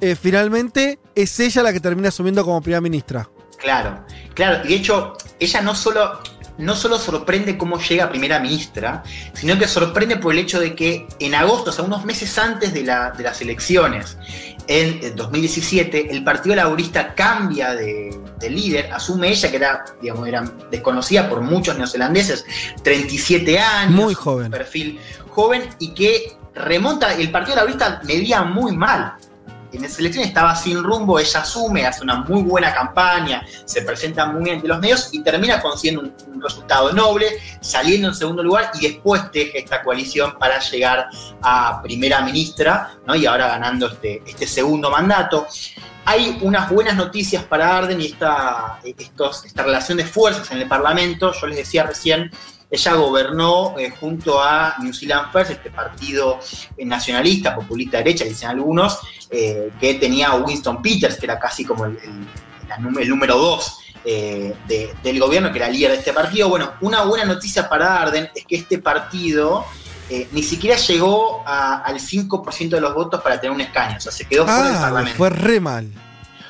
[0.00, 3.28] eh, finalmente es ella la que termina asumiendo como primera ministra.
[3.58, 4.04] Claro,
[4.34, 4.64] claro.
[4.64, 6.20] Y de hecho, ella no solo,
[6.58, 9.02] no solo sorprende cómo llega primera ministra,
[9.34, 12.72] sino que sorprende por el hecho de que en agosto, o sea, unos meses antes
[12.74, 14.16] de, la- de las elecciones,
[14.68, 20.26] en eh, 2017, el Partido Laborista cambia de, de líder, asume ella, que era, digamos,
[20.26, 22.44] era desconocida por muchos neozelandeses,
[22.82, 24.50] 37 años, Muy joven.
[24.50, 24.98] perfil
[25.30, 29.14] joven, y que remonta, el Partido Laborista medía muy mal.
[29.72, 34.26] En esa elección estaba sin rumbo, ella asume, hace una muy buena campaña, se presenta
[34.26, 37.26] muy bien ante los medios y termina consiguiendo un, un resultado noble,
[37.60, 41.08] saliendo en segundo lugar y después teje esta coalición para llegar
[41.42, 43.14] a primera ministra, ¿no?
[43.14, 45.46] Y ahora ganando este, este segundo mandato.
[46.04, 50.68] Hay unas buenas noticias para Arden y esta, estos, esta relación de fuerzas en el
[50.68, 51.32] Parlamento.
[51.32, 52.30] Yo les decía recién,
[52.76, 56.38] ella gobernó eh, junto a New Zealand First, este partido
[56.76, 58.98] eh, nacionalista, populista derecha, dicen algunos,
[59.30, 61.98] eh, que tenía a Winston Peters, que era casi como el,
[63.08, 66.48] número dos eh, de- del gobierno, que era líder de este partido.
[66.48, 69.64] Bueno, una buena noticia para Arden es que este partido
[70.08, 74.00] eh, ni siquiera llegó a- al 5% de los votos para tener un escaño, o
[74.00, 75.16] sea, se quedó fuera del Ah, Parlamento.
[75.18, 75.90] fue re mal.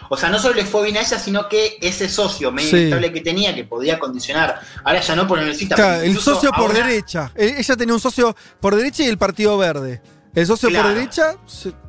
[0.09, 2.77] O sea, no solo le fue bien a ella, sino que ese socio medio Sí.
[2.77, 5.75] inestable que tenía, que podía condicionar, ahora ya no por necesita.
[5.75, 7.31] Claro, el socio por ahora- derecha.
[7.35, 10.01] Eh, Ella tenía un socio por derecha y el partido verde.
[10.35, 10.89] El socio Claro.
[10.89, 11.37] por derecha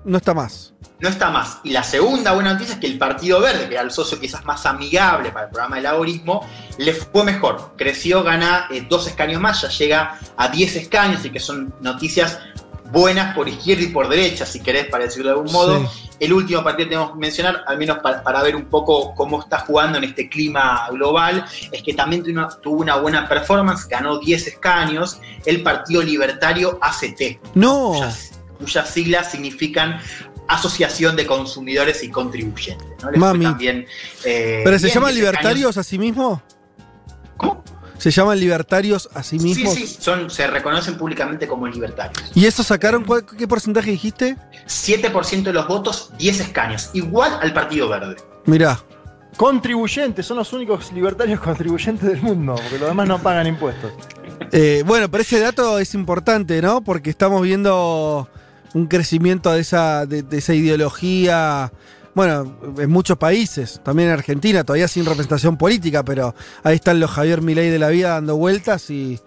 [0.06, 0.74] no está más.
[1.00, 1.60] no está más.
[1.64, 4.44] Y la segunda buena noticia es que el Partido Verde, que era el socio quizás
[4.46, 6.44] más amigable para el programa de laborismo,
[6.80, 7.74] le fue mejor.
[7.78, 12.40] Creció, gana eh, dos escaños más, ya llega a 10 escaños y que son noticias
[12.92, 15.92] buenas por izquierda y por derecha, si querés, para decirlo de algún modo.
[16.20, 19.40] El último partido que tenemos que mencionar, al menos para, para ver un poco cómo
[19.42, 23.88] está jugando en este clima global, es que también tuvo una, tuvo una buena performance,
[23.88, 27.92] ganó 10 escaños, el Partido Libertario ACT No.
[27.94, 30.00] cuyas, cuyas siglas significan
[30.48, 32.88] Asociación de Consumidores y Contribuyentes.
[33.04, 33.12] ¿no?
[33.12, 33.46] Les fue Mami.
[33.46, 33.86] también,
[34.24, 36.40] eh, ¿Pero se llaman 10 libertarios a sí mismos?
[37.98, 39.56] ¿Se llaman libertarios a sí años.
[39.56, 39.74] Sí, mismos?
[39.76, 42.32] sí, son, se reconocen públicamente como libertarios.
[42.36, 44.38] ¿Y eso sacaron cuál- qué porcentaje dijiste?
[44.68, 48.18] 7% de los votos, 10 escaños, igual al Partido Verde.
[48.46, 48.80] Mirá.
[49.36, 53.92] Contribuyentes, son los únicos libertarios contribuyentes del mundo, porque los demás no pagan impuestos.
[54.52, 56.82] Eh, bueno, pero ese dato es importante, ¿no?
[56.82, 58.28] Porque estamos viendo
[58.74, 61.72] un crecimiento de esa, de, de esa ideología.
[62.18, 67.12] Bueno, en muchos países, también en Argentina, todavía sin representación política, pero ahí están los
[67.12, 69.20] Javier Milei de la vida dando vueltas y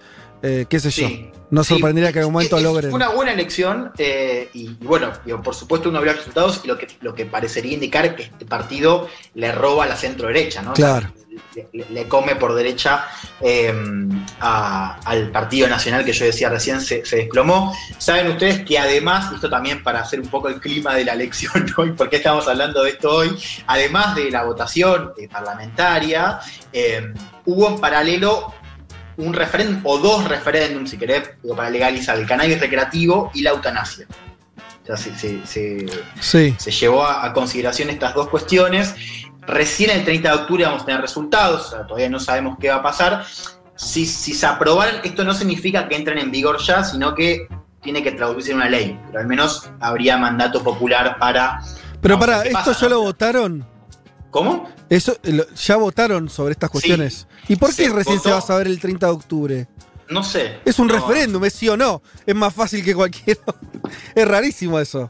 [0.42, 1.30] eh, qué sé Sí.
[1.32, 1.40] yo.
[1.50, 2.92] No Sí, sorprendería que en algún momento logren.
[2.94, 6.68] Una buena elección eh, y, y bueno, digo, por supuesto uno ve los resultados y
[6.68, 10.62] lo que, lo que parecería indicar que este partido le roba a la centro derecha,
[10.62, 10.74] ¿no?
[10.74, 11.12] Claro.
[11.56, 13.04] Le, le- le come por derecha
[13.40, 13.74] eh,
[14.40, 17.74] a- al Partido Nacional que yo decía recién se, se desplomó.
[17.98, 21.66] Saben ustedes que además, esto también para hacer un poco el clima de la elección
[21.76, 23.36] hoy, porque estamos hablando de esto hoy,
[23.66, 26.38] además de la votación parlamentaria,
[27.46, 28.54] hubo en paralelo
[29.20, 33.50] un referéndum o dos referéndums, si querés, digo, para legalizar el cannabis recreativo y la
[33.50, 34.06] eutanasia.
[34.82, 35.86] O sea, se, se- se-
[36.20, 36.54] Sí.
[36.58, 38.94] se llevó a, a consideración estas dos cuestiones.
[39.46, 42.68] Recién el 30 de octubre vamos a tener resultados, o sea, todavía no sabemos qué
[42.70, 43.24] va a pasar.
[43.76, 47.48] Si, si se aprobaran, esto no significa que entren en vigor ya, sino que
[47.82, 51.60] tiene que traducirse en una ley, pero al menos habría mandato popular para...
[52.02, 53.66] Pero para, ¿esto ya lo votaron?
[54.30, 54.68] ¿Cómo?
[54.88, 57.26] Eso, eh, ya votaron sobre estas cuestiones.
[57.48, 59.68] ¿Y por qué recién se va a saber el 30 de octubre?
[60.08, 60.58] No sé.
[60.64, 62.02] Es un No, referéndum, es sí o no.
[62.26, 63.38] Es más fácil que cualquier.
[64.14, 65.08] es rarísimo eso.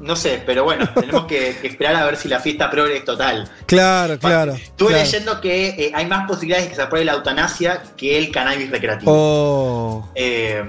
[0.00, 3.04] No sé, pero bueno, tenemos que, que esperar a ver si la fiesta progre es
[3.04, 3.48] total.
[3.66, 4.52] Claro, claro.
[4.52, 5.04] Estuve claro.
[5.04, 8.70] leyendo que eh, hay más posibilidades de que se apruebe la eutanasia que el cannabis
[8.70, 9.12] recreativo.
[9.14, 10.08] Oh.
[10.14, 10.64] Eh,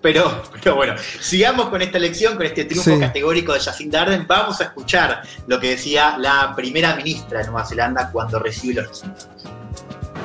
[0.00, 2.98] pero, pero bueno, sigamos con esta elección, con este triunfo Sí.
[3.00, 4.26] categórico de Jacinda Ardern.
[4.26, 8.88] Vamos a escuchar lo que decía la primera ministra de Nueva Zelanda cuando recibe los
[8.88, 9.44] resultados.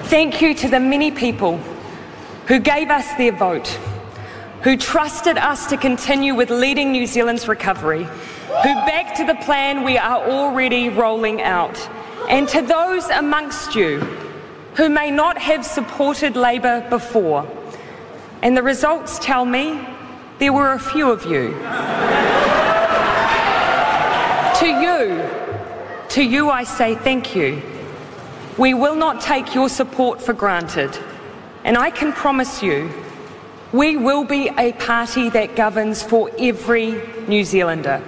[0.09, 1.57] Thank you to the many people
[2.47, 3.67] who gave us their vote,
[4.63, 8.07] who trusted us to continue with leading New Zealand's recovery,
[8.63, 11.77] who back to the plan we are already rolling out,
[12.29, 13.99] and to those amongst you
[14.75, 17.47] who may not have supported Labour before.
[18.41, 19.85] And the results tell me
[20.39, 21.49] there were a few of you.
[24.59, 25.29] to you,
[26.09, 27.61] to you I say thank you.
[28.57, 30.97] We will not take your support for granted.
[31.63, 32.91] And I can promise you,
[33.75, 36.95] we will be a party that governs for every
[37.27, 38.01] New Zealander.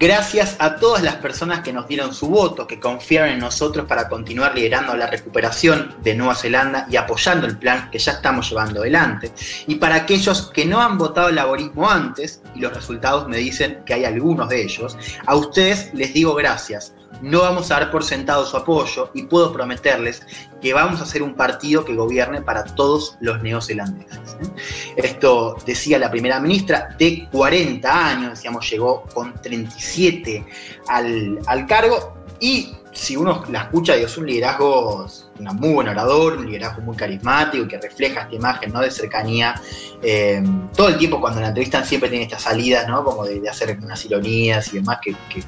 [0.00, 4.08] Gracias a todas las personas que nos dieron su voto, que confiaron en nosotros para
[4.08, 8.80] continuar liderando la recuperación de Nueva Zelanda y apoyando el plan que ya estamos llevando
[8.80, 9.30] adelante.
[9.68, 13.84] Y para aquellos que no han votado el laborismo antes, y los resultados me dicen
[13.86, 16.94] que hay algunos de ellos, a ustedes les digo gracias.
[17.20, 20.22] No vamos a dar por sentado su apoyo y puedo prometerles
[20.60, 24.36] que vamos a hacer un partido que gobierne para todos los neozelandeses.
[24.40, 24.94] ¿eh?
[24.96, 30.44] Esto decía la primera ministra de 40 años, decíamos, llegó con 37
[30.88, 35.06] al, al cargo y si uno la escucha, es un liderazgo,
[35.38, 38.80] muy buen orador, un liderazgo muy carismático que refleja esta imagen ¿no?
[38.80, 39.54] de cercanía.
[40.02, 40.42] Eh,
[40.76, 43.04] todo el tiempo cuando la entrevistan siempre tiene estas salidas, ¿no?
[43.04, 45.42] Como de, de hacer unas ironías y demás que, que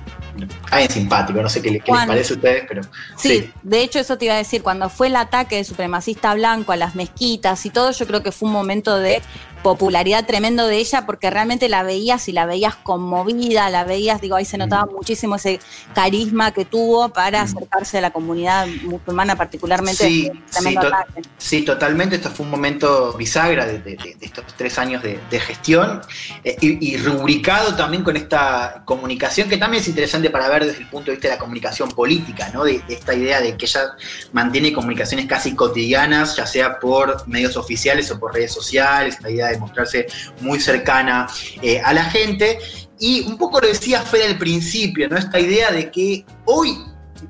[0.71, 1.43] hay en simpático.
[1.43, 2.83] No sé qué, le- qué les parece a ustedes, pero
[3.17, 6.71] Sí, de hecho eso te iba a decir, cuando fue el ataque de supremacista blanco
[6.73, 9.21] a las mezquitas y todo, yo creo que fue un momento de
[9.65, 14.37] popularidad tremendo de ella porque realmente la veías y la veías conmovida, la veías, digo,
[14.37, 15.59] ahí se notaba muchísimo ese
[15.95, 20.05] carisma que tuvo para para acercarse a la comunidad musulmana, particularmente.
[20.05, 21.23] Sí, sí, to- ataque.
[21.39, 22.17] sí, totalmente.
[22.17, 26.01] Esto fue un momento bisagra de, de- de- de estos tres años de, gestión
[26.45, 30.89] eh, y, rubricado también con esta comunicación que también es interesante para ver desde el
[30.89, 32.65] punto de vista de la comunicación política, ¿no?
[32.65, 33.97] De, de esta idea de que ella
[34.33, 39.49] mantiene comunicaciones casi cotidianas, ya sea por medios oficiales o por redes sociales, la idea
[39.49, 40.07] de mostrarse
[40.41, 41.27] muy cercana
[41.63, 42.59] eh, a la gente.
[42.99, 45.17] Y un poco lo decía Fede al principio, ¿no?
[45.17, 46.79] Esta idea de que hoy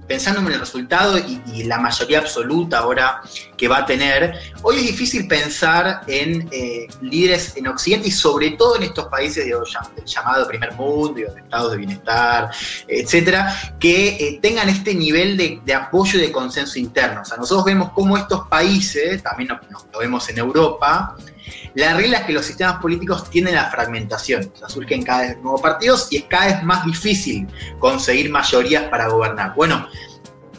[0.07, 3.23] pensando en el resultado y, la mayoría absoluta ahora
[3.57, 8.51] que va a tener, hoy es difícil pensar en eh, líderes en Occidente y sobre
[8.51, 12.51] todo en estos países de, del llamado primer mundo, y de estados de bienestar,
[12.87, 17.23] etcétera, que eh, tengan este nivel de, apoyo y de consenso interno.
[17.23, 19.51] O sea, nosotros vemos cómo estos países, también
[19.93, 21.17] lo vemos en Europa,
[21.75, 25.23] la regla es que los sistemas políticos tienden a la fragmentación, o sea, surgen cada
[25.23, 29.55] vez nuevos partidos y es cada vez más difícil conseguir mayorías para gobernar.
[29.55, 29.89] Bueno,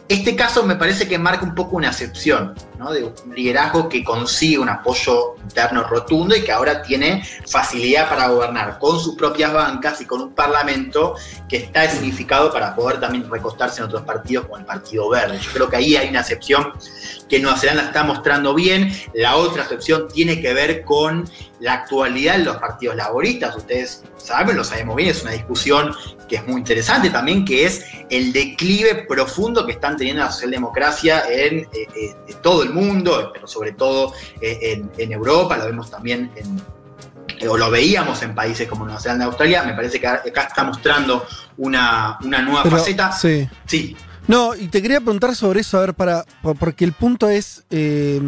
[0.07, 4.59] este caso me parece que marca un poco una excepción, de un liderazgo que consigue
[4.59, 10.01] un apoyo interno rotundo y que ahora tiene facilidad para gobernar con sus propias bancas
[10.01, 11.15] y con un parlamento
[11.47, 15.39] que está significado para poder también recostarse en otros partidos como el Partido Verde.
[15.39, 16.73] Yo creo que ahí hay una excepción
[17.29, 18.91] que Nueva Zelanda está mostrando bien.
[19.13, 21.29] La otra excepción tiene que ver con
[21.59, 23.55] la actualidad de los partidos laboristas.
[23.55, 25.95] Ustedes saben, lo sabemos bien, es una discusión
[26.27, 31.23] que es muy interesante también, que es el declive profundo que están teniendo la socialdemocracia
[31.29, 35.89] en, eh, eh, todo el mundo, pero sobre todo eh, en, en, Europa, lo vemos
[35.89, 36.61] también en,
[37.39, 40.43] eh, o lo veíamos en países como Nueva Zelanda y Australia, me parece que acá
[40.43, 41.25] está mostrando
[41.57, 43.11] una, una nueva Pero, faceta.
[43.11, 43.47] Sí.
[43.65, 43.95] Sí.
[44.27, 46.25] No, y te quería preguntar sobre eso, a ver, para.
[46.59, 47.63] Porque el punto es.
[47.69, 48.19] eh,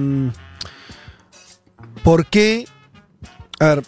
[2.03, 2.67] ¿Por qué?
[3.59, 3.83] A ver,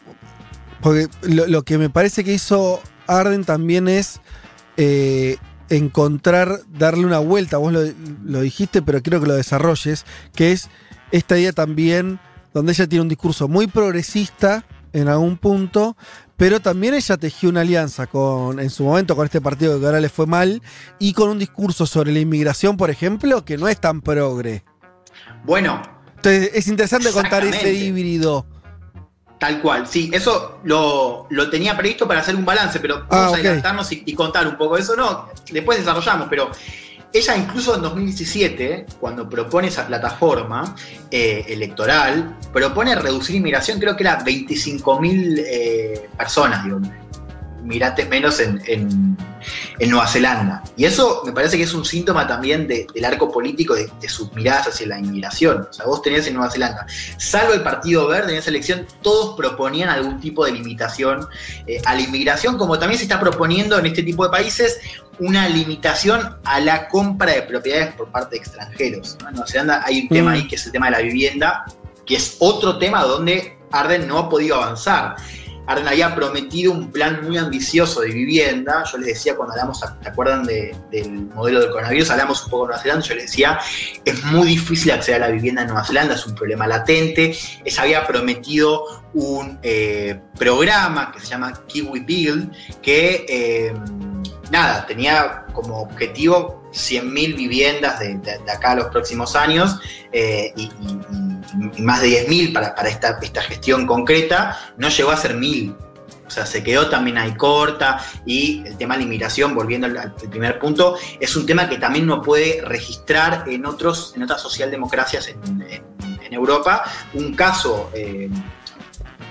[0.82, 4.22] porque lo, lo que me parece que hizo Arden también es
[4.78, 5.38] eh,
[5.70, 7.58] encontrar, darle una vuelta.
[7.58, 7.82] Vos lo,
[8.24, 10.06] lo dijiste, pero quiero que lo desarrolles.
[10.34, 10.70] Que es
[11.12, 12.20] esta idea también
[12.54, 15.96] donde ella tiene un discurso muy progresista en algún punto,
[16.36, 20.00] pero también ella tejió una alianza con, en su momento con este partido que ahora
[20.00, 20.62] le fue mal
[20.98, 24.64] y con un discurso sobre la inmigración, por ejemplo, que no es tan progre.
[25.46, 25.82] Bueno.
[26.16, 28.46] Entonces, es interesante contar ese híbrido.
[29.40, 33.26] Tal cual, sí, eso lo, lo, tenía previsto para hacer un balance, pero vamos Ah,
[33.28, 33.36] a ok.
[33.36, 36.52] adelantarnos y, y contar un poco eso, no, después desarrollamos, pero
[37.14, 40.76] ella incluso en 2017, cuando propone esa plataforma
[41.10, 46.80] eh, electoral, propone reducir inmigración, creo que era 25.000 eh, personas, digo,
[47.64, 49.18] migrantes menos en, en,
[49.80, 50.64] en, Nueva Zelanda.
[50.76, 54.10] Y eso me parece que es un síntoma también de, del arco político de, de,
[54.10, 55.68] sus miradas hacia la inmigración.
[55.70, 56.86] O sea, vos tenías en Nueva Zelanda,
[57.18, 61.28] salvo el Partido Verde en esa elección, todos proponían algún tipo de limitación
[61.68, 64.80] eh, a la inmigración, como también se está proponiendo en este tipo de países
[65.20, 69.18] una limitación a la compra de propiedades por parte de extranjeros.
[69.22, 69.30] ¿no?
[69.30, 70.10] En Nueva Zelanda hay un mm.
[70.10, 71.66] tema ahí que es el tema de la vivienda,
[72.06, 75.16] que es otro tema donde Arden no ha podido avanzar.
[75.70, 78.84] Arden había prometido un plan muy ambicioso de vivienda.
[78.92, 82.10] Yo les decía cuando hablamos, ¿te acuerdan de, del modelo del coronavirus?
[82.10, 83.06] Hablamos un poco de Nueva Zelanda.
[83.06, 83.60] Yo les decía,
[84.04, 87.38] es muy difícil acceder a la vivienda en Nueva Zelanda, es un problema latente.
[87.64, 88.84] Ella había prometido
[89.14, 93.74] un eh, programa que se llama Kiwi Build, que eh,
[94.52, 98.20] nada, tenía como objetivo 100.000 viviendas de,
[98.52, 99.80] acá a los próximos años
[100.12, 100.70] eh, y,
[101.82, 105.76] más de 10.000 para, para esta, esta, gestión concreta, no llegó a ser 1.000.
[106.28, 110.14] O sea, se quedó también ahí corta y el tema de la inmigración, volviendo al,
[110.14, 115.28] primer punto, es un tema que también no puede registrar en, otros, en otras socialdemocracias
[115.28, 115.40] en,
[116.32, 116.84] Europa.
[117.16, 117.90] Un caso...
[117.94, 118.30] Eh,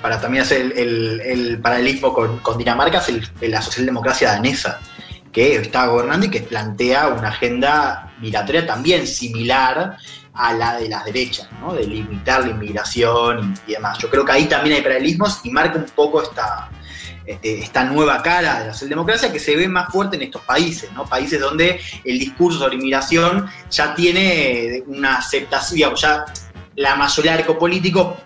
[0.03, 4.79] para también hacer el, el, el paralelismo con, con, Dinamarca, es el, la socialdemocracia danesa,
[5.39, 9.97] que está gobernando y que plantea una agenda migratoria también similar
[10.35, 11.75] a la de las derechas, ¿no?
[11.75, 13.99] de limitar la inmigración y, demás.
[13.99, 16.69] Yo creo que ahí también hay paralelismos y marca un poco esta,
[17.25, 21.05] esta nueva cara de la socialdemocracia que se ve más fuerte en estos países, ¿no?
[21.07, 26.25] países donde el discurso sobre inmigración ya tiene una aceptación, ya
[26.75, 28.17] la mayoría del arco político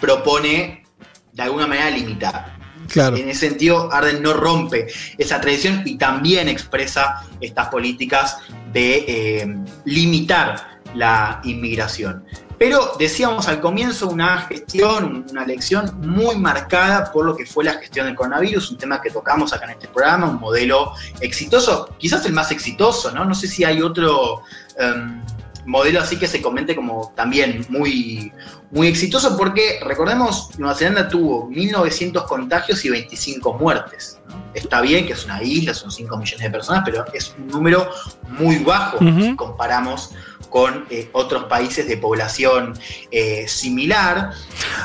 [0.00, 0.86] propone
[1.32, 2.51] de alguna manera limitar.
[2.94, 4.86] En ese sentido, Arden no rompe
[5.18, 8.38] esa tradición y también expresa estas políticas
[8.72, 12.24] de eh, limitar la inmigración.
[12.58, 17.72] Pero decíamos al comienzo una gestión, una elección muy marcada por lo que fue la
[17.74, 22.24] gestión del coronavirus, un tema que tocamos acá en este programa, un modelo exitoso, quizás
[22.26, 23.24] el más exitoso, ¿no?
[23.24, 24.42] No sé si hay otro
[24.78, 25.22] um,
[25.64, 28.32] modelo así que se comente como también muy,
[28.70, 34.20] muy exitoso porque recordemos, Nueva Zelanda tuvo 1900 contagios y 25 muertes.
[34.28, 34.42] ¿no?
[34.54, 37.88] está bien que es una isla, son 5 millones de personas, pero es un número
[38.28, 40.10] muy bajo si comparamos
[40.50, 42.78] con eh, otros países de población
[43.10, 44.32] eh, similar.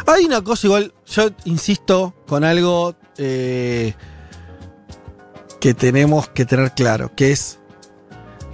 [0.06, 3.94] Hay una cosa igual, yo insisto con algo eh,
[5.60, 7.60] que tenemos que tener claro, que es,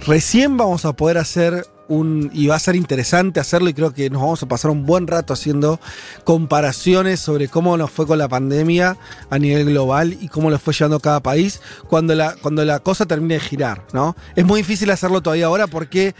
[0.06, 4.08] recién vamos a poder hacer un, y va a ser interesante hacerlo y creo que
[4.10, 5.78] nos vamos a pasar un buen rato haciendo
[6.24, 8.96] comparaciones sobre cómo nos fue con la pandemia
[9.30, 13.06] a nivel global y cómo lo fue llevando cada país cuando la, cuando la cosa
[13.06, 14.16] termine de girar, ¿no?
[14.34, 16.14] Es muy difícil hacerlo todavía ahora porque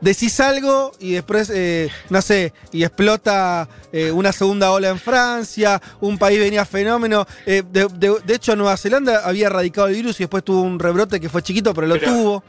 [0.00, 5.82] decís algo y después, eh, no sé, y explota eh, una segunda ola en Francia,
[6.00, 7.26] un país venía fenómeno.
[7.46, 10.78] eh, de, de- de hecho, Nueva Zelanda había erradicado el virus y después tuvo un
[10.78, 12.44] rebrote que fue chiquito, pero lo Pero- tuvo.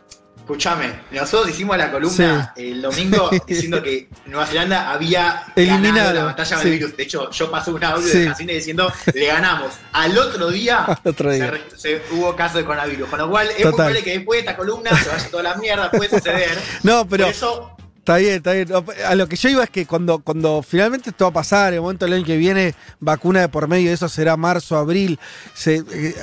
[0.54, 6.24] Escúchame, nosotros hicimos la columna el domingo diciendo que Nueva Zelanda había Eliminado, ganado la
[6.24, 6.70] batalla con sí.
[6.70, 6.98] el virus.
[6.98, 8.18] De hecho, yo pasé un audio Sí.
[8.22, 9.74] de Jacine diciendo le ganamos.
[9.92, 11.52] Al otro día, Otro se día.
[11.52, 13.08] re- se- hubo caso de coronavirus.
[13.10, 13.76] Con lo cual, es muy Total.
[13.76, 16.58] probable que después de esta columna se vaya toda la mierda, puede suceder.
[16.82, 17.26] No, pero.
[17.26, 18.70] Por eso, Está bien, está bien.
[19.06, 21.82] A lo que yo iba es que cuando, cuando finalmente esto va a pasar, el
[21.82, 25.20] momento del año que viene, vacuna de por medio, eso será marzo, abril,
[25.54, 26.16] se- eh,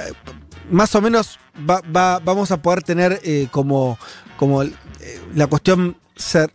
[0.71, 1.39] más o menos
[1.69, 3.99] va- va- vamos a poder tener eh, como,
[4.37, 4.73] como eh,
[5.35, 5.97] la cuestión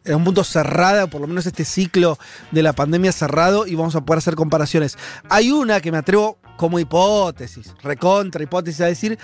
[0.06, 2.18] en un punto cerrada, por lo menos este ciclo
[2.50, 4.98] de la pandemia cerrado, y vamos a poder hacer comparaciones.
[5.30, 9.20] Hay una que me atrevo como hipótesis, recontra hipótesis, a decir,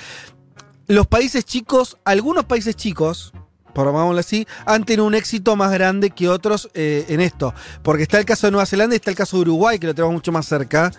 [0.88, 3.34] los países chicos, algunos países chicos,
[3.76, 7.54] llamémoslo así, han tenido un éxito más grande que otros eh, en esto.
[7.84, 9.94] Porque está el caso de Nueva Zelanda y está el caso de Uruguay, que lo
[9.96, 10.92] tenemos mucho más cerca,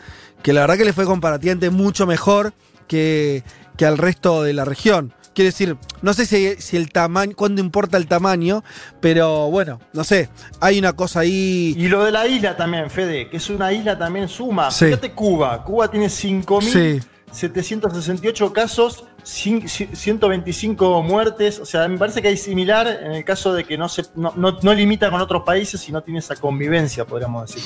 [0.43, 2.53] que la verdad que le fue comparativamente mucho mejor
[2.89, 3.45] que,
[3.77, 5.13] que al resto de la región.
[5.35, 8.65] Quiero decir, no sé si, si el tamaño, cuándo importa el tamaño,
[9.01, 11.77] pero bueno, no sé, hay una cosa ahí.
[11.79, 14.73] Y lo de la isla también, Fede, que es una isla también suma.
[14.73, 14.87] Sí.
[14.87, 15.63] Fíjate Cuba.
[15.63, 18.53] Cuba tiene 5.768 Sí.
[18.53, 21.61] casos, cin- ci- 125 muertes.
[21.61, 24.33] O sea, me parece que hay similar en el caso de que no, se, no,
[24.37, 27.63] no- no limita con otros países y no tiene esa convivencia, podríamos decir.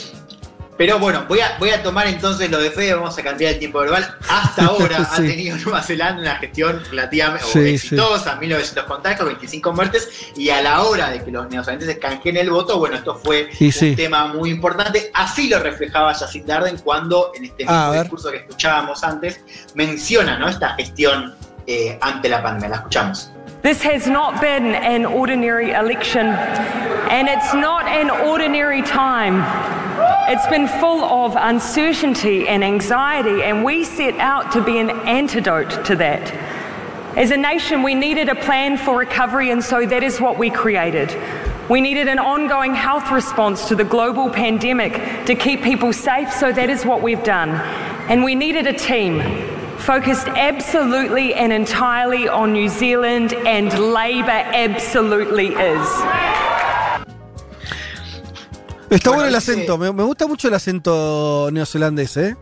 [0.77, 3.59] Pero bueno, voy a, voy a tomar entonces lo de Fede, vamos a cambiar el
[3.59, 4.17] tiempo verbal.
[4.29, 5.27] Hasta ahora ha Sí.
[5.29, 10.83] tenido Nueva Zelanda una gestión relativamente Sí, exitosa, 1900 contagios, 25 muertes, y a la
[10.83, 13.95] hora de que los neozelandeses canjeen el voto, bueno, esto fue un sí.
[13.95, 15.11] tema muy importante.
[15.15, 19.41] Así lo reflejaba Jacinda Arden cuando en este mismo discurso que escuchábamos antes
[19.75, 20.49] menciona ¿no?
[20.49, 21.35] esta gestión
[21.67, 22.71] eh, ante la pandemia.
[22.71, 23.31] La escuchamos.
[23.63, 26.27] This has not been an ordinary election,
[27.11, 29.45] and it's not an ordinary time.
[30.29, 35.85] It's been full of uncertainty and anxiety, and we set out to be an antidote
[35.87, 36.33] to that.
[37.17, 40.49] As a nation, we needed a plan for recovery, and so that is what we
[40.49, 41.13] created.
[41.69, 46.53] We needed an ongoing health response to the global pandemic to keep people safe, so
[46.53, 47.51] that is what we've done.
[48.09, 49.21] And we needed a team
[49.79, 56.52] focused absolutely and entirely on New Zealand, and Labour absolutely is.
[58.95, 62.37] Está Bueno, bueno el acento, me, me gusta mucho el acento neozelandés, ¿eh?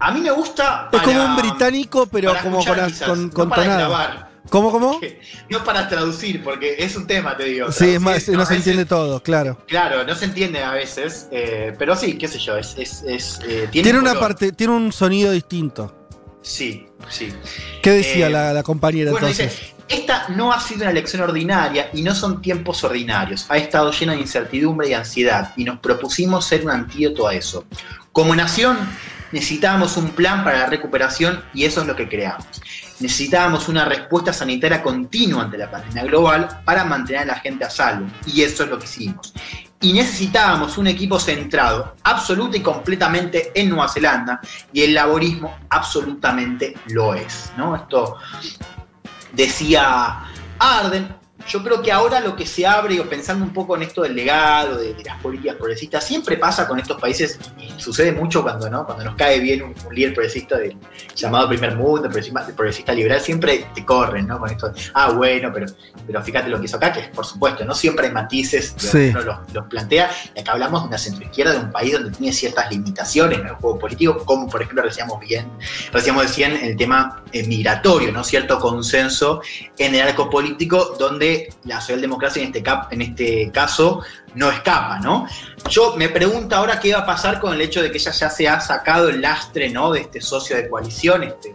[0.00, 0.88] A mí me gusta.
[0.90, 4.28] Es como un británico, pero como con, quizás, con, no con para tonada.
[4.48, 5.00] ¿Cómo, cómo?
[5.48, 7.70] No para traducir, porque es un tema, te digo.
[7.70, 9.58] Sí, es más, no se entiende todo, claro.
[9.68, 13.38] Claro, no se entiende a veces, eh, pero sí, qué sé yo, es, es, es,
[13.46, 16.01] eh, tiene, Tiene una parte, tiene un sonido distinto.
[16.42, 17.32] Sí, sí.
[17.82, 19.58] ¿Qué decía Eh, la, la compañera Bueno, entonces?
[19.60, 23.46] dice, esta no ha sido una elección ordinaria y no son tiempos ordinarios.
[23.48, 27.64] Ha estado llena de incertidumbre y ansiedad y nos propusimos ser un antídoto a eso.
[28.12, 28.76] Como nación
[29.30, 32.46] necesitábamos un plan para la recuperación y eso es lo que creamos.
[33.00, 37.70] Necesitábamos una respuesta sanitaria continua ante la pandemia global para mantener a la gente a
[37.70, 39.32] salvo y eso es lo que hicimos.
[39.82, 44.40] Y necesitábamos un equipo centrado absoluta y completamente en Nueva Zelanda
[44.72, 47.52] y el laborismo absolutamente lo es.
[47.56, 47.76] ¿no?
[47.76, 48.16] Esto
[49.32, 50.20] decía
[50.58, 51.21] Arden.
[51.48, 54.14] Yo creo que ahora lo que se abre, o pensando un poco en esto del
[54.14, 58.70] legado, de, de las políticas progresistas, siempre pasa con estos países, y sucede mucho cuando,
[58.70, 58.84] ¿no?
[58.86, 60.76] cuando nos cae bien un, un líder progresista del
[61.14, 64.38] llamado primer mundo, progresista, progresista liberal, siempre te corren ¿no?
[64.38, 65.66] con esto, de, ah, bueno, pero,
[66.06, 69.08] pero fíjate lo que hizo acá, que por supuesto, no siempre hay matices, Sí.
[69.10, 72.32] uno los, los plantea, y acá hablamos de una centroizquierda, de un país donde tiene
[72.32, 75.46] ciertas limitaciones en el juego político, como por ejemplo decíamos bien,
[75.92, 78.22] decíamos decían el tema eh, migratorio, ¿no?
[78.24, 79.40] Cierto consenso
[79.78, 81.31] en el arco político donde
[81.64, 84.02] la socialdemocracia en este, cap- en este caso
[84.34, 85.26] no escapa, ¿no?
[85.68, 88.30] Yo me pregunto ahora qué va a pasar con el hecho de que ella ya
[88.30, 89.92] se ha sacado el lastre, ¿no?
[89.92, 91.54] De este socio de coalición, este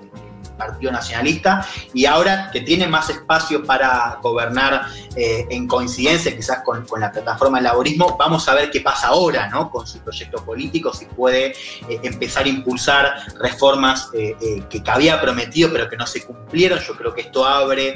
[0.58, 6.86] Partido Nacionalista, y ahora que tiene más espacio para gobernar eh, en coincidencia quizás con,
[7.00, 9.70] la plataforma del laborismo, vamos a ver qué pasa ahora ¿no?
[9.70, 15.72] con su proyecto político, si puede eh, empezar a impulsar reformas eh, que había prometido
[15.72, 16.80] pero que no se cumplieron.
[16.80, 17.96] Yo creo que esto abre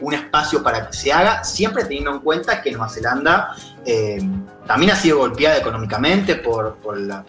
[0.00, 3.54] un espacio para que se haga, siempre teniendo en cuenta que Nueva Zelanda
[4.66, 7.24] también ha sido golpeada económicamente por, por la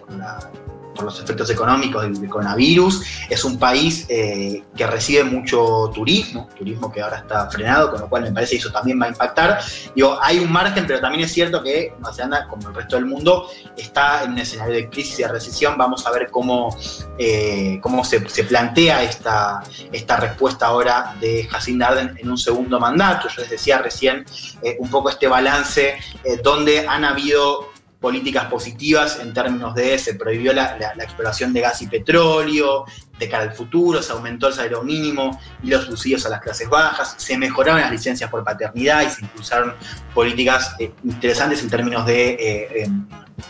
[0.94, 3.04] por los efectos económicos del, coronavirus.
[3.30, 8.10] Es un país eh, que recibe mucho turismo, turismo que ahora está frenado, con lo
[8.10, 9.60] cual me parece que eso también va a impactar.
[9.96, 13.06] Digo, hay un margen, pero también es cierto que Nueva Zelanda, como el resto del
[13.06, 15.78] mundo, está en un escenario de crisis y de recesión.
[15.78, 16.76] Vamos a ver cómo,
[17.18, 22.80] eh, cómo se, se, plantea esta, esta respuesta ahora de Jacinda Arden en un segundo
[22.80, 23.28] mandato.
[23.30, 24.26] Yo les decía recién
[24.62, 25.98] eh, un poco este balance
[26.44, 27.73] donde han habido
[28.04, 32.84] políticas positivas en términos de se prohibió la, la, exploración de gas y petróleo,
[33.24, 36.70] de cara al futuro, se aumentó el salario mínimo y los subsidios a las clases
[36.70, 39.74] bajas, se mejoraron las licencias por paternidad y se impulsaron
[40.14, 42.90] políticas eh, interesantes en términos de eh, eh,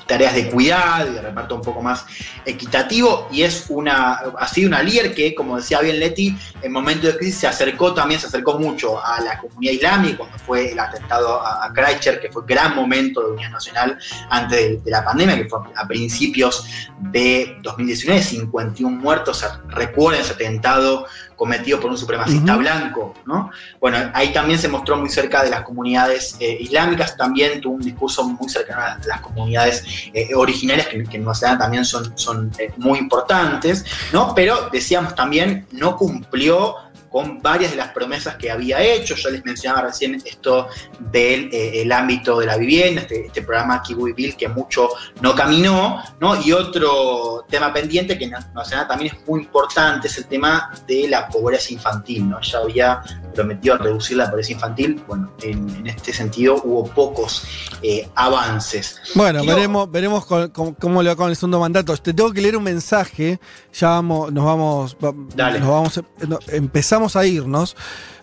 [0.07, 2.05] tareas de cuidado y de reparto un poco más
[2.45, 3.27] equitativo.
[3.31, 7.17] Y es una, ha sido una líder que, como decía bien Leti, en momentos de
[7.17, 11.41] crisis se acercó también, se acercó mucho a la comunidad islámica cuando fue el atentado
[11.41, 13.97] a, a Christchurch, que fue gran momento de unidad nacional
[14.29, 16.65] antes de, de, la pandemia, que fue a principios
[17.11, 22.59] de 2019, 51 muertos, recuerden ese atentado cometido por un supremacista uh -huh.
[22.59, 23.51] blanco, ¿no?
[23.79, 27.81] Bueno, ahí también se mostró muy cerca de las comunidades eh, islámicas, también tuvo un
[27.81, 29.83] discurso muy cercano a las comunidades
[30.13, 34.33] eh, originarias que, que, en Nueva Zelanda también son, son eh, muy importantes, ¿no?
[34.35, 36.75] Pero decíamos también, no cumplió
[37.13, 39.13] con varias de las promesas que había hecho.
[39.13, 40.67] Yo les mencionaba recién esto
[40.99, 44.89] del eh, ámbito de la vivienda, este, este, programa Kiwi Bill que mucho
[45.21, 46.41] no caminó, ¿no?
[46.41, 51.07] Y otro tema pendiente que Nueva Zelanda también es muy importante es el tema de
[51.07, 52.41] la pobreza infantil, ¿no?
[52.41, 55.03] Ya había prometió reducir la pobreza infantil.
[55.07, 57.43] Bueno, en, en este sentido hubo pocos
[57.81, 58.99] eh, avances.
[59.15, 61.95] Bueno, veremos, veremos cómo le va con el segundo mandato.
[61.97, 63.39] Te tengo que leer un mensaje.
[63.73, 64.97] Ya vamos, nos vamos,
[65.35, 65.59] Dale.
[65.59, 67.75] nos vamos, no, empezamos a irnos.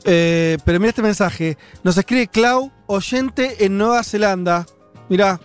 [0.04, 1.58] Eh, pero mira este mensaje.
[1.82, 4.66] Nos escribe Clau, oyente en Nueva Zelanda.
[5.08, 5.40] Mirá.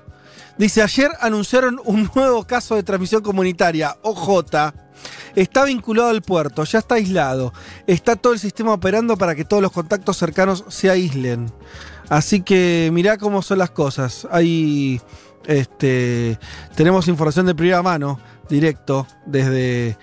[0.57, 4.45] Dice, ayer anunciaron un nuevo caso de transmisión comunitaria, OJ.
[5.35, 7.53] Está vinculado al puerto, ya está aislado.
[7.87, 11.51] Está todo el sistema operando para que todos los contactos cercanos se aíslen.
[12.09, 14.27] Así que mirá cómo son las cosas.
[14.31, 15.01] Hay.
[15.45, 16.39] Este.
[16.75, 19.97] Tenemos información de primera mano, directo, desde,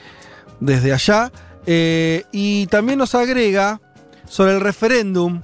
[0.61, 1.33] desde allá.
[1.67, 3.81] Eh, y también nos agrega
[4.29, 5.41] sobre el referéndum.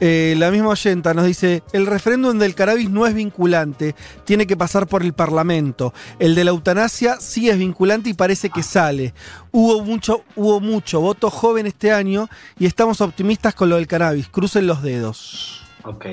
[0.00, 4.56] Eh, la misma oyenta nos dice, el referéndum del cannabis no es vinculante, tiene que
[4.56, 5.94] pasar por el Parlamento.
[6.18, 9.14] El de la eutanasia sí es vinculante y parece que sale.
[9.52, 14.28] Hubo mucho, hubo mucho voto joven este año y estamos optimistas con lo del cannabis.
[14.28, 15.62] Crucen los dedos.
[15.84, 16.06] Ok.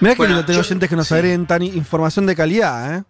[0.00, 1.14] Mirá bueno, que lindo tengo oyentes que nos sí.
[1.74, 3.04] información de calidad, ¿eh?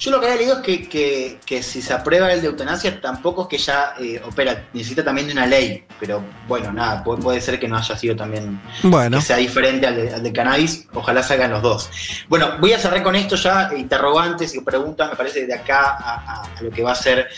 [0.00, 2.98] Yo lo que había leído es que, que, que, si se aprueba el de eutanasia,
[3.02, 7.20] tampoco es que ya eh, opera, necesita también de una ley, pero bueno, nada, puede,
[7.20, 9.18] puede, ser que no haya sido también, bueno.
[9.18, 11.90] que sea diferente al de, al de, cannabis, ojalá salgan los dos.
[12.30, 16.14] Bueno, voy a cerrar con esto ya, interrogantes y preguntas, me parece, de acá a,
[16.14, 17.28] a, a lo que va a ser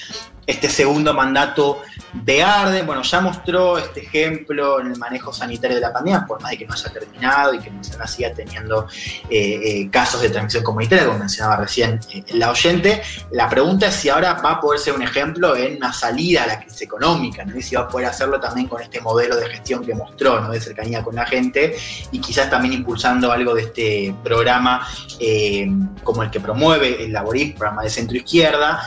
[0.46, 2.86] este segundo mandato de Arden.
[2.86, 6.58] Bueno, ya mostró este ejemplo en el manejo sanitario de la pandemia, por más de
[6.58, 8.86] que no haya terminado y que no siga teniendo
[9.30, 13.02] eh, eh, casos de transmisión comunitaria, como mencionaba recién eh, la oyente.
[13.30, 16.46] La pregunta es si ahora va a poder ser un ejemplo en una salida a
[16.46, 17.56] la crisis económica, ¿no?
[17.56, 20.50] y si va a poder hacerlo también con este modelo de gestión que mostró, ¿no?
[20.50, 21.76] de cercanía con la gente,
[22.10, 24.86] y quizás también impulsando algo de este programa
[25.18, 25.70] eh,
[26.02, 28.82] como el que promueve el Laborismo, programa de centro izquierda.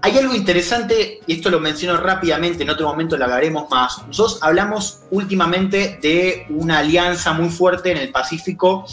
[0.00, 4.06] Hay algo interesante, y esto lo menciono rápidamente, en otro momento lo hablaremos más.
[4.06, 8.86] Nosotros hablamos últimamente de una alianza muy fuerte en el Pacífico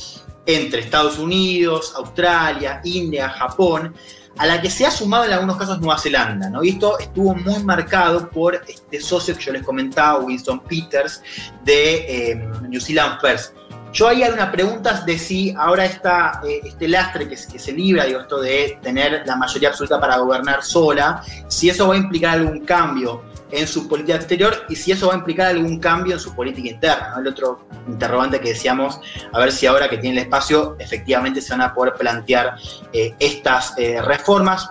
[0.48, 3.93] entre Estados Unidos, Australia, India, Japón,
[4.38, 6.64] a la que se ha sumado en algunos casos Nueva Zelanda, ¿no?
[6.64, 11.22] Y esto estuvo muy marcado por este socio que yo les comentaba, Winston Peters,
[11.64, 13.53] de eh, New Zealand First
[13.95, 18.03] yo ahí hay una pregunta de si ahora está eh, este lastre que, se libra,
[18.03, 22.33] digo, esto de tener la mayoría absoluta para gobernar sola, si eso va a implicar
[22.33, 26.19] algún cambio en su política exterior y si eso va a implicar algún cambio en
[26.19, 27.15] su política interna.
[27.17, 28.99] El otro interrogante que decíamos,
[29.32, 32.57] a ver si ahora que tiene el espacio, efectivamente se van a poder plantear
[32.91, 34.67] eh, estas eh, reformas.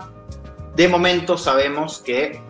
[0.77, 2.43] De momento sabemos que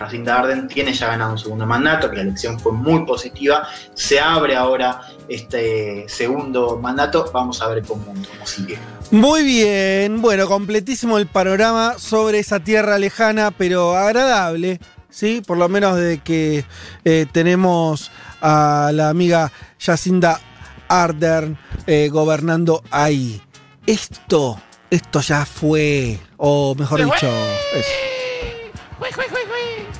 [0.00, 3.68] Jacinda Arden tiene ya ganado un segundo mandato, que la elección fue muy positiva.
[3.94, 7.30] Se abre ahora este segundo mandato.
[7.32, 8.78] Vamos a ver cómo, cómo sigue.
[9.10, 14.80] Muy bien, bueno, completísimo el panorama sobre esa tierra lejana, pero agradable.
[15.10, 15.42] ¿sí?
[15.46, 16.64] Por lo menos de que
[17.04, 18.10] eh, tenemos
[18.40, 20.40] a la amiga Jacinda
[20.88, 23.40] Ardern eh, gobernando ahí.
[23.86, 24.60] Esto,
[24.90, 27.28] esto ya fue, o mejor dicho,
[27.74, 27.90] eso.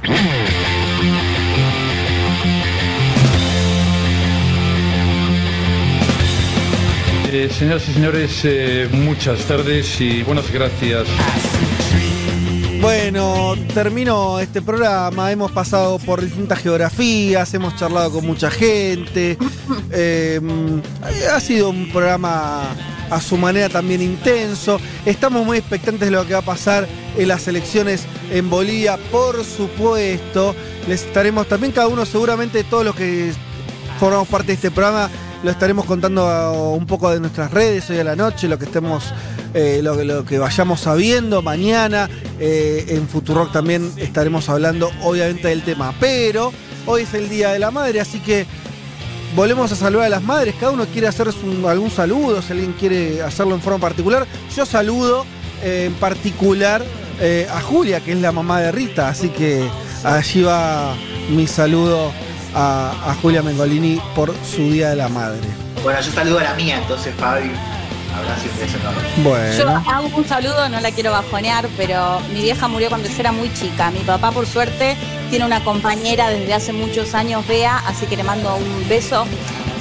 [7.33, 11.07] Eh, señoras y señores, eh, muchas tardes y buenas gracias.
[12.81, 15.31] Bueno, termino este programa.
[15.31, 19.39] Hemos pasado por distintas geografías, hemos charlado con mucha gente.
[19.93, 20.41] Eh,
[21.33, 22.65] ha sido un programa
[23.09, 24.81] a su manera también intenso.
[25.07, 29.45] Estamos muy expectantes de lo que va a pasar en las elecciones en Bolivia, por
[29.45, 30.57] supuesto.
[30.89, 33.33] Les estaremos también, cada uno, seguramente todos los que
[34.01, 35.09] formamos parte de este programa,
[35.43, 39.05] lo estaremos contando un poco de nuestras redes hoy a la noche, lo que estemos,
[39.55, 42.09] eh, lo, que vayamos sabiendo mañana.
[42.39, 45.95] Eh, en Futurock también estaremos hablando, obviamente, del tema.
[45.99, 46.53] Pero
[46.87, 48.47] hoy es el Día de la Madre, así que
[49.35, 50.55] volvemos a saludar a las madres.
[50.61, 51.29] Cada uno quiere hacer
[51.67, 54.27] algún saludo, si alguien quiere hacerlo en forma particular.
[54.55, 55.25] Yo saludo
[55.63, 56.85] eh, en particular
[57.53, 59.69] a Julia, que es la mamá de Rita, así que
[60.05, 60.95] allí va
[61.29, 62.13] mi saludo
[62.55, 65.41] a, a Julia Mengolini por su Día de la Madre.
[65.83, 67.51] Bueno, yo saludo a la mía, entonces Fabi.
[68.13, 69.57] Enorme.
[69.57, 73.15] Yo Bueno, hago un saludo, no la quiero bajonear, pero mi vieja murió cuando yo
[73.19, 73.91] era muy chica.
[73.91, 74.97] Mi papá, por suerte,
[75.31, 79.25] tiene una compañera desde hace muchos años, Bea, así que le mando un beso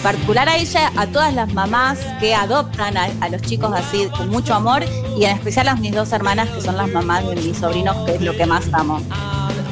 [0.04, 4.30] particular a ella, a todas las mamás que adoptan a, a los chicos así con
[4.30, 4.86] mucho amor
[5.18, 8.16] y en especial a mis dos hermanas que son las mamás de mis sobrinos, que
[8.16, 9.02] es lo que más amo.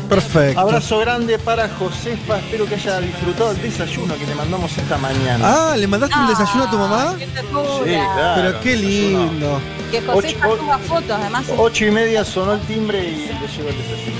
[0.08, 0.60] Perfecto.
[0.60, 5.72] Abrazo grande para Josefa, espero que haya disfrutado el desayuno que le mandamos esta mañana.
[5.72, 7.16] Ah, ¿le mandaste un desayuno a tu mamá?
[7.18, 8.42] Sí, claro.
[8.42, 9.62] Pero qué lindo.
[9.92, 11.46] Que José suba fotos, además.
[11.58, 14.18] Ocho y media sonó el timbre y le llegó el desayuno.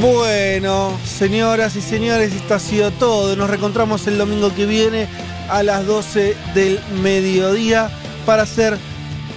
[0.00, 3.36] Bueno, señoras y señores, esto ha sido todo.
[3.36, 5.08] Nos reencontramos el domingo que viene
[5.48, 7.90] a las 12 del mediodía
[8.24, 8.78] para hacer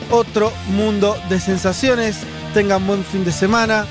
[0.10, 2.18] otro mundo de sensaciones.
[2.54, 3.86] Tengan buen fin de semana.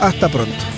[0.00, 0.77] Hasta pronto.